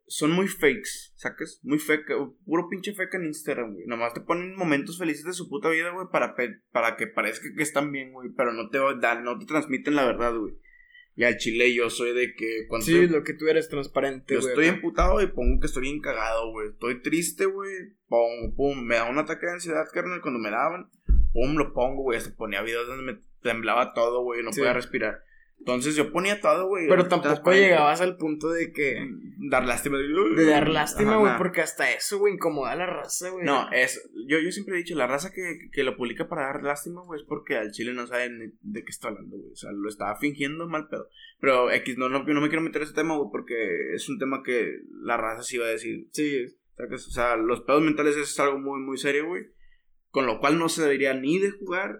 son 0.08 0.32
muy 0.32 0.48
fakes, 0.48 1.12
¿sacas? 1.16 1.60
Muy 1.64 1.80
fake, 1.80 2.12
puro 2.46 2.68
pinche 2.70 2.94
fake 2.94 3.16
en 3.16 3.26
Instagram, 3.26 3.74
güey. 3.74 3.88
Nomás 3.88 4.14
te 4.14 4.22
ponen 4.22 4.56
momentos 4.56 4.98
felices 5.00 5.26
de 5.26 5.34
su 5.34 5.50
puta 5.50 5.70
vida, 5.70 5.92
güey, 5.92 6.08
para, 6.12 6.36
para 6.72 6.96
que 6.96 7.08
parezca 7.08 7.48
que 7.56 7.64
están 7.64 7.92
bien, 7.92 8.14
güey, 8.14 8.30
pero 8.36 8.54
no 8.54 8.70
te 8.70 8.80
dan, 9.00 9.24
no 9.24 9.38
te 9.40 9.46
transmiten 9.46 9.96
la 9.96 10.06
verdad, 10.06 10.36
güey. 10.36 10.56
Y 11.18 11.24
al 11.24 11.38
chile 11.38 11.74
yo 11.74 11.90
soy 11.90 12.14
de 12.14 12.36
que 12.36 12.66
cuando... 12.68 12.86
Sí, 12.86 13.08
lo 13.08 13.24
que 13.24 13.34
tú 13.34 13.48
eres 13.48 13.70
transparente, 13.70 14.36
güey. 14.36 14.44
Yo 14.44 14.50
estoy 14.50 14.66
emputado 14.66 15.22
y 15.22 15.28
pongo 15.28 15.62
que 15.62 15.68
estoy 15.68 15.84
bien 15.84 16.02
cagado, 16.02 16.52
güey. 16.52 16.70
Estoy 16.70 17.02
triste, 17.02 17.46
güey. 17.46 17.72
Pum, 18.08 18.54
pum. 18.54 18.84
Me 18.84 18.96
da 18.96 19.10
un 19.10 19.18
ataque 19.18 19.46
de 19.46 19.54
ansiedad, 19.54 19.88
carnal, 19.94 20.20
cuando 20.22 20.42
me 20.42 20.52
daban. 20.52 20.90
Pum, 21.32 21.56
lo 21.56 21.74
pongo, 21.74 22.04
güey. 22.04 22.18
Hasta 22.18 22.36
ponía 22.36 22.62
videos 22.64 22.88
donde 22.88 23.14
me 23.14 23.22
temblaba 23.42 23.94
todo, 23.94 24.24
güey. 24.24 24.44
No 24.44 24.52
podía 24.52 24.74
respirar. 24.74 25.24
Entonces 25.60 25.96
yo 25.96 26.12
ponía 26.12 26.40
todo, 26.42 26.68
güey. 26.68 26.88
Pero 26.88 27.08
tampoco 27.08 27.52
llegabas 27.52 28.00
al 28.00 28.18
punto 28.18 28.50
de 28.50 28.72
que. 28.72 28.98
Dar 29.50 29.66
lástima. 29.66 29.98
De 29.98 30.46
dar 30.46 30.70
lástima, 30.70 31.18
güey, 31.18 31.38
porque 31.38 31.62
hasta 31.62 31.92
eso, 31.92 32.20
güey, 32.20 32.36
incomoda 32.36 32.72
a 32.72 32.76
la 32.76 32.86
raza, 32.86 33.30
güey. 33.30 33.46
No, 33.46 33.72
es. 33.72 34.08
Yo, 34.28 34.40
yo 34.40 34.52
siempre 34.52 34.76
he 34.76 34.78
dicho, 34.78 34.96
la 34.96 35.08
raza 35.08 35.32
que, 35.32 35.70
que 35.72 35.84
lo 35.84 35.98
publica 35.98 36.28
para 36.28 36.44
dar 36.44 36.64
lástima, 36.64 37.02
güey, 37.02 37.20
es 37.20 37.26
porque 37.28 37.58
al 37.58 37.72
chile 37.72 37.94
no 37.94 38.06
saben 38.06 38.58
de 38.62 38.84
qué 38.84 38.90
está 38.90 39.08
hablando, 39.08 39.38
güey. 39.38 39.54
O 39.54 39.56
sea, 39.56 39.72
lo 39.72 39.90
estaba 39.90 40.18
fingiendo 40.18 40.68
mal 40.68 40.88
pedo. 40.88 41.10
Pero 41.40 41.72
X, 41.72 41.98
no, 41.98 42.10
no, 42.10 42.24
no 42.24 42.42
me 42.42 42.50
quiero 42.50 42.62
meter 42.62 42.84
ese 42.84 42.94
tema, 42.94 43.18
güey, 43.18 43.30
porque 43.32 43.94
es 43.96 44.08
un 44.08 44.20
tema 44.20 44.44
que 44.44 44.72
la 45.02 45.18
raza 45.18 45.42
sí 45.42 45.58
va 45.58 45.66
a 45.66 45.70
decir. 45.70 46.08
Sí. 46.12 46.46
O 46.78 46.98
sea, 46.98 47.38
los 47.38 47.62
pedos 47.62 47.82
mentales 47.82 48.18
es 48.18 48.40
algo 48.40 48.60
muy, 48.60 48.82
muy 48.82 48.98
serio, 48.98 49.28
güey. 49.28 49.44
Con 50.10 50.28
lo 50.28 50.40
cual 50.40 50.60
no 50.60 50.70
se 50.70 50.84
debería 50.84 51.14
ni 51.14 51.40
de 51.40 51.52
jugar 51.52 52.00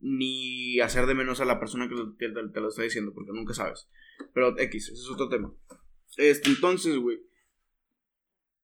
ni 0.00 0.80
hacer 0.80 1.06
de 1.06 1.14
menos 1.14 1.40
a 1.40 1.44
la 1.44 1.60
persona 1.60 1.88
que, 1.88 1.94
te, 2.18 2.28
lo 2.60 2.68
está 2.68 2.82
diciendo, 2.82 3.12
porque 3.14 3.32
nunca 3.32 3.54
sabes. 3.54 3.88
Pero 4.34 4.58
X, 4.58 4.88
ese 4.88 4.94
es 4.94 5.10
otro 5.10 5.28
tema. 5.28 5.52
Este, 6.16 6.48
entonces, 6.50 6.96
güey, 6.96 7.18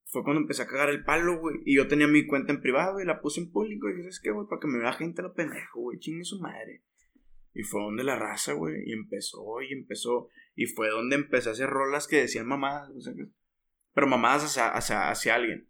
fue 0.07 0.23
cuando 0.23 0.41
empecé 0.41 0.63
a 0.63 0.67
cagar 0.67 0.89
el 0.89 1.05
palo, 1.05 1.39
güey. 1.39 1.57
Y 1.65 1.77
yo 1.77 1.89
tenía 1.89 2.07
mi 2.07 2.27
cuenta 2.27 2.53
en 2.53 2.61
privado, 2.61 3.01
y 3.01 3.05
la 3.05 3.21
puse 3.21 3.41
en 3.41 3.51
público. 3.51 3.89
Y 3.89 3.93
dije, 3.93 4.03
¿sabes 4.05 4.21
qué, 4.21 4.31
güey? 4.31 4.47
Para 4.49 4.61
que 4.61 4.69
me 4.69 4.79
vea 4.79 4.93
gente 4.93 5.23
lo 5.23 5.35
pendejo, 5.35 5.81
güey. 5.81 5.99
Chingue 5.99 6.25
su 6.25 6.41
madre. 6.41 6.83
Y 7.55 7.63
fue 7.63 7.83
donde 7.83 8.05
la 8.05 8.17
raza, 8.17 8.53
güey. 8.53 8.83
Y 8.87 8.93
empezó, 8.93 9.61
y 9.63 9.73
empezó. 9.73 10.29
Y 10.55 10.67
fue 10.67 10.89
donde 10.91 11.17
empecé 11.17 11.49
a 11.49 11.53
hacer 11.53 11.69
rolas 11.69 12.07
que 12.07 12.21
decían 12.21 12.47
mamadas, 12.47 12.91
o 12.91 13.01
sea, 13.01 13.13
pero 13.95 14.07
mamadas 14.07 14.45
hacia, 14.45 14.69
hacia, 14.69 15.11
hacia 15.11 15.35
alguien. 15.35 15.67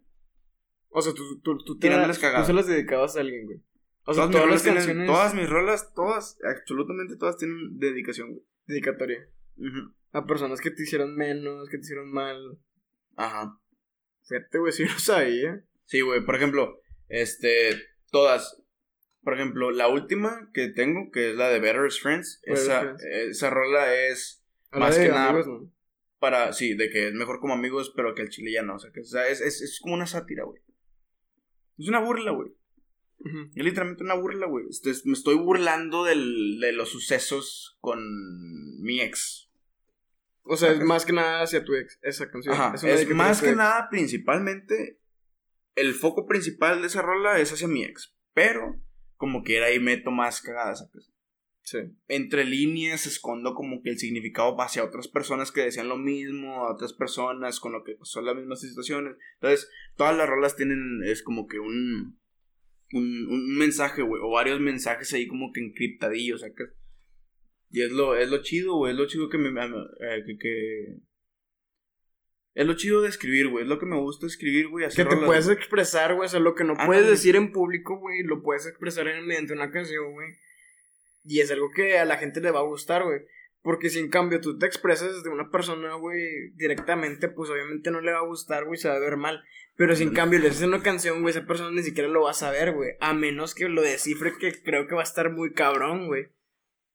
O 0.89 1.01
sea, 1.01 1.13
tú, 1.13 1.39
tú, 1.41 1.57
tú, 1.63 1.77
las 1.81 2.19
tú 2.19 2.45
se 2.45 2.53
las 2.53 2.67
dedicabas 2.67 3.15
a 3.15 3.21
alguien, 3.21 3.45
güey. 3.45 3.61
O 4.09 4.13
sea, 4.13 4.29
todas, 4.29 4.49
mis 4.49 4.63
canciones... 4.63 5.05
todas 5.05 5.33
mis 5.33 5.49
rolas, 5.49 5.93
todas, 5.93 6.39
absolutamente 6.41 7.17
todas 7.17 7.35
tienen 7.35 7.77
dedicación, 7.77 8.29
güey. 8.31 8.43
Dedicatoria. 8.65 9.29
A 10.13 10.25
personas 10.25 10.61
que 10.61 10.71
te 10.71 10.83
hicieron 10.83 11.13
menos, 11.13 11.67
que 11.67 11.77
te 11.77 11.83
hicieron 11.83 12.09
mal. 12.13 12.57
Ajá. 13.17 13.59
Fíjate, 14.25 14.59
güey, 14.59 14.71
si 14.73 14.85
lo 14.85 14.97
sabía. 14.97 15.61
Sí, 15.83 15.99
güey, 15.99 16.23
por 16.23 16.35
ejemplo, 16.35 16.79
este, 17.09 17.71
todas. 18.09 18.63
Por 19.23 19.33
ejemplo, 19.33 19.71
la 19.71 19.89
última 19.89 20.51
que 20.53 20.69
tengo, 20.69 21.11
que 21.11 21.31
es 21.31 21.35
la 21.35 21.49
de 21.49 21.59
Better 21.59 21.91
Friends, 21.91 22.39
esa, 22.43 22.95
esa 23.11 23.49
rola 23.49 23.93
es 23.93 24.41
más 24.71 24.97
que 24.97 25.09
nada. 25.09 25.43
para, 26.19 26.53
sí, 26.53 26.75
de 26.75 26.89
que 26.89 27.09
es 27.09 27.13
mejor 27.13 27.41
como 27.41 27.53
amigos, 27.53 27.91
pero 27.93 28.15
que 28.15 28.21
el 28.21 28.29
chile 28.29 28.53
ya 28.53 28.61
no. 28.61 28.75
O 28.75 28.79
sea, 28.79 28.89
que, 28.93 29.01
o 29.01 29.03
sea 29.03 29.27
es, 29.27 29.41
es, 29.41 29.61
es 29.61 29.81
como 29.81 29.95
una 29.95 30.07
sátira, 30.07 30.45
güey. 30.45 30.61
Es 31.77 31.89
una 31.89 31.99
burla, 31.99 32.31
güey. 32.31 32.56
Es 33.19 33.63
literalmente 33.63 34.03
una 34.03 34.13
burla, 34.13 34.47
güey. 34.47 34.65
Este, 34.69 34.91
me 35.05 35.13
estoy 35.13 35.35
burlando 35.35 36.03
del, 36.03 36.59
de 36.59 36.71
los 36.71 36.89
sucesos 36.89 37.77
con 37.81 37.99
mi 38.81 39.01
ex. 39.01 39.49
O 40.43 40.55
sea, 40.55 40.71
es 40.71 40.79
más 40.79 41.05
que 41.05 41.13
nada 41.13 41.41
hacia 41.41 41.65
tu 41.65 41.75
ex, 41.75 41.99
esa 42.01 42.29
canción. 42.29 42.55
Ajá. 42.55 42.75
Es, 42.75 43.09
más 43.09 43.41
que 43.41 43.49
ex. 43.49 43.57
nada, 43.57 43.89
principalmente, 43.89 44.99
el 45.75 45.93
foco 45.93 46.25
principal 46.25 46.81
de 46.81 46.87
esa 46.87 47.01
rola 47.01 47.39
es 47.39 47.51
hacia 47.51 47.67
mi 47.67 47.83
ex. 47.83 48.15
Pero, 48.33 48.79
como 49.15 49.43
quiera, 49.43 49.65
ahí 49.65 49.79
meto 49.79 50.11
más 50.11 50.41
cagadas. 50.41 50.89
Sí. 51.63 51.79
Entre 52.07 52.45
líneas 52.45 53.07
escondo 53.07 53.53
como 53.53 53.81
que 53.81 53.89
el 53.89 53.97
significado 53.97 54.55
hacia 54.61 54.85
otras 54.85 55.09
personas 55.09 55.51
que 55.51 55.61
decían 55.61 55.89
lo 55.89 55.97
mismo, 55.97 56.65
a 56.65 56.71
otras 56.71 56.93
personas 56.93 57.59
con 57.59 57.73
lo 57.73 57.83
que 57.83 57.97
son 58.03 58.25
las 58.25 58.35
mismas 58.37 58.61
situaciones. 58.61 59.17
Entonces, 59.33 59.69
todas 59.97 60.15
las 60.15 60.29
rolas 60.29 60.55
tienen, 60.55 61.01
es 61.03 61.21
como 61.23 61.45
que 61.45 61.59
un, 61.59 62.17
un, 62.93 63.27
un 63.29 63.57
mensaje, 63.57 64.01
güey, 64.01 64.21
o 64.23 64.29
varios 64.31 64.59
mensajes 64.59 65.11
ahí 65.13 65.27
como 65.27 65.51
que 65.53 65.61
encriptadillos, 65.61 66.41
¿sacas? 66.41 66.69
Y 67.69 67.81
es 67.81 67.91
lo, 67.91 68.15
es 68.15 68.29
lo 68.29 68.41
chido, 68.41 68.75
güey, 68.77 68.93
es 68.93 68.97
lo 68.97 69.07
chido 69.07 69.29
que 69.29 69.37
me... 69.37 69.49
eh, 69.49 70.23
que, 70.25 70.37
que- 70.37 70.97
Es 72.53 72.65
lo 72.65 72.75
chido 72.75 73.01
de 73.01 73.09
escribir, 73.09 73.49
güey, 73.49 73.63
es 73.63 73.69
lo 73.69 73.77
que 73.77 73.85
me 73.85 73.97
gusta 73.99 74.25
escribir, 74.25 74.69
güey, 74.69 74.87
Que 74.87 74.95
te 74.95 75.03
rolas, 75.03 75.25
puedes 75.25 75.45
güey. 75.45 75.57
expresar, 75.57 76.15
güey. 76.15 76.25
O 76.25 76.29
sea, 76.29 76.39
lo 76.39 76.55
que 76.55 76.63
no 76.63 76.71
Ándale. 76.71 76.87
puedes 76.87 77.07
decir 77.07 77.35
en 77.35 77.51
público, 77.51 77.99
güey, 77.99 78.23
lo 78.23 78.41
puedes 78.41 78.65
expresar 78.65 79.07
en, 79.07 79.27
mediante 79.27 79.53
una 79.53 79.69
canción, 79.69 80.11
güey. 80.13 80.29
Y 81.23 81.41
es 81.41 81.51
algo 81.51 81.69
que 81.75 81.99
a 81.99 82.05
la 82.05 82.17
gente 82.17 82.39
le 82.41 82.51
va 82.51 82.59
a 82.61 82.63
gustar, 82.63 83.03
güey. 83.03 83.19
Porque 83.61 83.89
si 83.89 83.99
en 83.99 84.09
cambio 84.09 84.39
tú 84.39 84.57
te 84.57 84.65
expresas 84.65 85.23
de 85.23 85.29
una 85.29 85.51
persona, 85.51 85.93
güey, 85.95 86.51
directamente, 86.55 87.27
pues 87.27 87.49
obviamente 87.49 87.91
no 87.91 87.99
le 87.99 88.13
va 88.13 88.19
a 88.19 88.25
gustar, 88.25 88.63
güey, 88.65 88.79
se 88.79 88.87
va 88.87 88.95
a 88.95 88.99
ver 88.99 89.17
mal. 89.17 89.43
Pero 89.77 89.95
si 89.95 90.03
en 90.03 90.13
cambio 90.13 90.39
le 90.39 90.49
haces 90.49 90.63
una 90.63 90.81
canción, 90.81 91.21
güey, 91.21 91.31
esa 91.35 91.45
persona 91.45 91.69
ni 91.71 91.83
siquiera 91.83 92.09
lo 92.09 92.23
va 92.23 92.31
a 92.31 92.33
saber, 92.33 92.73
güey. 92.73 92.93
A 92.99 93.13
menos 93.13 93.53
que 93.53 93.69
lo 93.69 93.83
descifre, 93.83 94.33
que 94.39 94.61
creo 94.63 94.87
que 94.87 94.95
va 94.95 95.01
a 95.01 95.03
estar 95.03 95.31
muy 95.31 95.53
cabrón, 95.53 96.07
güey. 96.07 96.29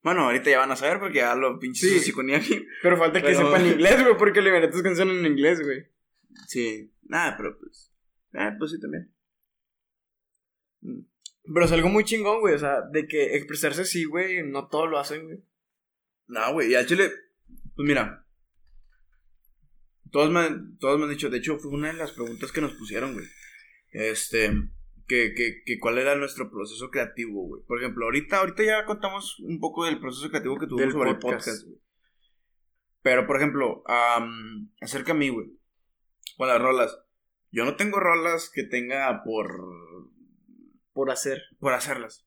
Bueno, 0.02 0.22
ahorita 0.22 0.50
ya 0.50 0.58
van 0.58 0.72
a 0.72 0.76
saber 0.76 0.98
porque 0.98 1.18
ya 1.18 1.36
lo 1.36 1.60
pinches 1.60 2.02
Sí. 2.04 2.12
aquí. 2.34 2.66
Pero 2.82 2.96
falta 2.98 3.20
que 3.20 3.28
Pero- 3.28 3.46
sepan 3.46 3.66
inglés, 3.66 4.02
güey, 4.02 4.16
porque 4.18 4.42
le 4.42 4.68
tus 4.68 4.82
canciones 4.82 5.16
en 5.16 5.26
inglés, 5.26 5.60
güey. 5.62 5.86
Sí, 6.48 6.92
nada, 7.04 7.36
pero 7.36 7.56
pues... 7.56 7.92
Ah, 8.34 8.56
pues 8.58 8.72
sí, 8.72 8.80
también. 8.80 9.14
Mm. 10.80 11.02
Pero 11.54 11.66
es 11.66 11.72
algo 11.72 11.88
muy 11.88 12.02
chingón, 12.04 12.40
güey. 12.40 12.54
O 12.54 12.58
sea, 12.58 12.80
de 12.90 13.06
que 13.06 13.36
expresarse 13.36 13.82
así, 13.82 14.04
güey, 14.04 14.42
no 14.42 14.66
todos 14.68 14.90
lo 14.90 14.98
hacen, 14.98 15.24
güey. 15.24 15.38
No, 16.26 16.52
güey, 16.52 16.72
y 16.72 16.74
al 16.74 16.86
chile, 16.86 17.12
pues 17.76 17.86
mira. 17.86 18.21
Todos 20.12 20.30
me, 20.30 20.38
han- 20.40 20.76
todos 20.78 20.98
me 20.98 21.04
han 21.06 21.10
dicho, 21.10 21.28
de 21.30 21.38
hecho, 21.38 21.58
fue 21.58 21.72
una 21.72 21.88
de 21.88 21.94
las 21.94 22.12
preguntas 22.12 22.52
que 22.52 22.60
nos 22.60 22.74
pusieron, 22.74 23.14
güey. 23.14 23.26
Este, 23.90 24.52
que, 25.08 25.32
que, 25.34 25.62
que 25.66 25.78
cuál 25.80 25.98
era 25.98 26.14
nuestro 26.14 26.50
proceso 26.50 26.90
creativo, 26.90 27.46
güey. 27.48 27.62
Por 27.66 27.80
ejemplo, 27.80 28.04
ahorita, 28.04 28.38
ahorita 28.38 28.62
ya 28.62 28.84
contamos 28.84 29.40
un 29.40 29.58
poco 29.58 29.84
del 29.86 29.98
proceso 29.98 30.28
creativo 30.30 30.58
que 30.58 30.66
tuvimos 30.66 30.80
Del 30.82 30.92
sobre 30.92 31.14
podcast. 31.16 31.48
el 31.48 31.52
podcast, 31.54 31.66
güey. 31.66 31.78
Pero, 33.02 33.26
por 33.26 33.36
ejemplo, 33.36 33.82
acerca 34.80 35.10
a 35.12 35.16
mí, 35.16 35.28
güey. 35.28 35.48
Con 36.36 36.46
las 36.48 36.60
rolas. 36.62 36.96
Yo 37.50 37.64
no 37.64 37.74
tengo 37.76 37.98
rolas 37.98 38.50
que 38.54 38.62
tenga 38.62 39.22
por, 39.24 39.58
Por 40.92 41.10
hacer. 41.10 41.42
por 41.58 41.72
hacerlas. 41.72 42.26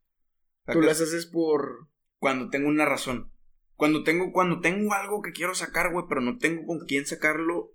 Tú 0.71 0.81
las 0.81 0.99
haces 1.01 1.27
por. 1.27 1.87
cuando 2.17 2.49
tengo 2.49 2.67
una 2.67 2.85
razón. 2.85 3.31
Cuando 3.75 4.03
tengo, 4.03 4.31
cuando 4.31 4.59
tengo 4.61 4.93
algo 4.93 5.21
que 5.21 5.31
quiero 5.33 5.53
sacar, 5.53 5.91
güey, 5.91 6.05
pero 6.09 6.21
no 6.21 6.37
tengo 6.37 6.65
con 6.65 6.79
quién 6.87 7.05
sacarlo, 7.05 7.73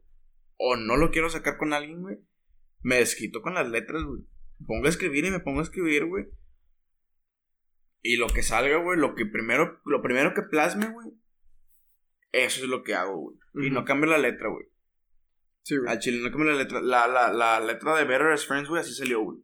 o 0.63 0.77
no 0.77 0.99
lo 0.99 1.11
quiero 1.11 1.31
sacar 1.31 1.57
con 1.57 1.73
alguien, 1.73 2.03
güey, 2.03 2.19
me 2.83 2.97
desquito 2.97 3.41
con 3.41 3.55
las 3.55 3.67
letras, 3.67 4.03
güey. 4.05 4.21
Me 4.59 4.67
pongo 4.67 4.87
a 4.87 4.91
escribir 4.91 5.25
y 5.25 5.31
me 5.31 5.41
pongo 5.41 5.61
a 5.61 5.63
escribir, 5.63 6.05
güey. 6.05 6.27
Y 8.03 8.19
lo 8.19 8.27
que 8.27 8.43
salga, 8.43 8.77
güey, 8.77 8.99
lo 8.99 9.15
que 9.15 9.25
primero, 9.25 9.81
lo 9.87 10.03
primero 10.03 10.35
que 10.35 10.43
plasme, 10.43 10.91
güey, 10.93 11.09
eso 12.33 12.63
es 12.63 12.69
lo 12.69 12.83
que 12.83 12.95
hago, 12.95 13.17
güey. 13.17 13.67
Y 13.67 13.71
no 13.71 13.87
cambio 13.87 14.11
la 14.11 14.19
letra, 14.19 14.51
güey. 14.51 14.67
Sí, 15.63 15.79
güey. 15.79 15.91
Al 15.91 15.99
chile 15.99 16.21
no 16.23 16.31
cambio 16.31 16.53
la 16.53 16.59
letra. 16.59 16.83
La, 16.83 17.09
la, 17.09 17.33
la 17.33 17.61
letra 17.61 17.97
de 17.97 18.05
Better 18.05 18.29
as 18.29 18.47
Friends, 18.47 18.69
güey, 18.69 18.83
así 18.83 18.93
salió, 18.93 19.23
güey. 19.23 19.39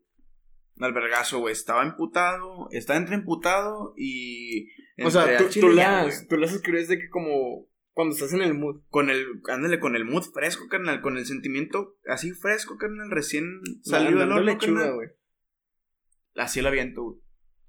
Al 0.80 0.92
vergazo, 0.92 1.38
güey. 1.38 1.52
Estaba 1.52 1.82
emputado, 1.82 2.68
estaba 2.72 2.98
entre 2.98 3.14
emputado 3.14 3.94
y... 3.96 4.68
O 5.02 5.10
sea, 5.10 5.38
tú, 5.38 5.48
tú 5.60 5.70
las, 5.70 6.28
tú 6.28 6.36
las 6.36 6.52
escribes 6.52 6.88
de 6.88 6.98
que 6.98 7.08
como 7.08 7.66
cuando 7.96 8.14
estás 8.14 8.34
en 8.34 8.42
el 8.42 8.52
mood. 8.52 8.82
Con 8.90 9.08
el, 9.08 9.40
ándale, 9.48 9.80
con 9.80 9.96
el 9.96 10.04
mood 10.04 10.22
fresco, 10.34 10.68
carnal, 10.68 11.00
con 11.00 11.16
el 11.16 11.24
sentimiento 11.24 11.96
así 12.06 12.32
fresco, 12.32 12.76
carnal, 12.76 13.10
recién 13.10 13.62
salido 13.80 14.20
del 14.20 14.32
horno, 14.32 14.42
lechuga, 14.44 14.90
güey. 14.90 15.08
Así 16.34 16.60
la 16.60 16.68
aviento, 16.68 17.02
güey. 17.02 17.16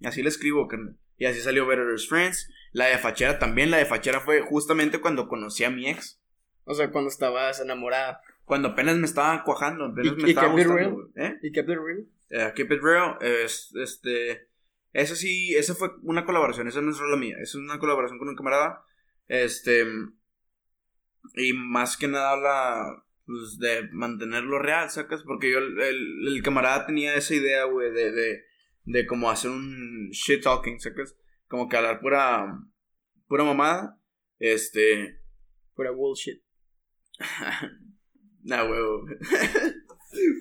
Así 0.03 0.21
la 0.21 0.27
escribo, 0.27 0.67
carnal. 0.67 0.97
Y 1.15 1.27
así 1.27 1.39
salió 1.39 1.65
Better 1.65 1.87
as 1.93 2.09
Friends. 2.09 2.51
La 2.73 2.87
de 2.87 2.97
Fachera 2.97 3.39
también, 3.39 3.71
la 3.71 3.77
de 3.77 3.85
Fachera 3.85 4.19
fue 4.19 4.41
justamente 4.41 4.99
cuando 4.99 5.29
conocí 5.29 5.63
a 5.63 5.69
mi 5.69 5.89
ex. 5.89 6.19
O 6.65 6.73
sea, 6.73 6.91
cuando 6.91 7.09
estabas 7.09 7.61
enamorada. 7.61 8.19
Cuando 8.43 8.67
apenas 8.67 8.97
me 8.97 9.05
estaba 9.05 9.45
cuajando, 9.45 9.85
apenas 9.85 10.11
¿Y- 10.11 10.21
me 10.23 10.27
y 10.27 10.31
estaba 10.31 10.49
Keep 10.49 10.59
It 10.59 10.67
gustando, 10.67 10.75
Real? 10.75 11.09
güey. 11.15 11.25
¿Eh? 11.25 11.39
¿Y 11.41 11.51
Kept 11.53 11.69
It 11.69 11.77
Real? 11.77 12.07
Eh, 12.31 12.53
Keep 12.53 12.71
It 12.73 12.81
Real, 12.81 13.17
es, 13.21 13.73
este, 13.81 14.49
esa 14.91 15.15
sí, 15.15 15.55
esa 15.55 15.73
fue 15.73 15.91
una 16.01 16.25
colaboración, 16.25 16.67
esa 16.67 16.81
no 16.81 16.91
es 16.91 16.97
rola 16.97 17.15
mía, 17.15 17.35
esa 17.35 17.57
es 17.57 17.63
una 17.63 17.79
colaboración 17.79 18.19
con 18.19 18.27
un 18.27 18.35
camarada, 18.35 18.83
este, 19.27 19.85
y 21.35 21.53
más 21.53 21.97
que 21.97 22.07
nada 22.07 22.31
habla, 22.31 23.03
pues, 23.25 23.57
de 23.59 23.89
mantenerlo 23.91 24.59
real, 24.59 24.89
¿sacas? 24.89 25.23
Porque 25.23 25.51
yo, 25.51 25.59
el, 25.59 25.79
el- 25.79 26.41
camarada 26.43 26.85
tenía 26.85 27.15
esa 27.15 27.35
idea, 27.35 27.65
güey, 27.65 27.91
de, 27.91 28.11
de, 28.11 28.43
de 28.85 29.05
como 29.05 29.29
hacer 29.29 29.51
un 29.51 30.09
shit 30.11 30.43
talking, 30.43 30.79
¿sacas? 30.79 31.15
Como 31.47 31.67
que 31.69 31.77
hablar 31.77 31.99
pura, 31.99 32.59
pura 33.27 33.43
mamada, 33.43 33.99
este, 34.39 35.21
Pura 35.75 35.91
bullshit. 35.91 36.41
nah, 38.43 38.63
huevo, 38.63 39.05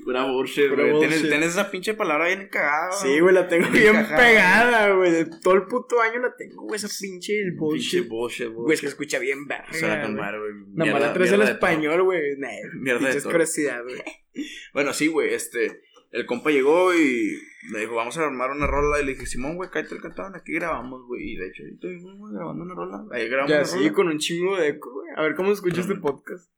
pura 0.05 0.25
bullshit, 0.31 0.69
Pura 0.69 0.83
güey, 0.85 0.99
tienes, 0.99 1.19
bullshit. 1.19 1.29
tienes 1.31 1.49
esa 1.51 1.71
pinche 1.71 1.95
palabra 1.95 2.27
bien 2.27 2.49
cagada, 2.51 2.93
Sí, 2.93 3.19
güey, 3.21 3.35
la 3.35 3.49
tengo 3.49 3.69
Bien 3.71 4.07
pegada, 4.07 4.95
güey. 4.95 5.13
De 5.13 5.25
todo 5.43 5.55
el 5.55 5.63
puto 5.65 6.01
año 6.01 6.21
la 6.21 6.35
tengo, 6.37 6.63
güey. 6.63 6.77
Esa 6.77 6.89
pinche 7.01 7.39
el 7.41 7.57
Pinche 7.57 7.59
bullshit. 8.03 8.09
bullshit, 8.09 8.49
Güey, 8.53 8.75
es 8.75 8.81
que 8.81 8.87
escucha 8.89 9.19
bien 9.19 9.47
verga, 9.47 10.03
con 10.03 10.13
güey. 10.13 10.25
madre, 10.25 10.39
güey. 10.39 10.53
Nada 10.53 10.67
más 10.75 10.77
Mierda- 10.77 11.01
la 11.01 11.13
traes 11.15 11.31
todo. 11.31 11.43
español, 11.43 12.03
güey. 12.05 12.37
Nah, 12.39 12.49
Mierda 12.81 13.09
de 13.13 13.23
curiosidad, 13.23 13.83
güey. 13.83 13.97
Bueno, 14.75 14.93
sí, 14.93 15.07
güey, 15.07 15.33
este. 15.33 15.81
El 16.13 16.25
compa 16.25 16.51
llegó 16.51 16.95
y 16.95 17.37
me 17.73 17.81
dijo, 17.81 17.95
vamos 17.95 18.17
a 18.17 18.25
armar 18.25 18.51
una 18.51 18.67
rola. 18.67 19.01
Y 19.01 19.05
le 19.05 19.13
dije, 19.15 19.27
Simón, 19.27 19.57
güey, 19.57 19.69
cállate 19.71 19.95
el 19.97 20.01
cantón, 20.01 20.35
aquí 20.37 20.53
grabamos, 20.53 21.05
güey. 21.07 21.33
Y 21.33 21.37
de 21.37 21.49
hecho, 21.49 21.63
estuvimos 21.65 22.17
güey, 22.17 22.33
grabando 22.35 22.63
una 22.65 22.75
rola. 22.75 23.05
Ahí 23.13 23.29
grabamos 23.29 23.51
Ya 23.51 23.57
una 23.59 23.65
sí, 23.67 23.79
rola. 23.79 23.93
con 23.93 24.09
un 24.09 24.19
chingo 24.19 24.57
de 24.57 24.69
eco, 24.69 24.93
güey. 24.93 25.09
A 25.17 25.23
ver 25.23 25.35
cómo 25.35 25.53
escuchas 25.53 25.81
este 25.81 25.97
podcast. 25.97 26.51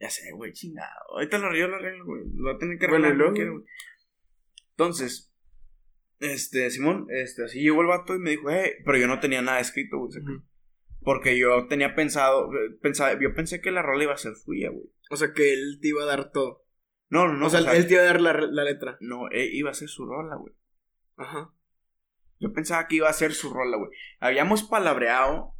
Ya 0.00 0.10
sé, 0.10 0.30
güey, 0.32 0.52
chingado. 0.52 1.10
Ahorita 1.12 1.38
lo 1.38 1.50
río, 1.50 1.68
lo 1.68 1.76
arreglo, 1.76 2.04
güey. 2.04 2.22
Lo 2.34 2.44
voy 2.44 2.54
a 2.54 2.58
tener 2.58 2.78
que 2.78 2.86
Bueno, 2.86 3.06
arreglar. 3.06 3.32
y 3.36 3.40
luego. 3.40 3.64
Entonces, 4.70 5.32
este, 6.20 6.70
Simón, 6.70 7.06
este, 7.10 7.44
así 7.44 7.60
llegó 7.60 7.80
el 7.80 7.88
vato 7.88 8.14
y 8.14 8.18
me 8.18 8.30
dijo, 8.30 8.50
eh, 8.50 8.76
pero 8.84 8.98
yo 8.98 9.06
no 9.08 9.18
tenía 9.20 9.42
nada 9.42 9.60
escrito, 9.60 9.98
güey. 9.98 10.10
Ujú. 10.22 10.44
Porque 11.00 11.38
yo 11.38 11.66
tenía 11.68 11.94
pensado, 11.94 12.52
eh, 12.52 12.76
pensaba, 12.80 13.18
yo 13.20 13.34
pensé 13.34 13.60
que 13.60 13.70
la 13.70 13.82
rola 13.82 14.04
iba 14.04 14.14
a 14.14 14.18
ser 14.18 14.34
suya, 14.36 14.70
güey. 14.70 14.86
O 15.10 15.16
sea, 15.16 15.32
que 15.32 15.52
él 15.52 15.78
te 15.80 15.88
iba 15.88 16.02
a 16.02 16.06
dar 16.06 16.30
todo. 16.32 16.64
No, 17.08 17.26
no, 17.26 17.34
no. 17.34 17.46
o 17.46 17.50
sea, 17.50 17.60
o 17.60 17.62
sea, 17.64 17.76
él 17.76 17.86
te 17.86 17.94
iba 17.94 18.02
a 18.02 18.06
dar 18.06 18.20
la, 18.20 18.32
la 18.34 18.64
letra. 18.64 18.98
No, 19.00 19.28
eh, 19.30 19.48
iba 19.52 19.70
a 19.70 19.74
ser 19.74 19.88
su 19.88 20.06
rola, 20.06 20.36
güey. 20.36 20.54
Ajá. 21.16 21.52
Yo 22.38 22.52
pensaba 22.52 22.86
que 22.86 22.96
iba 22.96 23.08
a 23.08 23.12
ser 23.14 23.32
su 23.32 23.52
rola, 23.52 23.76
güey. 23.78 23.90
Habíamos 24.20 24.62
palabreado 24.62 25.54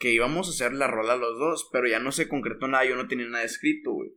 que 0.00 0.10
íbamos 0.10 0.48
a 0.48 0.50
hacer 0.50 0.72
la 0.72 0.88
rola 0.88 1.14
los 1.14 1.38
dos, 1.38 1.68
pero 1.70 1.86
ya 1.86 2.00
no 2.00 2.10
se 2.10 2.26
concretó 2.26 2.66
nada, 2.66 2.86
yo 2.86 2.96
no 2.96 3.06
tenía 3.06 3.28
nada 3.28 3.44
escrito, 3.44 3.92
güey. 3.92 4.10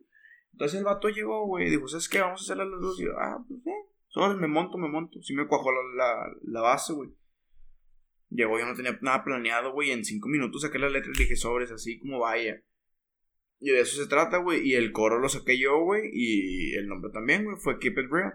Entonces 0.54 0.80
el 0.80 0.86
vato 0.86 1.10
llegó, 1.10 1.46
güey, 1.46 1.68
y 1.68 1.72
dijo, 1.72 1.90
¿sabes 1.90 2.08
qué? 2.08 2.22
Vamos 2.22 2.40
a 2.42 2.44
hacerla 2.46 2.64
los 2.64 2.82
dos. 2.82 3.00
Y 3.02 3.04
yo, 3.04 3.12
ah, 3.20 3.44
pues 3.46 3.60
eh, 3.68 3.90
sobres, 4.08 4.40
me 4.40 4.48
monto, 4.48 4.78
me 4.78 4.88
monto. 4.88 5.22
Sí 5.22 5.34
me 5.34 5.46
cuajó 5.46 5.72
la, 5.74 6.32
la, 6.42 6.62
base, 6.62 6.94
güey. 6.94 7.10
Llegó, 8.30 8.58
yo 8.58 8.66
no 8.66 8.76
tenía 8.76 8.98
nada 9.02 9.26
planeado, 9.26 9.74
güey. 9.74 9.92
En 9.92 10.06
cinco 10.06 10.30
minutos 10.30 10.62
saqué 10.62 10.80
la 10.80 10.90
letra 10.90 11.12
y 11.14 11.20
dije, 11.20 11.36
sobres, 11.36 11.70
así 11.70 12.00
como 12.00 12.20
vaya. 12.20 12.64
Y 13.60 13.72
de 13.72 13.82
eso 13.82 14.02
se 14.02 14.08
trata, 14.08 14.38
güey. 14.38 14.66
Y 14.66 14.76
el 14.76 14.94
coro 14.94 15.20
lo 15.20 15.28
saqué 15.28 15.60
yo, 15.60 15.82
güey. 15.82 16.10
Y 16.14 16.76
el 16.76 16.88
nombre 16.88 17.12
también, 17.12 17.44
güey. 17.44 17.58
Fue 17.58 17.78
Keep 17.78 18.00
It 18.00 18.10
Real. 18.10 18.34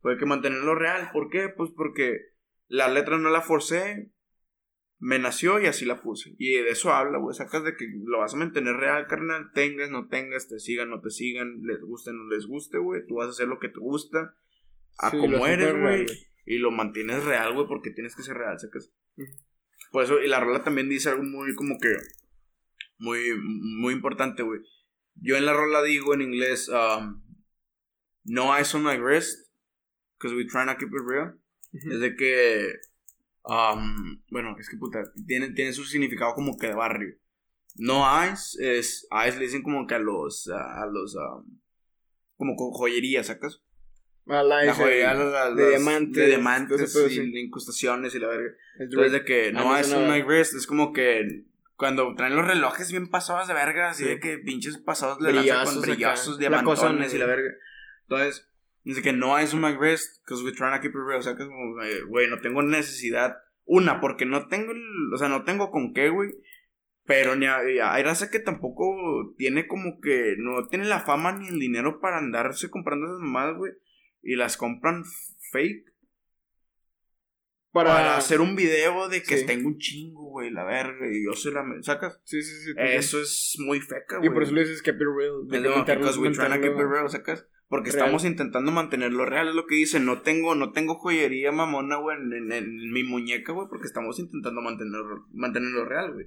Fue 0.00 0.16
que 0.16 0.24
mantenerlo 0.24 0.74
real. 0.74 1.10
¿Por 1.12 1.28
qué? 1.28 1.50
Pues 1.54 1.70
porque 1.76 2.16
la 2.66 2.88
letra 2.88 3.18
no 3.18 3.28
la 3.28 3.42
forcé. 3.42 4.10
Me 4.98 5.18
nació 5.18 5.60
y 5.60 5.66
así 5.66 5.84
la 5.84 6.00
puse. 6.00 6.34
Y 6.38 6.54
de 6.54 6.70
eso 6.70 6.92
habla, 6.92 7.18
güey. 7.18 7.34
Sacas 7.34 7.64
de 7.64 7.76
que 7.76 7.86
lo 8.04 8.18
vas 8.18 8.34
a 8.34 8.38
mantener 8.38 8.76
real, 8.76 9.06
carnal. 9.06 9.50
Tengas, 9.52 9.90
no 9.90 10.08
tengas, 10.08 10.48
te 10.48 10.58
sigan, 10.58 10.88
no 10.88 11.00
te 11.00 11.10
sigan, 11.10 11.60
les 11.62 11.80
guste, 11.80 12.12
no 12.12 12.26
les 12.28 12.46
guste, 12.46 12.78
güey. 12.78 13.06
Tú 13.06 13.16
vas 13.16 13.26
a 13.26 13.30
hacer 13.30 13.48
lo 13.48 13.58
que 13.58 13.68
te 13.68 13.78
gusta. 13.78 14.34
A 14.98 15.10
Sí, 15.10 15.18
como 15.18 15.46
eres, 15.46 15.78
güey. 15.78 16.06
Y 16.46 16.58
lo 16.58 16.70
mantienes 16.70 17.24
real, 17.24 17.52
güey, 17.52 17.66
porque 17.66 17.90
tienes 17.90 18.16
que 18.16 18.22
ser 18.22 18.36
real, 18.36 18.58
sacas. 18.58 18.92
Por 19.92 20.04
eso, 20.04 20.20
y 20.20 20.28
la 20.28 20.40
rola 20.40 20.64
también 20.64 20.88
dice 20.88 21.10
algo 21.10 21.22
muy 21.22 21.54
como 21.54 21.78
que. 21.78 21.88
muy, 22.98 23.38
muy 23.40 23.92
importante, 23.92 24.42
güey. 24.42 24.60
Yo 25.16 25.36
en 25.36 25.46
la 25.46 25.52
rola 25.52 25.82
digo 25.82 26.14
en 26.14 26.22
inglés, 26.22 26.68
um, 26.68 27.22
no 28.24 28.56
eyes 28.56 28.74
on 28.74 28.82
my 28.82 28.96
wrist, 28.96 29.50
because 30.18 30.34
we 30.34 30.46
try 30.46 30.64
to 30.66 30.76
keep 30.78 30.88
it 30.88 31.04
real. 31.06 31.38
Es 31.72 32.00
de 32.00 32.16
que, 32.16 32.72
um, 33.46 34.22
bueno, 34.30 34.56
es 34.58 34.68
que 34.68 34.76
puta, 34.76 35.02
tiene, 35.26 35.50
tiene 35.50 35.72
su 35.72 35.84
significado 35.84 36.34
como 36.34 36.56
que 36.56 36.68
de 36.68 36.74
barrio. 36.74 37.14
No 37.76 38.04
eyes, 38.22 38.56
es, 38.60 39.06
eyes 39.10 39.36
le 39.36 39.44
dicen 39.44 39.62
como 39.62 39.86
que 39.86 39.94
a 39.94 39.98
los, 39.98 40.48
a 40.48 40.86
los, 40.86 41.14
um, 41.14 41.58
como 42.36 42.56
con 42.56 42.70
joyería, 42.70 43.22
¿sacas? 43.24 43.62
A 44.28 44.42
la, 44.42 44.64
La 44.64 44.74
joyería, 44.74 45.14
la- 45.14 45.24
la- 45.50 45.54
de 45.54 45.68
diamantes. 45.70 46.16
de 46.16 46.26
diamantes 46.26 46.96
y 47.12 47.32
de 47.32 47.40
incrustaciones 47.40 48.14
y 48.14 48.18
la 48.18 48.28
verga. 48.28 48.50
Entonces 48.78 49.12
de 49.12 49.24
que 49.24 49.52
no 49.52 49.66
un 49.68 49.90
no. 49.90 50.08
night 50.08 50.26
wrist, 50.26 50.54
es 50.54 50.66
como 50.66 50.92
que 50.92 51.44
cuando 51.76 52.12
traen 52.16 52.34
los 52.34 52.46
relojes 52.46 52.90
bien 52.90 53.08
pasados 53.08 53.46
de 53.46 53.54
verga, 53.54 53.90
así 53.90 54.02
Sí. 54.04 54.08
de 54.08 54.18
que 54.20 54.38
pinches 54.38 54.78
pasados 54.78 55.20
le 55.20 55.32
lanzan 55.32 55.44
con 55.66 55.82
Brillazos 55.82 55.84
acá. 55.84 55.92
brillazos, 55.92 56.34
La 56.34 56.40
diamantones 56.40 56.80
cosona, 56.80 57.06
y 57.06 57.18
la 57.18 57.26
verga. 57.26 57.50
Entonces, 58.08 58.48
dice 58.90 59.02
que 59.02 59.12
no 59.12 59.38
es 59.38 59.52
un 59.54 59.60
night 59.62 59.78
wrist, 59.78 60.22
because 60.24 60.42
we're 60.44 60.56
trying 60.56 60.74
to 60.74 60.80
keep 60.80 60.90
it 60.92 60.96
real. 61.06 61.18
O 61.18 61.22
sea, 61.22 61.36
que 61.36 61.42
es 61.42 61.48
como, 61.48 61.82
eh, 61.82 62.02
güey, 62.08 62.28
no 62.28 62.40
tengo 62.40 62.62
necesidad. 62.62 63.36
Una, 63.64 64.00
porque 64.00 64.26
no 64.26 64.46
tengo, 64.48 64.72
el- 64.72 65.12
o 65.12 65.16
sea, 65.16 65.28
no 65.28 65.44
tengo 65.44 65.70
con 65.70 65.92
qué, 65.92 66.08
güey. 66.08 66.30
Pero 67.04 67.36
ni 67.36 67.46
a- 67.46 67.68
y 67.70 67.78
hay 67.78 68.02
raza 68.02 68.30
que 68.30 68.40
tampoco 68.40 69.34
tiene 69.36 69.66
como 69.68 70.00
que, 70.00 70.34
no 70.38 70.66
tiene 70.68 70.86
la 70.86 71.00
fama 71.00 71.32
ni 71.32 71.48
el 71.48 71.58
dinero 71.58 72.00
para 72.00 72.18
andarse 72.18 72.68
comprando 72.70 73.06
esas 73.06 73.18
mamadas, 73.20 73.56
güey. 73.56 73.72
Y 74.22 74.34
las 74.36 74.56
compran 74.56 75.04
fake 75.52 75.84
Para, 77.72 77.90
para 77.92 78.16
hacer 78.16 78.40
un 78.40 78.56
video 78.56 79.08
de 79.08 79.22
que 79.22 79.36
Sí. 79.38 79.46
tengo 79.46 79.68
un 79.68 79.78
chingo, 79.78 80.30
güey, 80.30 80.50
la 80.50 80.64
verga, 80.64 81.06
y 81.12 81.24
yo 81.26 81.34
se 81.34 81.50
la 81.50 81.62
me- 81.62 81.82
sacas. 81.82 82.18
Sí, 82.24 82.40
sí, 82.42 82.54
sí. 82.64 82.72
Eso 82.78 83.20
es 83.20 83.54
muy 83.58 83.80
feca, 83.80 84.16
Y 84.16 84.18
güey. 84.20 84.32
por 84.32 84.42
eso 84.44 84.52
le 84.54 84.62
dices 84.62 84.80
keep 84.82 84.94
it 84.96 85.02
real. 85.02 85.46
de 85.46 85.60
mantenerlo- 85.60 85.84
because 85.98 86.18
we're 86.18 86.34
trying 86.34 86.54
to 86.54 86.60
keep 86.60 86.72
it 86.72 86.86
real, 86.90 87.08
sacas. 87.10 87.46
Porque 87.68 87.90
real. 87.90 88.04
estamos 88.04 88.24
intentando 88.24 88.70
mantenerlo 88.70 89.24
real, 89.26 89.48
es 89.48 89.54
lo 89.54 89.66
que 89.66 89.74
dice. 89.74 89.98
No 89.98 90.22
tengo, 90.22 90.54
no 90.54 90.72
tengo 90.72 90.94
joyería 90.94 91.50
mamona, 91.52 91.96
güey, 91.96 92.16
en, 92.16 92.32
en- 92.32 92.52
en 92.52 92.92
mi 92.92 93.02
muñeca, 93.02 93.52
güey, 93.52 93.66
porque 93.68 93.86
estamos 93.86 94.18
intentando 94.20 94.60
mantenerlo, 94.62 95.26
mantenerlo 95.32 95.84
real, 95.84 96.12
güey. 96.12 96.26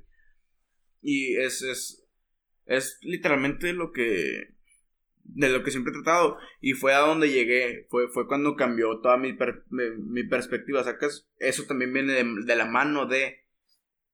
Y 1.02 1.38
es, 1.38 1.62
es, 1.62 2.06
es 2.66 3.00
literalmente 3.02 3.72
lo 3.72 3.94
que, 3.94 4.50
de 5.24 5.50
lo 5.50 5.64
que 5.64 5.72
siempre 5.72 5.92
he 5.92 5.96
tratado. 5.96 6.38
Y 6.60 6.74
fue 6.74 6.94
a 6.94 7.00
donde 7.00 7.30
llegué, 7.32 7.88
fue, 7.90 8.10
fue 8.10 8.28
cuando 8.28 8.56
cambió 8.58 9.00
toda 9.00 9.16
mi, 9.18 9.32
per- 9.32 9.64
mi, 9.70 9.84
mi 9.98 10.28
perspectiva, 10.28 10.84
sacas. 10.84 11.30
Eso 11.38 11.64
también 11.68 11.94
viene 11.94 12.14
de, 12.14 12.26
de 12.46 12.56
la 12.58 12.66
mano 12.66 13.06
de 13.06 13.46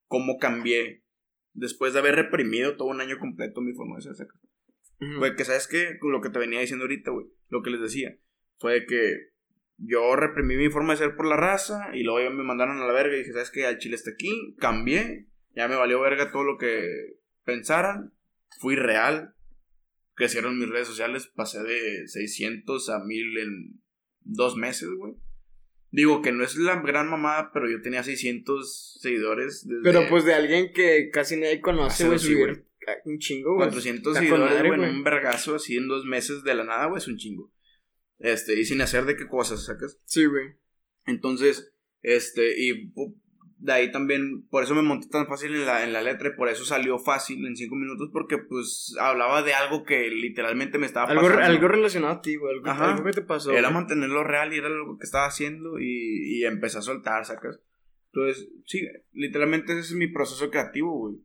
cómo 0.05 0.37
cambié 0.37 1.03
después 1.53 1.93
de 1.93 1.99
haber 1.99 2.15
reprimido 2.15 2.75
todo 2.77 2.89
un 2.89 3.01
año 3.01 3.17
completo 3.17 3.61
mi 3.61 3.73
forma 3.73 3.95
de 3.95 4.03
ser, 4.03 4.15
sacas. 4.15 4.39
Fue 5.17 5.35
que, 5.35 5.45
¿sabes 5.45 5.67
qué? 5.67 5.97
Lo 6.01 6.21
que 6.21 6.29
te 6.29 6.39
venía 6.39 6.59
diciendo 6.59 6.85
ahorita, 6.85 7.11
güey. 7.11 7.27
Lo 7.49 7.61
que 7.61 7.69
les 7.69 7.81
decía. 7.81 8.17
Fue 8.57 8.85
que 8.85 9.29
yo 9.77 10.15
reprimí 10.15 10.55
mi 10.55 10.69
forma 10.69 10.93
de 10.93 10.99
ser 10.99 11.15
por 11.15 11.27
la 11.27 11.35
raza 11.35 11.89
y 11.93 12.03
luego 12.03 12.21
ya 12.21 12.29
me 12.29 12.43
mandaron 12.43 12.79
a 12.79 12.87
la 12.87 12.93
verga 12.93 13.15
y 13.15 13.19
dije, 13.19 13.33
¿sabes 13.33 13.51
qué? 13.51 13.65
Al 13.65 13.77
chile 13.77 13.95
está 13.95 14.11
aquí. 14.11 14.55
Cambié. 14.57 15.27
Ya 15.55 15.67
me 15.67 15.75
valió 15.75 15.99
verga 16.01 16.31
todo 16.31 16.43
lo 16.43 16.57
que 16.57 17.17
pensaran. 17.43 18.13
Fui 18.59 18.75
real. 18.75 19.35
Crecieron 20.13 20.57
mis 20.57 20.69
redes 20.69 20.87
sociales. 20.87 21.27
Pasé 21.27 21.61
de 21.63 22.07
600 22.07 22.89
a 22.89 22.99
1000 23.03 23.37
en 23.37 23.81
dos 24.21 24.55
meses, 24.55 24.89
güey. 24.97 25.13
Digo 25.91 26.21
que 26.21 26.31
no 26.31 26.43
es 26.43 26.57
la 26.57 26.81
gran 26.81 27.09
mamada, 27.09 27.51
pero 27.53 27.69
yo 27.69 27.81
tenía 27.81 28.03
600 28.03 28.99
seguidores. 29.01 29.65
Desde 29.65 29.83
Pero 29.83 30.09
pues 30.09 30.25
de 30.25 30.33
alguien 30.33 30.73
que 30.73 31.09
casi 31.11 31.37
nadie 31.37 31.61
conoce, 31.61 32.05
güey, 32.05 32.17
güey. 32.17 32.27
subir 32.27 32.65
un 33.05 33.17
chingo, 33.19 33.55
güey. 33.55 33.67
400 33.69 34.15
Está 34.17 34.29
con 34.29 34.39
seguidores, 34.39 34.61
güey, 34.67 34.73
en 34.73 34.77
güey. 34.79 34.91
un 34.97 35.03
vergazo 35.03 35.55
así 35.55 35.77
en 35.77 35.87
dos 35.87 36.05
meses 36.05 36.43
de 36.43 36.53
la 36.55 36.63
nada, 36.63 36.85
güey, 36.87 36.97
es 36.99 37.07
un 37.07 37.17
chingo. 37.17 37.51
Este, 38.19 38.59
y 38.59 38.65
sin 38.65 38.81
hacer 38.81 39.05
de 39.05 39.15
qué 39.17 39.27
cosas, 39.27 39.65
¿sacas? 39.65 39.99
Sí, 40.05 40.25
güey. 40.25 40.55
Entonces, 41.05 41.73
este, 42.01 42.59
y 42.61 42.91
de 43.57 43.71
ahí 43.73 43.91
también, 43.91 44.47
por 44.49 44.63
eso 44.63 44.75
me 44.75 44.81
monté 44.81 45.07
tan 45.09 45.27
fácil 45.27 45.53
en 45.55 45.65
la, 45.65 45.83
en 45.83 45.93
la 45.93 46.01
letra 46.01 46.29
y 46.29 46.35
por 46.37 46.49
eso 46.49 46.65
salió 46.65 46.97
fácil 46.99 47.45
en 47.45 47.55
cinco 47.55 47.75
minutos, 47.75 48.09
porque 48.13 48.37
pues 48.37 48.95
hablaba 48.99 49.41
de 49.43 49.53
algo 49.53 49.83
que 49.83 50.09
literalmente 50.09 50.77
me 50.77 50.85
estaba 50.85 51.07
Algo, 51.09 51.23
pasando. 51.23 51.45
algo 51.45 51.67
relacionado 51.67 52.13
a 52.13 52.21
ti, 52.21 52.35
güey. 52.35 52.53
Algo, 52.55 52.69
algo 52.69 53.03
que 53.03 53.11
te 53.11 53.21
pasó. 53.21 53.51
Era 53.51 53.61
güey. 53.69 53.73
mantenerlo 53.73 54.23
real 54.23 54.53
y 54.53 54.57
era 54.57 54.69
lo 54.69 54.97
que 54.97 55.03
estaba 55.05 55.25
haciendo 55.25 55.79
y, 55.79 56.37
y 56.39 56.45
empecé 56.45 56.77
a 56.79 56.81
soltar, 56.81 57.25
¿sacas? 57.25 57.59
Entonces, 58.13 58.47
sí, 58.65 58.87
literalmente 59.11 59.73
ese 59.73 59.81
es 59.81 59.93
mi 59.93 60.07
proceso 60.07 60.49
creativo, 60.49 60.97
güey. 60.97 61.15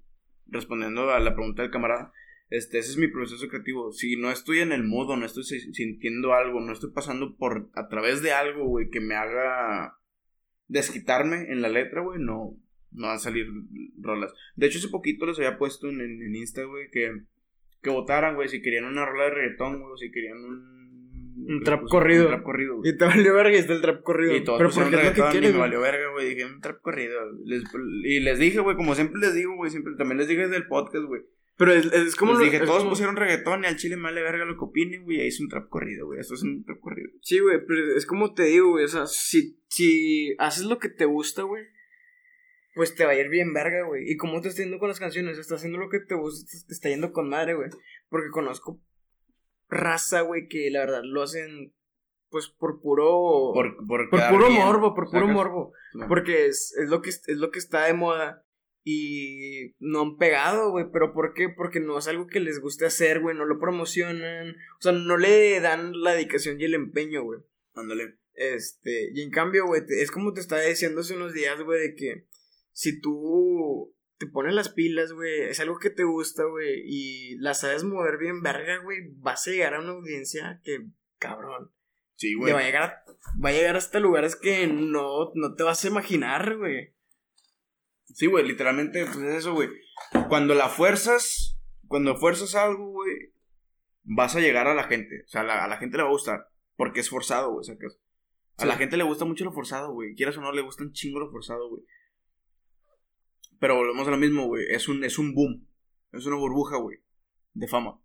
Respondiendo 0.50 1.10
a 1.10 1.20
la 1.20 1.34
pregunta 1.34 1.62
del 1.62 1.70
camarada, 1.70 2.12
este, 2.50 2.78
ese 2.78 2.90
es 2.90 2.96
mi 2.96 3.06
proceso 3.08 3.46
creativo. 3.48 3.92
Si 3.92 4.16
no 4.16 4.30
estoy 4.30 4.58
en 4.58 4.72
el 4.72 4.82
modo, 4.82 5.16
no 5.16 5.24
estoy 5.24 5.44
si- 5.44 5.72
sintiendo 5.72 6.34
algo, 6.34 6.60
no 6.60 6.72
estoy 6.72 6.90
pasando 6.90 7.36
por 7.36 7.70
a 7.74 7.88
través 7.88 8.22
de 8.22 8.32
algo, 8.32 8.66
güey, 8.66 8.90
que 8.90 9.00
me 9.00 9.14
haga 9.14 9.96
desquitarme 10.68 11.50
en 11.52 11.62
la 11.62 11.68
letra, 11.68 12.00
güey, 12.00 12.18
no, 12.20 12.56
no 12.92 13.06
van 13.06 13.16
a 13.16 13.20
salir 13.20 13.46
rolas. 14.00 14.32
De 14.56 14.66
hecho, 14.66 14.78
hace 14.78 14.88
poquito 14.88 15.26
les 15.26 15.38
había 15.38 15.58
puesto 15.58 15.88
en, 15.88 16.00
en, 16.00 16.22
en 16.22 16.34
Insta, 16.36 16.64
güey, 16.64 16.90
que, 16.90 17.12
que 17.82 17.90
votaran, 17.90 18.34
güey, 18.34 18.48
si 18.48 18.62
querían 18.62 18.84
una 18.84 19.06
rola 19.06 19.24
de 19.24 19.30
reggaetón, 19.30 19.80
güey, 19.80 19.92
si 19.98 20.10
querían 20.10 20.38
un... 20.38 20.79
Un 21.46 21.62
trap 21.64 21.82
corrido. 21.88 22.24
Un 22.24 22.28
trap 22.30 22.42
corrido, 22.42 22.76
güey. 22.78 22.90
Y 22.92 22.96
te 22.96 23.04
valió 23.04 23.34
verga 23.34 23.52
y 23.52 23.56
está 23.58 23.72
el 23.72 23.80
trap 23.80 24.02
corrido. 24.02 24.34
Y 24.36 24.44
todos 24.44 24.58
Pero 24.58 24.70
porque 24.70 24.80
es 24.84 24.90
lo 24.90 24.90
que 24.90 25.02
reggaetón 25.04 25.28
y 25.28 25.32
quieres, 25.32 25.52
me 25.52 25.58
valió 25.58 25.80
verga, 25.80 26.10
güey. 26.12 26.28
Dije, 26.30 26.44
un 26.46 26.60
trap 26.60 26.80
corrido. 26.80 27.20
Les- 27.44 27.64
y 28.04 28.20
les 28.20 28.38
dije, 28.38 28.60
güey, 28.60 28.76
como 28.76 28.94
siempre 28.94 29.20
les 29.20 29.34
digo, 29.34 29.54
güey, 29.56 29.70
siempre 29.70 29.94
también 29.96 30.18
les 30.18 30.28
dije 30.28 30.42
desde 30.42 30.56
el 30.56 30.66
podcast, 30.66 31.04
güey. 31.06 31.22
Pero 31.56 31.72
es, 31.72 31.92
es 31.92 32.16
como... 32.16 32.32
Les 32.32 32.38
lo- 32.38 32.44
dije, 32.46 32.56
es 32.56 32.64
todos 32.64 32.78
como- 32.78 32.90
pusieron 32.90 33.16
reggaetón 33.16 33.64
y 33.64 33.66
al 33.66 33.76
chile 33.76 33.96
me 33.96 34.12
verga 34.12 34.44
lo 34.46 34.54
que 34.56 34.64
opinen, 34.64 35.04
güey. 35.04 35.20
Ahí 35.20 35.28
es 35.28 35.40
un 35.40 35.48
trap 35.48 35.68
corrido, 35.68 36.06
güey. 36.06 36.18
Esto 36.20 36.34
es 36.34 36.42
un 36.42 36.64
trap 36.64 36.80
corrido. 36.80 37.10
Sí, 37.22 37.38
güey, 37.40 37.58
pero 37.66 37.96
es 37.96 38.06
como 38.06 38.32
te 38.32 38.44
digo, 38.44 38.70
güey. 38.70 38.84
O 38.84 38.88
sea, 38.88 39.06
si, 39.06 39.60
si 39.68 40.34
haces 40.38 40.64
lo 40.64 40.78
que 40.78 40.88
te 40.88 41.04
gusta, 41.04 41.42
güey, 41.42 41.64
pues 42.74 42.94
te 42.94 43.04
va 43.04 43.10
a 43.10 43.16
ir 43.18 43.28
bien 43.28 43.52
verga, 43.52 43.82
güey. 43.86 44.10
Y 44.10 44.16
como 44.16 44.40
te 44.40 44.48
está 44.48 44.62
yendo 44.62 44.78
con 44.78 44.88
las 44.88 45.00
canciones, 45.00 45.36
estás 45.38 45.58
haciendo 45.58 45.78
lo 45.78 45.90
que 45.90 45.98
te 46.00 46.14
gusta, 46.14 46.48
te 46.66 46.72
está 46.72 46.88
yendo 46.88 47.12
con 47.12 47.28
madre, 47.28 47.54
güey. 47.54 47.68
Porque 48.08 48.30
conozco 48.30 48.80
raza, 49.70 50.22
güey, 50.22 50.48
que 50.48 50.70
la 50.70 50.80
verdad 50.80 51.02
lo 51.04 51.22
hacen, 51.22 51.74
pues 52.28 52.48
por 52.48 52.80
puro. 52.80 53.52
Por, 53.54 53.76
por, 53.86 54.10
por 54.10 54.28
puro 54.28 54.48
bien, 54.48 54.60
morbo, 54.60 54.94
por 54.94 55.06
puro 55.06 55.20
¿sacas? 55.20 55.34
morbo. 55.34 55.72
Porque 56.08 56.46
es, 56.46 56.74
es, 56.76 56.88
lo 56.88 57.00
que, 57.02 57.10
es 57.10 57.26
lo 57.28 57.50
que 57.50 57.58
está 57.58 57.84
de 57.84 57.94
moda. 57.94 58.44
Y 58.82 59.74
no 59.78 60.00
han 60.00 60.16
pegado, 60.16 60.70
güey. 60.70 60.86
¿Pero 60.90 61.12
por 61.12 61.34
qué? 61.34 61.48
Porque 61.48 61.80
no 61.80 61.98
es 61.98 62.08
algo 62.08 62.26
que 62.26 62.40
les 62.40 62.60
guste 62.60 62.86
hacer, 62.86 63.20
güey. 63.20 63.36
No 63.36 63.44
lo 63.44 63.58
promocionan. 63.58 64.56
O 64.78 64.82
sea, 64.82 64.92
no 64.92 65.16
le 65.18 65.60
dan 65.60 65.92
la 66.00 66.14
dedicación 66.14 66.60
y 66.60 66.64
el 66.64 66.74
empeño, 66.74 67.22
güey. 67.22 67.40
Ándale. 67.74 68.18
Este, 68.34 69.10
y 69.12 69.22
en 69.22 69.30
cambio, 69.30 69.66
güey, 69.66 69.82
es 69.88 70.10
como 70.10 70.32
te 70.32 70.40
estaba 70.40 70.62
diciendo 70.62 71.02
hace 71.02 71.14
unos 71.14 71.34
días, 71.34 71.60
güey, 71.62 71.80
de 71.80 71.94
que 71.94 72.26
si 72.72 73.00
tú 73.00 73.94
te 74.20 74.26
pones 74.26 74.52
las 74.54 74.68
pilas, 74.68 75.12
güey, 75.12 75.44
es 75.48 75.58
algo 75.60 75.78
que 75.78 75.88
te 75.88 76.04
gusta, 76.04 76.44
güey, 76.44 76.82
y 76.84 77.38
la 77.38 77.54
sabes 77.54 77.84
mover 77.84 78.18
bien 78.18 78.42
verga, 78.42 78.76
güey, 78.82 78.98
vas 79.16 79.48
a 79.48 79.50
llegar 79.50 79.72
a 79.74 79.80
una 79.80 79.92
audiencia 79.92 80.60
que, 80.62 80.84
cabrón, 81.18 81.72
Sí, 82.16 82.34
güey. 82.34 82.52
va 82.52 82.58
a 82.58 82.62
llegar 82.62 82.82
a- 82.82 83.04
va 83.42 83.48
a 83.48 83.52
llegar 83.52 83.76
hasta 83.76 83.98
lugares 83.98 84.36
que 84.36 84.66
no, 84.66 85.32
no 85.34 85.54
te 85.54 85.62
vas 85.62 85.82
a 85.82 85.88
imaginar, 85.88 86.58
güey. 86.58 86.94
Sí, 88.04 88.26
güey, 88.26 88.46
literalmente, 88.46 89.06
pues 89.06 89.16
es 89.16 89.34
eso, 89.36 89.54
güey. 89.54 89.70
Cuando 90.28 90.54
la 90.54 90.68
fuerzas, 90.68 91.58
cuando 91.86 92.16
fuerzas 92.16 92.54
algo, 92.54 92.90
güey, 92.90 93.32
vas 94.02 94.36
a 94.36 94.40
llegar 94.40 94.66
a 94.66 94.74
la 94.74 94.84
gente. 94.84 95.22
O 95.24 95.28
sea, 95.28 95.44
la- 95.44 95.64
a 95.64 95.68
la 95.68 95.78
gente 95.78 95.96
le 95.96 96.02
va 96.02 96.10
a 96.10 96.12
gustar. 96.12 96.46
Porque 96.76 97.00
es 97.00 97.08
forzado, 97.08 97.52
güey. 97.52 97.64
A 97.70 98.62
Sí. 98.62 98.66
la 98.68 98.76
gente 98.76 98.96
le 98.96 99.04
gusta 99.04 99.24
mucho 99.24 99.44
lo 99.44 99.52
forzado, 99.52 99.92
güey. 99.92 100.14
Quieras 100.14 100.36
o 100.36 100.40
no, 100.42 100.52
le 100.52 100.60
gusta 100.62 100.82
un 100.82 100.92
chingo 100.92 101.20
lo 101.20 101.30
forzado, 101.30 101.68
güey. 101.70 101.82
Pero 103.60 103.76
volvemos 103.76 104.08
a 104.08 104.10
lo 104.10 104.16
mismo, 104.16 104.46
güey. 104.46 104.64
Es 104.70 104.88
un, 104.88 105.04
es 105.04 105.18
un 105.18 105.34
boom. 105.34 105.68
Es 106.12 106.26
una 106.26 106.36
burbuja, 106.36 106.78
güey. 106.78 106.98
De 107.52 107.68
fama. 107.68 108.00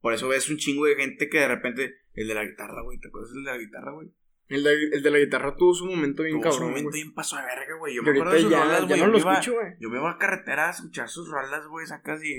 Por 0.00 0.12
eso 0.12 0.28
ves 0.28 0.50
un 0.50 0.58
chingo 0.58 0.84
de 0.84 0.96
gente 0.96 1.30
que 1.30 1.38
de 1.38 1.48
repente. 1.48 1.94
El 2.12 2.28
de 2.28 2.34
la 2.34 2.44
guitarra, 2.44 2.82
güey. 2.82 2.98
¿Te 2.98 3.08
acuerdas 3.08 3.32
del 3.32 3.44
de 3.44 3.50
la 3.50 3.58
guitarra, 3.58 3.92
güey? 3.92 4.08
El 4.48 4.62
de, 4.62 4.72
el 4.92 5.02
de 5.02 5.10
la 5.10 5.18
guitarra 5.18 5.56
tuvo 5.56 5.72
su 5.72 5.86
momento 5.86 6.22
bien 6.22 6.38
Tuvo 6.38 6.50
su 6.52 6.58
cabrón, 6.58 6.70
momento 6.70 6.90
güey. 6.90 7.02
bien 7.02 7.14
paso 7.14 7.36
de 7.36 7.42
verga, 7.42 7.76
güey. 7.78 7.94
Yo 7.94 8.02
me 8.02 8.10
acuerdo 8.10 8.32
de 8.34 8.40
sus 8.40 8.50
ya, 8.50 8.62
rolas, 8.64 8.80
ya 8.80 8.86
güey. 8.86 9.00
no 9.00 9.40
Yo 9.40 9.52
güey. 9.54 9.72
yo 9.80 9.88
me 9.88 9.98
iba 9.98 10.10
a 10.10 10.18
carretera 10.18 10.66
a 10.68 10.70
escuchar 10.70 11.08
sus 11.08 11.28
rolas, 11.28 11.66
güey, 11.66 11.86
sacas 11.86 12.22
y... 12.22 12.36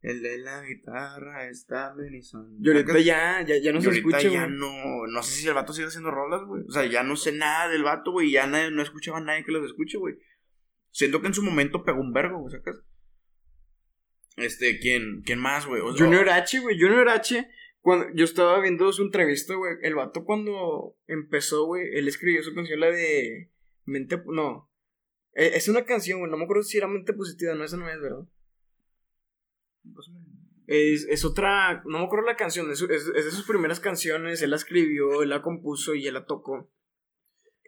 El 0.00 0.20
de 0.20 0.38
la 0.38 0.62
guitarra 0.62 1.48
está 1.48 1.94
Benison. 1.94 2.56
Y 2.60 2.66
ahorita 2.68 2.98
ya, 2.98 3.42
ya, 3.42 3.56
ya 3.58 3.72
no 3.72 3.78
y 3.78 3.82
se 3.82 3.90
escucha, 3.90 4.22
ya 4.22 4.46
güey. 4.46 4.58
no... 4.58 5.06
No 5.06 5.22
sé 5.22 5.32
si 5.32 5.46
el 5.46 5.54
vato 5.54 5.72
sigue 5.72 5.86
haciendo 5.86 6.10
rolas, 6.10 6.42
güey. 6.44 6.64
O 6.66 6.72
sea, 6.72 6.86
ya 6.86 7.02
no 7.04 7.14
sé 7.14 7.30
nada 7.32 7.68
del 7.68 7.84
vato, 7.84 8.10
güey. 8.10 8.32
Ya 8.32 8.46
nadie, 8.46 8.70
no 8.72 8.82
escuchaba 8.82 9.18
a 9.18 9.20
nadie 9.20 9.44
que 9.44 9.52
los 9.52 9.64
escuche, 9.64 9.98
güey. 9.98 10.16
Siento 10.92 11.20
que 11.20 11.26
en 11.26 11.34
su 11.34 11.42
momento 11.42 11.84
pegó 11.84 12.00
un 12.00 12.12
vergo, 12.12 12.38
güey, 12.38 12.52
sacas. 12.52 12.76
Este, 14.36 14.78
¿quién, 14.78 15.22
quién 15.24 15.38
más, 15.38 15.66
güey? 15.66 15.82
O 15.82 15.92
sea, 15.92 16.06
Junior 16.06 16.28
H, 16.28 16.60
güey. 16.60 16.78
Junior 16.78 17.08
H, 17.08 17.50
cuando 17.80 18.06
yo 18.14 18.24
estaba 18.24 18.60
viendo 18.60 18.92
su 18.92 19.02
entrevista, 19.02 19.54
güey. 19.54 19.74
El 19.82 19.94
vato 19.94 20.24
cuando 20.24 20.96
empezó, 21.06 21.66
güey, 21.66 21.88
él 21.94 22.06
escribió 22.08 22.42
su 22.42 22.54
canción, 22.54 22.78
la 22.78 22.90
de 22.90 23.50
Mente... 23.84 24.22
No. 24.26 24.70
Eh, 25.34 25.52
Es 25.54 25.68
una 25.68 25.84
canción, 25.84 26.20
güey. 26.20 26.30
No 26.30 26.36
me 26.36 26.44
acuerdo 26.44 26.62
si 26.62 26.78
era 26.78 26.86
Mente 26.86 27.12
Positiva. 27.12 27.54
No, 27.54 27.64
esa 27.64 27.76
no 27.76 27.88
es, 27.88 28.00
¿verdad? 28.00 28.26
Es, 30.66 31.06
es 31.08 31.24
otra, 31.24 31.82
no 31.86 31.98
me 31.98 32.04
acuerdo 32.04 32.24
la 32.26 32.36
canción, 32.36 32.70
es, 32.70 32.80
es, 32.82 33.08
es 33.08 33.24
de 33.24 33.30
sus 33.30 33.44
primeras 33.46 33.80
canciones, 33.80 34.40
él 34.42 34.50
la 34.50 34.56
escribió, 34.56 35.22
él 35.22 35.30
la 35.30 35.42
compuso 35.42 35.94
y 35.94 36.06
él 36.06 36.14
la 36.14 36.24
tocó. 36.24 36.70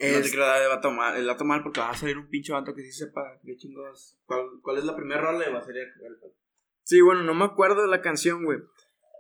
No 0.01 0.07
Es- 0.07 0.23
te 0.31 0.33
creas, 0.37 0.69
va 0.69 0.75
a 0.75 0.81
tomar, 0.81 1.17
él 1.17 1.29
va 1.29 1.33
a 1.33 1.37
tomar 1.37 1.63
porque 1.63 1.81
va 1.81 1.91
a 1.91 1.97
salir 1.97 2.19
un 2.19 2.29
pinche 2.29 2.53
vato 2.53 2.75
que 2.75 2.83
sí 2.83 2.93
sepa 2.93 3.39
qué 3.45 3.57
chingados. 3.57 4.19
¿Cuál, 4.27 4.47
cuál 4.63 4.79
es 4.79 4.85
la 4.85 4.97
primera 4.97 5.21
rola? 5.21 5.49
Y 5.49 5.53
va 5.53 5.59
a 5.61 5.65
salir 5.65 5.85
Sí, 6.83 7.01
bueno, 7.01 7.23
no 7.23 7.35
me 7.35 7.45
acuerdo 7.45 7.83
de 7.83 7.89
la 7.89 8.03
canción, 8.03 8.45
güey. 8.45 8.59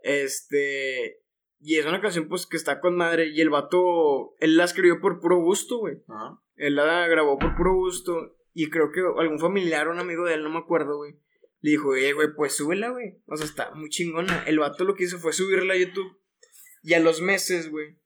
Este. 0.02 1.20
Y 1.60 1.76
es 1.78 1.86
una 1.86 2.00
canción, 2.00 2.28
pues, 2.28 2.46
que 2.46 2.56
está 2.56 2.80
con 2.80 2.96
madre. 2.96 3.28
Y 3.28 3.40
el 3.40 3.50
vato. 3.50 4.34
Él 4.38 4.56
la 4.56 4.64
escribió 4.64 5.00
por 5.00 5.20
puro 5.20 5.38
gusto, 5.38 5.78
güey. 5.78 6.02
Ajá. 6.08 6.38
Él 6.56 6.76
la 6.76 7.06
grabó 7.08 7.38
por 7.38 7.56
puro 7.56 7.74
gusto. 7.74 8.36
Y 8.52 8.68
creo 8.70 8.92
que 8.92 9.00
algún 9.00 9.38
familiar 9.40 9.88
o 9.88 9.92
un 9.92 9.98
amigo 9.98 10.24
de 10.24 10.34
él, 10.34 10.42
no 10.44 10.50
me 10.50 10.58
acuerdo, 10.58 10.96
güey. 10.98 11.14
Le 11.60 11.70
dijo, 11.70 11.94
eh, 11.96 12.12
güey, 12.12 12.28
pues 12.36 12.54
súbela, 12.54 12.90
güey. 12.90 13.16
O 13.26 13.36
sea, 13.36 13.46
está 13.46 13.74
muy 13.74 13.88
chingona. 13.88 14.44
El 14.46 14.58
vato 14.58 14.84
lo 14.84 14.94
que 14.94 15.04
hizo 15.04 15.18
fue 15.18 15.32
subirla 15.32 15.72
a 15.74 15.78
YouTube. 15.78 16.18
Y 16.82 16.92
a 16.92 17.00
los 17.00 17.22
meses, 17.22 17.70
güey. 17.70 17.96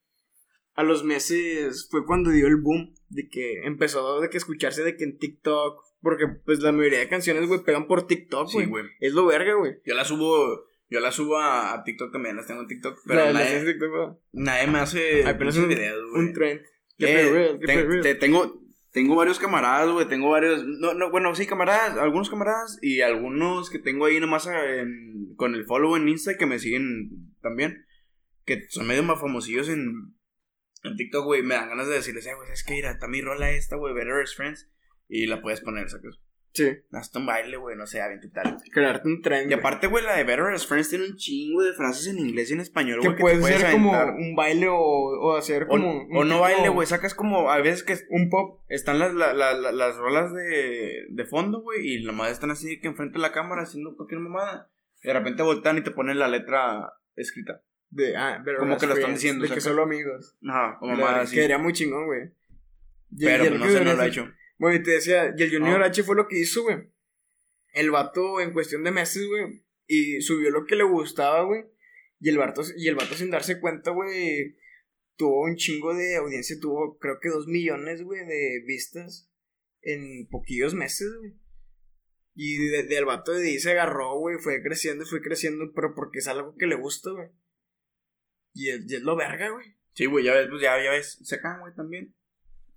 A 0.79 0.85
los 0.85 1.03
meses 1.05 1.89
fue 1.91 2.07
cuando 2.07 2.31
dio 2.31 2.47
el 2.47 2.57
boom. 2.57 2.95
De 3.09 3.29
que 3.29 3.63
empezó 3.65 4.21
de 4.21 4.29
que 4.31 4.37
escucharse 4.37 4.83
de 4.85 4.97
que 4.97 5.05
en 5.05 5.19
TikTok. 5.19 5.83
Porque, 6.01 6.27
pues, 6.45 6.61
la 6.61 6.71
mayoría 6.73 7.01
de 7.01 7.09
canciones, 7.09 7.47
güey, 7.49 7.65
pegan 7.65 7.87
por 7.89 8.07
TikTok, 8.07 8.49
Sí, 8.49 8.65
güey. 8.67 8.85
es 9.01 9.13
lo 9.15 9.27
verga, 9.27 9.55
güey. 9.55 9.79
Yo 9.85 9.95
la 9.95 10.05
subo, 10.05 10.67
yo 10.89 11.01
la 11.01 11.11
subo 11.11 11.39
a, 11.41 11.83
TikTok 11.85 12.13
también, 12.13 12.37
las 12.37 12.47
tengo 12.47 12.61
en 12.61 12.69
TikTok. 12.69 12.99
Pero 13.07 13.25
La- 13.25 13.33
nadie, 13.33 13.65
TikTok, 13.65 14.19
nadie 14.33 14.67
me 14.69 14.79
hace 14.79 15.25
Apenas 15.27 15.57
un, 15.57 15.69
videos, 15.69 16.11
güey. 16.13 16.27
un 16.27 16.33
trend. 16.33 16.61
Eh, 17.01 17.59
te- 18.03 18.15
tengo, 18.15 18.63
tengo 18.93 19.17
varios 19.17 19.39
camaradas, 19.39 19.91
güey. 19.91 20.07
Tengo 20.07 20.31
varios. 20.31 20.65
No, 20.65 20.95
no, 20.95 21.11
bueno, 21.11 21.35
sí, 21.35 21.47
camaradas. 21.47 21.97
Algunos 21.99 22.31
camaradas 22.31 22.79
y 22.83 23.01
algunos 23.01 23.71
que 23.71 23.79
tengo 23.79 24.05
ahí 24.05 24.21
nomás 24.21 24.47
en- 24.47 25.35
con 25.37 25.55
el 25.55 25.65
follow 25.65 25.97
en 25.97 26.09
Insta 26.09 26.37
que 26.37 26.47
me 26.47 26.59
siguen 26.59 27.35
también. 27.43 27.85
Que 28.45 28.63
son 28.69 28.87
medio 28.87 29.03
más 29.03 29.21
famosillos 29.21 29.69
en, 29.69 30.15
en 30.85 30.97
TikTok, 30.97 31.25
güey. 31.25 31.43
Me 31.43 31.55
dan 31.55 31.69
ganas 31.71 31.89
de 31.89 31.95
decirles, 31.95 32.27
eh, 32.27 32.35
güey, 32.35 32.51
es 32.53 32.65
que 32.65 32.75
mira, 32.75 32.91
está 32.91 33.09
mi 33.09 33.21
rola 33.21 33.51
esta, 33.51 33.77
güey, 33.77 33.95
Better 33.95 34.21
as 34.23 34.35
Friends. 34.35 34.69
Y 35.09 35.27
la 35.27 35.41
puedes 35.41 35.61
poner, 35.61 35.89
¿sacas? 35.89 36.19
Sí, 36.55 36.67
Hasta 36.93 37.19
un 37.21 37.27
baile, 37.27 37.57
güey, 37.57 37.77
no 37.77 37.87
sé, 37.87 38.01
avienta 38.01 38.27
tal. 38.33 38.57
crearte 38.73 39.07
un 39.07 39.23
trend. 39.23 39.51
Y 39.51 39.55
aparte, 39.55 39.87
güey, 39.87 40.03
la 40.03 40.17
de 40.17 40.25
Better 40.25 40.47
as 40.47 40.67
Friends 40.67 40.89
tiene 40.89 41.05
un 41.05 41.15
chingo 41.17 41.63
de 41.63 41.73
frases 41.75 42.09
en 42.09 42.19
inglés 42.19 42.51
y 42.51 42.55
en 42.55 42.61
español, 42.61 43.01
que 43.01 43.09
güey. 43.09 43.21
puede 43.21 43.35
te 43.37 43.41
puedes 43.43 43.61
ser 43.61 43.71
como 43.73 43.95
aventar. 43.95 44.15
un 44.17 44.35
baile 44.35 44.67
o, 44.69 44.77
o 44.77 45.37
hacer 45.37 45.65
O, 45.65 45.69
como. 45.69 45.91
o 45.91 46.21
un 46.23 46.29
no 46.29 46.41
baile, 46.41 46.69
güey. 46.71 46.87
Sacas 46.87 47.15
como, 47.15 47.51
a 47.51 47.59
veces 47.61 47.85
que 47.85 47.97
Un 48.11 48.29
pop. 48.29 48.63
están 48.69 48.99
las, 48.99 49.15
la- 49.15 49.35
la- 49.35 49.53
la- 49.55 49.73
las 49.73 49.97
rolas 49.99 50.33
de, 50.35 51.05
de 51.11 51.25
fondo, 51.27 51.61
güey, 51.61 51.95
y 51.97 52.05
nomás 52.05 52.33
están 52.33 52.51
así 52.51 52.81
que 52.81 52.89
enfrente 52.89 53.15
de 53.19 53.23
la 53.23 53.33
cámara 53.33 53.63
haciendo 53.63 53.95
cualquier 53.97 54.21
mamada. 54.21 54.71
Y 55.03 55.09
de 55.09 55.15
repente 55.15 55.43
voltean 55.45 55.79
y 55.79 55.83
te 55.83 55.93
ponen 55.93 56.19
la 56.19 56.29
letra 56.29 56.93
escrita. 57.15 57.63
De, 57.91 58.17
ah, 58.17 58.43
pero 58.45 58.59
Como 58.59 58.77
que 58.77 58.87
lo 58.87 58.95
están 58.95 59.15
diciendo, 59.15 59.47
De 59.47 59.55
que 59.55 59.61
solo 59.61 59.83
amigos. 59.83 60.37
Ajá, 60.47 60.79
o 60.83 60.89
verdad, 60.89 61.21
así. 61.21 61.35
Quedaría 61.37 61.59
muy 61.59 61.73
chingón, 61.73 62.07
güey. 62.07 62.31
Pero 63.19 63.45
y 63.45 63.49
pues, 63.49 63.53
el 63.53 63.59
no 63.59 63.71
sé, 63.71 63.85
no 63.85 63.95
lo 63.95 64.03
ha 64.03 64.07
hecho. 64.07 64.31
Bueno, 64.59 64.77
y 64.79 64.83
te 64.83 64.91
decía, 64.93 65.35
y 65.37 65.43
el 65.43 65.51
Junior 65.51 65.83
Ah. 65.83 65.87
H 65.87 66.03
fue 66.03 66.17
lo 66.17 66.29
que 66.29 66.39
hizo, 66.39 66.63
güey. 66.65 66.77
El 67.73 67.91
vato 67.91 68.41
en 68.41 68.53
cuestión 68.53 68.85
de 68.85 68.91
meses, 68.91 69.27
güey. 69.27 69.65
Y 69.87 70.21
subió 70.21 70.51
lo 70.51 70.67
que 70.67 70.77
le 70.77 70.85
gustaba, 70.85 71.43
güey. 71.45 71.65
Y 72.21 72.29
el 72.29 72.37
vato, 72.39 72.63
y 72.77 72.89
el 72.89 72.97
vato 72.97 73.15
sin 73.15 73.31
darse 73.31 73.61
cuenta, 73.61 73.91
güey. 73.93 74.57
Tuvo 75.17 75.43
un 75.45 75.57
chingo 75.57 75.95
de 75.95 76.17
audiencia. 76.17 76.57
Tuvo, 76.61 76.99
creo 76.99 77.19
que 77.21 77.29
dos 77.31 77.47
millones, 77.47 78.03
güey, 78.03 78.27
de 78.27 78.63
vistas. 78.67 79.31
En 79.81 80.29
poquillos 80.29 80.75
meses, 80.75 81.09
güey. 81.21 81.35
Y 82.35 82.57
de, 82.69 82.83
de- 82.83 82.99
el 82.99 83.05
vato 83.05 83.33
de 83.33 83.49
ahí 83.49 83.59
se 83.59 83.71
agarró, 83.71 84.19
güey. 84.19 84.37
Fue 84.39 84.63
creciendo 84.63 85.05
y 85.05 85.07
fue 85.09 85.23
creciendo. 85.23 85.73
Pero 85.75 85.95
porque 85.95 86.19
es 86.19 86.29
algo 86.29 86.55
que 86.59 86.67
le 86.67 86.75
gusta, 86.75 87.11
güey. 87.13 87.29
Y 88.55 88.69
es, 88.71 88.91
y 88.91 88.95
es 88.97 89.03
lo 89.03 89.17
verga, 89.17 89.51
güey. 89.51 89.75
Sí, 89.95 90.07
güey, 90.07 90.25
ya 90.25 90.35
ves, 90.35 90.49
pues 90.49 90.63
ya, 90.63 90.83
ya 90.83 90.91
ves. 90.91 91.19
Secan, 91.23 91.61
güey, 91.61 91.75
también. 91.75 92.15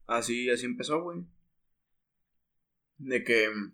Así, 0.07 0.49
así 0.49 0.65
empezó, 0.65 1.01
güey. 1.01 1.19
De 2.97 3.23
que. 3.23 3.49
mm, 3.49 3.73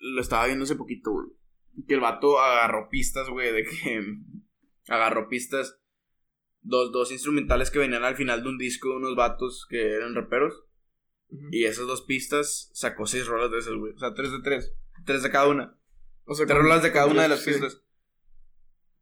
Lo 0.00 0.20
estaba 0.20 0.46
viendo 0.46 0.64
hace 0.64 0.76
poquito, 0.76 1.12
güey. 1.12 1.28
Que 1.88 1.94
el 1.94 2.00
vato 2.00 2.38
agarró 2.40 2.88
pistas, 2.88 3.28
güey, 3.28 3.52
de 3.52 3.64
que. 3.64 4.16
Agarró 4.88 5.28
pistas. 5.28 5.78
Dos, 6.60 6.92
dos 6.92 7.12
instrumentales 7.12 7.70
que 7.70 7.78
venían 7.78 8.04
al 8.04 8.16
final 8.16 8.42
de 8.42 8.48
un 8.48 8.58
disco 8.58 8.88
de 8.88 8.96
unos 8.96 9.16
vatos 9.16 9.66
que 9.68 9.92
eran 9.92 10.14
raperos. 10.14 10.64
Ujú. 11.28 11.48
Y 11.50 11.64
esas 11.64 11.86
dos 11.86 12.02
pistas 12.02 12.70
sacó 12.72 13.06
seis 13.06 13.26
rolas 13.26 13.50
de 13.50 13.58
esas, 13.58 13.74
güey. 13.74 13.92
O 13.92 13.98
sea, 13.98 14.14
tres 14.14 14.30
de 14.32 14.40
tres. 14.40 14.74
Tres 15.04 15.22
de 15.22 15.30
cada 15.30 15.48
una. 15.48 15.78
O 16.24 16.34
sea, 16.34 16.46
Tres 16.46 16.58
rolas 16.58 16.82
de 16.82 16.90
cada 16.92 17.06
una 17.06 17.22
de 17.22 17.28
las 17.28 17.42
sí. 17.42 17.50
pistas. 17.50 17.83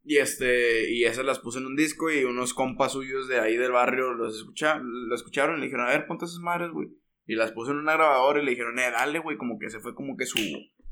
Y 0.05 0.17
este, 0.17 0.91
y 0.91 1.05
esas 1.05 1.23
las 1.25 1.39
puse 1.39 1.59
en 1.59 1.65
un 1.65 1.75
disco 1.77 2.11
y 2.11 2.25
unos 2.25 2.53
compas 2.53 2.91
suyos 2.91 3.27
de 3.29 3.39
ahí 3.39 3.55
del 3.55 3.71
barrio 3.71 4.13
los 4.13 4.35
escucha, 4.35 4.81
las 4.83 5.21
escucharon 5.21 5.57
y 5.57 5.59
le 5.61 5.65
dijeron, 5.67 5.85
a 5.87 5.91
ver, 5.91 6.07
ponte 6.07 6.25
esas 6.25 6.39
madres, 6.39 6.71
güey. 6.71 6.89
Y 7.25 7.35
las 7.35 7.53
puse 7.53 7.71
en 7.71 7.77
una 7.77 7.93
grabadora 7.93 8.41
y 8.41 8.45
le 8.45 8.51
dijeron, 8.51 8.77
eh, 8.79 8.91
dale, 8.91 9.19
güey, 9.19 9.37
como 9.37 9.57
que 9.57 9.69
se 9.69 9.79
fue 9.79 9.95
como 9.95 10.17
que 10.17 10.25
su... 10.25 10.37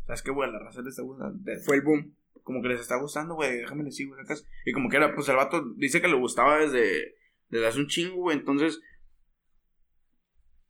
¿Sabes 0.07 0.21
qué, 0.21 0.31
güey? 0.31 0.49
La 0.49 0.59
raza 0.59 0.81
les 0.81 0.91
está 0.91 1.01
gustando. 1.03 1.37
Fue 1.65 1.75
el 1.75 1.81
boom. 1.81 2.15
Como 2.43 2.61
que 2.61 2.69
les 2.69 2.79
está 2.79 2.95
gustando, 2.95 3.35
güey, 3.35 3.57
déjame 3.57 3.83
les 3.83 3.95
sigo, 3.95 4.15
sacas. 4.15 4.47
Y 4.65 4.71
como 4.71 4.89
que 4.89 4.97
era, 4.97 5.13
pues 5.13 5.27
el 5.29 5.35
vato 5.35 5.61
dice 5.75 6.01
que 6.01 6.07
le 6.07 6.15
gustaba 6.15 6.57
desde, 6.59 7.15
desde 7.49 7.67
hace 7.67 7.79
un 7.79 7.87
chingo, 7.87 8.15
güey. 8.15 8.37
Entonces, 8.37 8.81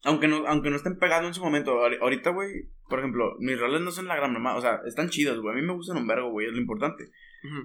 aunque 0.03 0.27
no, 0.27 0.47
aunque 0.47 0.69
no 0.71 0.75
estén 0.75 0.97
pegando 0.97 1.27
en 1.27 1.33
su 1.33 1.41
momento, 1.43 1.75
ahori- 1.75 1.99
ahorita, 2.01 2.31
güey, 2.31 2.69
por 2.89 2.99
ejemplo, 2.99 3.35
mis 3.39 3.59
roles 3.59 3.81
no 3.81 3.91
son 3.91 4.07
la 4.07 4.15
gran 4.15 4.33
mamá, 4.33 4.55
o 4.57 4.61
sea, 4.61 4.81
están 4.85 5.09
chidas, 5.09 5.37
güey. 5.37 5.53
A 5.53 5.61
mí 5.61 5.65
me 5.65 5.73
gustan 5.73 5.97
un 5.97 6.07
vergo, 6.07 6.31
güey, 6.31 6.47
es 6.47 6.53
lo 6.53 6.59
importante. 6.59 7.11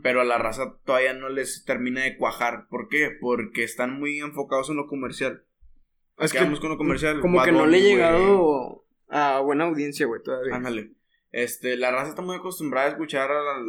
Pero 0.03 0.21
a 0.21 0.25
la 0.25 0.39
raza 0.39 0.79
todavía 0.85 1.13
no 1.13 1.29
les 1.29 1.65
termina 1.65 2.03
de 2.03 2.17
cuajar. 2.17 2.67
¿Por 2.69 2.89
qué? 2.89 3.11
Porque 3.21 3.63
están 3.63 3.99
muy 3.99 4.19
enfocados 4.21 4.71
en 4.71 4.77
lo 4.77 4.87
comercial. 4.87 5.45
Es 6.19 6.33
que 6.33 6.39
con 6.39 6.71
lo 6.71 6.79
comercial. 6.79 7.21
como 7.21 7.43
que 7.43 7.53
no 7.53 7.67
le 7.67 7.79
he 7.79 7.81
güey. 7.81 7.93
llegado 7.93 8.87
a 9.09 9.41
buena 9.41 9.65
audiencia, 9.65 10.07
güey, 10.07 10.23
todavía. 10.23 10.55
Ándale. 10.55 10.93
Este, 11.31 11.77
la 11.77 11.91
raza 11.91 12.11
está 12.11 12.23
muy 12.23 12.37
acostumbrada 12.37 12.87
a 12.87 12.91
escuchar 12.91 13.31
al. 13.31 13.67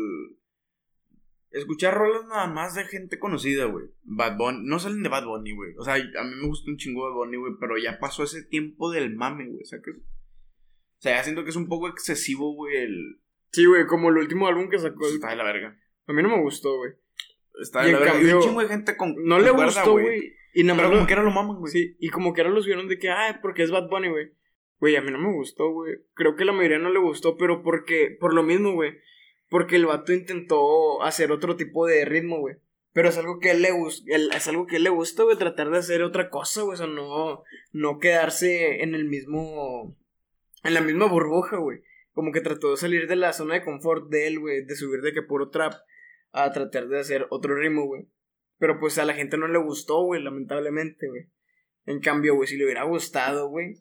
Escuchar 1.51 1.93
rolas 1.95 2.25
nada 2.27 2.47
más 2.47 2.75
de 2.75 2.85
gente 2.85 3.19
conocida, 3.19 3.65
güey. 3.65 3.87
Bad 4.03 4.37
Bunny. 4.37 4.59
No 4.63 4.79
salen 4.79 5.03
de 5.03 5.09
Bad 5.09 5.25
Bunny, 5.25 5.51
güey. 5.53 5.73
O 5.77 5.83
sea, 5.83 5.95
a 5.95 6.23
mí 6.23 6.35
me 6.35 6.47
gusta 6.47 6.69
un 6.69 6.77
chingo 6.77 7.03
Bad 7.03 7.15
Bunny, 7.15 7.37
güey. 7.37 7.53
Pero 7.59 7.77
ya 7.77 7.99
pasó 7.99 8.23
ese 8.23 8.43
tiempo 8.43 8.91
del 8.91 9.15
mame, 9.15 9.47
güey. 9.49 9.65
¿Sabes? 9.65 9.97
O 9.97 11.01
sea, 11.01 11.17
ya 11.17 11.23
siento 11.23 11.43
que 11.43 11.49
es 11.49 11.55
un 11.55 11.67
poco 11.67 11.89
excesivo, 11.89 12.53
güey. 12.53 12.77
El... 12.77 13.21
Sí, 13.51 13.65
güey, 13.65 13.85
como 13.87 14.09
el 14.09 14.17
último 14.17 14.47
álbum 14.47 14.69
que 14.69 14.79
sacó. 14.79 15.07
Está 15.07 15.29
de 15.29 15.35
la 15.35 15.43
verga. 15.43 15.77
A 16.07 16.13
mí 16.13 16.23
no 16.23 16.29
me 16.29 16.41
gustó, 16.41 16.77
güey. 16.77 16.93
Está 17.61 17.85
Y 17.85 17.91
en 17.91 17.99
verga. 17.99 18.07
y 18.07 18.11
cambio, 18.13 18.37
un 18.37 18.43
chingo 18.43 18.61
de 18.61 18.67
gente 18.67 18.97
con. 18.97 19.15
No 19.23 19.39
le 19.39 19.51
gustó, 19.51 19.91
güey. 19.91 20.33
Y 20.53 20.63
nada 20.63 20.75
más 20.75 20.85
Pero 20.85 20.95
como 20.95 21.07
que 21.07 21.13
era 21.13 21.23
lo 21.23 21.31
maman, 21.31 21.57
güey. 21.57 21.71
Sí, 21.71 21.95
y 21.99 22.09
como 22.09 22.33
que 22.33 22.41
ahora 22.41 22.53
los 22.53 22.65
vieron 22.65 22.87
de 22.87 22.97
que, 22.97 23.09
ay, 23.09 23.35
porque 23.41 23.63
es 23.63 23.71
Bad 23.71 23.89
Bunny, 23.89 24.09
güey. 24.09 24.31
Güey, 24.79 24.95
a 24.95 25.01
mí 25.01 25.11
no 25.11 25.19
me 25.19 25.33
gustó, 25.33 25.71
güey. 25.71 25.95
Creo 26.13 26.35
que 26.35 26.45
la 26.45 26.51
mayoría 26.51 26.79
no 26.79 26.89
le 26.91 26.99
gustó, 26.99 27.37
pero 27.37 27.61
porque, 27.63 28.15
por 28.19 28.33
lo 28.33 28.43
mismo, 28.43 28.73
güey. 28.73 28.97
Porque 29.49 29.75
el 29.75 29.85
vato 29.85 30.13
intentó 30.13 31.01
hacer 31.03 31.31
otro 31.31 31.55
tipo 31.55 31.85
de 31.85 32.05
ritmo, 32.05 32.39
güey. 32.39 32.55
Pero 32.93 33.09
es 33.09 33.17
algo 33.17 33.39
que 33.39 33.51
él 33.51 33.61
le 33.61 33.71
gusta, 33.71 34.11
es 34.35 34.47
algo 34.47 34.65
que 34.65 34.77
él 34.77 34.83
le 34.83 34.89
gusta, 34.89 35.23
güey, 35.23 35.37
tratar 35.37 35.69
de 35.69 35.77
hacer 35.77 36.01
otra 36.01 36.29
cosa, 36.29 36.63
güey. 36.63 36.73
O 36.73 36.77
sea, 36.77 36.87
no, 36.87 37.43
no 37.71 37.99
quedarse 37.99 38.81
en 38.81 38.95
el 38.95 39.05
mismo, 39.05 39.95
en 40.63 40.73
la 40.73 40.81
misma 40.81 41.05
burbuja, 41.05 41.57
güey. 41.57 41.81
Como 42.13 42.31
que 42.31 42.41
trató 42.41 42.71
de 42.71 42.77
salir 42.77 43.07
de 43.07 43.15
la 43.15 43.33
zona 43.33 43.53
de 43.55 43.63
confort 43.63 44.09
de 44.09 44.25
él, 44.25 44.39
güey, 44.39 44.65
de 44.65 44.75
subir 44.75 45.01
de 45.01 45.13
que 45.13 45.21
puro 45.21 45.49
trap 45.49 45.73
a 46.31 46.51
tratar 46.51 46.87
de 46.87 46.99
hacer 46.99 47.27
otro 47.29 47.55
ritmo, 47.55 47.85
güey. 47.85 48.07
Pero 48.59 48.79
pues 48.79 48.97
a 48.97 49.05
la 49.05 49.13
gente 49.13 49.37
no 49.37 49.47
le 49.47 49.59
gustó, 49.59 50.01
güey, 50.03 50.21
lamentablemente, 50.23 51.07
güey. 51.07 51.27
En 51.85 51.99
cambio, 51.99 52.35
güey, 52.35 52.47
si 52.47 52.57
le 52.57 52.65
hubiera 52.65 52.83
gustado, 52.83 53.49
güey. 53.49 53.75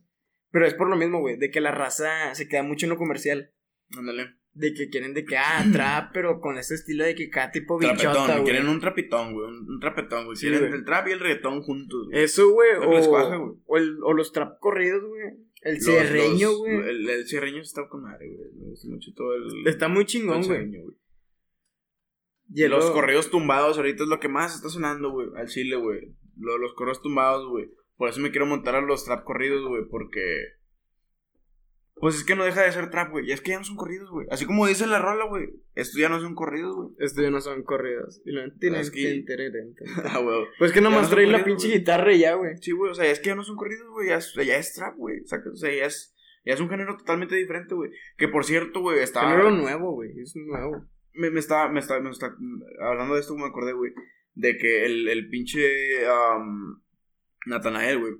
Pero 0.50 0.66
es 0.66 0.74
por 0.74 0.88
lo 0.88 0.96
mismo, 0.96 1.20
güey, 1.20 1.36
de 1.38 1.50
que 1.50 1.60
la 1.60 1.72
raza 1.72 2.34
se 2.34 2.46
queda 2.48 2.62
mucho 2.62 2.86
en 2.86 2.90
lo 2.90 2.96
comercial. 2.98 3.52
Ándale. 3.98 4.34
De 4.52 4.72
que 4.72 4.88
quieren 4.88 5.12
de 5.12 5.24
que, 5.24 5.36
ah, 5.36 5.64
trap, 5.72 6.12
pero 6.14 6.40
con 6.40 6.56
ese 6.58 6.74
estilo 6.74 7.04
de 7.04 7.14
que 7.14 7.28
cada 7.30 7.50
tipo 7.50 7.78
bichota, 7.78 8.12
Trapetón. 8.12 8.44
Quieren 8.44 8.68
un 8.68 8.80
trapetón, 8.80 9.32
güey. 9.34 9.46
Un, 9.48 9.68
un 9.70 9.80
trapetón, 9.80 10.24
güey. 10.26 10.36
Sí, 10.36 10.46
quieren 10.48 10.68
güey. 10.68 10.78
el 10.80 10.84
trap 10.84 11.08
y 11.08 11.12
el 11.12 11.20
reggaetón 11.20 11.62
juntos. 11.62 12.06
güey. 12.08 12.22
Eso, 12.22 12.50
güey, 12.52 12.70
o, 12.80 12.86
güey. 12.86 13.60
o, 13.66 13.76
el- 13.76 13.98
o 14.02 14.12
los 14.14 14.32
trap 14.32 14.58
corridos, 14.60 15.02
güey. 15.04 15.22
El 15.62 15.80
cierreño, 15.80 16.56
güey. 16.56 16.74
El, 16.88 17.08
el 17.10 17.26
cierreño 17.26 17.60
está 17.60 17.88
con 17.88 18.02
madre, 18.02 18.28
güey. 18.28 18.50
Me 18.54 18.66
gusta 18.68 18.88
mucho 18.88 19.10
todo 19.14 19.34
el. 19.34 19.66
Está 19.66 19.88
muy 19.88 20.04
chingón, 20.06 20.42
güey. 20.42 20.70
Los 22.68 22.90
correos 22.92 23.30
tumbados 23.30 23.76
ahorita 23.76 24.04
es 24.04 24.08
lo 24.08 24.20
que 24.20 24.28
más 24.28 24.54
está 24.54 24.68
sonando, 24.68 25.10
güey. 25.10 25.28
Al 25.36 25.48
chile, 25.48 25.76
güey. 25.76 26.14
Lo- 26.38 26.58
los 26.58 26.74
correos 26.74 27.02
tumbados, 27.02 27.46
güey. 27.48 27.70
Por 27.96 28.08
eso 28.08 28.20
me 28.20 28.30
quiero 28.30 28.46
montar 28.46 28.74
a 28.76 28.80
los 28.80 29.04
trap 29.04 29.24
corridos, 29.24 29.66
güey. 29.66 29.82
Porque. 29.90 30.20
Pues 31.98 32.14
es 32.14 32.24
que 32.24 32.36
no 32.36 32.44
deja 32.44 32.62
de 32.62 32.72
ser 32.72 32.90
trap, 32.90 33.10
güey. 33.10 33.26
Y 33.26 33.32
es 33.32 33.40
que 33.40 33.52
ya 33.52 33.58
no 33.58 33.64
son 33.64 33.76
corridos, 33.76 34.10
güey. 34.10 34.26
Así 34.30 34.44
como 34.44 34.66
dice 34.66 34.86
la 34.86 34.98
rola, 34.98 35.24
güey. 35.24 35.48
Esto 35.74 35.98
ya 35.98 36.10
no 36.10 36.20
son 36.20 36.34
corridos, 36.34 36.76
güey. 36.76 36.88
Estos 36.98 37.22
ya 37.24 37.30
no 37.30 37.40
son 37.40 37.62
corridos. 37.62 38.20
Y 38.26 38.32
lo 38.32 38.42
entienden. 38.42 38.82
Es 38.82 38.90
que- 38.90 39.00
Ah, 40.04 40.18
güey. 40.18 40.44
Pues 40.58 40.72
que 40.72 40.82
nomás 40.82 41.04
no 41.04 41.08
trae 41.14 41.26
la 41.26 41.38
corridos, 41.38 41.46
pinche 41.62 41.68
güey. 41.68 41.78
guitarra 41.78 42.12
y 42.12 42.18
ya, 42.18 42.34
güey. 42.34 42.58
Sí, 42.58 42.72
güey. 42.72 42.90
O 42.90 42.94
sea, 42.94 43.10
es 43.10 43.18
que 43.18 43.28
ya 43.28 43.34
no 43.34 43.44
son 43.44 43.56
corridos, 43.56 43.88
güey. 43.90 44.08
Ya, 44.10 44.16
es- 44.16 44.34
ya 44.34 44.58
es 44.58 44.74
trap, 44.74 44.94
güey. 44.96 45.20
O 45.22 45.26
sea, 45.26 45.38
o 45.50 45.56
sea, 45.56 45.74
ya 45.74 45.86
es. 45.86 46.14
Ya 46.44 46.52
es 46.52 46.60
un 46.60 46.68
género 46.68 46.96
totalmente 46.98 47.34
diferente, 47.34 47.74
güey. 47.74 47.90
Que 48.18 48.28
por 48.28 48.44
cierto, 48.44 48.80
güey, 48.80 48.98
está. 49.00 49.22
Género 49.22 49.50
nuevo, 49.50 49.92
güey. 49.94 50.10
Es 50.20 50.36
nuevo. 50.36 50.84
Me, 51.16 51.30
me 51.30 51.40
está, 51.40 51.68
me 51.68 51.80
está, 51.80 52.00
me 52.00 52.10
está. 52.10 52.34
Hablando 52.80 53.14
de 53.14 53.20
esto, 53.20 53.36
me 53.36 53.46
acordé, 53.46 53.72
güey. 53.72 53.92
De 54.34 54.56
que 54.58 54.84
el, 54.84 55.08
el 55.08 55.28
pinche. 55.28 56.06
am, 56.06 56.82
Natanael, 57.46 57.98
güey. 57.98 58.14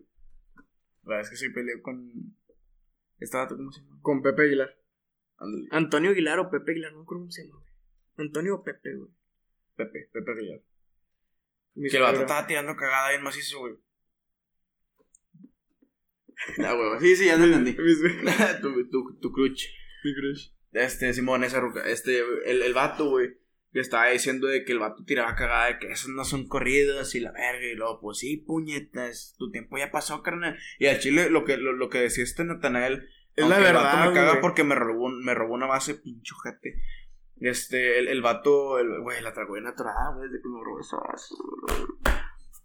La 1.05 1.19
vez 1.19 1.31
que 1.31 1.37
se 1.37 1.51
peleó 1.51 1.81
con. 1.83 2.37
Esta 3.19 3.39
dato, 3.39 3.57
¿cómo 3.57 3.73
se 3.73 3.81
llama? 3.81 3.99
Con 4.03 4.23
Pepe 4.23 4.43
Aguilar. 4.43 4.77
Antonio 5.71 6.11
Aguilar 6.11 6.39
o 6.39 6.51
Pepe 6.51 6.73
Aguilar, 6.73 6.93
no 6.93 6.99
me 6.99 7.03
acuerdo 7.05 7.23
cómo 7.23 7.31
se 7.31 7.45
llama, 7.47 7.61
güey. 7.61 7.73
Antonio 8.27 8.55
o 8.57 8.65
Pepe, 8.65 8.95
güey. 8.97 9.11
Pepe, 9.77 10.09
Pepe 10.13 10.31
Aguilar. 10.33 10.61
Mi 11.75 11.91
Que 11.91 11.97
el 11.99 12.03
vato 12.03 12.21
estaba 12.21 12.47
tirando 12.47 12.75
cagada 12.75 13.11
bien 13.11 13.23
macizo, 13.23 13.61
güey. 13.61 13.75
Ah, 16.65 16.75
güey. 16.75 17.01
Sí, 17.01 17.17
sí, 17.17 17.27
ya 17.27 17.37
te 17.37 17.45
entendí. 17.45 17.75
Tu, 18.61 18.89
tu, 18.91 19.19
tu 19.21 19.33
crush. 19.33 19.67
Mi 20.05 20.15
crush. 20.15 20.51
Este, 20.77 21.13
Simón, 21.15 21.45
esa 21.45 21.61
ruca. 21.61 21.83
Este, 21.87 22.21
el, 22.47 22.63
el 22.63 22.75
vato, 22.75 23.09
güey. 23.11 23.39
Le 23.73 23.83
estaba 23.83 24.07
diciendo 24.07 24.47
de 24.47 24.65
que 24.65 24.73
el 24.73 24.79
vato 24.79 25.05
tiraba 25.05 25.35
cagada, 25.35 25.67
de 25.67 25.79
que 25.79 25.93
esos 25.93 26.09
no 26.11 26.25
son 26.25 26.47
corridos 26.49 27.15
y 27.15 27.21
la 27.21 27.33
verga. 27.33 27.67
Y 27.67 27.75
luego, 27.75 28.01
pues 28.01 28.19
sí, 28.19 28.39
puñetas. 28.39 29.35
Tu 29.39 29.51
tiempo 29.51 29.77
ya 29.77 29.91
pasó, 29.91 30.23
carnal. 30.23 30.59
Y 30.79 30.87
al 30.87 30.99
chile, 30.99 31.29
lo 31.31 31.45
que, 31.45 31.57
lo, 31.59 31.73
lo 31.73 31.89
que 31.91 31.99
decía 31.99 32.25
este 32.25 32.45
Natanael. 32.45 33.09
Es 33.35 33.45
aunque 33.45 33.61
la 33.61 33.69
el 33.69 33.75
vato 33.75 33.87
verdad, 33.87 34.09
me 34.09 34.15
caga 34.15 34.31
güey. 34.31 34.41
porque 34.41 34.65
me 34.65 34.75
robó, 34.75 35.11
me 35.11 35.35
robó 35.35 35.55
una 35.55 35.67
base, 35.67 35.95
pincho 35.95 36.37
jate. 36.37 36.81
Este, 37.39 37.99
el, 37.99 38.09
el 38.09 38.23
vato, 38.23 38.79
el, 38.79 39.03
güey, 39.03 39.21
la 39.21 39.35
tragó 39.35 39.55
bien 39.55 39.67
atorada, 39.67 40.15
güey, 40.15 40.31
desde 40.31 40.43
que 40.43 40.49
me 40.49 40.65
robó 40.65 40.81
esa 40.81 40.97
base. 40.97 41.35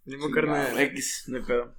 Sí, 0.06 0.16
carnal. 0.34 0.80
X, 0.80 1.24
no 1.28 1.36
hay 1.36 1.44
pedo. 1.44 1.76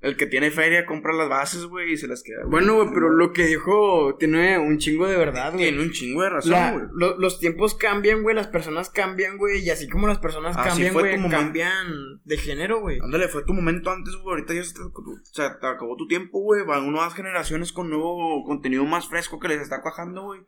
El 0.00 0.16
que 0.16 0.26
tiene 0.26 0.52
feria 0.52 0.86
compra 0.86 1.12
las 1.12 1.28
bases, 1.28 1.64
güey, 1.64 1.92
y 1.92 1.96
se 1.96 2.06
las 2.06 2.22
queda. 2.22 2.44
Bueno, 2.46 2.76
güey, 2.76 2.88
pero 2.94 3.10
lo 3.10 3.32
que 3.32 3.46
dijo 3.46 4.14
tiene 4.16 4.56
un 4.56 4.78
chingo 4.78 5.08
de 5.08 5.16
verdad, 5.16 5.52
güey. 5.52 5.64
Tiene 5.64 5.82
un 5.82 5.90
chingo 5.90 6.22
de 6.22 6.30
razón, 6.30 6.52
La- 6.52 6.70
güey. 6.72 6.84
lo- 6.94 7.18
los 7.18 7.40
tiempos 7.40 7.74
cambian, 7.74 8.22
güey, 8.22 8.36
las 8.36 8.46
personas 8.46 8.90
cambian, 8.90 9.38
güey, 9.38 9.58
y 9.64 9.70
así 9.70 9.88
como 9.88 10.06
las 10.06 10.18
personas 10.20 10.56
Así 10.56 10.68
cambian, 10.68 10.92
güey, 10.94 11.30
cambian 11.30 11.86
de 12.24 12.36
género, 12.36 12.80
güey. 12.80 13.00
Ándale, 13.02 13.26
fue 13.26 13.42
tu 13.44 13.52
momento 13.54 13.90
antes, 13.90 14.14
güey. 14.14 14.34
Ahorita 14.36 14.54
ya 14.54 14.62
se 14.62 14.74
te, 14.74 14.82
o 14.82 14.92
sea, 15.24 15.58
te 15.58 15.66
acabó 15.66 15.96
tu 15.96 16.06
tiempo, 16.06 16.38
güey. 16.42 16.64
Van 16.64 16.88
nuevas 16.92 17.14
generaciones 17.14 17.72
con 17.72 17.90
nuevo 17.90 18.44
contenido 18.44 18.84
más 18.84 19.08
fresco 19.08 19.40
que 19.40 19.48
les 19.48 19.60
está 19.62 19.82
cuajando, 19.82 20.22
güey. 20.22 20.42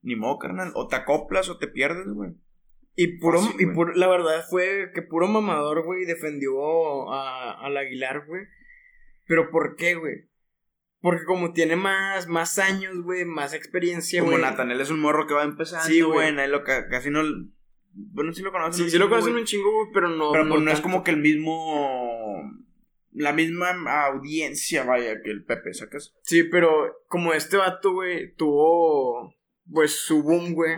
Ni 0.00 0.16
modo, 0.16 0.38
carnal. 0.38 0.72
O 0.74 0.86
te 0.88 0.96
acoplas 0.96 1.50
o 1.50 1.58
te 1.58 1.68
pierdes, 1.68 2.06
güey. 2.08 2.30
Y 2.96 3.18
puro, 3.18 3.40
y 3.58 3.66
puro- 3.66 3.92
la 3.94 4.08
verdad 4.08 4.44
fue 4.48 4.92
que 4.94 5.02
puro 5.02 5.28
mamador, 5.28 5.84
güey, 5.84 6.06
defendió 6.06 7.12
a, 7.12 7.52
al 7.64 7.76
Aguilar, 7.76 8.24
güey. 8.26 8.44
Pero 9.28 9.50
¿por 9.50 9.76
qué, 9.76 9.94
güey? 9.94 10.28
Porque 11.00 11.24
como 11.24 11.52
tiene 11.52 11.76
más, 11.76 12.26
más 12.26 12.58
años, 12.58 13.00
güey, 13.02 13.24
más 13.24 13.54
experiencia, 13.54 14.18
Como 14.20 14.32
güey. 14.32 14.42
Natanel 14.42 14.80
es 14.80 14.90
un 14.90 14.98
morro 14.98 15.28
que 15.28 15.34
va 15.34 15.44
empezando, 15.44 15.86
Sí, 15.86 16.00
güey. 16.00 16.34
lo 16.48 16.64
ca- 16.64 16.88
casi 16.88 17.10
no. 17.10 17.22
Bueno, 17.92 18.32
sí 18.32 18.42
lo 18.42 18.50
conocen. 18.50 18.72
Sí, 18.74 18.82
un 18.84 18.90
sí 18.90 18.98
lo 18.98 19.08
conocen 19.08 19.30
güey. 19.34 19.42
un 19.42 19.46
chingo, 19.46 19.70
güey, 19.72 19.92
pero 19.94 20.08
no. 20.08 20.32
Pero 20.32 20.48
pues 20.48 20.60
no 20.60 20.70
es 20.70 20.78
tanto. 20.78 20.82
como 20.82 21.04
que 21.04 21.12
el 21.12 21.18
mismo. 21.18 22.42
La 23.12 23.32
misma 23.32 23.70
audiencia, 24.06 24.84
vaya, 24.84 25.22
que 25.22 25.30
el 25.30 25.44
Pepe, 25.44 25.72
¿sacas? 25.74 26.14
Sí, 26.22 26.44
pero 26.44 26.98
como 27.08 27.32
este 27.32 27.56
vato, 27.56 27.92
güey, 27.92 28.34
tuvo 28.34 29.34
pues 29.72 29.92
su 30.00 30.22
boom, 30.22 30.54
güey, 30.54 30.76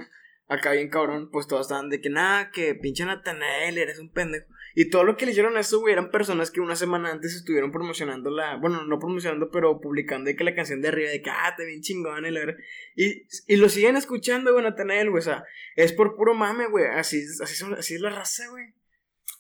acá 0.48 0.72
bien 0.72 0.89
cabrón, 0.89 1.28
pues 1.31 1.47
todos 1.47 1.62
estaban 1.66 1.89
de 1.90 2.01
que 2.01 2.09
nada, 2.10 2.51
que 2.51 2.74
pinche 2.74 3.05
Natanael, 3.05 3.78
eres 3.78 3.98
un 3.98 4.10
pendejo. 4.10 4.47
Y 4.81 4.89
todo 4.89 5.05
lo 5.05 5.19
que 5.19 5.27
le 5.27 5.32
hicieron 5.32 5.59
a 5.59 5.61
eso, 5.61 5.78
güey, 5.81 5.93
eran 5.93 6.11
personas 6.11 6.51
que 6.51 6.62
una 6.62 6.74
semana 6.74 7.11
antes 7.11 7.35
estuvieron 7.35 7.70
promocionando 7.70 8.31
la, 8.31 8.57
bueno, 8.57 8.82
no 8.86 8.98
promocionando, 8.98 9.51
pero 9.51 9.78
publicando 9.78 10.28
de 10.28 10.36
que 10.36 10.43
la 10.43 10.55
canción 10.55 10.81
de 10.81 10.89
arriba, 10.89 11.11
de 11.11 11.20
que, 11.20 11.28
ah, 11.28 11.52
te 11.55 11.66
bien 11.66 11.82
chingón, 11.82 12.24
y 12.24 12.31
la. 12.31 12.55
Y, 12.97 13.27
y 13.47 13.57
lo 13.57 13.69
siguen 13.69 13.97
escuchando, 13.97 14.52
güey, 14.55 14.65
Natanael, 14.65 15.11
güey, 15.11 15.20
o 15.20 15.24
sea, 15.24 15.44
es 15.77 15.93
por 15.93 16.16
puro 16.16 16.32
mame, 16.35 16.66
güey, 16.69 16.86
así, 16.86 17.19
es- 17.19 17.43
así, 17.43 17.57
son- 17.57 17.74
así 17.74 17.97
es 17.97 18.01
la 18.01 18.09
raza, 18.09 18.48
güey. 18.48 18.73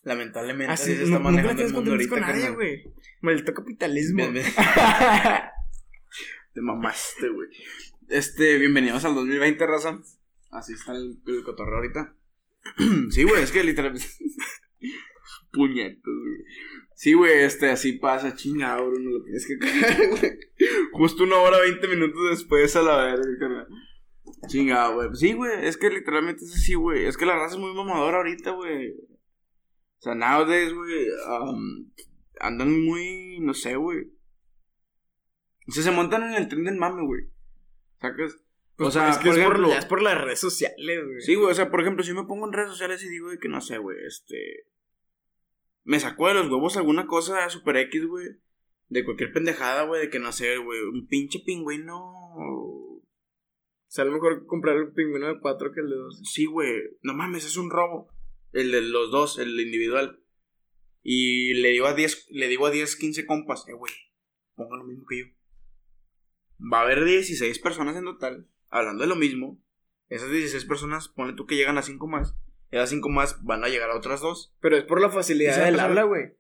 Lamentablemente, 0.02 0.74
Así, 0.74 0.92
se 0.94 0.98
no, 0.98 1.04
está 1.04 1.16
le 1.18 1.24
manejando 1.24 1.62
el 1.62 1.72
mundo 1.72 1.90
ahorita, 1.92 2.10
con 2.10 2.20
nadie, 2.20 2.50
güey. 2.50 2.84
Maldito 3.22 3.54
capitalismo. 3.54 4.16
Bien, 4.18 4.34
bien. 4.34 4.46
Te 6.52 6.60
mamaste, 6.60 7.30
güey. 7.30 7.48
Este, 8.10 8.58
bienvenidos 8.58 9.06
al 9.06 9.14
2020, 9.14 9.66
raza. 9.66 10.02
Así 10.50 10.74
está 10.74 10.92
el, 10.92 11.18
el 11.26 11.42
cotorreo 11.44 11.76
ahorita. 11.76 12.14
sí, 13.10 13.22
güey, 13.22 13.42
es 13.42 13.52
que 13.52 13.64
literalmente. 13.64 14.06
Puñetos, 15.52 16.02
güey. 16.04 16.44
Sí, 16.94 17.14
güey, 17.14 17.40
este, 17.44 17.70
así 17.70 17.94
pasa, 17.94 18.34
chingado, 18.34 18.90
bro, 18.90 18.98
no 19.00 19.10
lo 19.10 19.22
tienes 19.24 19.46
que 19.46 19.58
cagar, 19.58 20.08
güey. 20.10 20.38
Justo 20.92 21.24
una 21.24 21.36
hora, 21.38 21.60
veinte 21.60 21.88
minutos 21.88 22.30
después 22.30 22.76
a 22.76 22.82
la 22.82 23.04
verga, 23.04 23.38
carnal. 23.38 23.66
Chingado, 24.48 24.94
güey. 24.96 25.08
Sí, 25.14 25.32
güey, 25.32 25.66
es 25.66 25.76
que 25.76 25.90
literalmente 25.90 26.44
es 26.44 26.54
así, 26.54 26.74
güey. 26.74 27.06
Es 27.06 27.16
que 27.16 27.26
la 27.26 27.36
raza 27.36 27.54
es 27.54 27.60
muy 27.60 27.74
mamadora 27.74 28.18
ahorita, 28.18 28.50
güey. 28.52 28.90
O 28.90 30.02
sea, 30.02 30.14
nowadays, 30.14 30.72
güey, 30.72 31.08
um, 31.28 31.90
andan 32.40 32.84
muy, 32.84 33.38
no 33.40 33.54
sé, 33.54 33.76
güey. 33.76 34.12
O 35.68 35.72
sea, 35.72 35.82
se 35.82 35.90
montan 35.90 36.22
en 36.22 36.34
el 36.34 36.48
tren 36.48 36.64
del 36.64 36.76
mame, 36.76 37.04
güey. 37.04 37.24
¿Sacas? 38.00 38.36
Pues, 38.76 38.88
o 38.88 38.90
sea, 38.92 39.10
es 39.10 39.18
que 39.18 39.28
por 39.28 39.38
es, 39.38 39.44
por, 39.44 39.52
ejemplo, 39.52 39.68
ya 39.68 39.78
es 39.78 39.84
por 39.84 40.02
las 40.02 40.18
redes 40.18 40.40
sociales, 40.40 41.04
güey. 41.04 41.20
Sí, 41.20 41.34
güey, 41.34 41.50
o 41.50 41.54
sea, 41.54 41.70
por 41.70 41.82
ejemplo, 41.82 42.02
si 42.02 42.14
me 42.14 42.24
pongo 42.24 42.46
en 42.46 42.54
redes 42.54 42.70
sociales 42.70 43.04
y 43.04 43.08
digo 43.08 43.28
que 43.38 43.48
no 43.48 43.60
sé, 43.60 43.76
güey, 43.76 43.98
este. 44.06 44.64
Me 45.84 46.00
sacó 46.00 46.28
de 46.28 46.34
los 46.34 46.48
huevos 46.48 46.76
alguna 46.76 47.06
cosa 47.06 47.48
super 47.48 47.76
X, 47.76 48.06
güey. 48.06 48.26
De 48.88 49.04
cualquier 49.04 49.32
pendejada, 49.32 49.84
güey, 49.84 50.02
de 50.02 50.10
que 50.10 50.18
no 50.18 50.32
sé, 50.32 50.58
güey, 50.58 50.80
un 50.82 51.06
pinche 51.06 51.40
pingüino. 51.40 53.02
Sale 53.86 54.10
mejor 54.10 54.46
comprar 54.46 54.76
el 54.76 54.92
pingüino 54.92 55.28
de 55.28 55.40
4 55.40 55.72
que 55.72 55.80
el 55.80 55.90
de 55.90 55.96
2. 55.96 56.22
Sí, 56.24 56.46
güey, 56.46 56.72
no 57.02 57.14
mames, 57.14 57.44
es 57.44 57.56
un 57.56 57.70
robo. 57.70 58.08
El 58.52 58.72
de 58.72 58.82
los 58.82 59.10
dos, 59.10 59.38
el 59.38 59.58
individual. 59.58 60.20
Y 61.02 61.54
le 61.54 61.70
digo 61.70 61.86
a 61.86 61.94
10, 61.94 62.28
le 62.30 62.48
digo 62.48 62.66
a 62.66 62.70
10, 62.70 62.96
15 62.96 63.26
compas, 63.26 63.66
eh, 63.68 63.72
güey, 63.72 63.92
pongan 64.54 64.80
lo 64.80 64.84
mismo 64.84 65.06
que 65.08 65.18
yo. 65.20 65.24
Va 66.72 66.80
a 66.80 66.82
haber 66.82 67.04
16 67.04 67.58
personas 67.60 67.96
en 67.96 68.04
total, 68.04 68.48
hablando 68.68 69.02
de 69.02 69.08
lo 69.08 69.16
mismo. 69.16 69.62
Esas 70.08 70.30
16 70.30 70.64
personas, 70.66 71.08
ponle 71.08 71.34
tú 71.34 71.46
que 71.46 71.56
llegan 71.56 71.78
a 71.78 71.82
5 71.82 72.06
más. 72.06 72.36
Esas 72.70 72.90
5 72.90 73.08
más 73.08 73.42
van 73.44 73.64
a 73.64 73.68
llegar 73.68 73.90
a 73.90 73.96
otras 73.96 74.20
dos. 74.20 74.54
Pero 74.60 74.76
es 74.76 74.84
por 74.84 75.00
la 75.00 75.10
facilidad 75.10 75.54
del 75.56 75.64
persona- 75.74 75.84
habla, 75.84 76.02
güey. 76.04 76.32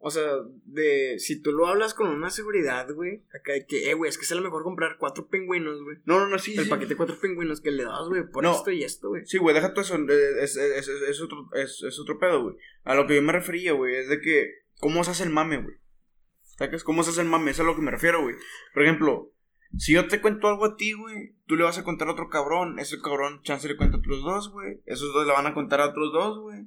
O 0.00 0.12
sea, 0.12 0.24
de 0.64 1.18
si 1.18 1.42
tú 1.42 1.50
lo 1.50 1.66
hablas 1.66 1.92
con 1.92 2.08
una 2.08 2.30
seguridad, 2.30 2.88
güey, 2.94 3.24
acá 3.34 3.52
de 3.54 3.66
que, 3.66 3.90
eh, 3.90 3.94
güey, 3.94 4.08
es 4.08 4.16
que 4.16 4.24
sale 4.26 4.40
mejor 4.40 4.62
comprar 4.62 4.96
cuatro 4.96 5.26
pingüinos, 5.28 5.82
güey. 5.82 5.96
No, 6.04 6.20
no, 6.20 6.28
no, 6.28 6.38
sí. 6.38 6.54
El 6.56 6.64
sí. 6.64 6.70
paquete 6.70 6.90
de 6.90 6.96
cuatro 6.96 7.18
pingüinos 7.20 7.60
que 7.60 7.72
le 7.72 7.82
das, 7.84 8.06
güey, 8.08 8.22
por 8.30 8.44
No. 8.44 8.52
esto 8.54 8.70
y 8.70 8.84
esto, 8.84 9.08
güey. 9.08 9.26
Sí, 9.26 9.38
güey, 9.38 9.54
deja 9.56 9.72
todo 9.74 9.82
eso. 9.82 9.96
eh, 9.96 10.34
Es, 10.40 10.56
es, 10.56 10.86
es, 10.86 11.02
es 11.02 11.20
otro, 11.20 11.48
es, 11.54 11.82
es 11.82 11.98
otro 11.98 12.16
pedo, 12.20 12.42
güey. 12.44 12.56
A 12.84 12.94
lo 12.94 13.08
que 13.08 13.16
yo 13.16 13.22
me 13.22 13.32
refería, 13.32 13.72
güey, 13.72 13.96
es 13.96 14.08
de 14.08 14.20
que. 14.20 14.52
¿Cómo 14.78 15.02
se 15.02 15.10
hace 15.10 15.24
el 15.24 15.30
mame, 15.30 15.60
güey? 15.60 15.76
¿Sacas? 16.42 16.84
¿Cómo 16.84 17.02
se 17.02 17.10
hace 17.10 17.22
el 17.22 17.26
mame? 17.28 17.50
Eso 17.50 17.62
es 17.62 17.66
a 17.68 17.70
lo 17.70 17.76
que 17.76 17.82
me 17.82 17.90
refiero, 17.90 18.22
güey. 18.22 18.36
Por 18.74 18.84
ejemplo, 18.84 19.32
si 19.76 19.92
yo 19.92 20.08
te 20.08 20.20
cuento 20.20 20.48
algo 20.48 20.64
a 20.64 20.76
ti, 20.76 20.92
güey, 20.92 21.34
tú 21.46 21.56
le 21.56 21.64
vas 21.64 21.78
a 21.78 21.84
contar 21.84 22.08
a 22.08 22.12
otro 22.12 22.28
cabrón. 22.28 22.78
Ese 22.78 23.00
cabrón, 23.00 23.40
chance 23.42 23.68
le 23.68 23.76
cuenta 23.76 23.96
a 23.96 24.00
otros 24.00 24.22
dos, 24.22 24.50
güey. 24.52 24.80
Esos 24.86 25.12
dos 25.12 25.26
le 25.26 25.32
van 25.32 25.46
a 25.46 25.54
contar 25.54 25.80
a 25.80 25.88
otros 25.90 26.12
dos, 26.12 26.38
güey. 26.40 26.66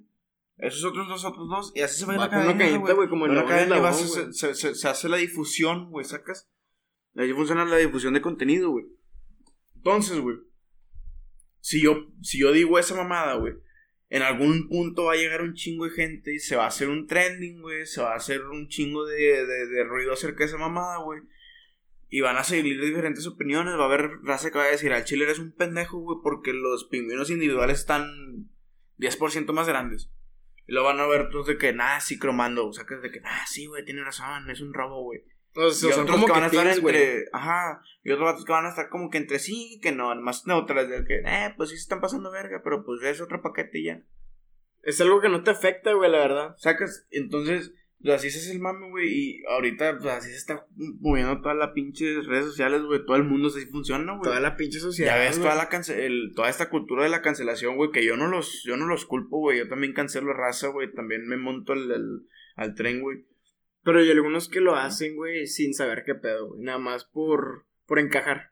Esos 0.58 0.84
otros 0.86 1.08
dos, 1.08 1.26
a 1.26 1.30
otros 1.30 1.50
dos. 1.50 1.72
Y 1.76 1.82
así 1.82 2.00
se 2.02 2.06
va, 2.06 2.14
Va 2.18 2.26
la 2.26 2.30
cadena, 2.30 2.78
güey, 2.94 3.10
como 3.10 3.26
en 3.26 3.36
la 3.36 3.46
cadena 3.46 3.76
la 3.80 3.90
voz, 3.90 4.14
se, 4.14 4.22
güey. 4.22 4.34
se, 4.34 4.54
se- 4.56 4.76
se 4.76 4.88
hace 4.88 5.10
la 5.10 5.18
difusión, 5.18 5.90
güey, 5.90 6.06
¿sacas? 6.06 6.48
Ahí 7.16 7.34
funciona 7.34 7.66
la 7.66 7.78
difusión 7.78 8.14
de 8.14 8.22
contenido, 8.22 8.70
güey. 8.70 8.86
Entonces, 9.76 10.20
güey. 10.20 10.38
Si 11.60 11.82
yo, 11.82 12.06
si 12.22 12.40
yo 12.40 12.52
digo 12.52 12.78
esa 12.80 12.96
mamada, 12.96 13.36
güey. 13.36 13.54
En 14.10 14.22
algún 14.24 14.68
punto 14.68 15.06
va 15.06 15.14
a 15.14 15.18
llegar 15.18 15.42
un 15.42 15.54
chingo 15.54 15.86
de 15.86 15.92
gente 15.92 16.34
y 16.36 16.40
se 16.40 16.56
va 16.56 16.66
a 16.66 16.68
hacer 16.68 16.90
un 16.90 17.08
trending, 17.08 17.62
güey. 17.62 17.86
Se 17.86 18.02
va 18.02 18.14
a 18.14 18.18
hacer 18.18 18.42
un 18.46 18.68
chingo 18.68 19.06
de, 19.06 19.16
de, 19.46 19.68
de 19.68 19.84
ruido 19.86 20.14
acerca 20.14 20.40
de 20.40 20.46
esa 20.46 20.58
mamada, 20.58 20.98
güey. 21.04 21.22
Y 22.14 22.20
van 22.20 22.36
a 22.36 22.44
seguir 22.44 22.80
diferentes 22.82 23.26
opiniones. 23.26 23.78
Va 23.80 23.84
a 23.84 23.86
haber 23.86 24.20
raza 24.22 24.52
que 24.52 24.58
va 24.58 24.66
a 24.66 24.72
decir, 24.72 24.92
al 24.92 25.06
chile 25.06 25.24
eres 25.24 25.40
un 25.40 25.54
pendejo, 25.54 25.98
güey, 25.98 26.20
porque 26.22 26.52
los 26.52 26.84
pingüinos 26.84 27.30
individuales 27.30 27.80
están 27.80 28.52
10% 29.00 29.54
más 29.54 29.68
grandes. 29.68 30.12
Y 30.68 30.74
lo 30.74 30.84
van 30.84 31.00
a 31.00 31.08
ver 31.08 31.30
todos 31.30 31.48
de 31.48 31.58
que, 31.58 31.72
nada, 31.72 32.02
sí, 32.02 32.20
cromando. 32.20 32.68
O 32.68 32.74
sea, 32.74 32.86
que 32.86 32.96
de 32.96 33.12
que, 33.12 33.22
ah, 33.24 33.46
sí, 33.48 33.66
güey, 33.66 33.86
tiene 33.86 34.04
razón, 34.04 34.50
es 34.50 34.60
un 34.60 34.74
robo, 34.74 35.04
güey. 35.04 35.24
O 35.56 35.70
sea, 35.72 35.90
Y 35.90 35.94
otros 35.94 36.12
como 36.12 36.26
que 36.26 36.32
van 36.34 36.44
a 36.44 36.48
estar 36.48 36.64
tienes, 36.64 36.78
entre. 36.80 37.26
Ajá. 37.32 37.82
Y 38.04 38.12
otros 38.12 38.26
vatos 38.26 38.46
que 38.46 38.52
van 38.52 38.66
a 38.66 38.70
estar 38.70 38.90
como 38.90 39.10
que 39.10 39.18
entre 39.18 39.40
sí 39.40 39.80
que 39.82 39.94
no. 39.94 40.14
Más 40.16 40.46
neutrales 40.48 40.90
de 40.90 41.06
que, 41.06 41.22
eh, 41.26 41.54
pues 41.56 41.70
sí 41.70 41.78
se 41.78 41.84
están 41.84 42.02
pasando 42.02 42.30
verga, 42.30 42.62
pero 42.62 42.84
pues 42.86 43.02
es 43.04 43.22
otro 43.22 43.42
paquete 43.42 43.80
y 43.80 43.86
ya. 43.86 44.02
Es 44.84 45.00
algo 45.00 45.22
que 45.22 45.30
no 45.30 45.44
te 45.44 45.52
afecta, 45.52 45.94
güey, 45.94 46.12
la 46.12 46.18
verdad. 46.18 46.56
Sacas, 46.58 47.08
entonces, 47.12 47.74
pues 48.04 48.16
así 48.16 48.28
hace 48.28 48.52
el 48.52 48.60
mame, 48.60 48.90
güey. 48.90 49.08
Y 49.10 49.44
ahorita, 49.48 49.98
pues 49.98 50.06
así 50.14 50.30
se 50.32 50.38
está 50.38 50.66
moviendo 51.00 51.40
toda 51.42 51.54
la 51.56 51.74
pinche 51.74 52.22
redes 52.22 52.46
sociales, 52.46 52.82
güey. 52.84 53.06
Todo 53.06 53.16
el 53.18 53.24
mundo 53.24 53.50
así 53.50 53.66
funciona, 53.68 54.12
güey. 54.14 54.24
Toda 54.24 54.40
la 54.40 54.56
pinche 54.56 54.80
sociedad. 54.80 55.16
Ya 55.16 55.24
ves 55.24 55.40
toda 55.40 55.56
la 55.56 55.70
cance 55.70 56.06
el- 56.06 56.34
toda 56.36 56.50
esta 56.50 56.70
cultura 56.70 57.04
de 57.04 57.10
la 57.10 57.22
cancelación, 57.22 57.76
güey, 57.76 57.92
que 57.92 58.04
yo 58.06 58.18
no 58.18 58.28
los, 58.28 58.64
yo 58.66 58.78
no 58.78 58.88
los 58.88 59.06
culpo, 59.06 59.40
güey. 59.40 59.60
Yo 59.60 59.68
también 59.68 59.94
cancelo 59.94 60.34
raza, 60.34 60.68
güey. 60.70 60.92
También 60.94 61.28
me 61.28 61.38
monto 61.38 61.74
al, 61.74 61.92
al, 61.92 62.22
al 62.56 62.76
tren, 62.76 63.02
güey. 63.02 63.26
Pero 63.84 64.00
hay 64.00 64.12
algunos 64.12 64.48
que 64.50 64.62
lo 64.62 64.76
hacen, 64.76 65.16
güey, 65.16 65.48
sin 65.48 65.74
saber 65.74 66.04
qué 66.06 66.14
pedo, 66.16 66.50
güey. 66.50 66.62
Nada 66.62 66.78
más 66.78 67.06
por, 67.06 67.66
Por 67.88 68.00
encajar. 68.00 68.52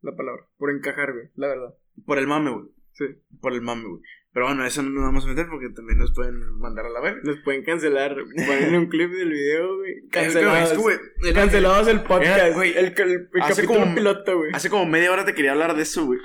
La 0.00 0.14
palabra. 0.16 0.46
Por 0.58 0.70
encajar, 0.70 1.12
güey. 1.12 1.28
La 1.34 1.48
verdad. 1.48 1.74
Por 2.06 2.18
el 2.18 2.26
mame, 2.26 2.50
güey. 2.50 2.66
Sí. 2.92 3.04
Por 3.40 3.52
el 3.54 3.60
mame, 3.62 3.84
güey. 3.88 4.02
Pero 4.34 4.46
bueno, 4.46 4.66
eso 4.66 4.82
no 4.82 4.90
nos 4.90 5.04
vamos 5.04 5.24
a 5.24 5.28
meter 5.28 5.46
porque 5.48 5.68
también 5.70 5.98
nos 5.98 6.12
pueden 6.12 6.58
mandar 6.58 6.84
a 6.86 6.90
la 6.90 7.00
verga. 7.00 7.20
Nos 7.22 7.38
pueden 7.40 7.62
cancelar. 7.64 8.16
Ponen 8.34 8.74
un 8.74 8.88
clip 8.88 9.10
del 9.12 9.30
video, 9.30 9.76
güey. 9.78 10.08
Cancelados. 10.10 10.70
es 10.72 10.76
que, 10.76 10.82
güey, 10.82 10.96
el- 11.22 11.34
Cancelados 11.34 11.86
el 11.88 12.02
podcast. 12.02 12.38
Era, 12.40 12.50
güey, 12.52 12.70
el, 12.76 12.86
el, 12.86 13.28
el 13.32 13.42
hace 13.42 13.62
capítulo 13.62 13.80
como- 13.84 13.94
piloto, 13.94 14.36
güey. 14.38 14.50
Hace 14.52 14.68
como 14.70 14.86
media 14.86 15.12
hora 15.12 15.24
te 15.24 15.34
quería 15.34 15.52
hablar 15.52 15.76
de 15.76 15.82
eso, 15.84 16.04
güey. 16.04 16.18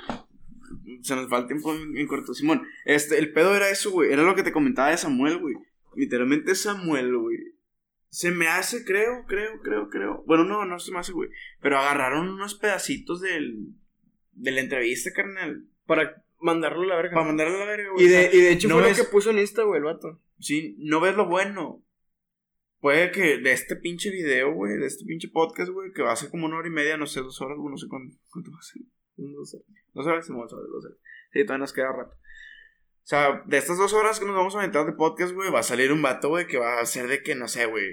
Se 1.02 1.14
nos 1.16 1.32
va 1.32 1.38
el 1.38 1.46
tiempo 1.46 1.72
en, 1.74 1.96
en 1.96 2.06
corto. 2.08 2.34
Simón, 2.34 2.66
este, 2.84 3.16
el 3.18 3.32
pedo 3.32 3.54
era 3.54 3.70
eso, 3.70 3.90
güey. 3.92 4.12
Era 4.12 4.22
lo 4.24 4.34
que 4.34 4.42
te 4.42 4.52
comentaba 4.52 4.90
de 4.90 4.96
Samuel, 4.98 5.38
güey. 5.38 5.54
Literalmente 5.94 6.54
Samuel, 6.56 7.16
güey. 7.16 7.38
Se 8.08 8.32
me 8.32 8.48
hace, 8.48 8.84
creo, 8.84 9.24
creo, 9.28 9.60
creo, 9.62 9.88
creo. 9.88 10.24
Bueno, 10.26 10.44
no, 10.44 10.64
no 10.64 10.80
se 10.80 10.90
me 10.90 10.98
hace, 10.98 11.12
güey. 11.12 11.30
Pero 11.60 11.78
agarraron 11.78 12.28
unos 12.28 12.56
pedacitos 12.56 13.20
del, 13.20 13.68
de 14.32 14.50
la 14.50 14.60
entrevista, 14.60 15.10
carnal. 15.14 15.64
Para 15.86 16.22
mandarlo 16.40 16.82
a 16.82 16.86
la 16.86 16.96
verga. 16.96 17.14
Para 17.14 17.26
mandarle 17.26 17.54
a 17.56 17.58
la 17.58 17.64
verga, 17.66 17.90
güey. 17.92 18.04
y, 18.04 18.08
de, 18.08 18.30
y 18.32 18.40
de 18.40 18.52
hecho 18.52 18.68
no 18.68 18.74
fue 18.78 18.84
ves- 18.88 18.98
lo 18.98 19.04
que 19.04 19.10
puso 19.10 19.30
en 19.30 19.38
Insta, 19.38 19.62
güey, 19.62 19.78
el 19.78 19.84
vato. 19.84 20.20
Sí, 20.38 20.76
no 20.78 21.00
ves 21.00 21.14
lo 21.16 21.26
bueno. 21.26 21.84
Puede 22.80 23.10
que 23.10 23.38
de 23.38 23.52
este 23.52 23.76
pinche 23.76 24.10
video, 24.10 24.52
güey, 24.54 24.78
de 24.78 24.86
este 24.86 25.04
pinche 25.04 25.28
podcast, 25.28 25.70
güey, 25.70 25.92
que 25.92 26.02
va 26.02 26.12
a 26.12 26.16
ser 26.16 26.30
como 26.30 26.46
una 26.46 26.56
hora 26.56 26.68
y 26.68 26.70
media, 26.70 26.96
no 26.96 27.06
sé, 27.06 27.20
dos 27.20 27.40
horas, 27.42 27.58
güey, 27.58 27.70
no 27.70 27.76
sé 27.76 27.86
cuánto, 27.88 28.16
cuánto 28.30 28.50
va 28.52 28.58
a 28.58 28.62
ser. 28.62 28.82
No 29.18 29.44
sé. 29.44 29.58
Dos 29.92 30.06
horas, 30.06 30.26
sí, 30.26 30.32
dos 30.32 30.50
horas, 30.52 30.66
dos 30.72 30.84
horas. 30.86 30.98
Sí, 31.32 31.44
todavía 31.44 31.58
nos 31.58 31.72
queda 31.74 31.92
rato. 31.92 32.14
O 32.14 33.06
sea, 33.10 33.42
de 33.46 33.58
estas 33.58 33.76
dos 33.76 33.92
horas 33.92 34.18
que 34.18 34.24
nos 34.24 34.34
vamos 34.34 34.54
a 34.54 34.60
aventar 34.60 34.86
de 34.86 34.92
podcast, 34.92 35.34
güey, 35.34 35.50
va 35.50 35.60
a 35.60 35.62
salir 35.64 35.92
un 35.92 36.00
vato, 36.00 36.28
güey, 36.30 36.46
que 36.46 36.56
va 36.58 36.80
a 36.80 36.86
ser 36.86 37.06
de 37.06 37.22
que, 37.22 37.34
no 37.34 37.48
sé, 37.48 37.66
güey. 37.66 37.84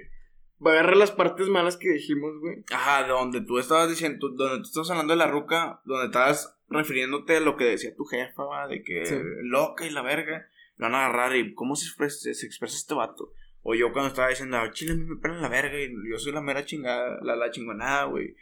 Va 0.65 0.71
a 0.71 0.73
agarrar 0.75 0.95
las 0.97 1.11
partes 1.11 1.47
malas 1.49 1.75
que 1.75 1.89
dijimos, 1.89 2.39
güey. 2.39 2.63
Ajá, 2.71 3.03
de 3.03 3.09
donde 3.09 3.41
tú 3.41 3.59
estabas 3.59 3.89
diciendo, 3.89 4.29
donde 4.29 4.57
tú 4.59 4.63
estabas 4.69 4.89
hablando 4.91 5.13
de 5.13 5.17
la 5.17 5.27
ruca, 5.27 5.81
donde 5.85 6.05
estabas 6.05 6.56
refiriéndote 6.69 7.37
a 7.37 7.39
lo 7.39 7.55
que 7.57 7.65
decía 7.65 7.95
tu 7.95 8.05
jefa, 8.05 8.43
va, 8.43 8.67
de 8.67 8.81
que 8.83 9.05
Sí. 9.05 9.15
loca 9.43 9.85
y 9.85 9.89
la 9.89 10.01
verga. 10.01 10.47
Lo 10.75 10.85
van 10.85 10.95
a 10.95 11.05
agarrar 11.07 11.35
y 11.35 11.53
cómo 11.53 11.75
se 11.75 11.85
expresa, 11.87 12.33
se 12.33 12.45
expresa 12.45 12.75
este 12.77 12.93
vato. 12.93 13.31
O 13.63 13.73
yo 13.75 13.91
cuando 13.91 14.09
estaba 14.09 14.29
diciendo, 14.29 14.57
"Ah, 14.57 14.71
chile, 14.71 14.95
me 14.95 15.15
pelan 15.17 15.41
la 15.41 15.49
verga 15.49 15.77
y 15.81 15.89
yo 16.09 16.17
soy 16.19 16.31
la 16.33 16.41
mera 16.41 16.63
chingada, 16.65 17.19
la, 17.23 17.35
la 17.35 17.49
chingonada, 17.51 18.05
güey. 18.05 18.35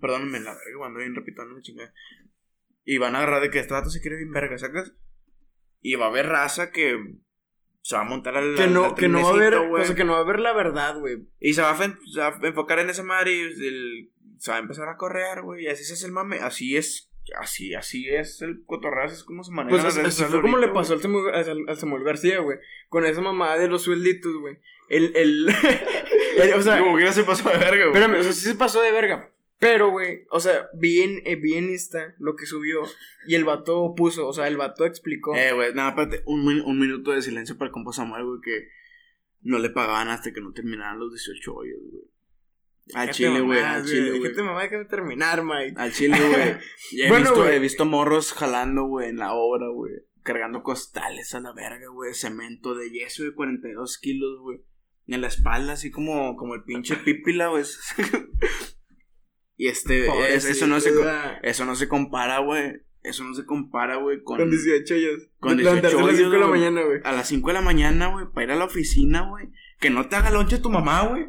Perdónenme 0.00 0.40
la 0.40 0.52
verga, 0.54 0.78
cuando 0.78 1.00
bien 1.00 1.14
repitando 1.14 1.54
la 1.54 1.60
chingada. 1.60 1.92
Y 2.84 2.98
van 2.98 3.14
a 3.14 3.18
agarrar 3.18 3.42
de 3.42 3.50
que 3.50 3.58
este 3.58 3.74
vato 3.74 3.90
se 3.90 4.00
quiere 4.00 4.16
bien 4.16 4.32
verga, 4.32 4.56
¿sacas? 4.58 4.92
Y 5.80 5.94
va 5.96 6.06
a 6.06 6.08
haber 6.08 6.26
raza 6.26 6.70
que 6.70 6.96
se 7.82 7.96
va 7.96 8.02
a 8.02 8.06
montar 8.06 8.36
al. 8.36 8.54
Que 8.56 8.66
no, 8.66 8.84
al 8.86 8.94
que 8.94 9.08
no 9.08 9.22
va 9.22 9.28
a 9.28 9.32
haber, 9.34 9.54
o 9.54 9.84
sea, 9.84 9.94
que 9.94 10.04
no 10.04 10.12
va 10.12 10.18
a 10.18 10.22
haber 10.22 10.40
la 10.40 10.54
verdad, 10.54 10.98
güey. 10.98 11.28
Y 11.38 11.52
se 11.52 11.60
va, 11.62 11.70
a, 11.70 11.76
fen- 11.78 11.98
se 12.10 12.20
va 12.20 12.28
a 12.28 12.46
enfocar 12.46 12.78
en 12.78 12.88
esa 12.90 13.02
madre 13.02 13.32
y 13.32 13.40
el- 13.40 14.10
se 14.38 14.50
va 14.50 14.56
a 14.58 14.60
empezar 14.60 14.88
a 14.88 14.96
correr, 14.96 15.42
güey. 15.42 15.64
Y 15.64 15.68
así 15.68 15.84
se 15.84 15.94
hace 15.94 16.06
el 16.06 16.12
mame. 16.12 16.38
Así 16.40 16.76
es. 16.76 17.10
Así, 17.40 17.74
así 17.74 18.06
es 18.10 18.42
el 18.42 18.64
cotorreo, 18.66 19.06
es 19.06 19.24
como 19.24 19.42
se 19.44 19.50
maneja. 19.50 19.80
Pues 19.82 19.94
redes 19.96 20.08
así 20.20 20.24
fue 20.24 20.42
como 20.42 20.58
le 20.58 20.68
pasó 20.68 20.92
al 20.92 21.00
Samuel, 21.00 21.34
al- 21.34 21.64
al 21.68 21.78
Samuel 21.78 22.04
García, 22.04 22.40
güey. 22.40 22.58
Con 22.90 23.06
esa 23.06 23.22
mamada 23.22 23.56
de 23.58 23.66
los 23.68 23.82
suelditos, 23.82 24.34
güey. 24.36 24.58
El, 24.90 25.16
el, 25.16 25.48
el- 26.38 26.52
o 26.52 26.62
sea. 26.62 26.78
Como 26.80 26.98
que 26.98 27.04
ya 27.04 27.12
se 27.12 27.24
pasó 27.24 27.48
de 27.48 27.56
verga, 27.56 27.86
güey. 27.86 27.96
espérame, 28.02 28.20
o 28.20 28.22
sea, 28.22 28.32
sí 28.32 28.40
se 28.46 28.54
pasó 28.56 28.82
de 28.82 28.92
verga. 28.92 29.30
Pero, 29.58 29.88
güey, 29.90 30.26
o 30.30 30.40
sea, 30.40 30.68
vi 30.74 31.00
en, 31.00 31.22
eh, 31.24 31.36
vi 31.36 31.54
en 31.54 31.70
Insta 31.70 32.14
lo 32.18 32.36
que 32.36 32.44
subió 32.44 32.82
y 33.26 33.34
el 33.36 33.44
vato 33.44 33.94
puso, 33.96 34.26
o 34.28 34.32
sea, 34.34 34.46
el 34.48 34.58
vato 34.58 34.84
explicó. 34.84 35.34
Eh, 35.34 35.52
güey, 35.54 35.72
nada, 35.72 35.90
espérate. 35.90 36.22
Un, 36.26 36.44
min- 36.44 36.62
un 36.66 36.78
minuto 36.78 37.12
de 37.12 37.22
silencio 37.22 37.56
para 37.56 37.68
el 37.68 37.72
compa 37.72 37.92
Samuel, 37.94 38.24
güey, 38.26 38.40
que 38.42 38.68
no 39.40 39.58
le 39.58 39.70
pagaban 39.70 40.08
hasta 40.08 40.30
que 40.32 40.42
no 40.42 40.52
terminaran 40.52 40.98
los 40.98 41.10
18 41.14 41.54
hoyos, 41.54 41.78
güey. 41.90 42.02
Al 42.92 43.10
chile, 43.10 43.40
güey, 43.40 43.60
al 43.60 43.84
chile, 43.86 44.10
güey. 44.10 44.22
Déjate 44.24 44.42
mamá, 44.42 44.62
déjame 44.62 44.84
terminar, 44.84 45.42
Mike. 45.42 45.74
Al 45.76 45.92
chile, 45.92 46.18
güey. 46.20 46.56
He, 47.04 47.08
Bueno, 47.08 47.30
visto, 47.30 47.42
güey. 47.42 47.56
he 47.56 47.58
visto 47.58 47.84
morros 47.86 48.32
jalando, 48.34 48.84
güey, 48.84 49.08
en 49.08 49.16
la 49.16 49.32
obra, 49.32 49.68
güey. 49.72 49.92
Cargando 50.22 50.62
costales 50.62 51.34
a 51.34 51.40
la 51.40 51.52
verga, 51.52 51.88
güey. 51.88 52.12
Cemento 52.14 52.74
de 52.74 52.90
yeso 52.90 53.24
de 53.24 53.34
42 53.34 53.98
kilos, 53.98 54.38
güey. 54.42 54.60
En 55.06 55.20
la 55.20 55.28
espalda, 55.28 55.74
así 55.74 55.90
como, 55.90 56.36
como 56.36 56.54
el 56.54 56.64
pinche 56.64 56.96
pípila, 56.96 57.48
güey. 57.48 57.64
y 59.56 59.68
este, 59.68 60.06
es- 60.34 60.44
eso, 60.44 60.66
no 60.66 60.80
se, 60.80 60.92
eso 61.42 61.64
no 61.64 61.76
se 61.76 61.88
compara, 61.88 62.38
güey. 62.40 62.72
Eso 63.02 63.22
no 63.22 63.34
se 63.34 63.44
compara, 63.44 63.96
güey, 63.96 64.22
con... 64.22 64.38
Con 64.38 64.50
18 64.50 64.94
años. 64.94 65.28
Con 65.38 65.56
Levantarse 65.58 65.96
18 65.98 66.06
a 66.06 66.10
las 66.10 66.16
5 66.16 66.30
de 66.30 66.38
la 66.38 66.46
mañana, 66.46 66.82
güey. 66.82 67.00
A 67.04 67.12
las 67.12 67.28
5 67.28 67.48
de 67.48 67.52
la 67.54 67.60
mañana, 67.60 68.06
güey, 68.08 68.26
para 68.32 68.44
ir 68.44 68.50
a 68.52 68.56
la 68.56 68.64
oficina, 68.64 69.28
güey. 69.28 69.48
Que 69.78 69.90
no 69.90 70.08
te 70.08 70.16
haga 70.16 70.30
lonche 70.30 70.56
tu 70.58 70.70
mamá, 70.70 71.06
güey. 71.08 71.26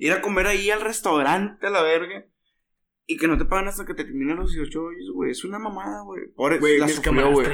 Ir 0.00 0.12
a 0.12 0.22
comer 0.22 0.46
ahí 0.46 0.70
al 0.70 0.80
restaurante 0.80 1.66
a 1.66 1.70
la 1.70 1.82
verga. 1.82 2.24
Y 3.04 3.18
que 3.18 3.28
no 3.28 3.36
te 3.36 3.44
pagan 3.44 3.68
hasta 3.68 3.84
que 3.84 3.92
te 3.92 4.04
terminen 4.04 4.36
los 4.36 4.50
18 4.50 4.82
hoyos, 4.82 5.10
güey. 5.12 5.30
Es 5.30 5.44
una 5.44 5.58
mamada, 5.58 6.00
güey. 6.02 6.22
Güey, 6.36 6.78
la 6.78 6.88
sufrió, 6.88 7.30
güey. 7.30 7.46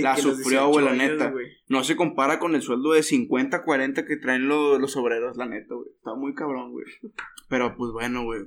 La 0.00 0.16
sufrió, 0.16 0.66
güey, 0.68 0.84
la 0.84 0.92
18 0.92 1.12
años, 1.12 1.20
neta. 1.20 1.34
No 1.68 1.84
se 1.84 1.94
compara 1.94 2.40
con 2.40 2.56
el 2.56 2.62
sueldo 2.62 2.92
de 2.92 3.04
50, 3.04 3.62
40 3.62 4.04
que 4.04 4.16
traen 4.16 4.48
los, 4.48 4.80
los 4.80 4.96
obreros, 4.96 5.36
la 5.36 5.46
neta, 5.46 5.74
güey. 5.74 5.90
Está 5.94 6.14
muy 6.14 6.34
cabrón, 6.34 6.72
güey. 6.72 6.86
Pero 7.48 7.76
pues 7.76 7.92
bueno, 7.92 8.24
güey. 8.24 8.40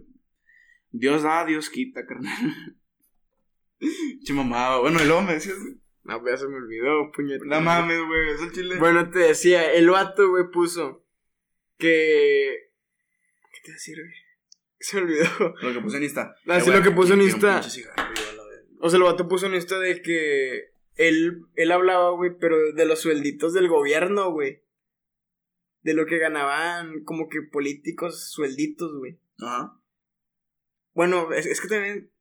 Dios 0.92 1.24
da, 1.24 1.46
Dios 1.46 1.70
quita, 1.70 2.06
carnal. 2.06 2.34
Che 4.26 4.34
mamada, 4.34 4.80
bueno, 4.80 5.00
luego 5.06 5.22
me 5.22 5.36
decías, 5.36 5.58
güey. 5.62 5.76
No, 6.04 6.20
pues 6.22 6.34
ya 6.34 6.38
se 6.40 6.48
me 6.50 6.58
olvidó, 6.58 7.10
puñeta. 7.14 7.46
No 7.46 7.62
mames, 7.62 8.00
güey, 8.06 8.30
es 8.32 8.42
el 8.42 8.52
chile. 8.52 8.76
Bueno, 8.80 9.10
te 9.12 9.20
decía, 9.20 9.72
el 9.72 9.90
vato, 9.90 10.30
güey, 10.30 10.50
puso 10.52 11.06
que... 11.78 12.67
¿Qué 13.68 13.94
te 13.94 14.02
güey? 14.02 14.14
Se 14.80 14.98
olvidó. 14.98 15.56
Lo 15.62 15.74
que 15.74 15.80
puse 15.82 15.98
en 15.98 16.04
Insta. 16.04 16.36
Ah, 16.48 16.62
sí, 16.62 16.72
lo 16.72 16.82
que 16.82 16.92
puso 16.92 17.14
en 17.14 17.22
Insta. 17.22 17.62
O 18.80 18.90
sea, 18.90 18.98
el 18.98 19.04
vato 19.04 19.28
puso 19.28 19.48
en 19.48 19.56
esto 19.56 19.80
de 19.80 20.02
que 20.02 20.70
él, 20.96 21.42
él 21.56 21.72
hablaba, 21.72 22.12
güey, 22.12 22.32
pero 22.40 22.74
de 22.74 22.86
los 22.86 23.02
suelditos 23.02 23.54
del 23.54 23.68
gobierno, 23.68 24.32
güey. 24.32 24.62
De 25.82 25.94
lo 25.94 26.06
que 26.06 26.20
ganaban 26.20 27.04
como 27.04 27.28
que 27.28 27.42
políticos 27.42 28.30
suelditos, 28.32 28.96
güey. 28.98 29.20
Ajá. 29.40 29.80
Bueno, 30.94 31.32
es, 31.34 31.46
es 31.46 31.60
que 31.62 31.68
también... 31.68 32.12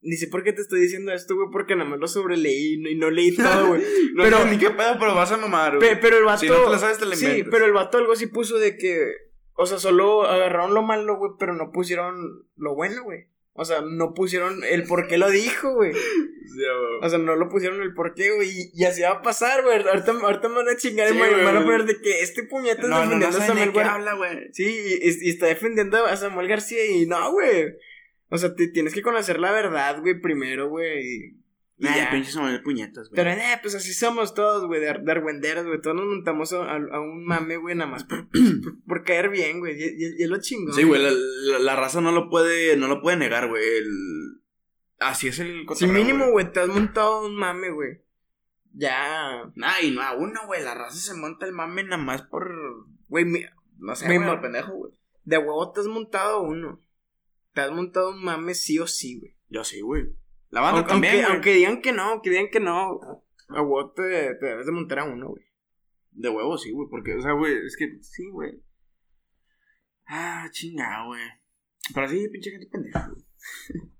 Ni 0.00 0.16
sé 0.16 0.28
por 0.28 0.44
qué 0.44 0.52
te 0.52 0.60
estoy 0.62 0.80
diciendo 0.80 1.12
esto, 1.12 1.34
güey, 1.34 1.48
porque 1.50 1.74
nada 1.74 1.90
más 1.90 1.98
lo 1.98 2.06
sobreleí 2.06 2.74
y 2.74 2.78
no, 2.78 2.88
y 2.88 2.94
no 2.94 3.10
leí 3.10 3.34
todo, 3.34 3.68
güey. 3.68 3.82
No 4.14 4.22
Pero- 4.22 4.44
ni 4.46 4.56
qué 4.58 4.70
pedo, 4.70 4.96
pero 5.00 5.14
vas 5.16 5.32
a 5.32 5.36
mamar, 5.36 5.76
güey. 5.76 5.90
Pe- 5.90 5.96
pero 5.96 6.18
el 6.18 6.24
vato... 6.24 6.40
Si 6.40 6.46
no 6.48 6.70
te 6.70 6.78
sabes, 6.78 6.98
te 6.98 7.06
la 7.06 7.16
Sí, 7.16 7.44
pero 7.50 7.64
el 7.64 7.72
vato 7.72 7.98
algo 7.98 8.12
así 8.12 8.28
puso 8.28 8.58
de 8.58 8.76
que... 8.76 9.27
O 9.60 9.66
sea, 9.66 9.78
solo 9.78 10.22
agarraron 10.22 10.72
lo 10.72 10.82
malo, 10.82 11.16
güey, 11.16 11.32
pero 11.38 11.52
no 11.52 11.72
pusieron 11.72 12.46
lo 12.56 12.74
bueno, 12.76 13.02
güey. 13.02 13.26
O 13.54 13.64
sea, 13.64 13.80
no 13.80 14.14
pusieron 14.14 14.62
el 14.62 14.84
por 14.84 15.08
qué 15.08 15.18
lo 15.18 15.28
dijo, 15.30 15.74
güey. 15.74 15.92
Sí. 15.92 16.62
O 17.02 17.08
sea, 17.08 17.18
no 17.18 17.34
lo 17.34 17.48
pusieron 17.48 17.82
el 17.82 17.92
por 17.92 18.14
qué, 18.14 18.30
güey. 18.30 18.48
Y, 18.48 18.70
y 18.72 18.84
así 18.84 19.02
va 19.02 19.10
a 19.10 19.22
pasar, 19.22 19.64
güey. 19.64 19.82
Ahorita, 19.86 20.12
ahorita 20.12 20.48
me 20.48 20.54
van 20.54 20.68
a 20.68 20.76
chingar 20.76 21.08
y 21.08 21.12
Sí, 21.12 21.18
me, 21.18 21.28
me 21.36 21.42
van 21.44 21.56
a 21.56 21.64
poner 21.64 21.84
de 21.84 22.00
que 22.00 22.20
este 22.20 22.44
puñeta 22.44 22.82
está 22.82 22.88
No, 22.88 23.04
no, 23.04 23.16
no 23.16 23.26
defendiendo 23.26 23.36
a 23.38 23.40
sé 23.40 23.40
ni 23.40 23.46
Samuel 23.48 23.66
de 23.66 23.72
qué 23.72 23.78
Gar- 23.80 23.94
habla, 23.94 24.14
güey. 24.14 24.48
Sí, 24.52 24.64
y, 25.02 25.26
y 25.26 25.30
está 25.30 25.46
defendiendo 25.46 26.06
a 26.06 26.16
Samuel 26.16 26.46
García 26.46 26.86
y 26.86 27.06
no, 27.06 27.32
güey. 27.32 27.74
O 28.30 28.38
sea, 28.38 28.54
te 28.54 28.68
tienes 28.68 28.94
que 28.94 29.02
conocer 29.02 29.40
la 29.40 29.50
verdad, 29.50 30.00
güey, 30.02 30.20
primero, 30.20 30.68
güey. 30.68 31.34
Y, 31.80 31.86
Ay, 31.86 32.00
ya. 32.00 32.10
pinches 32.10 32.32
son 32.34 32.60
puñetas, 32.64 33.08
güey. 33.08 33.14
Pero, 33.14 33.30
eh, 33.30 33.58
pues 33.62 33.74
así 33.76 33.94
somos 33.94 34.34
todos, 34.34 34.66
güey, 34.66 34.80
de, 34.80 34.98
de 35.00 35.12
argüenderos, 35.12 35.64
güey. 35.64 35.80
Todos 35.80 35.94
nos 35.94 36.06
montamos 36.06 36.52
a, 36.52 36.76
un 36.76 37.24
mame, 37.24 37.56
güey, 37.56 37.76
nada 37.76 37.88
más 37.88 38.02
por, 38.04 38.28
por, 38.30 38.84
por 38.84 39.04
caer 39.04 39.28
bien, 39.30 39.60
güey. 39.60 39.76
Y, 39.80 40.22
es 40.22 40.28
lo 40.28 40.40
chingón. 40.40 40.74
Sí, 40.74 40.82
güey, 40.82 41.00
la, 41.00 41.10
la, 41.12 41.58
la 41.60 41.76
raza 41.76 42.00
no 42.00 42.10
lo 42.10 42.28
puede, 42.30 42.76
no 42.76 42.88
lo 42.88 43.00
puede 43.00 43.16
negar, 43.16 43.48
güey. 43.48 43.62
El... 43.64 44.42
Así 44.98 45.28
es 45.28 45.38
el 45.38 45.60
Si 45.60 45.64
cotorreo, 45.66 45.92
mínimo, 45.92 46.30
güey, 46.32 46.50
te 46.52 46.58
has 46.58 46.68
montado 46.68 47.24
un 47.24 47.36
mame, 47.36 47.70
güey. 47.70 48.02
Ya. 48.72 49.50
Nah, 49.54 49.80
y 49.80 49.92
no 49.92 50.02
a 50.02 50.14
uno, 50.16 50.40
güey. 50.46 50.62
La 50.64 50.74
raza 50.74 50.96
se 50.98 51.14
monta 51.14 51.46
el 51.46 51.52
mame 51.52 51.84
nada 51.84 52.02
más 52.02 52.22
por. 52.22 52.52
Güey, 53.08 53.24
mi- 53.24 53.44
No 53.78 53.94
sé, 53.94 54.06
güey, 54.06 54.18
al 54.28 54.40
pendejo, 54.40 54.72
güey. 54.72 54.92
de 55.24 55.38
huevo 55.38 55.70
te 55.72 55.80
has 55.80 55.86
montado 55.86 56.42
uno. 56.42 56.84
Te 57.54 57.60
has 57.60 57.70
montado 57.70 58.10
un 58.10 58.24
mame 58.24 58.54
sí 58.54 58.78
o 58.80 58.86
sí, 58.88 59.20
güey. 59.20 59.36
Yo 59.48 59.62
sí, 59.62 59.80
güey. 59.80 60.08
La 60.50 60.60
banda 60.60 60.78
Aunque, 60.78 60.92
también, 60.92 61.24
aunque, 61.26 61.52
digan 61.52 61.82
que 61.82 61.92
no, 61.92 62.02
aunque 62.02 62.30
digan 62.30 62.48
que 62.50 62.60
no. 62.60 63.00
A 63.48 63.92
te, 63.94 64.34
te 64.34 64.46
debes 64.46 64.66
de 64.66 64.72
montar 64.72 65.00
a 65.00 65.04
uno, 65.04 65.28
güey. 65.28 65.44
De 66.10 66.28
huevo, 66.28 66.56
sí, 66.58 66.70
güey. 66.70 66.88
Porque, 66.88 67.14
o 67.14 67.20
sea, 67.20 67.32
güey, 67.32 67.54
es 67.66 67.76
que 67.76 67.98
sí, 68.02 68.28
güey. 68.30 68.62
Ah, 70.06 70.48
chingado, 70.50 71.08
güey. 71.08 71.22
Pero 71.94 72.08
sí, 72.08 72.28
pinche 72.28 72.50
gente 72.50 72.66
pendeja, 72.66 73.08
güey. 73.08 73.22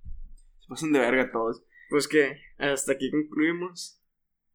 Se 0.58 0.68
pasan 0.68 0.92
de 0.92 0.98
verga 0.98 1.30
todos. 1.30 1.62
Pues 1.90 2.08
que, 2.08 2.36
hasta 2.58 2.92
aquí 2.92 3.10
concluimos. 3.10 4.02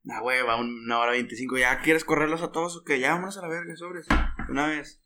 Nah, 0.03 0.20
güey, 0.20 0.41
va 0.44 0.60
una 0.60 0.99
hora 0.99 1.11
veinticinco. 1.11 1.57
¿Ya 1.57 1.80
quieres 1.82 2.03
correrlos 2.03 2.41
a 2.41 2.52
todos 2.52 2.78
o 2.78 2.84
qué? 2.84 2.99
Ya 2.99 3.11
vámonos 3.11 3.38
a 3.38 3.41
la 3.41 3.48
verga, 3.48 3.76
sobres. 3.76 4.07
Una 4.49 4.68
vez. 4.68 5.03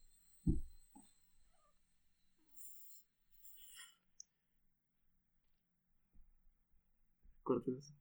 Cortes. 7.47 7.93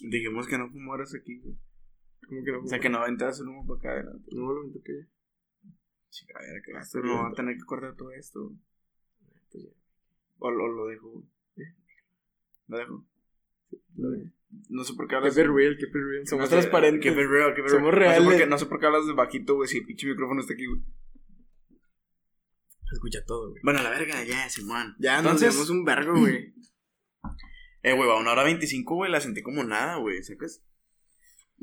Dijimos 0.00 0.46
que 0.46 0.58
no 0.58 0.68
fumaras 0.70 1.14
aquí, 1.14 1.38
güey. 1.40 1.56
Como 2.28 2.44
que 2.44 2.52
no. 2.52 2.60
O 2.62 2.66
sea, 2.66 2.80
que 2.80 2.88
no 2.90 2.98
aventas 2.98 3.40
el 3.40 3.48
humo 3.48 3.66
para 3.66 3.78
acá 3.78 3.90
adelante. 4.00 4.28
No 4.34 4.52
lo 4.52 4.70
toqué 4.70 4.92
ya. 5.00 5.70
Chica, 6.10 6.34
a 6.38 6.42
ver, 6.42 6.62
que 6.62 6.72
esto 6.72 7.00
no 7.00 7.22
va 7.22 7.28
a 7.28 7.32
tener 7.32 7.56
que 7.56 7.64
cortar 7.64 7.96
todo 7.96 8.10
esto. 8.12 8.42
güey. 8.44 8.56
Pues 9.50 9.64
ya. 9.64 9.70
O 10.38 10.50
lo, 10.50 10.68
lo 10.68 10.86
dejo, 10.88 11.08
güey. 11.10 11.24
Lo 12.68 12.78
dejo. 12.78 13.06
Lo 13.96 14.10
de- 14.10 14.30
No 14.68 14.84
sé 14.84 14.92
por 14.94 15.06
qué 15.06 15.12
Keep 15.14 15.18
hablas. 15.18 15.38
it 15.38 15.46
real, 15.46 15.76
keep 15.78 15.88
it 15.88 15.94
real. 15.94 16.26
Somos 16.26 16.42
No 16.44 16.46
sé, 16.48 16.52
transparentes. 16.56 17.02
keep 17.02 17.18
it 17.22 17.28
real, 17.30 17.54
keep 17.54 17.64
it 17.64 17.70
Somos 17.70 17.94
real. 17.94 18.10
No 18.10 18.14
sé, 18.14 18.20
por 18.20 18.28
reales. 18.28 18.40
qué, 18.42 18.46
no 18.50 18.58
sé 18.58 18.66
por 18.66 18.78
qué 18.80 18.86
hablas 18.86 19.06
de 19.06 19.12
bajito, 19.14 19.54
güey, 19.54 19.68
si 19.68 19.78
el 19.78 19.86
pinche 19.86 20.06
micrófono 20.06 20.40
está 20.42 20.52
aquí, 20.52 20.66
güey. 20.66 20.82
Escucha 22.92 23.24
todo, 23.24 23.50
güey. 23.50 23.62
Bueno, 23.64 23.82
la 23.82 23.88
verga, 23.90 24.22
ya, 24.24 24.48
Simón. 24.50 24.94
Ya, 24.98 25.18
Entonces- 25.18 25.46
nos 25.48 25.54
vemos 25.56 25.70
un 25.70 25.84
vergo, 25.84 26.18
güey. 26.18 26.52
Eh, 27.82 27.92
güey, 27.94 28.08
va 28.08 28.20
una 28.20 28.32
hora 28.32 28.44
veinticinco, 28.44 28.94
güey, 28.94 29.10
la 29.10 29.20
sentí 29.20 29.42
como 29.42 29.64
nada, 29.64 29.96
güey, 29.96 30.22
¿sacas? 30.22 30.62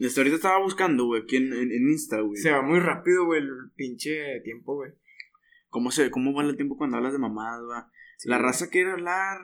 Hasta 0.06 0.22
ahorita 0.22 0.36
estaba 0.38 0.60
buscando, 0.60 1.06
güey, 1.06 1.24
aquí 1.24 1.38
en, 1.38 1.54
en, 1.54 1.72
en 1.72 1.90
Insta, 1.90 2.22
güey. 2.22 2.38
Se 2.42 2.52
va 2.52 2.62
muy 2.62 2.80
rápido, 2.80 3.26
güey, 3.26 3.42
el 3.42 3.50
pinche 3.76 4.40
tiempo, 4.44 4.76
güey. 4.76 4.92
¿Cómo, 5.70 5.92
se, 5.92 6.10
¿Cómo 6.10 6.34
va 6.34 6.44
el 6.44 6.56
tiempo 6.56 6.78
cuando 6.78 6.98
hablas 6.98 7.14
de 7.14 7.20
mamadas? 7.20 7.86
Sí, 8.18 8.30
la 8.30 8.38
güey. 8.38 8.48
raza 8.48 8.70
quiere 8.70 8.92
hablar 8.92 9.40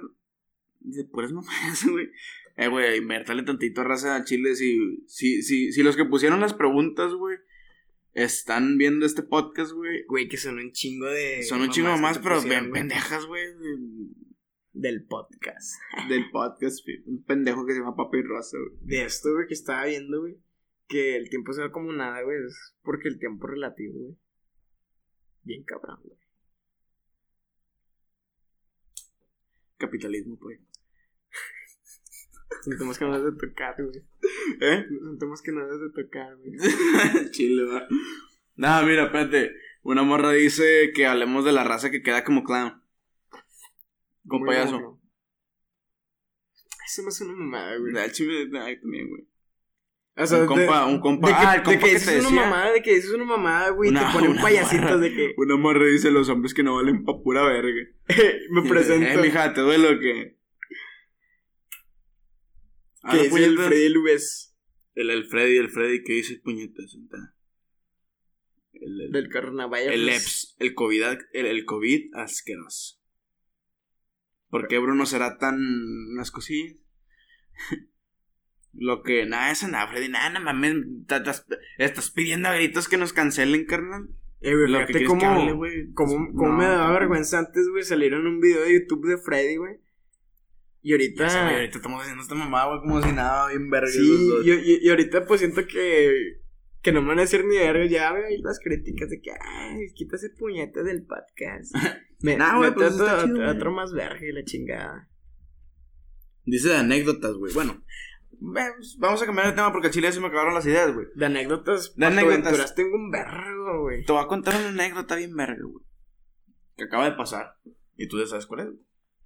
de 0.80 1.04
puras 1.06 1.32
mamadas, 1.32 1.86
güey. 1.90 2.10
Eh, 2.58 2.68
güey, 2.70 2.98
invértale 2.98 3.44
tantito 3.44 3.82
a 3.82 3.84
raza 3.84 4.16
a 4.16 4.24
Chile. 4.24 4.56
Si, 4.56 5.04
si, 5.08 5.42
si, 5.42 5.74
si 5.74 5.84
los 5.84 5.96
que 5.96 6.06
pusieron 6.06 6.40
las 6.40 6.54
preguntas, 6.54 7.14
güey, 7.14 7.38
están 8.14 8.78
viendo 8.78 9.06
este 9.06 9.24
podcast, 9.24 9.74
güey, 9.74 10.06
Güey, 10.08 10.30
que 10.30 10.38
son 10.38 10.58
un 10.58 10.72
chingo 10.72 11.06
de. 11.08 11.44
son 11.44 11.62
un 11.62 11.70
chingo 11.70 11.98
más, 11.98 12.18
pero 12.20 12.36
pusieron, 12.36 12.64
ven 12.64 12.70
güey, 12.70 12.82
pendejas, 12.82 13.26
güey, 13.26 13.44
Del 14.76 15.06
podcast. 15.06 15.80
del 16.10 16.30
podcast. 16.32 16.86
güey. 16.86 17.02
Un 17.06 17.24
pendejo 17.24 17.66
que 17.66 17.72
se 17.72 17.80
llama 17.80 17.96
Papi 17.96 18.22
Rosa, 18.22 18.58
güey. 18.58 18.78
De 18.82 19.06
esto, 19.06 19.34
güey, 19.34 19.48
que 19.48 19.54
estaba 19.54 19.86
viendo, 19.86 20.20
güey. 20.20 20.38
Que 20.90 21.16
el 21.16 21.30
tiempo 21.30 21.54
se 21.54 21.62
va 21.62 21.72
como 21.72 21.94
nada, 21.94 22.22
güey. 22.24 22.38
Es 22.46 22.76
porque 22.84 23.08
el 23.08 23.18
tiempo 23.18 23.48
relativo, 23.48 23.98
güey. 23.98 24.18
Bien 25.44 25.64
cabrón, 25.64 26.02
güey. 26.04 26.20
Capitalismo, 29.78 30.38
pues. 30.40 30.60
Son 32.64 32.78
temas 32.78 33.00
que 33.00 33.06
no 33.06 33.18
debes 33.18 33.34
de 33.34 33.48
tocar, 33.48 33.76
güey. 33.82 34.04
¿Eh? 34.60 34.86
Son 35.02 35.18
temas 35.18 35.42
que 35.42 35.52
no 35.54 35.66
debes 35.66 35.80
de 35.80 36.04
tocar, 36.04 36.36
güey. 36.36 37.32
Chile, 37.32 37.64
va. 37.64 37.88
Nada, 38.58 38.86
mira, 38.86 39.06
espérate. 39.06 39.54
Una 39.84 40.04
morra 40.04 40.32
dice 40.32 40.92
que 40.94 41.06
hablemos 41.06 41.46
de 41.46 41.54
la 41.54 41.64
raza 41.64 41.92
que 41.92 42.04
queda 42.04 42.26
como 42.26 42.44
clown. 42.44 42.84
Con 44.28 44.40
Muy 44.42 44.50
payaso. 44.50 45.00
Eso 46.86 47.02
me 47.04 47.08
hace 47.10 47.24
una 47.24 47.34
mamada, 47.34 47.78
güey. 47.78 47.98
Al 47.98 48.12
chile, 48.12 48.50
ay, 48.60 48.80
también, 48.80 49.10
güey. 49.10 49.28
O 50.18 50.26
sea, 50.26 50.40
un 50.40 50.48
compa, 50.48 50.86
de, 50.86 50.94
un 50.94 51.00
compa. 51.02 51.28
de 51.28 51.34
que, 51.34 51.40
ah, 51.40 51.56
el 51.56 51.60
de 51.60 51.64
compa 51.64 51.88
que 51.88 51.94
que, 51.94 52.00
te 52.00 52.20
una 52.20 52.30
mamada, 52.30 52.72
de 52.72 52.82
que 52.82 52.96
dices 52.96 53.12
una 53.12 53.26
mamada, 53.26 53.70
güey. 53.72 53.90
Una- 53.90 54.08
te 54.08 54.14
ponen 54.18 54.38
payasitos 54.38 54.86
morra. 54.86 54.98
de 54.98 55.14
que. 55.14 55.34
Una 55.36 55.58
morra 55.58 55.86
dice 55.88 56.10
los 56.10 56.30
hombres 56.30 56.54
que 56.54 56.64
no 56.64 56.76
valen 56.76 57.04
pa' 57.04 57.22
pura 57.22 57.44
verga. 57.44 57.82
me 58.50 58.62
presento. 58.62 59.06
Eh, 59.08 59.18
mija, 59.22 59.54
¿te 59.54 59.62
duele 59.62 60.00
qué? 60.00 60.38
Que 63.12 63.18
no, 63.18 63.24
dice 63.24 63.46
el. 63.46 63.58
Freddy 63.58 63.90
Lubez 63.90 64.56
El, 64.94 65.10
el 65.10 65.26
Freddy, 65.26 65.58
el 65.58 65.70
Freddy 65.70 66.04
que 66.04 66.14
dice 66.14 66.40
puñetas. 66.42 66.96
El, 68.72 69.02
el, 69.02 69.12
del 69.12 69.30
carnaval. 69.30 69.82
el 69.82 70.08
EPS, 70.08 70.56
el 70.60 70.74
COVID, 70.76 71.04
el, 71.34 71.46
el 71.46 71.66
COVID 71.66 72.16
asqueroso. 72.16 72.95
¿Por 74.56 74.70
qué 74.70 74.78
Bruno 74.80 75.06
será 75.06 75.38
tan 75.38 75.60
unas 76.14 76.32
cosillas? 76.32 76.78
Lo 78.72 79.04
que, 79.04 79.26
nada, 79.26 79.52
eso 79.52 79.68
nada, 79.68 79.90
Freddy, 79.90 80.08
nada, 80.08 80.30
no 80.30 80.40
mames, 80.40 80.76
estás 81.78 82.10
pidiendo 82.12 82.48
a 82.48 82.54
gritos 82.56 82.88
que 82.88 82.96
nos 82.96 83.12
cancelen, 83.12 83.66
carnal. 83.66 84.08
Eh, 84.40 84.56
güey, 84.56 84.72
Lo 84.72 84.80
fíjate 84.88 85.04
cómo, 85.04 85.56
güey. 85.56 85.92
cómo, 85.92 86.32
cómo 86.34 86.48
No, 86.54 86.58
me 86.58 86.64
daba 86.68 86.94
vergüenza 86.94 87.40
antes, 87.40 87.68
güey, 87.68 87.84
salir 87.84 88.14
en 88.14 88.26
un 88.26 88.40
video 88.40 88.62
de 88.64 88.80
YouTube 88.80 89.06
de 89.10 89.18
Freddy, 89.18 89.58
güey. 89.58 89.76
Y 90.82 90.94
ahorita... 90.94 91.28
Sé, 91.30 91.42
güey, 91.42 91.56
ahorita 91.56 91.78
estamos 91.80 92.02
haciendo 92.02 92.24
esta 92.24 92.36
mamá, 92.36 92.66
güey, 92.68 92.80
como 92.80 93.02
si 93.02 93.12
nada, 93.12 93.50
bien 93.50 93.70
verga. 93.70 93.88
sí, 93.92 94.30
y- 94.46 94.86
y 94.88 94.90
ahorita 94.90 95.26
pues 95.26 95.42
siento 95.42 95.68
que... 95.68 96.40
Que 96.86 96.92
no 96.92 97.02
me 97.02 97.08
van 97.08 97.18
a 97.18 97.22
decir 97.22 97.44
ni 97.46 97.58
verga, 97.58 97.84
ya 97.88 98.12
veo 98.14 98.28
ahí 98.28 98.38
las 98.44 98.60
críticas 98.60 99.10
de 99.10 99.20
que, 99.20 99.32
ay, 99.32 99.92
quita 99.96 100.18
ese 100.18 100.30
puñete 100.30 100.84
del 100.84 101.04
podcast. 101.08 101.74
Me, 102.22 102.38
Nah, 102.38 102.58
güey, 102.58 102.74
pues, 102.76 102.92
está 102.94 103.24
chido, 103.24 103.50
otro 103.50 103.72
más 103.72 103.92
verga 103.92 104.24
y 104.24 104.32
la 104.32 104.44
chingada. 104.44 105.10
Dice 106.44 106.70
de 106.70 106.78
anécdotas, 106.78 107.34
güey. 107.38 107.54
Bueno, 107.56 107.84
vamos 109.00 109.22
a 109.22 109.26
cambiar 109.26 109.48
de 109.48 109.54
tema 109.54 109.72
porque 109.72 109.88
al 109.88 109.94
chile 109.94 110.12
se 110.12 110.20
me 110.20 110.28
acabaron 110.28 110.54
las 110.54 110.66
ideas, 110.68 110.94
güey. 110.94 111.08
De 111.16 111.26
anécdotas, 111.26 111.96
De 111.96 112.02
de 112.06 112.06
anécdotas. 112.06 112.76
tengo 112.76 112.96
un 112.96 113.10
vergo, 113.10 113.82
güey. 113.82 114.06
Te 114.06 114.14
voy 114.14 114.24
a 114.24 114.28
contar 114.28 114.56
una 114.56 114.70
anécdota 114.70 115.16
bien 115.16 115.36
verga, 115.36 115.64
güey. 115.64 115.84
Que 116.78 116.84
acaba 116.84 117.10
de 117.10 117.16
pasar. 117.18 117.56
Y 117.98 118.08
tú 118.08 118.20
ya 118.20 118.28
sabes 118.28 118.46
cuál 118.46 118.60
es. 118.60 118.66
güey. 118.68 118.80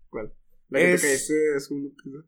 ¿Cuál? 0.09 0.33
La 0.69 0.79
que 0.79 0.93
Es- 0.93 1.01
te 1.01 1.07
caíste 1.07 1.33
de 1.33 1.59
segundo 1.59 1.89
piso. 2.01 2.23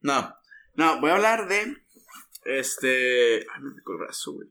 No, 0.00 0.34
no, 0.74 1.00
voy 1.00 1.10
a 1.10 1.14
hablar 1.14 1.48
de. 1.48 1.76
Este. 2.44 3.38
Ay, 3.40 3.62
me 3.62 3.74
picó 3.74 3.92
el 3.92 3.98
brazo, 3.98 4.32
güey. 4.32 4.48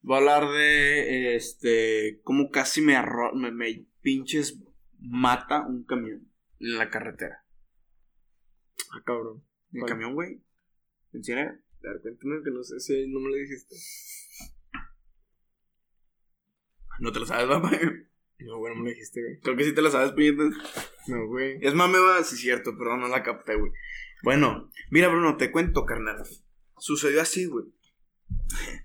Voy 0.00 0.14
a 0.14 0.18
hablar 0.18 0.50
de. 0.52 1.36
Este. 1.36 2.20
Cómo 2.24 2.50
casi 2.50 2.80
me 2.80 2.96
arro 2.96 3.32
me, 3.34 3.50
me 3.50 3.86
pinches 4.00 4.58
mata 4.98 5.66
un 5.66 5.84
camión 5.84 6.30
en 6.58 6.78
la 6.78 6.90
carretera. 6.90 7.44
Ah, 8.92 9.02
cabrón. 9.04 9.44
¿El 9.72 9.80
¿Cuál? 9.80 9.90
camión, 9.90 10.14
güey? 10.14 10.42
¿En 11.12 11.24
Ciénaga? 11.24 11.58
Ver, 11.80 12.00
cuéntame 12.00 12.42
que 12.44 12.50
no 12.50 12.62
sé 12.62 12.78
si 12.78 13.08
no 13.08 13.20
me 13.20 13.30
lo 13.30 13.36
dijiste. 13.36 13.74
No 17.00 17.10
te 17.10 17.20
lo 17.20 17.26
sabes, 17.26 17.46
papá. 17.46 17.70
No, 18.38 18.58
güey, 18.58 18.74
no 18.74 18.82
me 18.82 18.90
lo 18.90 18.94
dijiste, 18.94 19.20
güey. 19.20 19.40
Creo 19.40 19.56
que 19.56 19.64
sí 19.64 19.74
te 19.74 19.82
lo 19.82 19.90
sabes, 19.90 20.12
puñetas. 20.12 20.54
No, 21.08 21.26
güey. 21.26 21.58
Es 21.60 21.74
mame, 21.74 21.98
va, 21.98 22.22
sí, 22.22 22.36
cierto, 22.36 22.76
pero 22.78 22.96
no 22.96 23.08
la 23.08 23.22
capté, 23.22 23.56
güey. 23.56 23.72
Bueno, 24.22 24.70
mira, 24.90 25.08
Bruno, 25.08 25.36
te 25.36 25.50
cuento, 25.50 25.84
carnal. 25.84 26.22
Sucedió 26.82 27.22
así, 27.22 27.46
güey. 27.46 27.66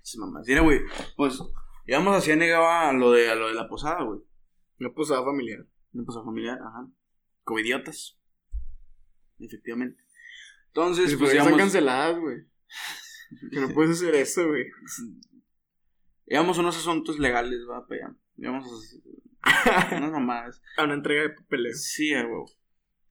Es 0.04 0.16
mamá. 0.18 0.40
Mira, 0.46 0.60
güey, 0.60 0.82
pues 1.16 1.42
íbamos 1.84 2.14
a 2.16 2.20
Ciénaga 2.20 2.60
va, 2.60 2.90
a 2.90 2.92
lo 2.92 3.10
de, 3.10 3.28
a 3.28 3.34
lo 3.34 3.48
de 3.48 3.54
la 3.54 3.68
posada, 3.68 4.04
güey. 4.04 4.20
Una 4.78 4.92
posada 4.94 5.24
familiar. 5.24 5.66
Una 5.92 6.04
posada 6.04 6.24
familiar, 6.24 6.60
ajá. 6.62 6.88
Covidiotas. 7.42 8.16
Efectivamente. 9.40 10.00
Entonces, 10.68 11.06
Pues, 11.06 11.18
pues 11.18 11.30
están 11.32 11.46
íbamos, 11.46 11.58
canceladas, 11.60 12.20
güey. 12.20 12.36
Que 13.50 13.60
no 13.60 13.68
puedes 13.74 13.96
hacer 13.98 14.14
eso, 14.14 14.46
güey. 14.46 14.66
íbamos 16.26 16.56
a 16.56 16.60
unos 16.60 16.76
asuntos 16.76 17.18
legales, 17.18 17.58
va, 17.68 17.84
para 17.84 18.06
allá. 18.06 18.16
Íbamos 18.36 18.64
a 19.42 19.96
unas 19.98 20.12
mamadas. 20.12 20.62
A 20.76 20.84
una 20.84 20.94
entrega 20.94 21.22
de 21.22 21.30
papeles. 21.30 21.82
Sí, 21.82 22.14
huevo. 22.14 22.46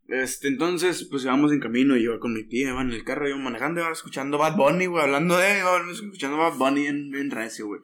Este, 0.07 0.47
entonces, 0.47 1.05
pues 1.11 1.23
íbamos 1.25 1.51
en 1.51 1.59
camino 1.59 1.97
y 1.97 2.03
yo 2.03 2.11
iba 2.11 2.19
con 2.19 2.34
mi 2.34 2.43
tía, 2.47 2.69
iba 2.69 2.81
en 2.81 2.91
el 2.91 3.03
carro, 3.03 3.27
iba 3.27 3.38
manejando, 3.38 3.81
iba 3.81 3.91
escuchando 3.91 4.38
Bad 4.38 4.55
Bunny, 4.55 4.85
güey, 4.85 5.03
hablando 5.03 5.38
de, 5.38 5.59
iba 5.59 5.91
escuchando 5.91 6.38
Bad 6.38 6.57
Bunny 6.57 6.88
en, 6.88 7.13
en 7.13 7.29
recio, 7.31 7.67
güey. 7.67 7.81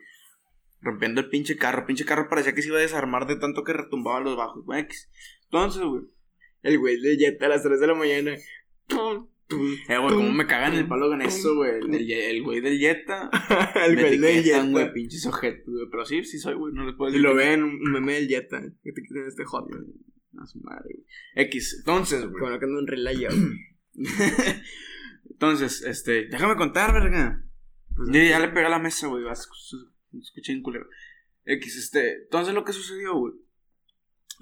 Rompiendo 0.82 1.22
el 1.22 1.30
pinche 1.30 1.58
carro, 1.58 1.86
pinche 1.86 2.06
carro 2.06 2.28
parecía 2.30 2.54
que 2.56 2.62
se 2.62 2.70
iba 2.70 2.78
a 2.78 2.82
desarmar 2.82 3.28
de 3.28 3.36
tanto 3.38 3.64
que 3.64 3.74
retumbaba 3.74 4.20
los 4.22 4.38
bajos, 4.38 4.64
güey. 4.66 4.86
Entonces, 5.46 5.82
güey, 5.82 6.04
El 6.62 6.80
güey 6.80 7.00
de 7.02 7.18
Jetta 7.18 7.46
a 7.46 7.50
las 7.50 7.64
3 7.64 7.80
de 7.80 7.88
la 7.88 7.94
mañana. 7.96 8.36
Tum. 8.88 9.28
eh, 9.90 9.98
güey, 9.98 10.14
cómo 10.16 10.32
me 10.32 10.48
cagan 10.48 10.74
el 10.74 10.88
palo 10.88 11.10
con 11.10 11.22
eso, 11.22 11.56
güey. 11.56 11.72
El, 11.80 11.94
el- 11.94 12.12
el 12.12 12.44
güey 12.44 12.62
del 12.62 12.80
Jetta. 12.80 13.30
El 13.86 13.96
güey 14.00 14.18
de 14.18 14.40
etiquetan, 14.40 14.72
güey, 14.72 14.84
Jetta. 14.86 14.94
pinches 14.94 15.26
ojetes, 15.26 15.66
güey. 15.68 15.88
Pero 15.92 16.06
sí, 16.06 16.24
sí 16.24 16.40
soy, 16.40 16.56
güey, 16.56 16.74
no 16.74 16.86
les 16.86 16.96
puedo 16.96 17.10
Y 17.12 17.14
decir. 17.14 17.28
lo 17.30 17.32
que- 17.38 17.38
ven, 17.46 17.64
un 17.64 17.92
meme 17.92 18.14
del 18.14 18.28
Jetta. 18.30 18.62
Que 18.84 18.92
te 18.94 19.02
quiten 19.04 19.26
este 19.28 19.44
hot, 19.46 19.68
güey. 19.70 19.84
A 20.42 20.48
su 20.48 20.60
madre, 20.60 20.90
güey. 20.94 21.06
X, 21.48 21.76
entonces, 21.80 22.26
güey. 22.26 22.40
Como 22.40 22.60
que 22.60 22.66
ando 22.66 22.80
en 22.80 22.88
relay 22.88 23.28
Entonces, 25.30 25.84
este, 25.84 26.28
déjame 26.28 26.56
contar, 26.56 26.94
verga. 26.94 27.44
Pues, 27.96 28.10
ya 28.12 28.40
le 28.40 28.48
pegué 28.50 28.66
a 28.66 28.70
la 28.70 28.80
mesa, 28.80 29.08
güey. 29.08 29.24
Escuché 29.32 30.52
en 30.52 30.62
culero. 30.62 30.88
X, 31.46 31.78
este. 31.78 32.24
Entonces 32.24 32.54
lo 32.54 32.64
que 32.64 32.74
sucedió, 32.74 33.16
güey. 33.16 33.34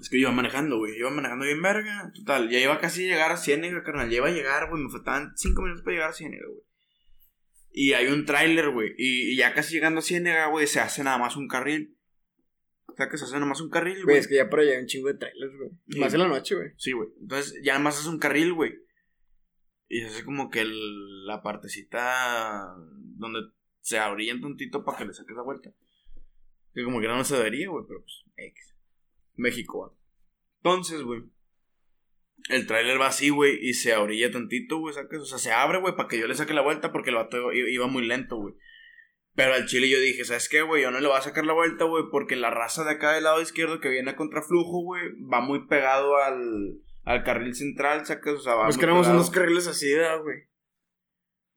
Es 0.00 0.08
que 0.08 0.16
yo 0.16 0.22
iba 0.28 0.32
manejando, 0.32 0.78
güey. 0.78 0.96
Iba 0.96 1.10
manejando 1.10 1.44
bien 1.44 1.60
verga. 1.60 2.10
Total, 2.14 2.48
ya 2.48 2.58
iba 2.58 2.80
casi 2.80 3.04
a 3.04 3.12
llegar 3.12 3.32
a 3.32 3.36
Ciénega, 3.36 3.82
carnal. 3.82 4.08
Ya 4.10 4.18
iba 4.18 4.28
a 4.28 4.32
llegar, 4.32 4.70
güey. 4.70 4.82
Me 4.82 4.90
faltaban 4.90 5.32
cinco 5.36 5.62
minutos 5.62 5.82
para 5.82 5.94
llegar 5.94 6.10
a 6.10 6.14
Ciénega, 6.14 6.46
güey. 6.46 6.62
Y 7.74 7.92
hay 7.94 8.06
un 8.08 8.24
tráiler, 8.24 8.70
güey. 8.70 8.94
Y, 8.98 9.32
y 9.32 9.36
ya 9.36 9.54
casi 9.54 9.74
llegando 9.74 10.00
a 10.00 10.02
Ciénega, 10.02 10.48
güey, 10.48 10.66
se 10.66 10.80
hace 10.80 11.04
nada 11.04 11.18
más 11.18 11.36
un 11.36 11.48
carril. 11.48 11.96
Que 13.08 13.18
se 13.18 13.24
hace 13.24 13.34
nada 13.34 13.46
más 13.46 13.60
un 13.60 13.70
carril, 13.70 13.94
Güey, 13.94 14.04
güey. 14.04 14.18
es 14.18 14.28
que 14.28 14.36
ya 14.36 14.48
por 14.50 14.60
allá 14.60 14.72
hay 14.72 14.78
un 14.78 14.86
chingo 14.86 15.08
de 15.08 15.14
trailers, 15.14 15.56
güey. 15.56 15.70
Sí. 15.88 15.98
Más 16.00 16.14
en 16.14 16.20
la 16.20 16.28
noche, 16.28 16.54
güey. 16.54 16.68
Sí, 16.76 16.92
güey. 16.92 17.08
Entonces, 17.20 17.60
ya 17.62 17.72
nada 17.74 17.84
más 17.84 18.00
es 18.00 18.06
un 18.06 18.18
carril, 18.18 18.52
güey. 18.52 18.74
Y 19.88 20.00
se 20.00 20.06
hace 20.06 20.24
como 20.24 20.48
que 20.50 20.60
el- 20.60 21.26
la 21.26 21.42
partecita 21.42 22.74
donde 23.16 23.40
se 23.80 23.98
abría 23.98 24.34
un 24.34 24.40
tantito 24.40 24.84
para 24.84 24.98
que 24.98 25.04
le 25.06 25.12
saques 25.12 25.36
la 25.36 25.42
vuelta. 25.42 25.72
Que 26.74 26.84
como 26.84 27.00
que 27.00 27.08
no 27.08 27.22
se 27.24 27.36
debería, 27.36 27.68
güey, 27.68 27.84
pero 27.86 28.00
pues, 28.00 28.24
X. 28.36 28.74
México, 29.36 29.78
güey. 29.78 29.90
Entonces, 30.62 31.02
güey. 31.02 31.22
El 32.48 32.66
tráiler 32.66 33.00
va 33.00 33.06
así, 33.08 33.28
güey, 33.28 33.56
y 33.60 33.74
se 33.74 33.92
abrilla 33.92 34.30
tantito, 34.32 34.78
güey, 34.78 34.94
sacas. 34.94 35.20
O 35.20 35.26
sea, 35.26 35.38
se 35.38 35.52
abre, 35.52 35.78
güey, 35.78 35.94
para 35.94 36.08
que 36.08 36.18
yo 36.18 36.26
le 36.26 36.34
saque 36.34 36.54
la 36.54 36.62
vuelta 36.62 36.90
porque 36.92 37.10
el 37.10 37.16
vato 37.16 37.52
iba 37.52 37.86
muy 37.86 38.06
lento, 38.06 38.36
güey. 38.36 38.54
Pero 39.34 39.54
al 39.54 39.66
chile 39.66 39.88
yo 39.88 39.98
dije, 39.98 40.24
¿sabes 40.24 40.48
qué, 40.48 40.62
güey? 40.62 40.82
Yo 40.82 40.90
no 40.90 41.00
le 41.00 41.08
voy 41.08 41.16
a 41.16 41.22
sacar 41.22 41.46
la 41.46 41.54
vuelta, 41.54 41.84
güey, 41.84 42.04
porque 42.10 42.36
la 42.36 42.50
raza 42.50 42.84
de 42.84 42.90
acá 42.90 43.12
del 43.12 43.24
lado 43.24 43.40
izquierdo 43.40 43.80
que 43.80 43.88
viene 43.88 44.10
a 44.10 44.16
contraflujo, 44.16 44.82
güey, 44.82 45.02
va 45.22 45.40
muy 45.40 45.66
pegado 45.68 46.16
al, 46.18 46.82
al 47.04 47.24
carril 47.24 47.54
central, 47.54 48.04
sacas, 48.04 48.34
o 48.34 48.40
sea, 48.40 48.54
va 48.54 48.64
Pues 48.64 48.76
muy 48.76 48.80
queremos 48.80 49.06
pegado. 49.06 49.18
unos 49.20 49.30
carriles 49.30 49.66
así, 49.68 49.92
¿verdad, 49.94 50.20
güey. 50.22 50.36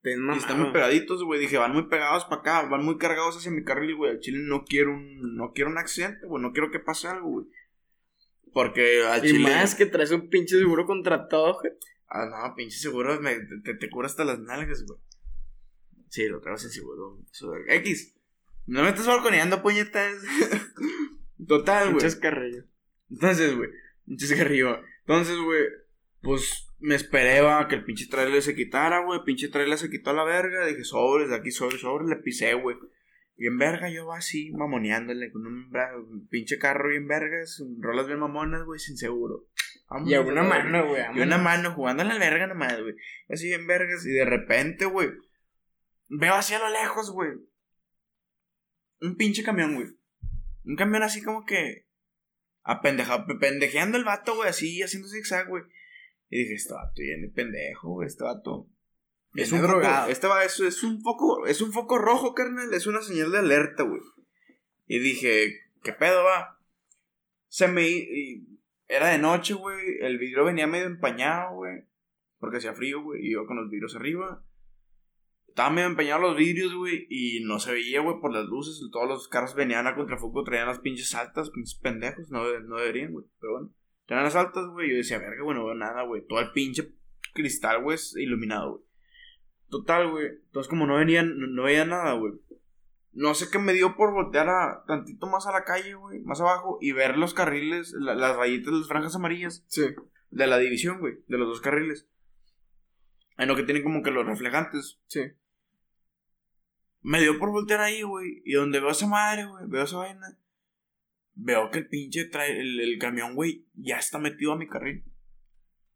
Y 0.03 0.37
están 0.37 0.61
muy 0.61 0.71
pegaditos, 0.71 1.23
güey. 1.23 1.39
Dije, 1.39 1.57
van 1.57 1.73
muy 1.73 1.87
pegados 1.87 2.25
para 2.25 2.41
acá, 2.41 2.61
van 2.69 2.85
muy 2.85 2.97
cargados 2.97 3.37
hacia 3.37 3.51
mi 3.51 3.63
carril, 3.63 3.95
güey. 3.95 4.11
Al 4.11 4.19
chile 4.19 4.37
no 4.43 4.63
quiero 4.63 4.91
un, 4.91 5.35
no 5.35 5.51
quiero 5.51 5.71
un 5.71 5.79
accidente, 5.79 6.27
güey. 6.27 6.43
No 6.43 6.51
quiero 6.53 6.69
que 6.69 6.79
pase 6.79 7.07
algo, 7.07 7.27
güey. 7.29 7.47
Porque 8.53 9.03
al 9.03 9.25
Y 9.25 9.31
chile. 9.31 9.49
más 9.49 9.73
que 9.75 9.87
traes 9.87 10.11
un 10.11 10.29
pinche 10.29 10.57
seguro 10.59 10.85
contratado, 10.85 11.55
güey. 11.59 11.73
Ah, 12.07 12.25
no, 12.27 12.55
pinche 12.55 12.77
seguro 12.77 13.19
me, 13.19 13.35
te, 13.63 13.73
te 13.73 13.89
cura 13.89 14.05
hasta 14.05 14.23
las 14.23 14.39
nalgas, 14.39 14.85
güey. 14.85 14.99
Sí, 16.15 16.29
lo 16.29 16.39
traigo 16.39 16.57
seguro. 16.57 17.19
X. 17.67 18.15
No 18.67 18.83
me 18.83 18.89
estás 18.89 19.05
balconeando, 19.05 19.61
puñetas. 19.61 20.15
Total, 21.45 21.87
güey. 21.87 21.95
Muchas 21.95 22.15
carrillas. 22.15 22.63
Entonces, 23.11 23.53
güey, 23.53 23.69
pinche 24.05 24.25
cigarrillo. 24.25 24.79
Entonces, 25.01 25.37
güey, 25.37 25.65
pues 26.21 26.73
me 26.79 26.95
esperé 26.95 27.41
va, 27.41 27.67
que 27.67 27.75
el 27.75 27.83
pinche 27.83 28.07
trailer 28.07 28.41
se 28.41 28.55
quitara, 28.55 29.03
güey. 29.03 29.25
Pinche 29.25 29.49
trailer 29.49 29.77
se 29.77 29.89
quitó 29.89 30.11
a 30.11 30.13
la 30.13 30.23
verga. 30.23 30.65
Dije, 30.65 30.85
sobres, 30.85 31.27
de 31.27 31.35
aquí 31.35 31.51
sobres, 31.51 31.81
sobres. 31.81 32.07
Le 32.07 32.15
pisé, 32.15 32.53
güey. 32.53 32.77
Bien 33.35 33.57
verga, 33.57 33.89
yo 33.89 34.05
va 34.05 34.19
así, 34.19 34.53
mamoneándole 34.53 35.33
con 35.33 35.45
un, 35.45 35.69
un 35.97 36.27
pinche 36.29 36.57
carro 36.57 36.91
bien 36.91 37.09
vergas. 37.09 37.61
Rolas 37.81 38.07
bien 38.07 38.19
mamonas, 38.19 38.63
güey, 38.63 38.79
sin 38.79 38.95
seguro. 38.95 39.49
Vámonos, 39.89 40.09
Y 40.09 40.15
a 40.15 40.21
una 40.21 40.43
mano, 40.43 40.87
güey. 40.87 41.03
Y 41.13 41.19
una 41.19 41.37
mano 41.37 41.73
jugando 41.73 42.03
a 42.03 42.05
la 42.05 42.17
verga 42.17 42.47
nomás, 42.47 42.79
güey. 42.81 42.95
Así 43.27 43.47
bien 43.47 43.67
vergas. 43.67 44.05
Y 44.05 44.11
de 44.11 44.23
repente, 44.23 44.85
güey. 44.85 45.09
Veo 46.07 46.35
hacia 46.35 46.59
lo 46.59 46.69
lejos, 46.69 47.11
güey. 47.11 47.31
Un 49.01 49.15
pinche 49.15 49.43
camión, 49.43 49.75
güey. 49.75 49.87
Un 50.63 50.75
camión 50.75 51.03
así 51.03 51.21
como 51.21 51.45
que. 51.45 51.85
Apendeja, 52.63 53.25
pendejeando 53.39 53.97
el 53.97 54.03
vato, 54.03 54.35
güey. 54.35 54.49
Así 54.49 54.81
haciendo 54.81 55.07
zigzag, 55.07 55.47
güey. 55.47 55.63
Y 56.29 56.39
dije, 56.39 56.55
este 56.55 56.73
vato 56.73 56.93
viene 56.97 57.29
pendejo, 57.29 57.89
güey. 57.89 58.07
Este 58.07 58.23
vato. 58.23 58.69
Es 59.33 59.51
un 59.51 59.59
foco, 59.59 59.71
drogado. 59.73 60.09
este 60.09 60.27
va, 60.27 60.45
es, 60.45 60.59
es 60.61 60.81
un 60.83 61.01
foco, 61.01 61.45
es 61.45 61.61
un 61.61 61.73
foco 61.73 61.97
rojo, 61.97 62.33
carnal. 62.33 62.73
Es 62.73 62.87
una 62.87 63.01
señal 63.01 63.31
de 63.31 63.39
alerta, 63.39 63.83
güey. 63.83 64.01
Y 64.87 64.99
dije, 64.99 65.61
¿qué 65.83 65.91
pedo 65.91 66.23
va? 66.23 66.59
Se 67.47 67.67
me 67.67 67.87
y 67.87 68.47
era 68.87 69.09
de 69.09 69.17
noche, 69.17 69.53
güey. 69.53 69.97
El 70.01 70.17
vidrio 70.17 70.45
venía 70.45 70.67
medio 70.67 70.85
empañado, 70.85 71.55
güey. 71.55 71.83
Porque 72.39 72.57
hacía 72.57 72.73
frío, 72.73 73.01
güey. 73.01 73.25
Y 73.25 73.33
yo 73.33 73.45
con 73.45 73.57
los 73.57 73.69
vidrios 73.69 73.95
arriba. 73.95 74.43
Estaban 75.55 75.73
medio 75.75 75.87
empañados 75.87 76.21
los 76.21 76.35
vidrios, 76.35 76.73
güey. 76.75 77.07
Y 77.09 77.39
no 77.45 77.59
se 77.59 77.71
veía, 77.71 78.01
güey, 78.01 78.19
por 78.19 78.33
las 78.33 78.43
luces. 78.45 78.77
Todos 78.91 79.07
los 79.07 79.29
carros 79.29 79.55
venían 79.55 79.87
a 79.87 79.95
contrafoco, 79.95 80.43
traían 80.43 80.67
las 80.67 80.79
pinches 80.79 81.15
altas, 81.15 81.49
pinches 81.49 81.79
pendejos. 81.79 82.29
No, 82.29 82.43
no 82.59 82.75
deberían, 82.75 83.13
güey. 83.13 83.25
Pero 83.39 83.53
bueno. 83.53 83.73
Traían 84.05 84.25
las 84.25 84.35
altas, 84.35 84.67
güey. 84.67 84.89
Yo 84.89 84.97
decía, 84.97 85.17
verga, 85.17 85.41
güey, 85.43 85.57
no 85.57 85.63
veo 85.65 85.73
nada, 85.75 86.03
güey. 86.03 86.27
Todo 86.27 86.41
el 86.41 86.51
pinche 86.51 86.91
cristal, 87.33 87.81
güey, 87.83 87.95
es 87.95 88.17
iluminado, 88.17 88.71
güey. 88.71 88.83
Total, 89.69 90.11
güey. 90.11 90.27
Entonces, 90.27 90.69
como 90.69 90.85
no 90.87 90.97
venían, 90.97 91.39
no, 91.39 91.47
no 91.47 91.63
veía 91.63 91.85
nada, 91.85 92.11
güey. 92.15 92.33
No 93.13 93.33
sé 93.33 93.49
qué 93.49 93.57
me 93.57 93.71
dio 93.71 93.95
por 93.95 94.11
voltear 94.11 94.49
a 94.49 94.83
tantito 94.85 95.25
más 95.25 95.47
a 95.47 95.53
la 95.53 95.63
calle, 95.63 95.93
güey, 95.93 96.19
más 96.19 96.41
abajo, 96.41 96.79
y 96.81 96.91
ver 96.91 97.17
los 97.17 97.33
carriles, 97.33 97.93
la- 97.97 98.13
las 98.13 98.35
rayitas, 98.35 98.73
las 98.73 98.89
franjas 98.89 99.15
amarillas 99.15 99.63
Sí. 99.69 99.83
de 100.31 100.47
la 100.47 100.57
división, 100.57 100.99
güey, 100.99 101.13
de 101.29 101.37
los 101.37 101.47
dos 101.47 101.61
carriles. 101.61 102.09
En 103.37 103.47
lo 103.47 103.55
que 103.55 103.63
tienen 103.63 103.83
como 103.83 104.03
que 104.03 104.11
los 104.11 104.25
reflejantes. 104.25 104.99
Sí. 105.07 105.21
Me 107.07 107.21
dio 107.21 107.37
por 107.37 107.51
voltear 107.51 107.81
ahí, 107.81 108.01
güey, 108.01 108.41
y 108.45 108.53
donde 108.53 108.79
veo 108.79 108.89
esa 108.89 109.05
madre, 109.07 109.45
güey, 109.45 109.65
veo 109.67 109.83
esa 109.83 109.97
vaina, 109.97 110.39
veo 111.35 111.69
que 111.69 111.79
el 111.79 111.87
pinche 111.87 112.25
trae, 112.25 112.59
el, 112.59 112.79
el 112.79 112.97
camión, 112.97 113.35
güey, 113.35 113.67
ya 113.75 113.97
está 113.97 114.17
metido 114.17 114.53
a 114.53 114.57
mi 114.57 114.67
carril. 114.67 115.05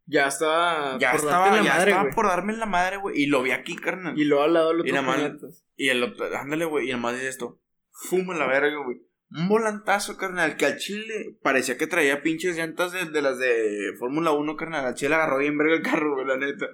Ya 0.06 0.28
estaba. 0.28 0.98
Ya 1.00 1.12
por 1.12 1.20
estaba, 1.20 1.56
la 1.56 1.64
ya 1.64 1.74
madre, 1.76 1.92
estaba 1.92 2.10
por 2.12 2.28
darme 2.28 2.54
en 2.54 2.60
la 2.60 2.66
madre, 2.66 2.98
güey, 2.98 3.22
y 3.22 3.26
lo 3.28 3.42
vi 3.44 3.52
aquí, 3.52 3.76
carnal. 3.76 4.18
Y 4.20 4.26
luego 4.26 4.44
al 4.44 4.54
lado 4.54 4.74
lo 4.74 4.86
Y 4.86 4.90
otro 4.92 5.04
más- 5.04 5.18
puñetas. 5.18 5.66
Y 5.76 5.90
el 5.90 6.04
otro, 6.04 6.36
ándale, 6.38 6.66
güey, 6.66 6.88
y 6.88 6.92
además 6.92 7.14
dice 7.16 7.28
esto, 7.30 7.62
fuma 7.92 8.36
la 8.36 8.48
verga, 8.48 8.76
güey. 8.84 8.98
Un 9.32 9.48
volantazo, 9.48 10.18
carnal, 10.18 10.58
que 10.58 10.66
al 10.66 10.78
chile 10.78 11.38
parecía 11.44 11.78
que 11.78 11.86
traía 11.88 12.24
pinches 12.24 12.56
llantas 12.58 12.92
de, 12.92 13.06
de 13.06 13.22
las 13.22 13.38
de 13.38 13.94
Fórmula 14.00 14.32
1, 14.32 14.56
carnal. 14.56 14.86
Al 14.86 14.96
chile 14.96 15.14
agarró 15.16 15.38
bien 15.38 15.58
verga 15.58 15.76
el 15.76 15.82
carro, 15.84 16.16
güey, 16.16 16.26
la 16.28 16.38
neta. 16.38 16.66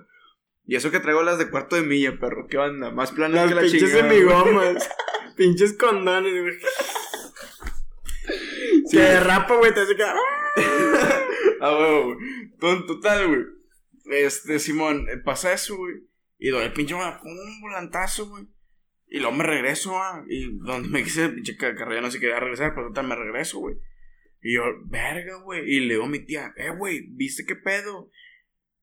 Y 0.68 0.76
eso 0.76 0.90
que 0.92 1.00
traigo 1.00 1.22
las 1.24 1.38
de 1.38 1.50
cuarto 1.50 1.76
de 1.76 1.84
milla, 1.84 2.18
perro, 2.20 2.48
¿qué 2.48 2.58
onda? 2.58 2.90
Más 2.92 3.12
planas 3.12 3.42
Las 3.42 3.50
que 3.50 3.56
la 3.56 3.62
pinches 3.62 3.92
güey. 3.92 4.02
semigomas. 4.04 4.90
pinches 5.38 5.74
condones, 5.78 6.42
güey. 6.42 6.56
Sí. 8.88 8.98
Que 8.98 9.04
derrapa, 9.04 9.56
güey, 9.58 9.74
te 9.74 9.82
hace 9.82 9.96
que. 9.96 10.04
Ah, 10.04 10.16
huevo, 11.80 12.16
güey. 12.16 12.18
Ton- 12.60 12.86
Total, 12.88 13.28
güey. 13.28 13.42
Este, 14.06 14.60
Simón, 14.60 15.08
eh, 15.10 15.18
pasa 15.24 15.54
eso, 15.54 15.76
güey. 15.78 15.96
Y 16.38 16.50
doy 16.50 16.64
el 16.66 16.74
pinche, 16.74 16.94
güey, 16.96 17.08
un 17.24 17.62
volantazo, 17.62 18.28
güey. 18.30 18.46
Y 19.08 19.20
luego 19.20 19.36
me 19.36 19.44
regreso, 19.44 19.98
ah, 19.98 20.24
Y 20.28 20.58
donde 20.60 20.90
me 20.90 21.04
quise, 21.04 21.30
pinche 21.30 21.56
ca- 21.58 21.76
carrera 21.76 22.02
no 22.02 22.12
se 22.12 22.20
quería 22.20 22.40
regresar, 22.40 22.74
pero 22.76 22.88
total 22.88 23.08
me 23.08 23.16
regreso, 23.16 23.60
güey. 23.60 23.76
Y 24.42 24.56
yo, 24.56 24.64
verga, 24.86 25.38
güey. 25.44 25.64
Y 25.68 25.80
le 25.82 25.94
digo 25.96 26.06
a 26.06 26.10
mi 26.10 26.20
tía, 26.26 26.54
eh, 26.58 26.70
güey, 26.78 27.08
¿viste 27.12 27.46
qué 27.46 27.56
pedo? 27.56 28.10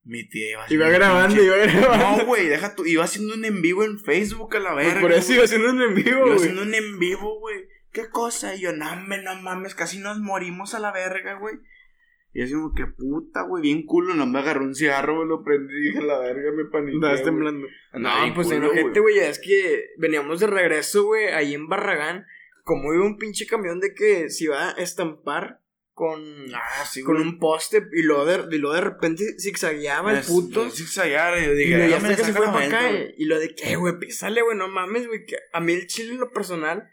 Mi 0.05 0.29
tía 0.29 0.51
iba 0.51 0.65
Iba 0.69 0.87
haciendo 0.87 0.87
un 0.87 0.93
grabando, 0.93 1.37
pinche- 1.37 1.45
iba 1.47 1.57
grabando. 1.81 2.17
No, 2.19 2.27
güey, 2.27 2.49
deja 2.49 2.75
tu. 2.75 2.85
Iba 2.85 3.05
haciendo 3.05 3.35
un 3.35 3.45
en 3.45 3.63
vivo 3.63 3.85
en 3.85 3.99
Facebook 4.01 4.57
a 4.57 4.61
la 4.61 4.73
Pues 4.73 4.87
verga. 4.87 5.01
por 5.01 5.13
eso 5.13 5.33
iba 5.33 5.45
haciendo 5.45 5.71
un 5.71 5.81
en 5.83 5.95
vivo, 5.95 6.11
Iba 6.11 6.21
güey. 6.25 6.37
haciendo 6.37 6.63
un 6.63 6.75
en 6.75 6.99
vivo, 6.99 7.39
güey. 7.41 7.69
¿Qué 7.93 8.09
cosa? 8.09 8.55
Y 8.57 8.61
yo, 8.63 8.73
no, 8.73 8.91
hombre, 8.93 9.23
no 9.23 9.35
mames, 9.43 9.75
casi 9.75 9.99
nos 9.99 10.19
morimos 10.19 10.75
a 10.75 10.81
la 10.81 10.93
verga, 10.93 11.35
güey. 11.39 11.57
Y 12.35 12.43
así 12.43 12.55
como, 12.55 12.73
que 12.75 12.87
puta, 12.87 13.43
güey, 13.43 13.63
bien 13.63 13.85
culo. 13.85 14.15
No 14.15 14.27
me 14.27 14.39
agarró 14.39 14.65
un 14.65 14.75
cigarro, 14.75 15.17
güey, 15.17 15.29
lo 15.29 15.45
prendí 15.45 15.73
y 15.75 15.81
dije, 15.91 16.01
la 16.03 16.19
verga, 16.19 16.51
me 16.53 16.65
paniqué. 16.65 16.95
Andabas 16.97 17.23
temblando. 17.23 17.67
No, 17.93 18.23
bien 18.23 18.35
pues 18.35 18.47
culo, 18.49 18.57
enojete, 18.73 19.01
güey. 19.01 19.17
ya 19.17 19.29
Es 19.29 19.39
que 19.39 19.85
veníamos 19.99 20.41
de 20.41 20.47
regreso, 20.47 21.05
güey, 21.05 21.27
ahí 21.29 21.55
en 21.55 21.69
Barragán. 21.69 22.25
Como 22.65 22.95
iba 22.95 23.05
un 23.05 23.19
pinche 23.19 23.47
camión 23.47 23.81
de 23.81 23.93
que 23.95 24.31
se 24.31 24.45
iba 24.45 24.71
a 24.71 24.73
estampar 24.73 25.61
con, 25.95 26.23
Ah, 26.55 26.85
sí, 26.91 27.03
con 27.03 27.17
un 27.21 27.39
poste 27.39 27.87
y 27.93 28.03
luego 28.03 28.25
de, 28.25 28.57
y 28.57 28.59
luego 28.59 28.75
de 28.75 28.81
repente 28.81 29.25
zigzagueaba 29.39 30.13
el 30.19 30.25
puto. 30.25 30.71
zigzaguear, 30.71 31.39
y 31.39 31.45
yo 31.47 31.53
Y 31.53 31.67
luego 31.67 31.79
ya 31.85 31.87
"Déjame 31.97 32.09
hasta 32.09 32.09
que 32.09 32.25
se 32.25 32.33
sacar 32.33 32.37
fue 32.37 32.47
para 32.47 32.53
momento, 32.53 32.77
acá. 32.77 32.89
güey". 32.91 33.15
Y 33.19 33.25
lo 33.27 33.39
de 33.39 33.55
que, 33.55 33.77
güey, 33.77 33.99
písale, 33.99 34.43
güey, 34.43 34.57
no 34.57 34.69
mames, 34.69 35.07
güey. 35.07 35.25
Que 35.27 35.37
a 35.53 35.61
mí 35.61 35.73
el 35.75 35.87
chile 35.87 36.13
en 36.15 36.21
lo 36.21 36.31
personal, 36.33 36.89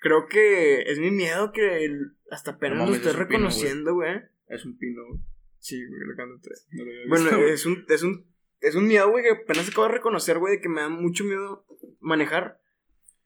creo 0.00 0.26
que 0.28 0.82
es 0.82 0.98
mi 0.98 1.10
miedo 1.10 1.52
que 1.52 1.84
el- 1.84 2.16
hasta 2.30 2.52
apenas 2.52 2.78
No 2.78 2.86
lo 2.86 2.94
es 2.94 3.00
pino, 3.00 3.12
reconociendo, 3.12 3.94
güey. 3.94 4.22
Es 4.48 4.64
un 4.64 4.78
pino, 4.78 5.02
güey. 5.06 5.20
Sí, 5.58 5.84
güey, 5.86 6.00
lo 6.00 6.16
canto 6.16 6.40
tres. 6.42 6.66
No 6.72 6.84
lo 6.84 6.90
había 6.90 7.02
Bueno, 7.08 7.38
güey. 7.38 7.52
es 7.52 7.66
un, 7.66 7.84
es 7.88 8.02
un, 8.02 8.26
es 8.60 8.74
un 8.74 8.88
miedo, 8.88 9.10
güey, 9.10 9.22
que 9.24 9.30
apenas 9.30 9.68
acabo 9.68 9.86
de 9.88 9.92
reconocer, 9.92 10.38
güey, 10.38 10.56
de 10.56 10.62
que 10.62 10.68
me 10.70 10.80
da 10.80 10.88
mucho 10.88 11.24
miedo 11.24 11.66
manejar 12.00 12.58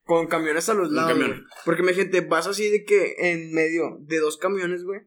con 0.07 0.27
camiones 0.28 0.69
a 0.70 0.74
los 0.74 0.89
Un 0.89 0.95
lados. 0.97 1.12
camión. 1.12 1.31
güey. 1.33 1.43
Porque 1.65 1.83
me 1.83 1.93
gente, 1.93 2.20
vas 2.23 2.47
así 2.47 2.70
de 2.70 2.85
que 2.85 3.16
en 3.19 3.53
medio 3.53 3.99
de 4.01 4.19
dos 4.19 4.39
camiones, 4.39 4.85
güey. 4.85 5.03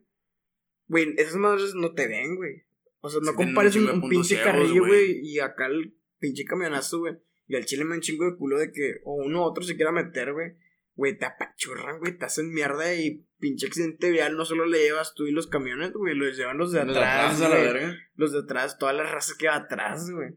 Güey, 0.86 1.14
esas 1.18 1.36
madres 1.36 1.74
no 1.74 1.92
te 1.94 2.06
ven, 2.06 2.36
güey. 2.36 2.62
O 3.00 3.08
sea, 3.08 3.20
no 3.22 3.30
Sí, 3.30 3.36
compares 3.36 3.74
un 3.76 3.88
un, 3.88 4.02
un 4.02 4.08
pinche 4.10 4.40
carrillo, 4.42 4.86
güey. 4.86 5.20
y 5.22 5.40
acá 5.40 5.66
el 5.66 5.96
pinche 6.18 6.44
camionazo, 6.44 6.98
güey. 7.00 7.16
Y 7.48 7.56
al 7.56 7.64
chile 7.64 7.84
me 7.84 7.94
un 7.96 8.00
chingo 8.00 8.24
de 8.30 8.36
culo 8.36 8.58
de 8.58 8.70
que 8.70 9.00
o 9.04 9.14
uno 9.14 9.40
u 9.40 9.42
otro 9.44 9.64
se 9.64 9.74
quiera 9.74 9.90
meter, 9.90 10.32
güey. 10.32 10.52
Güey, 10.94 11.16
te 11.16 11.24
apachurran, 11.24 11.98
güey, 11.98 12.18
te 12.18 12.26
hacen 12.26 12.52
mierda 12.52 12.94
y 12.94 13.26
pinche 13.38 13.66
accidente 13.68 14.10
vial 14.10 14.36
no 14.36 14.44
solo 14.44 14.66
le 14.66 14.80
llevas 14.82 15.14
tú 15.14 15.26
y 15.26 15.32
los 15.32 15.46
camiones, 15.46 15.92
güey, 15.94 16.14
los 16.14 16.36
llevan 16.36 16.58
los 16.58 16.72
de 16.72 16.84
Los 16.84 16.94
de 16.94 17.00
atrás, 17.00 17.34
atrás 17.36 17.40
a 17.40 17.48
la 17.48 17.56
güey. 17.56 17.72
verga. 17.72 17.98
Los 18.16 18.32
de 18.32 18.38
atrás, 18.40 18.76
toda 18.78 18.92
la 18.92 19.04
raza 19.10 19.32
que 19.38 19.46
va 19.48 19.56
atrás, 19.56 20.10
güey. 20.10 20.34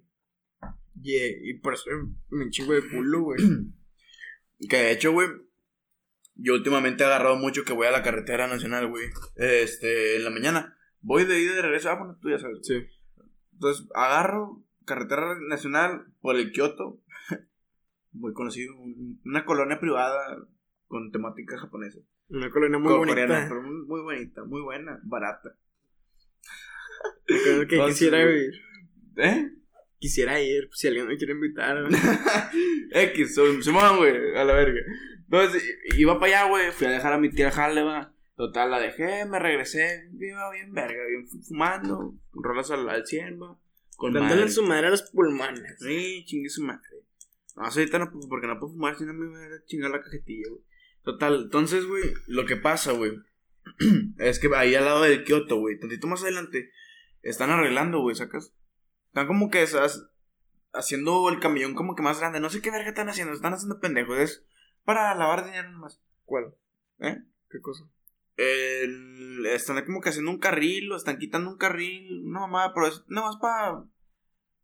Y, 1.02 1.50
y 1.50 1.54
por 1.60 1.74
eso 1.74 1.90
me 2.30 2.50
chingo 2.50 2.74
de 2.74 2.88
culo, 2.88 3.22
güey. 3.24 3.40
Que 4.70 4.78
de 4.78 4.92
hecho, 4.92 5.12
güey, 5.12 5.28
yo 6.36 6.54
últimamente 6.54 7.04
he 7.04 7.06
agarrado 7.08 7.36
mucho 7.36 7.64
que 7.64 7.74
voy 7.74 7.88
a 7.88 7.92
la 7.92 8.04
carretera 8.04 8.48
nacional, 8.48 8.88
güey. 8.88 9.06
Este, 9.36 10.16
en 10.18 10.24
la 10.24 10.30
mañana. 10.30 10.78
Voy 11.02 11.26
de 11.26 11.40
ida 11.42 11.52
y 11.52 11.56
de 11.56 11.62
regreso. 11.62 11.90
Ah, 11.90 11.96
bueno, 11.98 12.18
tú 12.22 12.30
ya 12.30 12.40
sabes. 12.40 12.60
Sí. 12.64 12.76
Entonces, 13.54 13.88
agarro 13.94 14.64
carretera 14.86 15.36
nacional 15.48 16.06
por 16.22 16.36
el 16.36 16.52
Kioto. 16.52 17.02
Muy 18.14 18.34
conocido. 18.34 18.76
un- 18.78 19.22
Una 19.26 19.46
colonia 19.46 19.80
privada 19.80 20.38
con 20.88 21.12
temática 21.12 21.58
japonesa. 21.58 22.00
Una 22.30 22.50
colonia 22.50 22.80
muy 22.80 22.94
coreana, 22.94 23.34
bonita. 23.36 23.50
pero 23.50 23.62
muy, 23.62 24.02
bonita, 24.02 24.44
muy 24.46 24.62
buena, 24.62 25.00
barata. 25.04 25.56
Que, 27.28 27.36
que 27.68 27.76
Entonces, 27.76 27.88
quisiera 28.00 28.24
güey. 28.24 28.46
ir. 28.46 28.54
¿Eh? 29.18 29.52
Quisiera 30.04 30.42
ir, 30.42 30.68
si 30.74 30.90
alguien 30.90 31.08
me 31.08 31.16
quiere 31.16 31.32
invitar. 31.32 31.78
X, 32.92 33.36
Simón, 33.62 33.96
güey, 34.00 34.36
a 34.36 34.44
la 34.44 34.54
verga. 34.54 34.82
Entonces, 35.24 35.64
iba 35.98 36.20
para 36.20 36.42
allá, 36.42 36.50
güey, 36.50 36.72
fui 36.74 36.88
a 36.88 36.92
dejar 36.92 37.14
a 37.14 37.18
mi 37.18 37.30
tía 37.30 37.50
Jale, 37.52 37.84
va. 37.84 38.14
Total, 38.36 38.70
la 38.70 38.82
dejé, 38.82 39.24
me 39.26 39.40
regresé, 39.40 40.10
iba 40.20 40.52
bien 40.52 40.74
verga, 40.74 41.06
bien 41.08 41.26
fu- 41.26 41.42
fumando, 41.42 42.16
con 42.32 42.44
rolas 42.44 42.70
al, 42.72 42.90
al 42.90 43.06
100, 43.08 43.42
va. 43.42 43.58
Con 43.96 44.12
Dándole 44.12 44.50
su 44.50 44.64
madre 44.64 44.88
a 44.88 44.90
los 44.90 45.04
pulmones. 45.04 45.78
Sí, 45.80 46.26
chingue 46.26 46.50
su 46.50 46.64
madre. 46.64 46.82
No, 47.56 47.64
ahorita 47.64 47.98
no, 48.00 48.12
pues, 48.12 48.26
porque 48.28 48.48
no 48.48 48.60
puedo 48.60 48.74
fumar, 48.74 48.98
si 48.98 49.06
no 49.06 49.14
me 49.14 49.28
voy 49.28 49.38
a 49.42 49.64
chingar 49.66 49.90
la 49.92 50.02
cajetilla, 50.02 50.50
güey. 50.50 50.62
Total, 51.04 51.44
entonces, 51.46 51.86
güey, 51.86 52.04
lo 52.28 52.46
que 52.46 52.58
pasa, 52.58 52.92
güey, 52.92 53.14
es 54.18 54.38
que 54.40 54.50
ahí 54.54 54.76
al 54.76 54.84
lado 54.84 55.04
del 55.04 55.24
Kioto, 55.24 55.60
güey, 55.60 55.80
tantito 55.80 56.08
más 56.08 56.24
adelante, 56.24 56.72
están 57.22 57.52
arreglando, 57.52 58.02
güey, 58.02 58.18
¿sacas? 58.18 58.54
Están 59.14 59.28
como 59.28 59.52
que 59.52 59.62
esas, 59.62 60.08
haciendo 60.74 61.30
el 61.30 61.40
camión 61.40 61.76
como 61.76 61.94
que 61.96 62.02
más 62.02 62.20
grande. 62.20 62.40
No 62.40 62.50
sé 62.50 62.64
qué 62.64 62.72
verga 62.72 62.90
están 62.90 63.10
haciendo, 63.10 63.32
están 63.32 63.54
haciendo 63.54 63.80
pendejos. 63.80 64.18
Es 64.18 64.44
para 64.86 65.14
lavar 65.14 65.46
dinero 65.46 65.70
nomás. 65.70 66.02
¿Cuál? 66.26 66.56
¿Eh? 66.98 67.22
¿Qué 67.52 67.62
cosa? 67.62 67.84
El, 68.38 69.46
están 69.46 69.86
como 69.86 70.02
que 70.02 70.10
haciendo 70.10 70.32
un 70.32 70.40
carril, 70.40 70.92
o 70.92 70.96
están 70.96 71.20
quitando 71.20 71.52
un 71.52 71.58
carril, 71.60 72.24
no 72.26 72.40
mamá, 72.48 72.74
pero 72.74 72.88
es 72.88 73.04
nomás 73.08 73.38
para 73.38 73.84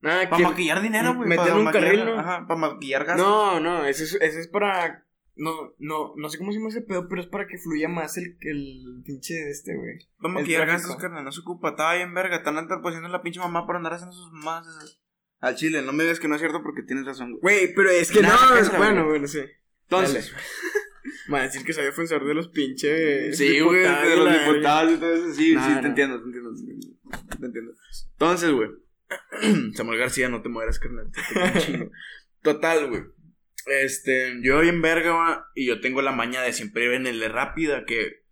Ah, 0.01 0.23
para 0.29 0.49
maquillar 0.49 0.81
dinero, 0.81 1.13
güey. 1.13 1.29
meter 1.29 1.53
un 1.53 1.65
maquillar- 1.65 1.71
carril, 1.83 2.05
¿no? 2.05 2.19
Ajá, 2.19 2.47
para 2.47 2.59
maquillar 2.59 3.05
gastos. 3.05 3.27
No, 3.27 3.59
no, 3.59 3.85
ese 3.85 4.05
es, 4.05 4.15
ese 4.15 4.39
es 4.39 4.47
para. 4.47 5.05
No, 5.41 5.73
no, 5.79 6.13
no 6.17 6.29
sé 6.29 6.37
cómo 6.37 6.51
se 6.51 6.57
llama 6.57 6.69
ese 6.69 6.81
pedo, 6.81 7.07
pero 7.07 7.21
es 7.21 7.27
para 7.27 7.47
que 7.47 7.57
fluya 7.57 7.87
más 7.87 8.17
el, 8.17 8.37
el 8.41 9.01
pinche 9.05 9.33
de 9.35 9.51
este, 9.51 9.73
güey. 9.75 9.97
Para 10.21 10.33
el 10.33 10.39
maquillar 10.41 10.65
tráfico. 10.67 10.89
gastos, 10.89 11.01
carnal, 11.01 11.23
no 11.23 11.31
se 11.31 11.39
ocupa. 11.39 11.69
Estaba 11.69 11.95
bien 11.95 12.13
verga, 12.13 12.35
están 12.37 12.57
interponiendo 12.57 13.07
la 13.07 13.21
pinche 13.21 13.39
mamá 13.39 13.65
por 13.65 13.77
andar 13.77 13.93
haciendo 13.93 14.13
sus 14.13 14.31
mamás 14.33 14.67
esas. 14.67 15.01
Al 15.39 15.55
chile, 15.55 15.81
no 15.81 15.93
me 15.93 16.03
digas 16.03 16.19
que 16.19 16.27
no 16.27 16.35
es 16.35 16.41
cierto 16.41 16.61
porque 16.61 16.83
tienes 16.83 17.05
razón, 17.05 17.31
güey. 17.39 17.41
Güey, 17.41 17.73
pero 17.73 17.89
es 17.89 18.11
que 18.11 18.21
Nah, 18.21 18.29
no, 18.49 18.53
que 18.55 18.59
es 18.61 18.77
bueno, 18.77 19.05
bueno, 19.07 19.27
sí. 19.27 19.39
Entonces, 19.83 20.33
Va 21.33 21.39
a 21.39 21.43
decir 21.43 21.63
que 21.63 21.71
soy 21.71 21.85
defensor 21.85 22.27
de 22.27 22.33
los 22.33 22.49
pinches. 22.49 23.37
Sí, 23.37 23.61
güey, 23.61 23.83
de 23.83 24.15
los 24.17 24.33
diputados 24.33 24.91
y 24.91 24.97
todo 24.97 25.13
eso. 25.13 25.33
Sí, 25.33 25.53
No, 25.55 25.65
sí, 25.65 25.71
no. 25.73 25.81
te 25.81 25.87
entiendo, 25.87 26.19
te 26.19 26.25
entiendo, 26.25 26.53
te 26.53 26.59
entiendo. 26.59 26.87
Te 27.39 27.45
entiendo. 27.45 27.71
Entonces, 28.11 28.51
güey. 28.51 28.69
Samuel 29.73 29.97
García, 29.99 30.27
no 30.27 30.41
te 30.41 30.49
mueras, 30.49 30.77
carnal. 30.79 31.09
Total, 32.43 32.89
güey. 32.89 33.03
Este, 33.69 34.37
yo 34.41 34.57
voy 34.57 34.69
en 34.69 34.81
verga, 34.81 35.47
y 35.55 35.67
yo 35.67 35.79
tengo 35.81 36.01
la 36.01 36.11
maña 36.11 36.41
de 36.41 36.53
siempre 36.53 36.85
ir 36.85 36.93
en 36.93 37.07
el 37.07 37.19
de 37.19 37.29
rápida, 37.29 37.85
que. 37.85 38.23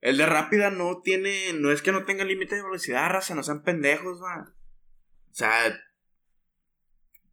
El 0.00 0.16
de 0.16 0.26
rápida 0.26 0.70
no 0.70 1.00
tiene. 1.02 1.52
No 1.54 1.70
es 1.70 1.82
que 1.82 1.92
no 1.92 2.04
tenga 2.04 2.24
límite 2.24 2.56
de 2.56 2.62
velocidad, 2.62 3.10
raza, 3.10 3.34
no 3.34 3.42
sean 3.42 3.62
pendejos, 3.62 4.20
va. 4.22 4.54
O 5.30 5.34
sea. 5.34 5.80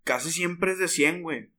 Casi 0.04 0.32
siempre 0.32 0.72
es 0.72 0.80
de 0.80 0.88
100, 0.88 1.22
güey. 1.22 1.52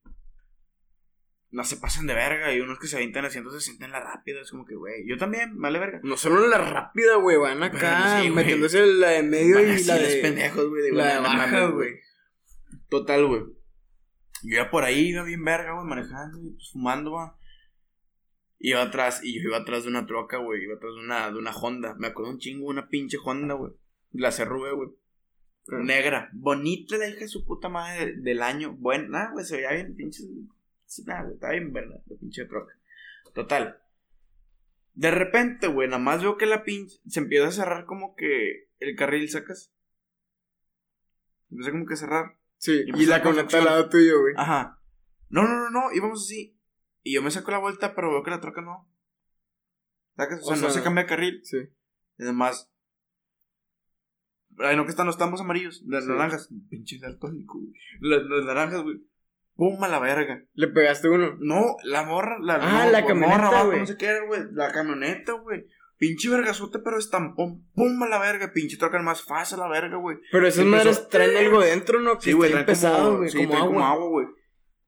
No 1.51 1.65
se 1.65 1.77
pasan 1.77 2.07
de 2.07 2.15
verga. 2.15 2.53
Y 2.53 2.61
unos 2.61 2.79
que 2.79 2.87
se 2.87 2.97
avientan 2.97 3.25
a 3.25 3.31
160 3.31 3.85
en 3.85 3.93
la 3.93 4.01
rápida. 4.01 4.41
Es 4.41 4.51
como 4.51 4.65
que, 4.65 4.75
güey. 4.75 5.07
Yo 5.07 5.19
también, 5.19 5.61
vale 5.61 5.79
verga. 5.79 6.01
No 6.03 6.17
solo 6.17 6.45
en 6.45 6.51
la 6.51 6.59
rápida, 6.59 7.17
güey, 7.17 7.37
van 7.37 7.63
acá 7.63 8.23
sí, 8.23 8.31
metiéndose 8.31 8.87
la 8.87 9.11
de 9.11 9.23
medio 9.23 9.61
y 9.61 9.85
la 9.85 9.99
de. 9.99 10.17
pendejos, 10.23 10.69
güey. 10.69 10.83
de, 10.83 10.93
la 10.93 11.15
de 11.15 11.21
baja, 11.21 11.67
güey. 11.67 12.01
Total, 12.89 13.27
güey. 13.27 13.60
Yo 14.43 14.57
iba 14.57 14.71
por 14.71 14.85
ahí, 14.85 15.09
iba 15.09 15.23
bien 15.23 15.45
verga, 15.45 15.73
güey, 15.75 15.87
manejando, 15.87 16.39
pues, 16.55 16.71
fumando, 16.73 17.13
va. 17.13 17.37
Iba 18.59 18.83
atrás, 18.83 19.21
y 19.23 19.35
yo 19.37 19.49
iba 19.49 19.59
atrás 19.59 19.85
de 19.85 19.91
una 19.91 20.07
troca, 20.07 20.39
güey. 20.39 20.63
Iba 20.65 20.75
atrás 20.77 20.93
de 20.95 21.01
una, 21.01 21.31
de 21.31 21.39
una 21.39 21.51
Honda. 21.53 21.95
Me 21.99 22.09
acuerdo 22.09 22.33
un 22.33 22.39
chingo, 22.39 22.67
una 22.67 22.89
pinche 22.89 23.17
Honda, 23.25 23.55
güey. 23.55 23.73
La 24.13 24.31
cerrube, 24.33 24.73
güey. 24.73 24.91
Negra. 25.69 26.31
Bonita 26.33 26.97
la 26.97 27.09
hija 27.09 27.21
de 27.21 27.29
su 27.29 27.45
puta 27.45 27.69
madre 27.69 28.07
de- 28.07 28.23
del 28.23 28.43
año. 28.43 28.73
Buena, 28.77 29.31
güey, 29.33 29.45
se 29.45 29.57
veía 29.57 29.73
bien, 29.73 29.95
pinche. 29.95 30.25
Nah, 31.07 31.23
güey, 31.23 31.35
estaba 31.35 31.53
bien 31.53 31.73
verga, 31.73 32.01
la 32.07 32.17
pinche 32.17 32.45
troca. 32.47 32.75
Total. 33.35 33.81
De 34.95 35.11
repente, 35.11 35.69
güey, 35.69 35.89
nada 35.89 36.03
más 36.03 36.21
veo 36.23 36.37
que 36.37 36.47
la 36.47 36.65
pinche. 36.65 36.97
Se 37.07 37.21
empieza 37.21 37.47
a 37.49 37.53
cerrar 37.53 37.85
como 37.87 38.15
que 38.17 38.69
el 38.81 38.97
carril, 38.97 39.29
¿sacas? 39.31 39.73
Empieza 41.51 41.71
como 41.71 41.87
que 41.87 41.95
a 41.95 41.97
cerrar. 41.97 42.37
Sí, 42.61 42.73
Y 42.73 42.77
y 42.77 42.91
empezó 42.91 43.11
la 43.11 43.23
conecta 43.23 43.59
al 43.59 43.65
lado 43.65 43.89
tuyo, 43.89 44.21
güey. 44.21 44.35
Ajá. 44.37 44.79
No, 45.31 45.43
no, 45.45 45.49
no, 45.49 45.71
no, 45.71 45.93
íbamos 45.93 46.23
así. 46.25 46.59
Y 47.03 47.15
yo 47.15 47.23
me 47.23 47.31
saco 47.31 47.51
la 47.51 47.59
vuelta, 47.59 47.95
pero 47.95 48.11
veo 48.11 48.23
que 48.23 48.31
la 48.31 48.41
troca 48.41 48.61
no. 48.61 48.87
¿Sacas? 50.17 50.41
O 50.43 50.45
sea, 50.45 50.57
O 50.57 50.61
no 50.69 50.71
se 50.71 50.83
cambia 50.83 51.05
de 51.05 51.09
carril. 51.09 51.41
Sí. 51.45 51.57
Y 52.19 52.23
además. 52.23 52.71
Ay, 54.59 54.77
no, 54.77 54.85
que 54.85 54.91
están 54.91 55.07
los 55.07 55.17
tambos 55.17 55.41
amarillos. 55.41 55.83
Las 55.87 56.05
Sí. 56.05 56.11
naranjas. 56.11 56.51
Pinche 56.69 56.99
daltónico, 56.99 57.59
güey. 57.59 57.73
Las, 58.01 58.23
las 58.25 58.45
naranjas, 58.45 58.83
güey. 58.83 59.01
Pum 59.55 59.83
a 59.83 59.89
la 59.89 59.99
verga. 59.99 60.45
Le 60.53 60.69
pegaste 60.69 61.09
uno. 61.09 61.37
No, 61.39 61.77
la 61.85 62.03
morra. 62.05 62.37
La, 62.41 62.57
Ah, 62.57 62.85
no, 62.85 62.93
la 62.93 63.07
camioneta, 63.07 63.51
morra. 63.63 63.79
No 63.79 63.87
sé 63.87 63.97
qué 63.97 64.07
era, 64.07 64.27
güey. 64.27 64.43
La 64.53 64.71
camioneta, 64.73 65.33
güey. 65.33 65.67
Pinche 66.01 66.31
vergazote, 66.31 66.79
pero 66.79 66.99
estampón. 66.99 67.63
Pum 67.75 68.03
a 68.03 68.09
la 68.09 68.19
verga. 68.19 68.53
Pinche 68.55 68.79
troca 68.79 68.99
más 69.03 69.23
fácil 69.23 69.59
a 69.61 69.65
la 69.65 69.69
verga, 69.69 69.99
güey. 69.99 70.17
Pero 70.33 70.47
esas 70.49 70.65
Empezó- 70.65 70.77
madres 70.87 71.09
traen 71.11 71.37
algo 71.37 71.61
dentro, 71.61 72.01
¿no? 72.01 72.17
Que 72.17 72.25
Sí, 72.25 72.33
güey, 72.33 72.65
pesado, 72.65 73.19
güey. 73.19 73.29
sí, 73.29 73.37
como 73.37 73.55
agua. 73.55 73.67
como 73.67 73.85
agua, 73.87 74.09
güey. 74.09 74.27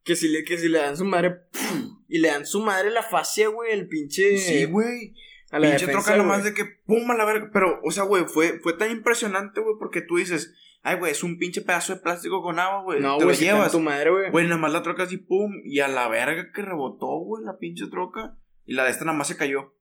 Que 0.05 0.17
si 0.17 0.29
le, 0.29 0.43
que 0.43 0.57
si 0.57 0.69
le 0.69 0.79
dan 0.79 0.97
su 0.97 1.05
madre. 1.05 1.43
¡pum! 1.53 2.03
Y 2.09 2.19
le 2.19 2.29
dan 2.29 2.47
su 2.47 2.61
madre 2.63 2.91
la 2.91 3.03
fascia, 3.03 3.49
güey. 3.49 3.73
El 3.73 3.89
pinche. 3.89 4.39
Sí, 4.39 4.65
güey. 4.65 5.15
A 5.51 5.59
la 5.59 5.69
Pinche 5.69 5.85
defensa, 5.87 6.07
troca 6.07 6.17
nomás 6.17 6.45
de 6.45 6.55
que 6.55 6.65
pum 6.87 7.11
a 7.11 7.15
la 7.15 7.27
verga. 7.27 7.51
Pero, 7.53 7.79
o 7.85 7.91
sea, 7.91 8.05
güey, 8.05 8.25
fue, 8.25 8.59
fue 8.61 8.73
tan 8.73 8.91
impresionante, 8.91 9.61
güey, 9.61 9.75
porque 9.79 10.01
tú 10.01 10.17
dices, 10.17 10.55
ay, 10.83 10.97
güey, 10.99 11.13
es 11.13 11.23
un 11.23 11.37
pinche 11.37 11.61
pedazo 11.61 11.95
de 11.95 12.01
plástico 12.01 12.41
con 12.43 12.59
agua, 12.59 12.83
güey. 12.85 13.01
No, 13.01 13.19
te 13.19 13.25
güey, 13.25 13.37
lo 13.37 13.43
llevas. 13.43 13.71
tu 13.73 13.81
madre, 13.81 14.11
güey. 14.11 14.31
Güey, 14.31 14.47
nada 14.47 14.57
más 14.59 14.73
la 14.73 14.83
troca 14.83 15.03
así, 15.03 15.19
pum, 15.19 15.53
y 15.63 15.81
a 15.81 15.89
la 15.89 16.09
verga 16.09 16.51
que 16.55 16.63
rebotó, 16.63 17.07
güey, 17.19 17.45
la 17.45 17.59
pinche 17.59 17.87
troca. 17.91 18.35
Y 18.65 18.73
la 18.73 18.85
de 18.85 18.93
esta 18.93 19.05
nada 19.05 19.19
más 19.19 19.29
se 19.29 19.37
cayó. 19.37 19.75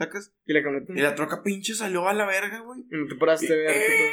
¿Sacas? 0.00 0.32
Y 0.46 0.54
la 0.54 0.62
camioneta. 0.62 0.94
Y 0.96 1.02
la 1.02 1.14
troca 1.14 1.42
pinche 1.42 1.74
salió 1.74 2.08
a 2.08 2.14
la 2.14 2.24
verga, 2.24 2.60
güey. 2.60 2.80
Y 2.90 2.96
no 2.96 3.06
te 3.06 3.16
paraste 3.16 3.52
a 3.52 3.56
ver 3.56 3.70
Eh, 3.70 4.12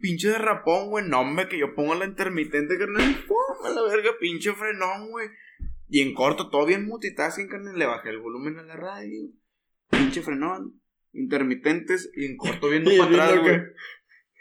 pinche 0.00 0.30
derrapón, 0.30 0.88
güey. 0.90 1.08
No, 1.08 1.20
hombre, 1.20 1.46
que 1.46 1.58
yo 1.58 1.76
pongo 1.76 1.94
la 1.94 2.06
intermitente, 2.06 2.76
carnal. 2.76 3.24
Pum, 3.28 3.66
a 3.66 3.70
la 3.70 3.82
verga, 3.82 4.10
pinche 4.18 4.52
frenón, 4.52 5.12
güey. 5.12 5.28
Y 5.88 6.00
en 6.00 6.12
corto, 6.12 6.50
todo 6.50 6.66
bien 6.66 6.86
multitasking, 6.86 7.46
carnal. 7.46 7.78
Le 7.78 7.86
bajé 7.86 8.10
el 8.10 8.18
volumen 8.18 8.58
a 8.58 8.64
la 8.64 8.74
radio. 8.74 9.30
Pinche 9.90 10.22
frenón. 10.22 10.82
Intermitentes. 11.12 12.10
Y 12.16 12.24
en 12.24 12.36
corto 12.36 12.68
viendo 12.68 12.90
Y 12.92 12.98
para 12.98 13.28
atrás, 13.28 13.40
güey. 13.42 13.60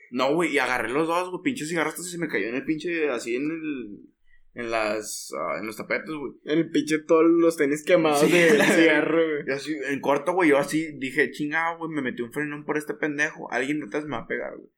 No, 0.10 0.34
güey. 0.34 0.52
Y 0.52 0.58
agarré 0.58 0.90
los 0.90 1.08
dos, 1.08 1.30
güey. 1.30 1.44
Pinche 1.44 1.68
cigarro 1.68 1.90
hasta 1.90 2.02
se 2.02 2.18
me 2.18 2.28
cayó 2.28 2.48
en 2.48 2.56
el 2.56 2.66
pinche. 2.66 3.12
Así 3.12 3.36
en 3.36 3.52
el. 3.52 4.00
En 4.56 4.72
las. 4.72 5.32
ah, 5.38 5.58
en 5.60 5.66
los 5.68 5.76
tapetes, 5.78 6.10
güey. 6.16 6.34
El 6.46 6.70
pinche 6.72 7.00
todos 7.00 7.26
los 7.26 7.58
tenis 7.58 7.84
quemados 7.84 8.22
Sí, 8.22 8.32
de 8.32 8.54
la- 8.58 8.66
cigarro, 8.66 9.18
güey. 9.18 9.44
Y 9.48 9.52
así, 9.52 9.76
en 9.90 10.00
corto, 10.00 10.32
güey, 10.34 10.50
yo 10.50 10.58
así 10.58 10.98
dije, 10.98 11.30
chingado, 11.32 11.78
güey, 11.78 11.92
me 11.92 12.02
metí 12.02 12.22
un 12.22 12.32
frenón 12.32 12.64
por 12.66 12.78
este 12.78 12.94
pendejo. 12.94 13.52
Alguien 13.52 13.82
detrás 13.82 14.06
me 14.06 14.12
va 14.16 14.24
a 14.24 14.28
pegar, 14.28 14.56
güey. 14.56 14.70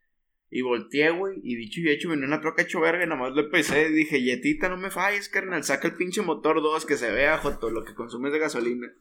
Y 0.49 0.61
volteé, 0.61 1.09
güey, 1.11 1.39
y 1.43 1.55
dicho 1.57 1.81
y 1.81 1.89
hecho, 1.89 2.09
venía 2.09 2.25
una 2.25 2.39
troca 2.41 2.61
hecho 2.63 2.79
verga 2.79 3.03
y 3.03 3.07
nada 3.07 3.19
más 3.21 3.33
le 3.35 3.43
pesé. 3.43 3.89
Dije, 3.89 4.21
Yetita, 4.23 4.69
no 4.69 4.77
me 4.77 4.89
falles, 4.89 5.29
carnal. 5.29 5.63
Saca 5.63 5.89
el 5.89 5.95
pinche 5.95 6.21
motor 6.21 6.61
2 6.61 6.85
que 6.85 6.95
se 6.97 7.11
vea, 7.11 7.37
joto, 7.37 7.69
lo 7.69 7.83
que 7.83 7.93
consumes 7.93 8.31
de 8.31 8.39
gasolina. 8.39 8.91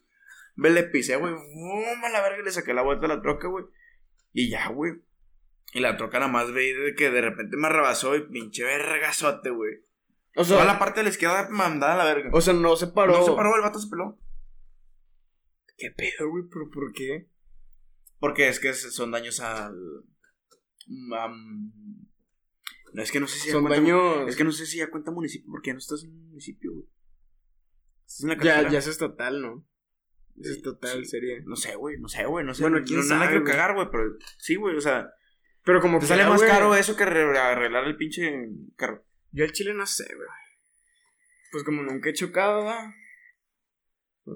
Ve, 0.57 0.70
le 0.70 0.82
pisé, 0.82 1.16
güey, 1.16 1.32
a 1.32 2.09
la 2.11 2.20
verga 2.23 2.40
y 2.40 2.44
le 2.44 2.51
saqué 2.51 2.74
la 2.74 2.82
vuelta 2.82 3.07
a 3.07 3.09
la 3.09 3.23
troca, 3.23 3.47
güey. 3.48 3.65
Y 4.32 4.51
ya, 4.51 4.69
güey. 4.69 4.94
Y 5.73 5.81
la 5.81 5.97
troca 5.97 6.19
nada 6.19 6.31
más 6.31 6.53
veí 6.53 6.73
de 6.73 6.94
que 6.94 7.11
de 7.11 7.20
repente 7.20 7.57
me 7.57 7.69
rebasó 7.69 8.16
y 8.16 8.27
pinche 8.28 8.65
vergazote, 8.65 9.51
güey. 9.51 9.74
O 10.39 10.45
Toda 10.45 10.63
sea, 10.63 10.65
la 10.65 10.79
parte 10.79 11.01
de 11.01 11.05
la 11.05 11.11
izquierda 11.11 11.49
mandada 11.51 11.95
a 11.95 11.97
la 11.97 12.05
verga. 12.05 12.31
o 12.33 12.41
sea, 12.41 12.53
no 12.55 12.77
se 12.77 12.89
paró. 12.89 13.13
no 13.19 13.25
se 13.25 13.33
paró, 13.33 13.57
el 13.57 13.63
vato 13.63 13.79
se 13.79 13.89
peló. 13.89 14.19
¿Qué 15.79 15.91
pedo, 15.97 16.31
güey? 16.31 16.45
¿Pero 16.51 16.71
por 16.71 16.93
qué? 16.93 17.31
Porque 18.19 18.49
es 18.49 18.61
que 18.61 18.73
son 18.75 19.11
daños 19.11 19.41
al. 19.41 19.75
no, 22.93 23.03
es 23.03 23.11
que 23.13 23.21
no 23.21 23.27
sé 23.27 23.39
si 23.39 23.47
ya 23.49 23.53
Son 23.53 23.63
cuenta- 23.65 23.81
daños. 23.81 24.29
Es 24.29 24.37
que 24.37 24.45
no 24.45 24.53
sé 24.53 24.67
si 24.67 24.79
ya 24.79 24.91
cuenta 24.91 25.11
municipio, 25.11 25.51
porque 25.51 25.69
ya 25.71 25.75
no 25.75 25.79
estás 25.79 26.03
en 26.05 26.11
un 26.13 26.29
municipio, 26.29 26.73
güey. 26.73 26.87
Estás 28.07 28.23
en 28.23 28.29
la 28.29 28.45
Ya, 28.45 28.71
ya 28.71 28.79
es 28.79 28.87
estatal, 28.87 29.43
¿no? 29.43 29.67
Es 30.41 30.49
estatal, 30.51 31.05
sí. 31.05 31.11
sería. 31.11 31.37
No 31.45 31.57
sé, 31.57 31.75
güey, 31.77 31.99
no 31.99 32.09
sé, 32.09 32.25
güey, 32.27 32.45
no 32.45 32.55
sé. 32.55 32.63
Bueno, 32.63 32.79
no, 32.81 32.85
quién 32.85 32.99
no, 32.99 33.03
no 33.05 33.09
sabe, 33.09 33.21
la 33.21 33.27
quiero 33.31 33.43
güey. 33.43 33.53
cagar, 33.53 33.75
güey, 33.75 33.89
pero 33.91 34.05
sí, 34.39 34.55
güey, 34.57 34.77
o 34.77 34.81
sea, 34.81 35.11
Pero 35.65 35.81
como 35.81 35.99
te 35.99 36.03
que 36.03 36.09
sale 36.09 36.23
ya, 36.23 36.29
más 36.29 36.43
caro 36.43 36.75
eso 36.75 36.95
que 36.97 37.05
re- 37.07 37.39
arreglar 37.39 37.85
el 37.85 37.97
pinche 37.97 38.49
carro. 38.77 39.05
Yo 39.37 39.45
al 39.45 39.53
chile 39.53 39.75
no 39.75 39.85
sé, 39.85 40.07
güey. 40.15 40.29
Pues 41.53 41.63
como 41.63 41.83
nunca 41.83 42.09
he 42.09 42.15
chocado, 42.15 42.65
¿va? 42.65 42.95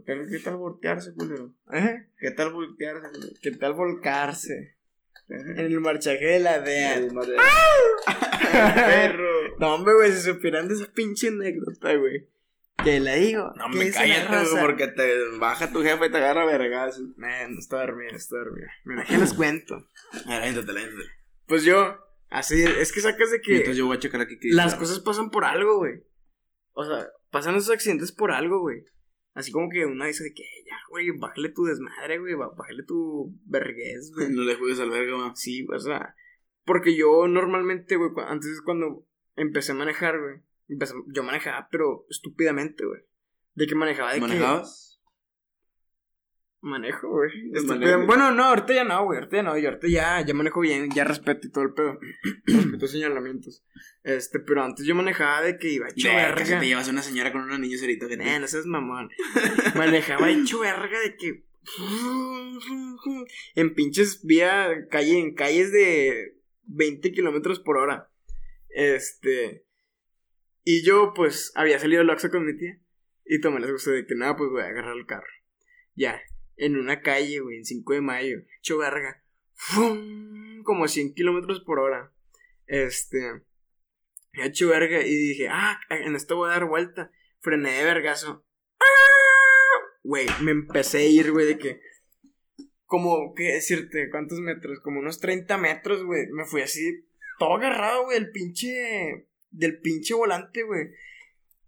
¿Qué, 0.04 0.26
qué 0.30 0.38
tal 0.40 0.56
voltearse, 0.56 1.14
culero? 1.14 1.54
¿Eh? 1.72 2.06
¿Qué 2.18 2.30
tal 2.32 2.52
voltearse, 2.52 3.08
culero? 3.08 3.32
¿Qué 3.40 3.50
tal 3.52 3.72
volcarse? 3.72 4.76
En 5.30 5.58
el 5.58 5.80
marchaje 5.80 6.22
de 6.22 6.40
la 6.40 6.60
DEA. 6.60 6.96
El 6.96 7.14
Perro. 8.52 9.56
No, 9.58 9.74
hombre, 9.76 9.94
güey, 9.94 10.12
si 10.12 10.20
supieran 10.20 10.68
de 10.68 10.74
esa 10.74 10.92
pinche 10.92 11.28
anécdota, 11.28 11.94
güey. 11.94 12.28
Que 12.84 13.00
la 13.00 13.14
digo. 13.14 13.54
No 13.56 13.70
me 13.70 13.90
raza. 13.90 14.60
porque 14.60 14.88
te 14.88 15.38
baja 15.38 15.72
tu 15.72 15.82
jefe 15.82 16.06
y 16.06 16.10
te 16.10 16.18
agarra 16.18 16.44
vergas. 16.44 17.00
Man, 17.16 17.56
está 17.58 17.78
dormida, 17.78 18.10
está 18.14 18.36
dormida. 18.36 18.70
Mira, 18.84 19.06
¿qué 19.06 19.16
les 19.16 19.32
cuento? 19.32 19.88
Aléntate, 20.26 20.70
aléntate. 20.70 21.08
Pues 21.46 21.64
yo, 21.64 21.98
así, 22.30 22.62
es 22.62 22.92
que 22.92 23.00
sacas 23.00 23.30
de 23.30 23.40
que 23.40 23.52
Entonces 23.56 23.76
yo 23.76 23.86
voy 23.86 23.96
a 23.96 24.00
checar 24.00 24.20
aquí 24.22 24.38
que 24.38 24.48
las 24.52 24.74
cosas 24.74 25.00
pasan 25.00 25.30
por 25.30 25.44
algo, 25.44 25.78
güey. 25.78 26.02
O 26.72 26.84
sea, 26.84 27.08
pasan 27.30 27.56
esos 27.56 27.70
accidentes 27.70 28.12
por 28.12 28.32
algo, 28.32 28.60
güey. 28.60 28.84
Así 29.34 29.52
como 29.52 29.68
que 29.70 29.84
una 29.86 30.06
dice 30.06 30.24
de 30.24 30.32
que, 30.34 30.42
ya, 30.66 30.76
güey, 30.88 31.10
bájale 31.18 31.50
tu 31.50 31.64
desmadre, 31.64 32.18
güey, 32.18 32.34
bá- 32.34 32.54
bájale 32.56 32.82
tu 32.84 33.32
vergüenza, 33.44 34.12
güey. 34.14 34.28
No 34.34 34.42
le 34.42 34.56
juegues 34.56 34.80
al 34.80 34.90
verga, 34.90 35.16
ma. 35.16 35.34
Sí, 35.36 35.66
o 35.72 35.78
sea, 35.78 36.14
porque 36.64 36.96
yo 36.96 37.28
normalmente, 37.28 37.96
güey, 37.96 38.10
antes 38.26 38.60
cuando 38.62 39.06
empecé 39.36 39.72
a 39.72 39.76
manejar, 39.76 40.18
güey, 40.18 40.40
yo 41.12 41.22
manejaba, 41.22 41.68
pero 41.70 42.06
estúpidamente, 42.10 42.84
güey. 42.84 43.02
De 43.54 43.66
que 43.66 43.74
manejaba 43.74 44.10
de 44.12 44.16
que... 44.16 44.20
¿Manejabas? 44.26 44.89
Manejo, 46.62 47.08
güey. 47.08 47.30
Manejo. 47.64 48.06
Bueno, 48.06 48.32
no, 48.32 48.44
ahorita 48.44 48.74
ya 48.74 48.84
no, 48.84 49.04
güey. 49.04 49.18
Ahorita 49.18 49.36
ya 49.36 49.42
no. 49.42 49.56
Yo 49.56 49.68
ahorita 49.70 49.88
ya, 49.88 50.20
ya 50.20 50.34
manejo 50.34 50.60
bien, 50.60 50.90
ya 50.90 51.04
respeto 51.04 51.46
y 51.46 51.50
todo 51.50 51.64
el 51.64 51.72
pedo. 51.72 51.98
respeto 52.46 52.86
señalamientos. 52.86 53.64
Este, 54.02 54.40
pero 54.40 54.62
antes 54.62 54.84
yo 54.84 54.94
manejaba 54.94 55.42
de 55.42 55.56
que 55.58 55.72
iba 55.72 55.88
hecho 55.88 56.08
Verga, 56.08 56.44
si 56.44 56.52
te 56.52 56.66
llevas 56.66 56.88
una 56.88 57.02
señora 57.02 57.32
con 57.32 57.42
unos 57.42 57.58
niños 57.58 57.80
ahorita 57.80 58.08
que 58.08 58.14
Eh, 58.14 58.38
no 58.38 58.46
seas 58.46 58.66
mamón. 58.66 59.10
manejaba 59.74 60.30
hecho 60.30 60.60
verga 60.60 61.00
de 61.00 61.16
que. 61.16 61.44
En 63.54 63.74
pinches 63.74 64.24
vía, 64.24 64.86
calle, 64.90 65.18
en 65.18 65.34
calles 65.34 65.72
de 65.72 66.36
20 66.64 67.12
kilómetros 67.12 67.58
por 67.60 67.78
hora. 67.78 68.10
Este. 68.68 69.64
Y 70.62 70.84
yo, 70.84 71.14
pues, 71.14 71.52
había 71.54 71.78
salido 71.78 72.02
al 72.02 72.10
Oxxo 72.10 72.30
con 72.30 72.44
mi 72.44 72.54
tía. 72.56 72.78
Y 73.24 73.40
tomé 73.40 73.60
la 73.60 73.70
gusto 73.70 73.92
de 73.92 74.04
que 74.04 74.14
nada, 74.14 74.36
pues 74.36 74.50
voy 74.50 74.62
a 74.62 74.66
agarrar 74.66 74.96
el 74.96 75.06
carro. 75.06 75.26
Ya, 75.94 76.20
en 76.60 76.76
una 76.76 77.00
calle, 77.00 77.40
güey, 77.40 77.56
en 77.56 77.64
5 77.64 77.94
de 77.94 78.00
mayo, 78.02 78.38
hecho 78.58 78.76
verga. 78.78 79.22
¡Fum! 79.54 80.62
Como 80.62 80.88
100 80.88 81.14
kilómetros 81.14 81.60
por 81.60 81.80
hora. 81.80 82.12
Este. 82.66 83.42
Hecho 84.34 84.68
verga. 84.68 85.00
Y 85.00 85.10
dije, 85.10 85.48
ah, 85.48 85.80
en 85.88 86.14
esto 86.14 86.36
voy 86.36 86.50
a 86.50 86.52
dar 86.52 86.66
vuelta. 86.66 87.10
Frené 87.40 87.72
de 87.72 87.84
vergazo. 87.84 88.44
¡Ah! 88.78 88.84
Güey, 90.02 90.26
me 90.42 90.50
empecé 90.50 90.98
a 90.98 91.04
ir, 91.06 91.32
güey, 91.32 91.46
de 91.46 91.58
que. 91.58 91.80
Como, 92.84 93.32
¿qué 93.34 93.54
decirte? 93.54 94.10
¿Cuántos 94.10 94.40
metros? 94.40 94.80
Como 94.80 95.00
unos 95.00 95.18
30 95.18 95.56
metros, 95.56 96.04
güey. 96.04 96.26
Me 96.28 96.44
fui 96.44 96.60
así, 96.60 97.06
todo 97.38 97.54
agarrado, 97.54 98.04
güey, 98.04 98.18
el 98.18 98.30
pinche. 98.32 99.26
Del 99.50 99.80
pinche 99.80 100.12
volante, 100.12 100.62
güey. 100.62 100.90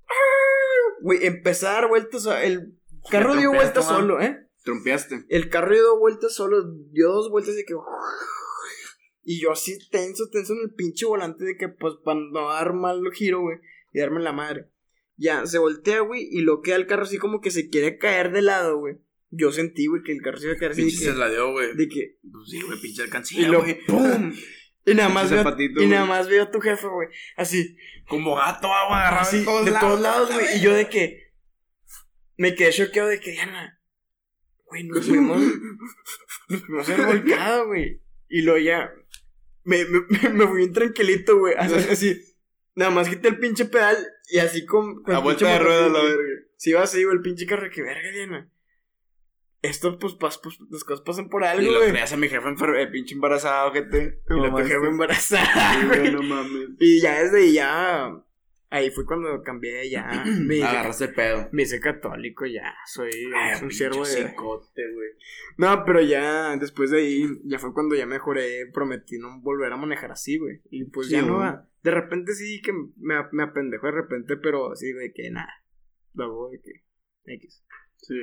¡Ah! 0.06 1.00
Güey, 1.00 1.26
empecé 1.26 1.66
a 1.66 1.72
dar 1.72 1.88
vueltas. 1.88 2.26
El 2.26 2.78
carro 3.10 3.36
dio 3.36 3.52
vueltas 3.52 3.86
solo, 3.86 4.20
¿eh? 4.20 4.48
Trompeaste. 4.64 5.24
El 5.28 5.48
carro 5.48 5.74
dio 5.74 5.98
vueltas 5.98 6.34
solo, 6.34 6.62
dio 6.90 7.08
dos 7.08 7.30
vueltas 7.30 7.56
de 7.56 7.64
que. 7.64 7.74
Y 9.24 9.40
yo 9.40 9.52
así 9.52 9.78
tenso, 9.90 10.28
tenso 10.30 10.52
en 10.54 10.60
el 10.62 10.74
pinche 10.74 11.06
volante 11.06 11.44
de 11.44 11.56
que, 11.56 11.68
pues, 11.68 11.94
para 12.04 12.18
no 12.20 12.48
dar 12.48 12.72
mal 12.72 13.00
giro, 13.12 13.40
güey, 13.40 13.58
y 13.92 14.00
darme 14.00 14.20
la 14.20 14.32
madre. 14.32 14.68
Ya, 15.16 15.46
se 15.46 15.58
voltea, 15.58 16.00
güey, 16.00 16.26
y 16.30 16.40
lo 16.40 16.60
queda 16.62 16.76
el 16.76 16.86
carro 16.86 17.04
así 17.04 17.18
como 17.18 17.40
que 17.40 17.50
se 17.50 17.68
quiere 17.68 17.98
caer 17.98 18.32
de 18.32 18.42
lado, 18.42 18.78
güey. 18.78 18.96
Yo 19.30 19.50
sentí, 19.52 19.86
güey, 19.86 20.02
que 20.02 20.12
el 20.12 20.20
carro 20.22 20.38
se 20.38 20.46
iba 20.46 20.54
a 20.54 20.58
caer 20.58 20.72
así. 20.72 20.82
Pinche 20.82 21.04
se 21.04 21.14
la 21.14 21.28
dio, 21.30 21.52
güey. 21.52 21.74
de 21.76 21.88
que. 21.88 22.18
Pues 22.20 22.50
sí, 22.50 22.60
güey, 22.62 22.80
pinche 22.80 23.02
Y 23.02 23.04
alcancía, 23.04 23.48
lo. 23.48 23.60
güey. 23.62 23.78
¡Pum! 23.86 24.32
Y 24.84 24.94
nada 24.94 25.10
más 25.10 25.30
veo. 25.30 25.44
zapatito, 25.44 25.80
Y 25.80 25.86
nada 25.86 26.04
más 26.06 26.28
veo 26.28 26.42
a 26.42 26.50
tu 26.50 26.60
jefe, 26.60 26.88
güey. 26.88 27.06
Así. 27.36 27.76
Como 28.08 28.34
gato, 28.34 28.66
agua 28.66 28.98
agarrado 29.02 29.22
Así, 29.22 29.38
de 29.38 29.44
todos 29.44 29.64
de 29.64 29.70
lados. 29.70 29.88
todos 29.88 30.00
lados, 30.00 30.32
güey. 30.34 30.56
Y 30.56 30.60
yo 30.60 30.74
de 30.74 30.88
que. 30.88 31.32
Me 32.36 32.56
quedé 32.56 32.72
choqueado 32.72 33.08
de 33.08 33.20
que, 33.20 33.30
Diana. 33.30 33.80
Güey, 34.72 34.84
nos 34.84 35.06
fuimos. 35.06 35.42
Nos 36.48 36.60
fuimos 36.62 36.88
a 36.88 36.94
haber 36.94 37.06
volcado, 37.06 37.66
güey. 37.66 38.00
Y 38.28 38.42
luego 38.42 38.58
ya. 38.58 38.90
Me, 39.64 39.84
me, 39.84 40.28
me 40.32 40.46
fui 40.46 40.58
bien 40.58 40.72
tranquilito, 40.72 41.38
güey. 41.38 41.54
Así, 41.56 41.74
así. 41.74 42.20
Nada 42.74 42.90
más 42.90 43.08
quité 43.08 43.28
el 43.28 43.38
pinche 43.38 43.66
pedal 43.66 43.96
y 44.30 44.38
así 44.38 44.64
con. 44.64 45.02
con 45.02 45.14
A 45.14 45.18
el 45.18 45.24
vuelta 45.24 45.46
de 45.52 45.58
rueda, 45.58 45.88
la 45.88 46.02
verga. 46.02 46.22
Si 46.56 46.70
iba 46.70 46.82
así, 46.82 47.04
güey, 47.04 47.16
el 47.16 47.22
pinche 47.22 47.44
carro, 47.46 47.68
que 47.70 47.82
verga, 47.82 48.10
Diana. 48.10 48.48
Esto, 49.60 49.96
pues, 49.98 50.14
pas, 50.14 50.38
pues, 50.42 50.58
las 50.70 50.82
cosas 50.82 51.04
pasan 51.04 51.28
por 51.28 51.42
Y 51.42 51.46
algo, 51.46 51.70
lo 51.70 51.78
güey. 51.78 51.90
creas 51.92 52.12
a 52.12 52.16
mi 52.16 52.28
jefe 52.28 52.48
enfer- 52.48 52.80
eh, 52.82 52.88
pinche 52.88 53.14
embarazado, 53.14 53.72
que 53.72 53.82
te. 53.82 54.20
Y 54.30 54.40
la 54.40 54.50
tu 54.50 54.56
jefa 54.56 54.86
embarazada, 54.86 55.80
Sí, 55.80 55.86
güey. 55.86 56.12
no 56.12 56.22
mames. 56.22 56.70
Y 56.80 57.00
ya 57.00 57.22
desde 57.22 57.52
ya. 57.52 58.10
Ahí 58.74 58.90
fue 58.90 59.04
cuando 59.04 59.42
cambié 59.42 59.90
ya. 59.90 60.24
Me 60.40 60.56
hice, 60.56 60.64
Agarraste 60.64 61.08
pedo. 61.08 61.48
me 61.52 61.64
hice 61.64 61.78
católico 61.78 62.46
ya. 62.46 62.74
Soy 62.86 63.10
Ay, 63.36 63.62
un 63.62 63.70
siervo 63.70 64.00
de. 64.00 64.06
cicote, 64.06 64.82
güey. 64.94 65.10
No, 65.58 65.84
pero 65.84 66.00
ya 66.00 66.56
después 66.56 66.90
de 66.90 66.98
ahí, 67.00 67.26
ya 67.44 67.58
fue 67.58 67.74
cuando 67.74 67.94
ya 67.94 68.06
mejoré. 68.06 68.66
Prometí 68.72 69.18
no 69.18 69.42
volver 69.42 69.70
a 69.72 69.76
manejar 69.76 70.10
así, 70.12 70.38
güey. 70.38 70.62
Y 70.70 70.84
pues 70.86 71.08
Sí, 71.08 71.12
ya 71.12 71.22
no 71.22 71.36
güey. 71.36 71.50
De 71.82 71.90
repente 71.90 72.32
sí 72.32 72.62
que 72.62 72.72
me, 72.72 73.14
me 73.32 73.42
apendejo 73.42 73.86
de 73.88 73.92
repente, 73.92 74.38
pero 74.38 74.72
así 74.72 74.90
de 74.90 75.12
que 75.12 75.30
nada. 75.30 75.52
Luego 76.14 76.50
de 76.50 76.60
que. 76.62 76.72
X. 77.34 77.62
Sí. 77.98 78.14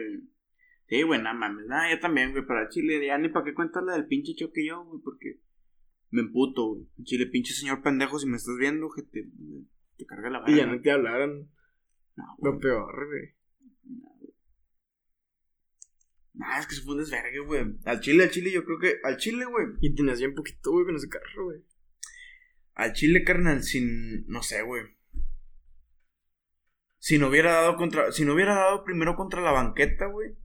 Sí, 0.87 1.03
güey, 1.03 1.21
nada 1.21 1.35
mames. 1.35 1.67
Nada, 1.67 1.91
yo 1.91 1.99
también, 1.99 2.31
güey, 2.31 2.43
para 2.43 2.69
Chile. 2.69 3.05
Ya 3.05 3.19
ni 3.19 3.29
para 3.29 3.45
qué 3.45 3.53
contarle 3.53 3.91
del 3.93 4.07
pinche 4.07 4.33
choque 4.33 4.65
yo, 4.65 4.83
güey, 4.83 4.99
porque 5.03 5.41
me 6.09 6.21
emputo, 6.21 6.69
güey. 6.73 6.87
Chile, 7.03 7.27
pinche 7.27 7.53
señor 7.53 7.83
pendejo, 7.83 8.17
si 8.17 8.27
me 8.27 8.37
estás 8.37 8.55
viendo, 8.59 8.89
que 8.89 9.03
te, 9.03 9.29
te 9.99 10.05
carga 10.05 10.29
la 10.29 10.43
Y 10.47 10.55
ya 10.55 10.65
no 10.65 10.81
te 10.81 10.91
hablaron. 10.91 11.51
No, 12.15 12.35
güey. 12.37 12.53
Lo 12.53 12.59
peor, 12.59 13.07
güey. 13.07 13.35
Nah, 16.33 16.59
es 16.59 16.67
que 16.67 16.75
se 16.75 16.81
fue 16.81 16.93
un 16.93 16.99
desvergue, 16.99 17.39
güey. 17.39 17.77
Al 17.83 17.99
Chile, 17.99 18.23
al 18.23 18.31
Chile, 18.31 18.51
yo 18.51 18.63
creo 18.63 18.79
que. 18.79 18.99
Al 19.03 19.17
Chile, 19.17 19.45
güey. 19.45 19.67
Y 19.81 19.93
tenías 19.93 20.19
bien 20.19 20.33
poquito, 20.33 20.71
güey, 20.71 20.85
con 20.85 20.95
ese 20.95 21.09
carro, 21.09 21.45
güey. 21.45 21.61
Al 22.75 22.93
Chile, 22.93 23.23
carnal, 23.25 23.61
sin. 23.61 24.25
No 24.27 24.41
sé, 24.41 24.61
güey. 24.61 24.83
Si 26.97 27.17
no 27.17 27.27
hubiera 27.27 27.51
dado 27.51 27.75
contra. 27.75 28.11
Si 28.13 28.23
no 28.23 28.33
hubiera 28.33 28.55
dado 28.55 28.85
primero 28.85 29.15
contra 29.15 29.41
la 29.41 29.51
banqueta, 29.51 30.05
güey. 30.05 30.37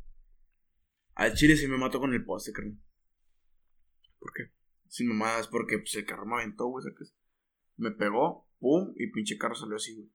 Al 1.14 1.35
Chile 1.35 1.56
sí 1.56 1.68
me 1.68 1.78
mato 1.78 2.01
con 2.01 2.12
el 2.12 2.24
poste, 2.24 2.52
carnal. 2.52 2.76
¿Por 4.18 4.32
qué? 4.32 4.51
Sin 4.89 5.09
mamadas, 5.09 5.47
porque 5.47 5.78
pues 5.78 5.94
el 5.94 6.06
carro 6.06 6.26
me 6.26 6.35
aventó, 6.35 6.66
güey, 6.66 6.85
¿sacas? 6.85 7.14
Me 7.76 7.93
pegó, 7.93 8.44
pum, 8.65 8.95
y 8.97 9.09
pinche 9.09 9.36
carro 9.36 9.55
salió 9.55 9.77
así, 9.77 9.95
güey. 9.95 10.09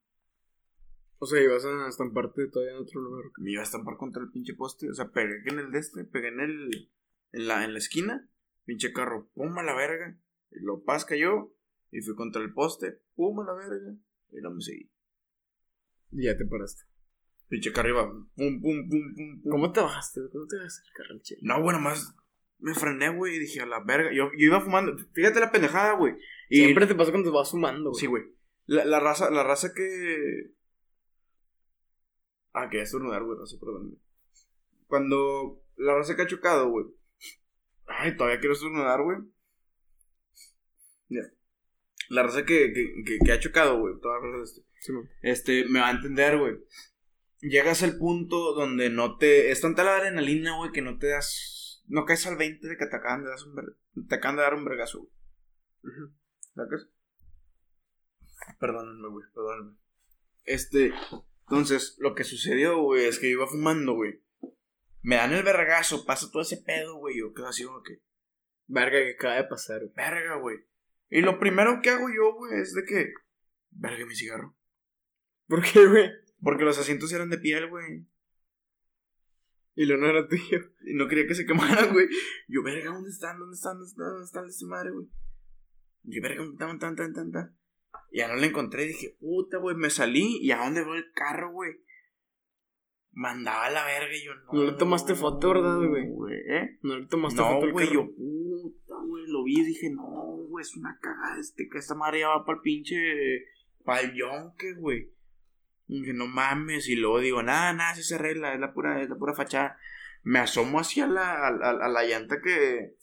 O 1.20 1.28
sea, 1.28 1.40
ibas 1.40 1.64
a 1.66 1.88
estamparte 1.88 2.48
todavía 2.48 2.74
en 2.74 2.82
otro 2.82 3.00
lugar. 3.00 3.26
Me 3.38 3.52
iba 3.52 3.62
a 3.62 3.64
estampar 3.64 3.96
contra 3.98 4.24
el 4.24 4.32
pinche 4.32 4.56
poste. 4.56 4.90
O 4.90 4.94
sea, 4.96 5.12
pegué 5.12 5.44
en 5.46 5.60
el 5.60 5.72
de 5.72 5.78
este, 5.78 6.04
pegué 6.04 6.30
en 6.30 6.40
el. 6.40 6.92
En 7.32 7.48
la, 7.48 7.64
en 7.64 7.74
la 7.74 7.78
esquina. 7.78 8.28
Pinche 8.66 8.92
carro, 8.92 9.30
pum 9.36 9.56
a 9.60 9.64
la 9.64 9.76
verga. 9.76 10.18
Y 10.50 10.62
lo 10.62 10.84
paz 10.84 11.06
cayó. 11.06 11.54
Y 11.92 12.02
fui 12.02 12.16
contra 12.16 12.42
el 12.42 12.52
poste, 12.52 13.02
pum 13.14 13.40
a 13.42 13.46
la 13.46 13.54
verga. 13.54 13.96
Y 14.32 14.42
no 14.42 14.50
me 14.50 14.62
seguí. 14.62 14.90
Y 16.12 16.24
ya 16.24 16.36
te 16.36 16.46
paraste. 16.46 16.86
Pinche 17.50 17.72
carro 17.72 17.90
iba, 17.90 18.08
pum, 18.10 18.62
pum, 18.62 18.90
pum, 18.90 19.14
pum, 19.16 19.42
pum. 19.44 19.52
¿Cómo 19.52 19.72
te 19.72 19.82
bajaste? 19.82 20.22
¿Cómo 20.32 20.48
te 20.48 20.58
bajaste 20.58 20.88
el 20.88 20.94
carro 20.94 21.20
chile? 21.22 21.42
No, 21.44 21.62
güey, 21.62 21.76
nomás 21.76 22.16
me 22.58 22.74
frené, 22.74 23.10
güey, 23.10 23.36
y 23.36 23.40
dije 23.40 23.62
a 23.62 23.66
la 23.68 23.84
verga. 23.84 24.12
Yo, 24.12 24.32
yo 24.38 24.46
iba 24.46 24.62
fumando. 24.62 24.98
Fíjate 25.14 25.40
la 25.40 25.52
pendejada, 25.52 25.94
güey. 25.94 26.16
Y 26.50 26.58
Siempre 26.58 26.88
te 26.88 26.96
pasa 26.96 27.12
cuando 27.12 27.32
vas 27.32 27.52
fumando, 27.52 27.92
güey. 27.92 28.00
Sí, 28.00 28.08
güey. 28.08 28.39
La, 28.70 28.86
la 28.86 29.00
raza, 29.00 29.32
la 29.32 29.44
raza 29.44 29.74
que. 29.74 30.52
Ah, 32.54 32.70
que 32.70 32.82
estornudar, 32.82 33.24
güey, 33.24 33.40
raza, 33.40 33.58
perdón. 33.60 33.90
güey. 33.90 34.02
Cuando 34.88 35.64
la 35.76 35.96
raza 35.96 36.16
que 36.16 36.22
ha 36.22 36.28
chocado, 36.28 36.70
güey. 36.70 36.86
Ay, 37.88 38.16
todavía 38.16 38.40
quiero 38.40 38.54
estornudar, 38.54 39.02
güey. 39.02 39.18
Ya. 41.10 41.22
La 42.10 42.22
raza 42.24 42.46
que, 42.46 42.72
que, 42.74 43.04
que, 43.06 43.18
que 43.26 43.32
ha 43.32 43.40
chocado, 43.40 43.80
güey. 43.80 43.96
Toda 44.00 44.20
la 44.20 44.38
raza 44.38 44.44
este, 44.44 44.62
Sí, 44.82 44.92
man. 44.94 45.10
este, 45.24 45.66
me 45.66 45.80
va 45.80 45.88
a 45.88 45.92
entender, 45.92 46.38
güey. 46.38 46.56
Llegas 47.42 47.82
al 47.82 47.98
punto 47.98 48.54
donde 48.54 48.92
no 48.92 49.18
te. 49.18 49.50
Es 49.50 49.62
tanta 49.62 49.84
la 49.84 49.98
adrenalina, 49.98 50.58
güey, 50.58 50.72
que 50.72 50.82
no 50.84 51.00
te 51.00 51.08
das. 51.08 51.84
No 51.88 52.06
caes 52.06 52.28
al 52.28 52.38
20 52.38 52.68
de 52.68 52.78
que 52.78 52.86
te 52.86 52.96
acaban 52.96 53.24
de, 53.24 53.30
dar 53.30 53.40
un, 53.48 54.08
te 54.08 54.16
acaban 54.16 54.36
de 54.36 54.42
dar 54.44 54.54
un 54.54 54.66
vergazo, 54.66 55.00
güey. 55.00 55.12
Ujú. 55.84 56.14
¿Sacas? 56.54 56.88
Perdónenme, 58.58 59.08
güey, 59.10 59.26
perdónenme. 59.34 59.78
Este, 60.46 60.94
entonces, 61.42 61.96
lo 62.00 62.16
que 62.16 62.24
sucedió, 62.24 62.82
güey, 62.82 63.06
es 63.06 63.20
que 63.20 63.30
yo 63.30 63.38
iba 63.38 63.48
fumando, 63.48 63.94
güey. 63.94 64.22
Me 65.02 65.16
dan 65.16 65.34
el 65.34 65.44
vergazo, 65.44 66.06
pasa 66.06 66.30
todo 66.32 66.42
ese 66.42 66.58
pedo, 66.58 66.98
güey. 66.98 67.20
Yo 67.20 67.34
quedo 67.34 67.48
así 67.48 67.64
como 67.64 67.82
que, 67.84 68.02
Verga 68.68 69.00
que 69.00 69.12
acaba 69.14 69.36
de 69.36 69.46
pasar, 69.46 69.80
güey. 69.80 69.94
verga, 69.96 70.36
güey. 70.36 70.58
Y 71.10 71.22
lo 71.22 71.40
primero 71.40 71.80
que 71.82 71.90
hago 71.90 72.08
yo, 72.10 72.36
güey, 72.36 72.62
es 72.62 72.74
de 72.76 72.84
que, 72.86 73.14
verga 73.72 74.06
mi 74.06 74.16
cigarro. 74.16 74.56
¿Por 75.48 75.64
qué, 75.64 75.88
güey? 75.88 76.12
Porque 76.42 76.64
los 76.64 76.78
asientos 76.78 77.12
eran 77.12 77.32
de 77.32 77.40
piel, 77.40 77.68
güey. 77.68 78.06
Y 79.74 79.86
lo 79.86 79.98
no 79.98 80.08
era 80.08 80.28
tuyo. 80.28 80.72
Y 80.86 80.94
no 80.94 81.08
quería 81.08 81.26
que 81.26 81.34
se 81.34 81.48
quemaran, 81.48 81.92
güey. 81.94 82.08
Yo, 82.48 82.62
verga, 82.62 82.92
¿dónde 82.92 83.10
están? 83.10 83.40
¿Dónde 83.40 83.56
están? 83.56 83.78
¿Dónde 83.78 83.90
están? 83.90 84.06
¿Dónde 84.08 84.26
están 84.26 84.46
esta 84.48 84.66
madre, 84.68 84.92
güey? 84.92 85.08
Yo, 86.04 86.22
verga, 86.22 86.38
¿dónde 86.44 86.54
están? 86.54 86.80
Tan, 86.80 86.96
tan, 86.96 87.14
tan, 87.14 87.32
tan. 87.32 87.59
Ya 88.12 88.28
no 88.28 88.36
la 88.36 88.46
encontré. 88.48 88.86
Dije, 88.86 89.16
puta, 89.20 89.58
güey, 89.58 89.76
me 89.76 89.90
salí. 89.90 90.38
¿Y 90.42 90.52
a 90.52 90.58
dónde 90.58 90.84
va 90.84 90.98
el 90.98 91.12
carro, 91.14 91.52
güey? 91.52 91.72
Mandaba 93.12 93.66
a 93.66 93.70
la 93.72 93.86
verga 93.86 94.16
y 94.16 94.24
yo, 94.24 94.34
no. 94.36 94.54
No 94.54 94.64
le 94.72 94.74
tomaste 94.78 95.16
foto, 95.16 95.50
¿verdad, 95.50 95.78
güey? 95.80 96.06
¿Eh? 96.48 96.78
No 96.84 97.00
le 97.00 97.08
tomaste 97.08 97.42
foto 97.42 97.66
No, 97.66 97.72
güey, 97.74 97.92
yo, 97.92 98.06
puta, 98.16 98.96
güey, 99.06 99.24
lo 99.28 99.44
vi 99.44 99.60
y 99.60 99.64
dije, 99.66 99.90
no, 99.90 100.04
güey, 100.48 100.62
es 100.62 100.76
una 100.78 100.98
cagada 101.02 101.40
este, 101.40 101.68
que 101.70 101.80
esta 101.80 101.96
madre 101.96 102.20
ya 102.20 102.30
va 102.30 102.46
para 102.46 102.58
el 102.58 102.62
pinche, 102.62 102.96
para 103.84 104.02
el 104.02 104.14
yonque, 104.14 104.74
güey. 104.76 105.12
Dije, 105.88 106.14
no 106.14 106.28
mames, 106.28 106.88
y 106.88 106.96
luego 106.96 107.20
digo, 107.20 107.42
nada, 107.44 107.74
nada, 107.74 107.96
si 107.96 108.04
se 108.04 108.16
arregla, 108.16 108.54
es 108.54 108.60
la 108.60 108.74
pura, 108.74 109.02
es 109.02 109.10
la 109.10 109.18
pura 109.18 109.34
fachada. 109.34 109.78
Me 110.24 110.40
asomo 110.40 110.80
hacia 110.80 111.08
la, 111.08 111.34
a, 111.34 111.48
a- 111.48 111.86
a 111.86 111.90
la 111.90 112.04
llanta 112.04 112.40
que, 112.42 112.96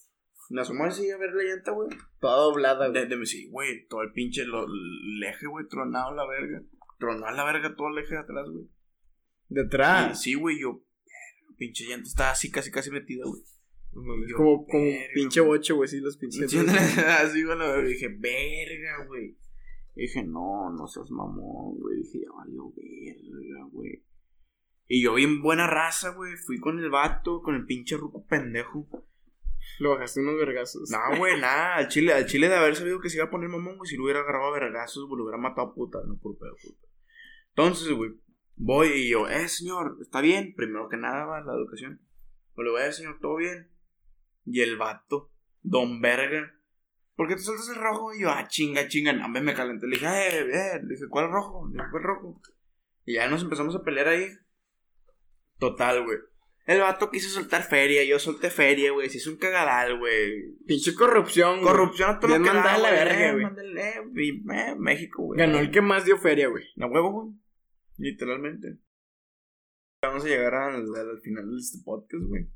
me 0.51 0.60
asomo 0.60 0.85
así 0.85 1.10
a 1.10 1.16
ver 1.16 1.32
la 1.32 1.43
llanta, 1.43 1.73
güey. 1.73 1.89
Toda 2.20 2.36
doblada, 2.36 2.89
güey. 2.89 3.09
De, 3.09 3.16
de, 3.16 3.27
sí, 3.27 3.48
güey, 3.51 3.86
todo 3.89 4.02
el 4.02 4.12
pinche, 4.12 4.44
lo, 4.44 4.64
el 4.64 5.23
eje, 5.23 5.47
güey, 5.47 5.66
tronado, 5.68 6.14
la 6.14 6.27
verga. 6.27 6.62
tronó 6.98 7.27
a 7.27 7.32
la 7.32 7.44
verga 7.44 7.74
todo 7.74 7.89
el 7.89 7.98
eje 7.98 8.14
de 8.14 8.20
atrás, 8.20 8.48
güey. 8.48 8.68
De 9.48 9.62
atrás. 9.62 10.20
sí, 10.20 10.35
güey, 10.35 10.60
yo, 10.60 10.82
pinche 11.56 11.85
llanta 11.85 12.09
estaba 12.09 12.31
así, 12.31 12.51
casi, 12.51 12.70
casi 12.70 12.90
metida, 12.90 13.24
güey. 13.24 13.43
Yo, 14.28 14.36
como, 14.36 14.66
como 14.66 14.85
verga, 14.85 15.06
pinche 15.14 15.40
boche, 15.40 15.73
güey, 15.73 15.89
sí, 15.89 16.01
los 16.01 16.16
pinches. 16.16 16.51
Sí, 16.51 16.59
así, 16.59 17.43
güey, 17.43 17.59
verga. 17.59 17.82
Dije, 17.82 18.09
verga, 18.09 19.05
güey. 19.06 19.36
Dije, 19.94 20.23
no, 20.24 20.70
no 20.70 20.86
seas 20.86 21.10
mamón, 21.10 21.78
güey. 21.78 22.02
Dije, 22.02 22.20
ya 22.20 22.32
valió 22.32 22.73
verga, 22.77 23.64
güey. 23.73 24.05
Y 24.89 25.02
yo 25.02 25.14
bien 25.14 25.43
buena 25.43 25.66
raza, 25.66 26.10
güey. 26.10 26.36
Fui 26.36 26.59
con 26.60 26.78
el 26.78 26.90
vato, 26.90 27.43
con 27.43 27.55
el 27.55 27.64
pinche 27.64 27.97
ruco 27.97 28.24
pendejo. 28.27 28.86
Lo 29.78 29.90
bajaste 29.90 30.20
unos 30.20 30.36
vergazos. 30.36 30.90
No, 30.90 31.18
güey, 31.18 31.40
nada. 31.40 31.76
Al 31.76 31.88
chile, 31.88 32.12
al 32.12 32.26
chile 32.26 32.48
de 32.48 32.55
haber 32.55 32.76
sabido 32.76 33.01
que 33.01 33.10
se 33.10 33.16
iba 33.16 33.26
a 33.26 33.30
poner 33.30 33.48
mamón, 33.48 33.76
güey. 33.76 33.88
Si 33.88 33.97
lo 33.97 34.05
hubiera 34.05 34.20
agarrado 34.20 34.47
a 34.47 34.59
vergazos, 34.59 35.06
güey, 35.06 35.18
lo 35.18 35.24
hubiera 35.24 35.38
matado 35.38 35.68
a 35.68 35.74
puta, 35.74 35.98
no 36.06 36.18
por 36.18 36.38
pedo, 36.38 36.55
puta. 36.62 36.88
Entonces, 37.51 37.93
güey, 37.93 38.12
voy 38.55 38.88
y 38.88 39.10
yo, 39.10 39.28
eh, 39.28 39.48
señor, 39.48 39.98
está 40.01 40.20
bien. 40.20 40.55
Primero 40.55 40.88
que 40.88 40.97
nada, 40.97 41.24
va, 41.24 41.40
la 41.40 41.55
educación. 41.55 42.01
Yo 42.56 42.62
le 42.62 42.70
voy 42.70 42.80
a 42.80 42.84
decir, 42.84 43.05
señor, 43.05 43.20
todo 43.20 43.36
bien. 43.36 43.70
Y 44.44 44.60
el 44.60 44.76
vato, 44.76 45.32
don 45.62 46.01
verga. 46.01 46.52
¿Por 47.14 47.28
qué 47.28 47.34
te 47.34 47.40
sueltas 47.40 47.68
el 47.70 47.76
rojo? 47.76 48.14
Y 48.14 48.22
yo, 48.22 48.30
ah, 48.30 48.47
chinga, 48.47 48.88
chinga. 48.88 49.12
No, 49.12 49.28
me, 49.28 49.40
me 49.40 49.55
calenté. 49.55 49.86
Le 49.86 49.97
dije, 49.97 50.06
eh, 50.06 50.40
eh. 50.40 50.80
Le 50.82 50.94
dije, 50.94 51.09
¿cuál 51.09 51.30
rojo? 51.30 51.66
Le 51.68 51.74
dije, 51.74 51.90
¿cuál 51.90 52.02
rojo? 52.02 52.40
Y 53.05 53.14
ya 53.14 53.28
nos 53.28 53.43
empezamos 53.43 53.74
a 53.74 53.82
pelear 53.82 54.09
ahí. 54.09 54.28
Total, 55.59 56.05
güey. 56.05 56.18
El 56.66 56.80
vato 56.80 57.10
quiso 57.12 57.28
soltar 57.30 57.62
feria, 57.62 58.02
yo 58.05 58.18
solté 58.18 58.51
feria, 58.51 58.90
güey. 58.90 59.09
Se 59.09 59.18
hizo 59.18 59.30
un 59.30 59.36
cagadal, 59.36 59.98
güey. 59.98 60.56
Pinche 60.66 60.94
corrupción, 60.94 61.60
güey. 61.60 61.72
Corrupción 61.72 62.10
a 62.10 62.18
todo 62.20 62.36
lo 62.36 62.43
que 62.44 62.51
da, 62.51 62.76
la 62.76 62.90
güey. 62.90 62.93
verga, 62.93 63.32
güey. 63.32 64.43
eh, 64.60 64.74
México, 64.76 65.22
güey. 65.22 65.38
Ganó 65.38 65.59
el 65.60 65.70
que 65.70 65.80
más 65.80 66.05
dio 66.05 66.18
feria, 66.18 66.48
güey. 66.48 66.64
La 66.74 66.86
huevo, 66.88 67.12
güey. 67.12 67.34
Literalmente. 67.98 68.78
Vamos 70.02 70.24
a 70.24 70.28
llegar 70.28 70.55
al, 70.55 70.74
al- 70.94 71.10
al 71.10 71.20
final 71.20 71.48
de 71.51 71.56
este 71.56 71.78
podcast, 71.84 72.24
güey. 72.24 72.48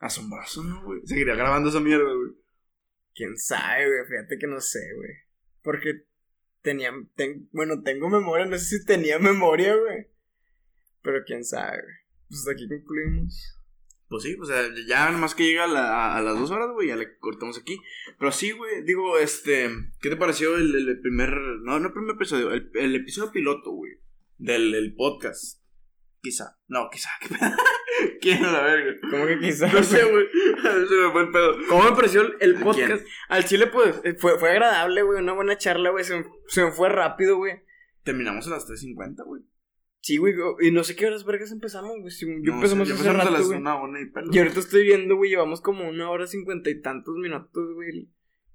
Asombroso, 0.00 0.64
¿no, 0.64 0.82
güey? 0.84 1.00
Seguiría 1.04 1.34
grabando 1.36 1.68
esa 1.70 1.80
mierda, 1.80 2.04
güey. 2.12 2.32
Quién 3.14 3.36
sabe, 3.38 3.86
güey. 3.86 4.06
Fíjate 4.08 4.38
que 4.38 4.46
no 4.48 4.60
sé, 4.60 4.80
güey. 4.96 5.10
Porque 5.62 6.02
tenía. 6.62 6.90
ten- 7.14 7.48
bueno, 7.52 7.80
tengo 7.82 8.10
memoria. 8.10 8.44
No 8.46 8.58
sé 8.58 8.78
si 8.78 8.84
tenía 8.84 9.18
memoria, 9.20 9.76
güey. 9.76 10.08
Pero 11.00 11.22
quién 11.24 11.44
sabe, 11.44 11.80
güey. 11.80 11.94
Pues 12.28 12.48
aquí 12.52 12.68
concluimos. 12.68 13.60
Pues 14.08 14.22
sí, 14.22 14.36
o 14.40 14.44
sea, 14.44 14.62
ya 14.86 15.10
nomás 15.10 15.34
que 15.34 15.44
llega 15.44 15.64
a, 15.64 15.68
la- 15.68 16.16
a 16.16 16.22
las 16.22 16.38
dos 16.38 16.50
horas, 16.50 16.68
güey, 16.72 16.88
ya 16.88 16.96
le 16.96 17.16
cortamos 17.18 17.58
aquí. 17.58 17.80
Pero 18.18 18.30
sí, 18.32 18.52
güey, 18.52 18.82
digo, 18.84 19.18
este, 19.18 19.70
¿qué 20.00 20.10
te 20.10 20.16
pareció 20.16 20.56
el, 20.56 20.74
el 20.88 21.00
primer, 21.00 21.30
no, 21.62 21.80
no 21.80 21.86
el 21.88 21.92
primer 21.92 22.14
episodio, 22.14 22.52
el, 22.52 22.70
el 22.74 22.94
episodio 22.96 23.32
piloto, 23.32 23.70
güey, 23.70 23.92
del, 24.38 24.94
podcast? 24.94 25.62
Quizá, 26.22 26.56
no, 26.68 26.88
quizá, 26.92 27.10
¿quién 28.20 28.42
la 28.42 28.62
verga? 28.62 28.92
¿Cómo 29.10 29.26
que 29.26 29.38
quizás? 29.40 29.72
No 29.72 29.82
sé, 29.82 30.04
güey, 30.04 30.26
se 30.62 30.94
me 30.94 31.10
fue 31.12 31.22
el 31.22 31.30
pedo. 31.30 31.56
¿Cómo 31.68 31.84
me 31.84 31.92
pareció 31.96 32.22
el- 32.22 32.36
el 32.40 32.56
¿A 32.56 32.60
podcast? 32.60 33.04
Al 33.28 33.44
chile, 33.44 33.66
pues, 33.68 34.00
eh, 34.04 34.14
fue, 34.18 34.38
fue 34.38 34.50
agradable, 34.50 35.02
güey. 35.02 35.18
Una 35.20 35.32
buena 35.32 35.56
charla, 35.58 35.90
güey. 35.90 36.04
Se, 36.04 36.24
se 36.48 36.64
me 36.64 36.72
fue 36.72 36.88
rápido, 36.88 37.36
güey. 37.36 37.62
Terminamos 38.04 38.46
a 38.46 38.50
las 38.50 38.68
3.50, 38.68 39.24
güey. 39.24 39.42
Sí, 40.04 40.18
güey. 40.18 40.34
Y 40.60 40.70
no 40.70 40.84
sé 40.84 40.94
qué 40.96 41.06
horas 41.06 41.24
vergas 41.24 41.50
empezamos, 41.50 41.98
güey. 41.98 42.10
Si- 42.10 42.26
Yo 42.26 42.50
No 42.52 42.54
empezamos 42.56 42.86
sé, 42.88 42.92
ya 42.94 43.00
hace 43.00 43.08
empezamos 43.08 43.26
a 43.26 43.38
las 43.38 43.46
güey. 43.46 43.58
una, 43.58 43.76
una 43.82 44.00
y 44.02 44.04
pelo. 44.10 44.26
Y 44.30 44.38
ahorita 44.38 44.60
estoy 44.60 44.82
viendo, 44.82 45.16
güey, 45.16 45.30
llevamos 45.30 45.62
como 45.62 45.88
una 45.88 46.10
hora 46.10 46.26
cincuenta 46.26 46.68
y 46.68 46.82
tantos 46.82 47.14
minutos, 47.16 47.72
güey. 47.74 48.10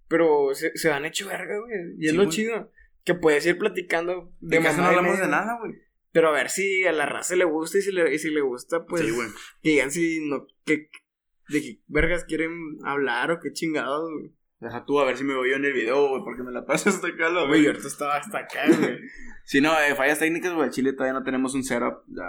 Pero 0.07 0.53
se, 0.53 0.77
se 0.77 0.91
han 0.91 1.05
hecho 1.05 1.27
verga, 1.27 1.57
güey. 1.59 1.95
Y 1.97 2.07
es 2.07 2.13
lo 2.13 2.25
güey. 2.25 2.29
chido. 2.35 2.71
Que 3.03 3.15
puedes 3.15 3.43
ir 3.47 3.57
platicando 3.57 4.31
de 4.41 4.57
De 4.57 4.63
casi 4.63 4.77
no 4.79 4.85
hablamos 4.85 5.11
media. 5.13 5.25
de 5.25 5.31
nada, 5.31 5.57
güey. 5.59 5.73
Pero 6.11 6.29
a 6.29 6.31
ver 6.33 6.51
si 6.51 6.85
a 6.85 6.91
la 6.91 7.07
raza 7.07 7.35
le 7.35 7.45
gusta 7.45 7.79
y 7.79 7.81
si 7.81 7.91
le, 7.91 8.13
y 8.13 8.19
si 8.19 8.29
le 8.29 8.41
gusta, 8.41 8.85
pues. 8.85 9.01
sí, 9.01 9.09
güey. 9.09 9.27
que 9.63 9.69
digan 9.71 9.89
si 9.89 10.29
no. 10.29 10.45
Que, 10.65 10.91
de 11.49 11.61
qué 11.63 11.79
vergas 11.87 12.25
quieren 12.25 12.51
hablar 12.83 13.31
o 13.31 13.39
qué 13.39 13.51
chingados, 13.53 14.07
güey. 14.11 14.31
Deja 14.59 14.85
tú 14.85 14.99
a 14.99 15.05
ver 15.05 15.17
si 15.17 15.23
me 15.23 15.35
voy 15.35 15.49
yo 15.49 15.55
en 15.55 15.65
el 15.65 15.73
video, 15.73 16.09
güey, 16.09 16.21
porque 16.23 16.43
me 16.43 16.51
la 16.51 16.65
paso 16.65 16.89
hasta 16.89 17.07
acá, 17.07 17.29
Güey, 17.31 17.47
güey. 17.47 17.65
ahorita 17.67 17.87
estaba 17.87 18.17
hasta 18.17 18.39
acá, 18.39 18.65
güey. 18.67 18.99
Si 19.49 19.61
no, 19.61 19.73
eh, 19.81 19.95
fallas 19.95 20.19
técnicas, 20.19 20.53
güey. 20.53 20.69
Chile 20.69 20.93
todavía 20.93 21.17
no 21.17 21.25
tenemos 21.25 21.55
un 21.55 21.63
setup, 21.63 22.03
ya, 22.05 22.23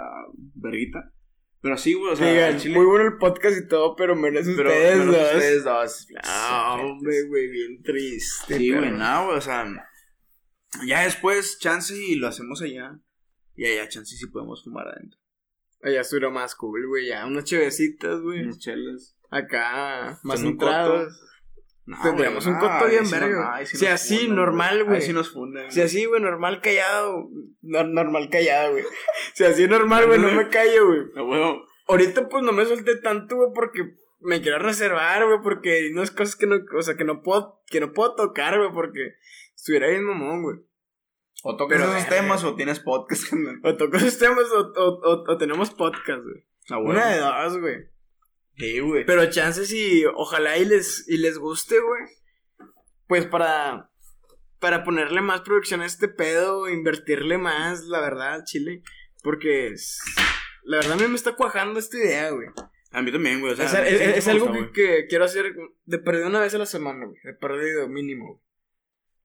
verguita. 0.55 1.13
Pero 1.61 1.77
sí, 1.77 1.93
güey, 1.93 2.15
o 2.15 2.17
sea, 2.17 2.33
Digan, 2.33 2.57
Chile. 2.57 2.75
muy 2.75 2.87
bueno 2.87 3.05
el 3.09 3.19
podcast 3.19 3.59
y 3.59 3.69
todo, 3.69 3.95
pero 3.95 4.17
menos 4.17 4.47
pero 4.57 4.71
ustedes 4.71 4.99
menos 5.01 5.15
dos. 5.15 5.35
ustedes 5.35 5.65
dos. 5.65 6.07
Ah, 6.25 6.79
hombre, 6.81 7.25
güey, 7.29 7.51
bien 7.51 7.83
triste. 7.83 8.57
Sí, 8.57 8.73
güey, 8.73 8.93
nada, 8.93 9.27
güey, 9.27 9.37
o 9.37 9.41
sea. 9.43 9.67
Ya 10.87 11.03
después, 11.03 11.59
chance 11.59 11.95
y 11.95 12.15
lo 12.15 12.27
hacemos 12.27 12.63
allá. 12.63 12.99
Y 13.55 13.67
allá, 13.67 13.87
chance 13.87 14.17
sí 14.17 14.27
podemos 14.29 14.65
fumar 14.65 14.89
adentro. 14.89 15.21
Allá 15.83 16.01
estuvo 16.01 16.31
más 16.31 16.55
cool, 16.55 16.87
güey, 16.89 17.09
ya. 17.09 17.27
Unas 17.27 17.45
chevecitas, 17.45 18.19
güey. 18.23 18.45
Unas 18.45 18.59
chelas. 18.61 19.15
Acá, 19.31 20.19
más 20.23 20.37
Con 20.37 20.47
un 20.47 20.53
entrados. 20.53 21.21
No, 21.91 22.01
Tendríamos 22.05 22.47
un 22.47 22.53
no, 22.53 22.61
coto 22.61 22.87
bien 22.89 23.03
no- 23.03 23.11
verga. 23.11 23.67
Si 23.67 23.85
así, 23.85 24.29
normal, 24.29 24.85
güey. 24.85 25.13
Nos. 25.13 25.35
Si 25.71 25.81
así, 25.81 26.05
güey, 26.05 26.23
normal 26.23 26.61
callado. 26.61 27.29
no- 27.63 27.83
normal 27.85 28.31
callado, 28.31 28.73
güey. 28.73 28.85
Si 29.35 29.43
así 29.45 29.67
normal, 29.67 30.07
güey, 30.07 30.21
no 30.21 30.31
me 30.31 30.49
callo, 30.49 30.87
güey. 30.87 31.01
A 31.17 31.23
huevo. 31.25 31.65
Ahorita, 31.89 32.29
pues, 32.29 32.45
no 32.45 32.53
me 32.53 32.65
solté 32.65 32.95
tanto, 32.99 33.35
güey, 33.35 33.49
porque 33.53 33.97
me 34.21 34.41
quiero 34.41 34.61
reservar, 34.61 35.27
güey, 35.27 35.41
porque 35.43 35.73
hay 35.73 35.93
unas 35.93 36.13
cosas 36.13 36.37
que 36.37 36.47
no, 36.47 36.59
o 36.79 36.83
sea, 36.83 36.95
que 36.95 37.05
no 37.05 37.23
puedo, 37.23 37.61
que 37.67 37.81
no 37.81 37.93
puedo 37.93 38.15
tocar, 38.15 38.57
güey, 38.57 38.71
porque 38.73 39.15
estuviera 39.57 39.89
bien 39.89 40.05
mamón, 40.05 40.43
güey. 40.45 40.59
O 41.43 41.57
tocas 41.57 41.81
Pero, 41.81 41.93
esos 41.97 42.09
temas 42.09 42.45
o 42.45 42.55
tienes 42.55 42.79
podcast. 42.79 43.25
O 43.65 43.77
toco 43.77 43.97
esos 43.97 44.17
temas 44.17 44.45
o, 44.53 44.61
o, 44.77 45.01
o, 45.03 45.33
o 45.33 45.39
tenemos 45.39 45.71
podcast, 45.71 46.23
güey. 46.23 46.85
Una 46.85 47.09
de 47.09 47.19
dos, 47.19 47.59
güey. 47.59 47.90
Sí, 48.61 48.79
güey. 48.79 49.05
Pero 49.07 49.29
chances 49.31 49.73
y 49.73 50.05
ojalá 50.15 50.57
y 50.59 50.65
les, 50.67 51.05
y 51.09 51.17
les 51.17 51.39
guste, 51.39 51.81
güey. 51.81 52.03
Pues 53.09 53.27
para, 53.27 53.91
para 54.61 54.85
ponerle 54.85 55.21
más 55.23 55.41
producción 55.41 55.81
a 55.81 55.87
este 55.87 56.07
pedo, 56.09 56.69
invertirle 56.69 57.39
más, 57.39 57.85
la 57.87 58.01
verdad, 58.01 58.45
chile. 58.45 58.83
Porque 59.23 59.69
es- 59.69 59.99
la 60.63 60.77
verdad 60.77 60.93
a 60.93 60.97
mí 60.97 61.09
me 61.09 61.17
está 61.17 61.35
cuajando 61.35 61.81
esta 61.81 61.97
idea, 61.97 62.31
güey. 62.31 62.49
A 62.93 63.03
mí 63.03 63.11
también, 63.11 63.41
güey. 63.41 63.53
O 63.53 63.57
sea, 63.57 63.65
es 63.89 64.29
algo 64.29 64.53
que, 64.53 64.59
güey. 64.59 64.73
que 64.73 65.07
quiero 65.09 65.25
hacer 65.25 65.55
de 65.87 65.99
perdido 65.99 66.27
una 66.29 66.41
vez 66.41 66.55
a 66.55 66.59
la 66.59 66.67
semana, 66.67 67.07
güey. 67.07 67.19
De 67.25 67.35
perdido, 67.35 67.89
mínimo, 67.89 68.35
güey. 68.35 68.45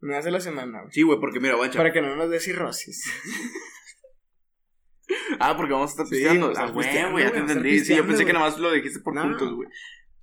Una 0.01 0.17
vez 0.17 0.25
a 0.27 0.31
la 0.31 0.39
semana, 0.39 0.81
güey. 0.81 0.93
Sí, 0.93 1.01
güey, 1.01 1.19
porque 1.19 1.39
mira, 1.39 1.55
guacha. 1.55 1.77
Para 1.77 1.91
que 1.91 2.01
no 2.01 2.15
nos 2.15 2.29
dé 2.29 2.39
cirrosis. 2.39 3.03
Ah, 5.39 5.55
porque 5.55 5.73
vamos 5.73 5.91
a 5.91 5.93
estar 5.93 6.07
Sí, 6.07 6.15
pisteando. 6.15 6.47
a 6.57 6.63
ah, 6.63 6.71
güey, 6.71 7.11
güey, 7.11 7.23
ya 7.23 7.31
te 7.31 7.39
entendí. 7.39 7.79
Sí, 7.79 7.95
yo 7.95 8.05
pensé 8.05 8.25
que 8.25 8.33
nada 8.33 8.45
más 8.45 8.59
lo 8.59 8.71
dijiste 8.71 8.99
por 8.99 9.13
No. 9.13 9.23
puntos, 9.23 9.53
güey. 9.53 9.69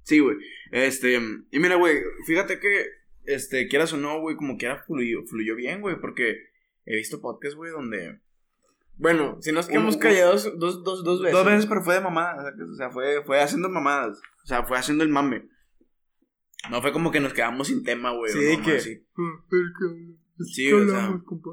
Sí, 0.02 0.18
güey. 0.18 0.36
Este, 0.72 1.20
y 1.50 1.58
mira, 1.58 1.76
güey, 1.76 2.02
fíjate 2.26 2.58
que, 2.58 2.86
este, 3.24 3.68
quieras 3.68 3.92
o 3.92 3.96
no, 3.96 4.20
güey, 4.20 4.36
como 4.36 4.56
quiera 4.56 4.82
fluyó, 4.84 5.22
fluyó 5.26 5.54
bien, 5.54 5.80
güey, 5.80 6.00
porque 6.00 6.36
he 6.84 6.96
visto 6.96 7.20
podcasts, 7.20 7.56
güey, 7.56 7.70
donde... 7.70 8.20
Bueno, 8.96 9.38
si 9.40 9.52
nos 9.52 9.66
quedamos 9.66 9.96
callados 9.96 10.58
dos, 10.58 10.84
dos, 10.84 11.02
dos 11.02 11.22
veces. 11.22 11.36
Dos 11.36 11.46
veces, 11.46 11.66
pero 11.66 11.82
fue 11.82 11.94
de 11.94 12.00
mamada, 12.00 12.52
o 12.70 12.74
sea, 12.74 12.90
fue, 12.90 13.22
fue 13.24 13.40
haciendo 13.40 13.68
mamadas, 13.68 14.20
o 14.44 14.46
sea, 14.46 14.64
fue 14.64 14.76
haciendo 14.78 15.02
el 15.02 15.10
mame. 15.10 15.48
No 16.70 16.80
fue 16.80 16.92
como 16.92 17.10
que 17.10 17.20
nos 17.20 17.32
quedamos 17.32 17.68
sin 17.68 17.82
tema, 17.82 18.12
güey. 18.12 18.32
Sí, 18.32 18.38
o 18.38 18.42
de 18.42 18.56
no, 18.56 18.64
que-. 18.64 18.80
Sí, 18.80 20.68
¿Qué 20.68 20.74
o 20.74 20.88
sea, 20.88 20.96
hablamos, 21.04 21.24
compa? 21.24 21.50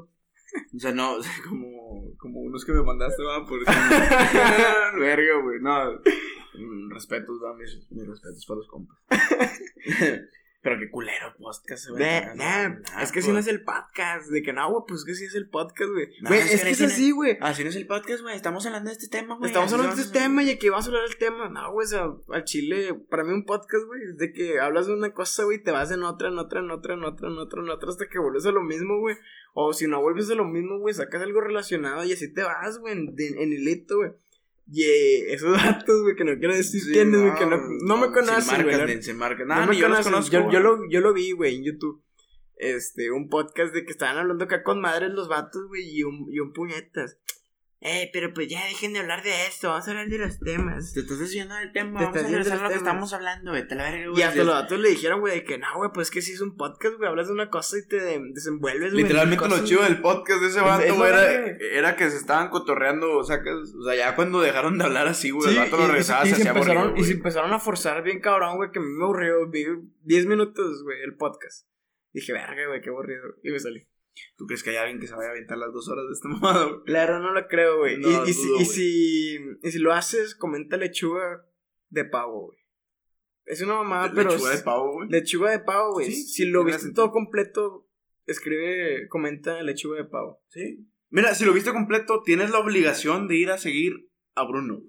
O 0.74 0.78
sea, 0.78 0.92
no, 0.92 1.14
o 1.16 1.22
sea, 1.22 1.32
como, 1.48 2.16
como 2.18 2.40
unos 2.40 2.64
que 2.64 2.72
me 2.72 2.82
mandaste, 2.82 3.22
va, 3.22 3.44
por 3.44 3.60
Verga, 4.98 5.40
güey, 5.42 5.60
no. 5.60 5.92
Mm, 6.54 6.90
Respetos, 6.90 7.40
va, 7.42 7.54
mis, 7.54 7.90
mis 7.90 8.06
respetos 8.06 8.44
para 8.46 8.58
los 8.58 8.68
compas. 8.68 8.98
Pero 10.62 10.78
qué 10.78 10.90
culero 10.90 11.34
podcast, 11.38 11.88
güey. 11.88 12.02
Nah, 12.02 12.34
nah, 12.34 12.68
Nah, 12.68 13.02
es 13.02 13.12
que 13.12 13.22
si 13.22 13.32
no 13.32 13.38
es 13.38 13.46
el 13.46 13.64
podcast. 13.64 14.28
De 14.28 14.42
que 14.42 14.52
no, 14.52 14.70
güey, 14.70 14.84
pues 14.86 15.00
es 15.00 15.06
que 15.06 15.14
sí 15.14 15.24
es 15.24 15.34
el 15.34 15.48
podcast, 15.48 15.90
güey. 15.90 16.08
Es 16.38 16.52
es, 16.52 16.62
que 16.62 16.70
es 16.70 16.80
así, 16.82 17.12
güey. 17.12 17.38
Así 17.40 17.64
no 17.64 17.70
es 17.70 17.76
el 17.76 17.86
podcast, 17.86 18.20
güey. 18.20 18.36
Estamos 18.36 18.66
hablando 18.66 18.90
de 18.90 18.92
este 18.92 19.08
tema, 19.08 19.36
güey. 19.36 19.48
Estamos 19.48 19.72
hablando 19.72 19.96
de 19.96 20.02
este 20.02 20.18
tema 20.18 20.42
y 20.42 20.50
aquí 20.50 20.68
vas 20.68 20.84
a 20.84 20.88
hablar 20.88 21.08
del 21.08 21.16
tema. 21.16 21.48
No, 21.48 21.72
güey, 21.72 21.86
o 21.86 21.88
sea, 21.88 22.12
al 22.28 22.44
chile, 22.44 22.92
para 23.08 23.24
mí 23.24 23.32
un 23.32 23.46
podcast, 23.46 23.86
güey, 23.86 24.02
es 24.02 24.18
de 24.18 24.34
que 24.34 24.60
hablas 24.60 24.86
de 24.86 24.92
una 24.92 25.14
cosa, 25.14 25.44
güey, 25.44 25.58
y 25.58 25.62
te 25.62 25.70
vas 25.70 25.90
en 25.92 26.02
otra, 26.02 26.28
en 26.28 26.38
otra, 26.38 26.60
en 26.60 26.70
otra, 26.70 26.92
en 26.92 27.04
otra, 27.04 27.28
en 27.28 27.38
otra, 27.38 27.62
en 27.62 27.70
otra, 27.70 27.88
hasta 27.88 28.08
que 28.08 28.18
vuelves 28.18 28.44
a 28.44 28.52
lo 28.52 28.62
mismo, 28.62 28.98
güey. 28.98 29.16
O 29.54 29.72
si 29.72 29.86
no 29.86 30.02
vuelves 30.02 30.30
a 30.30 30.34
lo 30.34 30.44
mismo, 30.44 30.78
güey, 30.78 30.92
sacas 30.92 31.22
algo 31.22 31.40
relacionado 31.40 32.04
y 32.04 32.12
así 32.12 32.32
te 32.34 32.42
vas, 32.42 32.78
güey, 32.78 32.92
en, 32.92 33.14
en 33.16 33.52
hilito, 33.52 33.96
güey. 33.96 34.12
Y 34.72 34.84
eh, 34.84 35.32
esos 35.34 35.52
datos, 35.62 36.02
güey, 36.02 36.14
que 36.14 36.24
no 36.24 36.38
quiero 36.38 36.54
decir 36.54 36.80
Sí, 36.80 36.92
quiénes, 36.92 37.20
güey, 37.20 37.34
que 37.34 37.46
no, 37.46 37.56
no 37.86 37.96
me 37.96 38.12
conocen, 38.12 38.62
güey. 38.62 38.76
marcas, 38.76 38.88
la- 38.88 38.94
ni 38.94 39.02
sin 39.02 39.16
marcas. 39.16 39.46
No 39.46 39.54
Nah, 39.56 39.66
me 39.66 39.76
yo 39.76 39.88
los 39.88 39.98
conocen. 40.02 40.12
conozco. 40.42 40.52
Yo, 40.52 40.60
lo, 40.60 40.88
yo 40.88 41.00
lo 41.00 41.12
vi, 41.12 41.32
güey, 41.32 41.56
en 41.56 41.64
YouTube. 41.64 42.02
Este, 42.56 43.10
un 43.10 43.28
podcast 43.28 43.72
de 43.74 43.84
que 43.84 43.90
estaban 43.90 44.18
hablando 44.18 44.44
acá 44.44 44.62
con 44.62 44.80
madres 44.80 45.10
los 45.12 45.28
vatos, 45.28 45.66
güey, 45.68 45.88
y 45.96 46.02
un, 46.04 46.26
y 46.30 46.38
un 46.40 46.52
puñetas. 46.52 47.18
Eh, 47.82 48.10
pero 48.12 48.34
pues 48.34 48.46
ya 48.48 48.62
dejen 48.66 48.92
de 48.92 48.98
hablar 48.98 49.22
de 49.22 49.46
esto, 49.46 49.68
vamos 49.70 49.88
a 49.88 49.90
hablar 49.92 50.08
de 50.08 50.18
los 50.18 50.38
temas. 50.38 50.92
Te 50.92 51.00
estás 51.00 51.18
desviando 51.18 51.54
del 51.54 51.72
tema, 51.72 51.98
Te 51.98 52.04
vamos 52.04 52.16
a 52.16 52.18
estás 52.20 52.30
regresar 52.32 52.58
a 52.58 52.62
lo 52.64 52.68
que 52.68 52.74
estamos 52.74 53.12
hablando, 53.14 53.52
vete 53.52 53.72
a 53.72 53.76
la 53.78 53.84
verga, 53.90 54.08
güey. 54.10 54.20
Y 54.20 54.22
hasta 54.22 54.44
los 54.44 54.54
datos 54.54 54.78
le 54.80 54.88
dijeron, 54.90 55.20
güey, 55.20 55.34
de 55.36 55.44
que 55.44 55.56
no, 55.56 55.66
güey, 55.76 55.90
pues 55.94 56.10
que 56.10 56.20
si 56.20 56.32
es 56.32 56.42
un 56.42 56.58
podcast, 56.58 56.96
güey, 56.98 57.08
hablas 57.08 57.28
de 57.28 57.32
una 57.32 57.48
cosa 57.48 57.78
y 57.78 57.86
te 57.88 57.98
de- 57.98 58.20
desenvuelves, 58.34 58.92
güey. 58.92 59.00
en 59.00 59.08
Literalmente 59.08 59.48
lo 59.48 59.64
chido 59.64 59.80
güey. 59.80 59.92
del 59.94 60.02
podcast 60.02 60.40
de 60.42 60.46
ese 60.48 60.58
Es- 60.58 60.64
vato, 60.64 60.94
güey, 60.94 61.12
era, 61.72 61.96
que 61.96 62.10
se 62.10 62.18
estaban 62.18 62.50
cotorreando, 62.50 63.16
o 63.16 63.24
sea, 63.24 63.42
que, 63.42 63.50
o 63.50 63.64
sea, 63.82 63.94
ya 63.96 64.14
cuando 64.14 64.42
dejaron 64.42 64.76
de 64.76 64.84
hablar 64.84 65.06
así, 65.08 65.30
güey, 65.30 65.48
Sí, 65.50 65.56
el 65.56 65.64
vato 65.64 65.78
lo 65.78 65.86
regresaba, 65.88 66.26
y 66.26 66.28
se 66.28 66.34
se 66.36 66.42
hacía 66.42 66.50
empezaron, 66.50 66.82
aburrido, 66.82 67.00
y 67.00 67.04
se 67.04 67.10
güey. 67.12 67.16
empezaron 67.16 67.52
a 67.54 67.58
forzar 67.60 68.02
bien 68.02 68.20
cabrón, 68.20 68.56
güey, 68.56 68.70
que 68.72 68.78
a 68.78 68.82
mí 68.82 68.88
me 68.88 69.04
aburrió. 69.04 69.48
Vi 69.48 69.64
10 70.02 70.26
minutos, 70.26 70.82
güey, 70.82 71.00
el 71.02 71.16
podcast. 71.16 71.66
Dije, 72.12 72.34
verga, 72.34 72.66
güey, 72.66 72.82
qué 72.82 72.90
aburrido. 72.90 73.22
Y 73.42 73.50
me 73.52 73.58
salí. 73.58 73.86
¿Tú 74.36 74.46
crees 74.46 74.62
que 74.62 74.70
hay 74.70 74.76
alguien 74.76 75.00
que 75.00 75.06
se 75.06 75.14
vaya 75.14 75.28
a 75.28 75.32
aventar 75.32 75.58
las 75.58 75.72
dos 75.72 75.88
horas 75.88 76.04
de 76.06 76.12
esta 76.14 76.28
mamada, 76.28 76.64
güey? 76.66 76.84
Claro, 76.84 77.20
no 77.20 77.32
lo 77.32 77.46
creo, 77.48 77.78
güey. 77.78 77.98
No, 77.98 78.08
y, 78.26 78.30
y, 78.30 78.32
si, 78.32 78.48
y, 78.58 78.64
si, 78.64 79.38
y 79.62 79.70
si 79.70 79.78
lo 79.78 79.92
haces, 79.92 80.34
comenta 80.34 80.76
lechuga 80.76 81.44
de 81.88 82.04
pavo, 82.04 82.46
güey. 82.46 82.58
Es 83.46 83.60
una 83.62 83.74
mamada, 83.74 84.12
pero. 84.14 84.30
Lechuga 84.30 84.56
de 84.56 84.62
pavo, 84.62 84.92
güey. 84.92 85.08
Lechuga 85.08 85.50
de 85.50 85.58
pavo, 85.60 85.92
güey. 85.94 86.10
Sí, 86.10 86.22
si 86.22 86.44
lo 86.46 86.64
viste 86.64 86.92
todo 86.92 87.10
completo, 87.10 87.88
escribe, 88.26 89.08
comenta 89.08 89.62
lechuga 89.62 89.98
de 89.98 90.04
pavo. 90.04 90.42
Sí. 90.48 90.86
Mira, 91.08 91.34
si 91.34 91.44
lo 91.44 91.52
viste 91.52 91.72
completo, 91.72 92.22
tienes 92.22 92.50
la 92.50 92.60
obligación 92.60 93.26
de 93.26 93.36
ir 93.36 93.50
a 93.50 93.58
seguir 93.58 94.08
a 94.36 94.44
Bruno. 94.44 94.82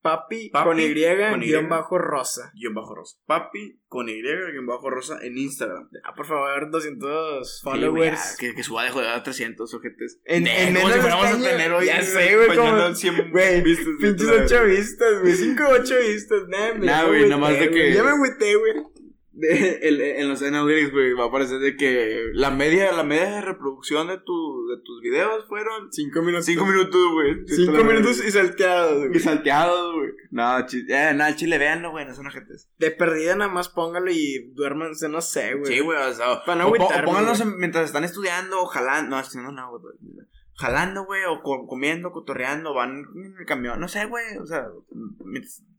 Papi, 0.00 0.50
Papi, 0.50 0.64
con 0.68 0.78
Y, 0.80 0.94
con 1.30 1.42
Y. 1.42 1.46
guion 1.46 1.68
bajo 1.68 1.98
rosa. 1.98 2.52
Guión 2.54 2.72
bajo 2.74 2.94
rosa. 2.94 3.16
Papi 3.26 3.80
con 3.88 4.08
Y, 4.08 4.22
guion 4.22 4.66
bajo 4.66 4.88
rosa 4.90 5.18
en 5.22 5.36
Instagram. 5.36 5.88
Ah, 6.04 6.14
por 6.14 6.26
favor, 6.26 6.70
200 6.70 7.58
Sí, 7.60 7.64
güey, 7.64 7.80
ya, 7.80 7.86
followers. 7.88 8.36
que, 8.38 8.54
que 8.54 8.62
suba 8.62 8.84
de 8.84 8.90
joder 8.90 9.08
a 9.10 9.22
300 9.22 9.74
ojetes. 9.74 10.20
En- 10.24 10.46
en 10.46 10.74
como 10.76 10.92
si 10.92 11.00
fuéramos 11.00 11.26
a 11.26 11.38
tener 11.38 11.72
hoy. 11.72 11.86
ya 11.86 12.00
sé, 12.02 12.36
güey, 12.36 12.56
como- 12.56 12.94
100 12.94 13.30
Güey, 13.32 13.60
vistas. 13.62 13.86
Pinches 14.00 14.26
de 14.28 14.36
la- 14.36 14.44
8 14.44 14.64
vistas, 14.64 15.20
güey. 15.20 15.34
5 15.34 15.64
8 15.68 15.94
vistas. 16.00 16.42
Me- 16.48 16.78
Nah, 16.78 16.86
ya 16.86 17.02
me 17.02 17.08
güey, 17.08 17.22
nada 17.28 17.36
más 17.38 17.58
de 17.58 17.70
que-. 17.70 17.92
Ya 17.94 18.02
me 18.04 18.10
agüité, 18.10 18.54
güey. 18.56 18.74
De- 19.38 19.78
el- 19.82 20.00
en 20.00 20.28
los 20.28 20.42
analytics, 20.42 20.92
güey, 20.92 21.12
va 21.14 21.24
a 21.24 21.28
aparecer 21.28 21.58
de 21.60 21.76
que 21.76 22.30
la 22.34 22.50
media, 22.50 22.92
la 22.92 23.04
media 23.04 23.30
de 23.36 23.40
reproducción 23.40 24.08
de, 24.08 24.18
tu, 24.18 24.66
de 24.68 24.82
tus 24.84 25.00
videos 25.00 25.46
fueron 25.48 25.92
5 25.92 26.22
minutos. 26.22 26.46
5 26.46 26.66
minutos, 26.66 27.00
güey. 27.12 27.46
5 27.46 27.84
minutos 27.84 28.24
y 28.24 28.30
salteados, 28.30 29.04
y 29.04 29.08
güey. 29.08 29.20
salteados, 29.20 29.94
güey. 29.94 30.10
No, 30.30 30.66
chi- 30.66 30.86
eh, 30.88 31.16
chile, 31.36 31.58
véanlo, 31.58 31.90
güey, 31.90 32.04
no 32.06 32.14
son 32.14 32.26
ojetes. 32.26 32.68
De 32.78 32.90
perdida 32.90 33.36
nada 33.36 33.50
más 33.50 33.68
póngalo 33.68 34.10
y 34.10 34.50
duérmanse, 34.54 35.08
no 35.08 35.20
sé, 35.20 35.54
güey. 35.54 35.72
Sí, 35.72 35.80
güey, 35.80 35.98
o 35.98 36.12
sea, 36.12 36.44
Para 36.44 36.62
no 36.64 36.68
o, 36.68 36.74
pónganlos 37.04 37.44
mientras 37.56 37.86
están 37.86 38.04
estudiando, 38.04 38.60
o 38.60 38.66
jalando, 38.66 39.16
no, 39.16 39.42
no, 39.42 39.52
no, 39.52 39.78
güey. 39.78 39.94
Jalando, 40.56 41.04
güey, 41.04 41.22
o 41.28 41.40
co- 41.42 41.66
comiendo, 41.68 42.10
cotorreando, 42.10 42.74
van 42.74 43.04
en 43.14 43.36
el 43.38 43.46
camión, 43.46 43.78
no 43.78 43.86
sé, 43.86 44.06
güey, 44.06 44.36
o 44.38 44.46
sea, 44.46 44.66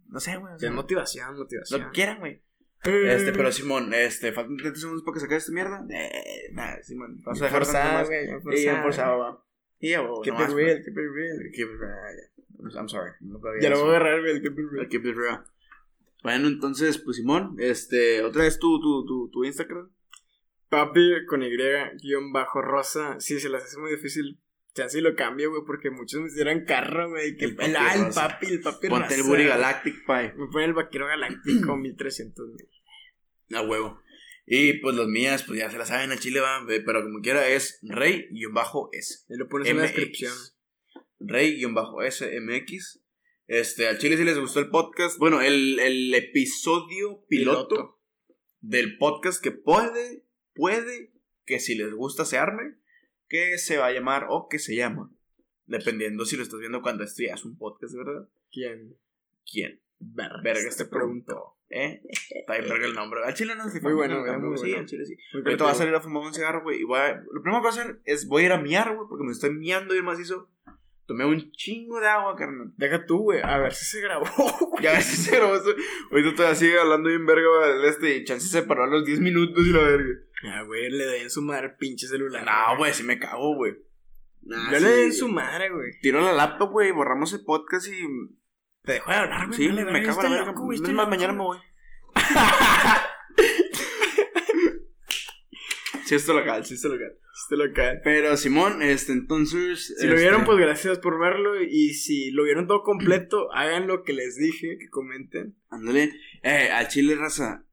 no 0.08 0.20
sé, 0.20 0.38
güey. 0.38 0.54
o 0.54 0.56
Es 0.56 0.62
sea, 0.62 0.72
motivación, 0.72 1.38
motivación. 1.38 1.82
Lo 1.82 1.88
que 1.88 1.92
quieran, 1.94 2.20
güey. 2.20 2.42
Eh, 2.86 3.14
Este, 3.14 3.34
pero 3.34 3.52
Simón, 3.52 3.94
este, 3.94 4.32
faltan 4.32 4.58
30 4.58 4.80
segundos 4.80 5.04
para 5.04 5.14
que 5.16 5.20
saque 5.20 5.36
esta 5.36 5.52
mierda. 5.52 5.86
Eh, 5.90 6.50
nada, 6.54 6.82
Simón, 6.82 7.22
vas 7.24 7.42
a 7.42 7.46
dejar 7.46 7.66
Forzado, 7.66 8.06
güey. 8.08 8.26
Y 8.26 8.28
Forzado. 8.30 8.56
bien 8.56 8.82
forzado, 8.84 9.20
va. 9.20 9.46
Y 9.80 9.90
ya, 9.90 10.00
güey, 10.02 10.22
Keep 10.24 10.34
it 10.34 10.56
real, 10.56 10.84
keep 10.84 10.94
it 10.94 11.12
real. 11.14 11.52
Keep 11.54 11.68
it 11.70 11.80
real, 11.80 12.16
ya. 12.16 12.80
I'm 12.80 12.90
sorry. 12.90 13.12
Ya 13.62 13.70
lo 13.70 13.80
voy 13.82 13.88
a 13.94 13.98
agarrar, 13.98 14.20
güey, 14.22 14.32
el 14.34 14.42
keep 14.42 14.60
it 14.60 14.66
real. 14.72 14.88
Keep 14.90 15.06
it 15.06 15.16
real. 15.16 15.44
Bueno, 16.24 16.48
entonces, 16.48 16.98
pues 16.98 17.18
Simón, 17.18 17.56
este, 17.60 18.24
otra 18.24 18.44
vez 18.44 18.60
tu, 18.60 18.80
tu, 18.82 19.06
tu, 19.06 19.30
tu 19.30 19.44
Instagram. 19.46 19.90
Papi 20.70 21.26
con 21.26 21.42
Y, 21.42 21.50
guion 22.02 22.32
bajo 22.32 22.62
rosa. 22.62 23.20
Sí, 23.20 23.40
se 23.40 23.50
las 23.50 23.64
hace 23.64 23.80
muy 23.80 23.92
difícil. 23.92 24.40
Sí 24.88 25.02
lo 25.02 25.16
cambio, 25.16 25.50
güey, 25.50 25.64
porque 25.66 25.90
muchos 25.90 26.22
me 26.22 26.28
hicieron 26.28 26.64
carro, 26.66 27.10
güey. 27.10 27.36
Que 27.36 27.46
El 27.46 27.56
papi 27.56 27.70
el, 27.70 27.76
ah, 27.76 27.96
el 28.08 28.14
papi, 28.14 28.46
el 28.48 28.62
papi 28.62 28.88
Ponte 28.88 29.16
el. 29.16 29.24
Booty 29.24 29.44
Galactic 29.46 30.06
Pie. 30.06 30.34
Me 30.38 30.48
pone 30.52 30.66
el 30.66 30.74
vaquero 30.74 31.08
galáctico 31.08 31.76
1300 31.76 32.48
mil. 32.54 33.58
A 33.58 33.62
huevo. 33.64 34.02
Y 34.46 34.74
pues 34.80 34.96
las 34.96 35.08
mías, 35.08 35.44
pues 35.44 35.60
ya 35.60 35.70
se 35.70 35.78
las 35.78 35.90
saben 35.90 36.12
a 36.12 36.18
Chile, 36.18 36.40
va. 36.40 36.66
eh, 36.70 36.82
Pero 36.86 37.04
como 37.04 37.20
quiera 37.22 37.48
es 37.48 37.80
rey-s. 37.84 38.28
Y 39.30 39.36
lo 39.38 39.48
pones 39.50 39.68
en 39.68 39.78
la 39.78 39.84
MX. 39.84 39.92
descripción. 39.96 40.34
Rey-SMX. 41.20 43.02
Este, 43.48 43.88
al 43.88 43.98
Chile 43.98 44.18
si 44.18 44.24
les 44.24 44.38
gustó 44.38 44.60
el 44.60 44.70
podcast. 44.70 45.18
Bueno, 45.18 45.42
el, 45.42 45.80
el 45.80 46.14
episodio 46.14 47.26
piloto, 47.28 47.68
Piloto. 47.70 48.00
del 48.62 48.98
podcast 48.98 49.42
que 49.44 49.52
puede, 49.52 50.26
puede 50.54 51.12
que 51.46 51.60
si 51.60 51.76
les 51.76 51.92
gusta 51.94 52.26
se 52.26 52.38
arme, 52.38 52.76
que 53.30 53.58
se 53.58 53.78
va 53.78 53.88
a 53.88 53.92
llamar 53.92 54.26
o 54.30 54.48
que 54.50 54.60
se 54.60 54.76
llama. 54.76 55.12
Dependiendo 55.66 56.26
si 56.26 56.36
lo 56.36 56.44
estás 56.44 56.60
viendo 56.60 56.82
cuando 56.82 57.04
esto 57.04 57.24
ya 57.24 57.36
es 57.36 57.46
un 57.46 57.58
podcast, 57.58 57.96
¿verdad? 57.96 58.28
¿Quién? 58.52 58.98
¿Quién? 59.50 59.82
Vergas, 60.00 60.44
Vergas 60.44 60.78
te 60.78 60.86
te 60.86 60.90
preguntó. 60.90 61.56
¿Eh? 61.70 62.02
Está 62.32 62.54
bien 62.58 62.68
verga 62.68 62.88
el 62.88 62.96
nombre. 62.96 63.20
Al 63.24 63.34
chile 63.36 63.54
no 63.56 63.70
se 63.70 63.80
Muy 63.82 63.94
bueno, 63.94 64.22
güey, 64.22 64.38
muy 64.40 64.58
Sí, 64.58 64.74
al 64.74 64.88
chile 64.88 65.06
sí. 65.06 65.16
Muy 65.34 65.44
Ahorita 65.44 65.66
voy 65.66 65.72
a 65.72 65.76
salir 65.76 65.94
a 65.94 66.02
fumar 66.02 66.24
un 66.24 66.34
cigarro, 66.34 66.64
güey. 66.64 66.82
Y 66.82 66.84
voy 66.84 67.00
a... 67.00 67.24
Lo 67.32 67.42
primero 67.44 67.62
que 67.62 67.68
voy 67.70 67.78
a 67.78 67.82
hacer 67.82 68.02
es 68.06 68.28
voy 68.28 68.44
a 68.44 68.46
ir 68.48 68.52
a 68.54 68.62
miar, 68.62 68.96
güey, 68.96 69.08
porque 69.08 69.24
me 69.24 69.32
estoy 69.32 69.52
miando 69.52 69.94
bien 69.94 70.06
macizo. 70.06 70.50
Tomé 71.06 71.26
un 71.26 71.52
chingo 71.52 72.00
de 72.00 72.08
agua, 72.08 72.36
carnal. 72.36 72.72
Deja 72.78 73.06
tú, 73.06 73.20
güey, 73.20 73.42
a 73.42 73.58
ver 73.58 73.74
si 73.74 73.86
se 73.86 74.02
grabó. 74.02 74.26
Ya 74.82 74.94
ves, 74.94 75.06
se 75.06 75.36
grabó. 75.36 75.56
Ahorita 76.12 76.36
todavía 76.36 76.56
sigue 76.56 76.80
hablando 76.80 77.10
bien 77.10 77.26
verga, 77.26 77.48
güey, 77.50 77.82
de 77.82 77.90
este. 77.90 78.16
Y 78.16 78.24
chance 78.24 78.48
se 78.48 78.64
paró 78.64 78.84
a 78.84 78.88
los 78.88 79.04
10 79.06 79.20
minutos 79.20 79.68
y 79.68 79.74
la 79.74 79.82
verga. 79.82 80.20
Ah, 80.44 80.64
güey, 80.64 80.90
le 80.90 81.06
doy 81.06 81.22
en 81.22 81.30
su 81.30 81.42
madre 81.42 81.70
pinche 81.78 82.08
celular. 82.08 82.46
No, 82.46 82.78
güey, 82.78 82.94
sí 82.94 83.04
me 83.04 83.20
cago, 83.20 83.56
güey. 83.56 83.74
Nah, 84.42 84.72
Yo 84.72 84.78
sí. 84.78 84.84
le 84.84 84.92
doy 84.92 85.04
en 85.04 85.14
su 85.14 85.28
madre, 85.28 85.70
güey. 85.70 86.00
Tiro 86.02 86.22
la 86.22 86.34
laptop, 86.34 86.72
güey, 86.72 86.92
borramos 86.92 87.34
el 87.34 87.44
podcast 87.44 87.88
y. 87.88 88.00
Te 88.84 88.94
dejo 88.94 89.12
de 89.12 89.18
hablar, 89.18 89.48
güey. 89.48 89.58
Sí, 89.58 89.70
me 89.70 89.84
verga, 89.84 90.04
cago 90.04 90.22
a 90.22 90.24
la 90.24 90.30
estoy 90.30 90.46
verga. 90.46 90.74
Es 90.74 90.80
estoy 90.80 90.94
más, 90.94 91.10
mañana 91.10 91.34
me 91.34 91.40
voy. 91.40 91.58
sí, 96.06 96.16
esto 96.16 96.34
local, 96.34 96.66
sí, 96.66 96.76
esto 96.76 96.88
local. 96.88 97.20
Este 97.40 97.56
local. 97.56 98.02
Pero, 98.04 98.36
Simón, 98.38 98.82
este, 98.82 99.12
entonces. 99.12 99.96
Si 99.98 100.08
lo 100.08 100.14
este, 100.14 100.24
vieron, 100.24 100.46
pues 100.46 100.58
gracias 100.58 101.00
por 101.00 101.20
verlo. 101.20 101.62
Y 101.62 101.94
si 101.94 102.32
lo 102.32 102.44
vieron 102.44 102.68
todo 102.68 102.84
completo, 102.84 103.52
hagan 103.54 103.88
lo 103.88 104.04
que 104.04 104.14
les 104.14 104.38
dije, 104.38 104.78
que 104.80 104.90
comenten. 104.90 105.56
Ándale. 105.70 106.14
Eh, 106.44 106.70
al 106.72 106.88
chile, 106.88 107.16
raza. 107.16 107.66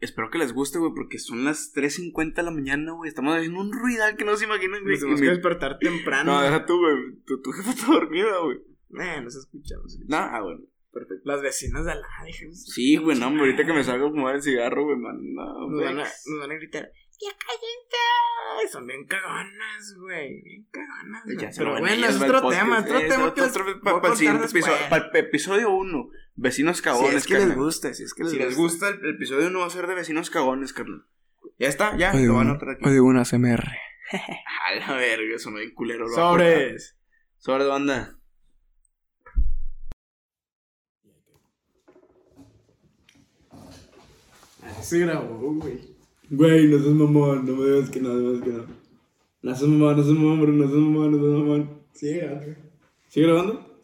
Espero 0.00 0.30
que 0.30 0.38
les 0.38 0.52
guste, 0.52 0.78
güey, 0.78 0.92
porque 0.94 1.18
son 1.18 1.44
las 1.44 1.72
3.50 1.74 2.34
de 2.34 2.42
la 2.42 2.50
mañana, 2.50 2.92
güey. 2.92 3.08
Estamos 3.08 3.34
haciendo 3.34 3.60
un 3.60 3.72
ruidal 3.72 4.16
que 4.16 4.24
no 4.24 4.36
se 4.36 4.44
imaginan, 4.44 4.82
güey. 4.82 4.92
Nos 4.92 5.00
tenemos 5.00 5.20
que 5.20 5.28
despertar 5.28 5.78
temprano. 5.78 6.32
No, 6.32 6.42
deja 6.42 6.66
tú, 6.66 6.78
güey. 6.78 6.94
Tu, 7.24 7.40
tu 7.40 7.50
jefa 7.52 7.70
está 7.70 7.86
dormida, 7.86 8.38
güey. 8.44 8.58
Nah, 8.90 9.20
no 9.22 9.30
se 9.30 9.38
escucha, 9.38 9.76
no 9.76 9.88
se 9.88 9.98
escucha. 9.98 10.16
No, 10.16 10.36
ah, 10.36 10.42
bueno. 10.42 10.60
Perfecto. 10.92 11.22
Las 11.24 11.42
vecinas 11.42 11.84
de 11.84 11.92
al 11.92 12.00
lado, 12.00 12.52
Sí, 12.52 12.96
güey, 12.96 13.18
no, 13.18 13.26
hombre, 13.26 13.42
ahorita 13.44 13.66
que 13.66 13.72
me 13.72 13.84
salgo 13.84 14.06
a 14.06 14.10
fumar 14.10 14.34
el 14.36 14.42
cigarro, 14.42 14.84
güey, 14.84 14.96
man. 14.96 15.18
No, 15.34 15.68
Nos 15.68 15.82
van, 15.82 16.00
a, 16.00 16.04
nos 16.04 16.38
van 16.40 16.50
a 16.50 16.54
gritar. 16.54 16.90
¡Ya 17.18 17.30
cállense! 17.38 18.72
Son 18.72 18.86
bien 18.86 19.06
cagonas, 19.06 19.94
güey. 19.98 20.42
Bien 20.42 20.66
cagonas. 20.70 21.24
güey. 21.24 21.36
Ya 21.38 21.52
se 21.52 21.58
Pero 21.58 21.78
bueno, 21.78 22.06
es 22.06 22.16
otro 22.20 22.48
tema, 22.48 22.80
otro 22.80 22.98
tema 23.00 23.34
que 23.34 23.42
para 23.82 24.08
el 24.08 24.16
siguiente 24.16 24.46
episodio. 24.46 24.76
Para 24.90 25.06
el 25.06 25.16
episodio 25.16 25.70
1, 25.70 26.08
vecinos 26.34 26.76
Si 26.78 26.82
cagones, 26.82 27.14
es 27.14 27.26
que 27.26 27.34
les 27.38 27.54
gusta, 27.54 27.94
si 27.94 28.02
es 28.02 28.12
que 28.14 28.24
les 28.24 28.32
Si 28.32 28.38
gusta. 28.38 28.48
les 28.48 28.56
gusta, 28.56 28.88
el, 28.88 29.00
el 29.04 29.14
episodio 29.14 29.46
1 29.48 29.58
va 29.58 29.66
a 29.66 29.70
ser 29.70 29.86
de 29.86 29.94
vecinos 29.94 30.30
cagones, 30.30 30.72
carnal. 30.72 31.06
Ya 31.58 31.68
está, 31.68 31.96
ya, 31.96 32.12
lo 32.12 32.34
van 32.34 32.48
a 32.48 32.50
anotar 32.50 32.70
aquí. 32.70 32.90
de 32.90 33.00
una 33.00 33.24
CMR. 33.24 33.64
A 34.12 34.74
la 34.74 34.92
verga, 34.96 35.38
sonó 35.38 35.56
bien 35.58 35.72
culero. 35.74 36.06
Sobres. 36.08 36.96
Sobres, 37.38 37.66
banda. 37.66 38.18
Se 44.82 44.98
grabó, 45.00 45.54
güey. 45.54 45.95
Güey, 46.28 46.68
no 46.68 46.78
seas 46.78 46.94
mamón, 46.94 47.46
no 47.46 47.56
me 47.56 47.66
digas 47.66 47.90
que 47.90 48.00
no, 48.00 48.08
no 48.08 48.14
me 48.14 48.32
digas 48.32 48.42
que 48.42 48.50
no. 48.50 48.64
No 49.42 49.54
seas 49.54 49.70
mamón, 49.70 49.96
no 49.96 50.02
seas 50.02 50.16
mamón, 50.16 50.40
bro, 50.40 50.52
no 50.52 50.68
seas 50.68 50.80
mamón, 50.80 51.10
no 51.12 51.18
seas 51.18 51.38
mamón. 51.38 51.70
Sí, 51.92 52.12
grabó. 52.14 52.40
¿Sigue 53.08 53.26
grabando? 53.26 53.75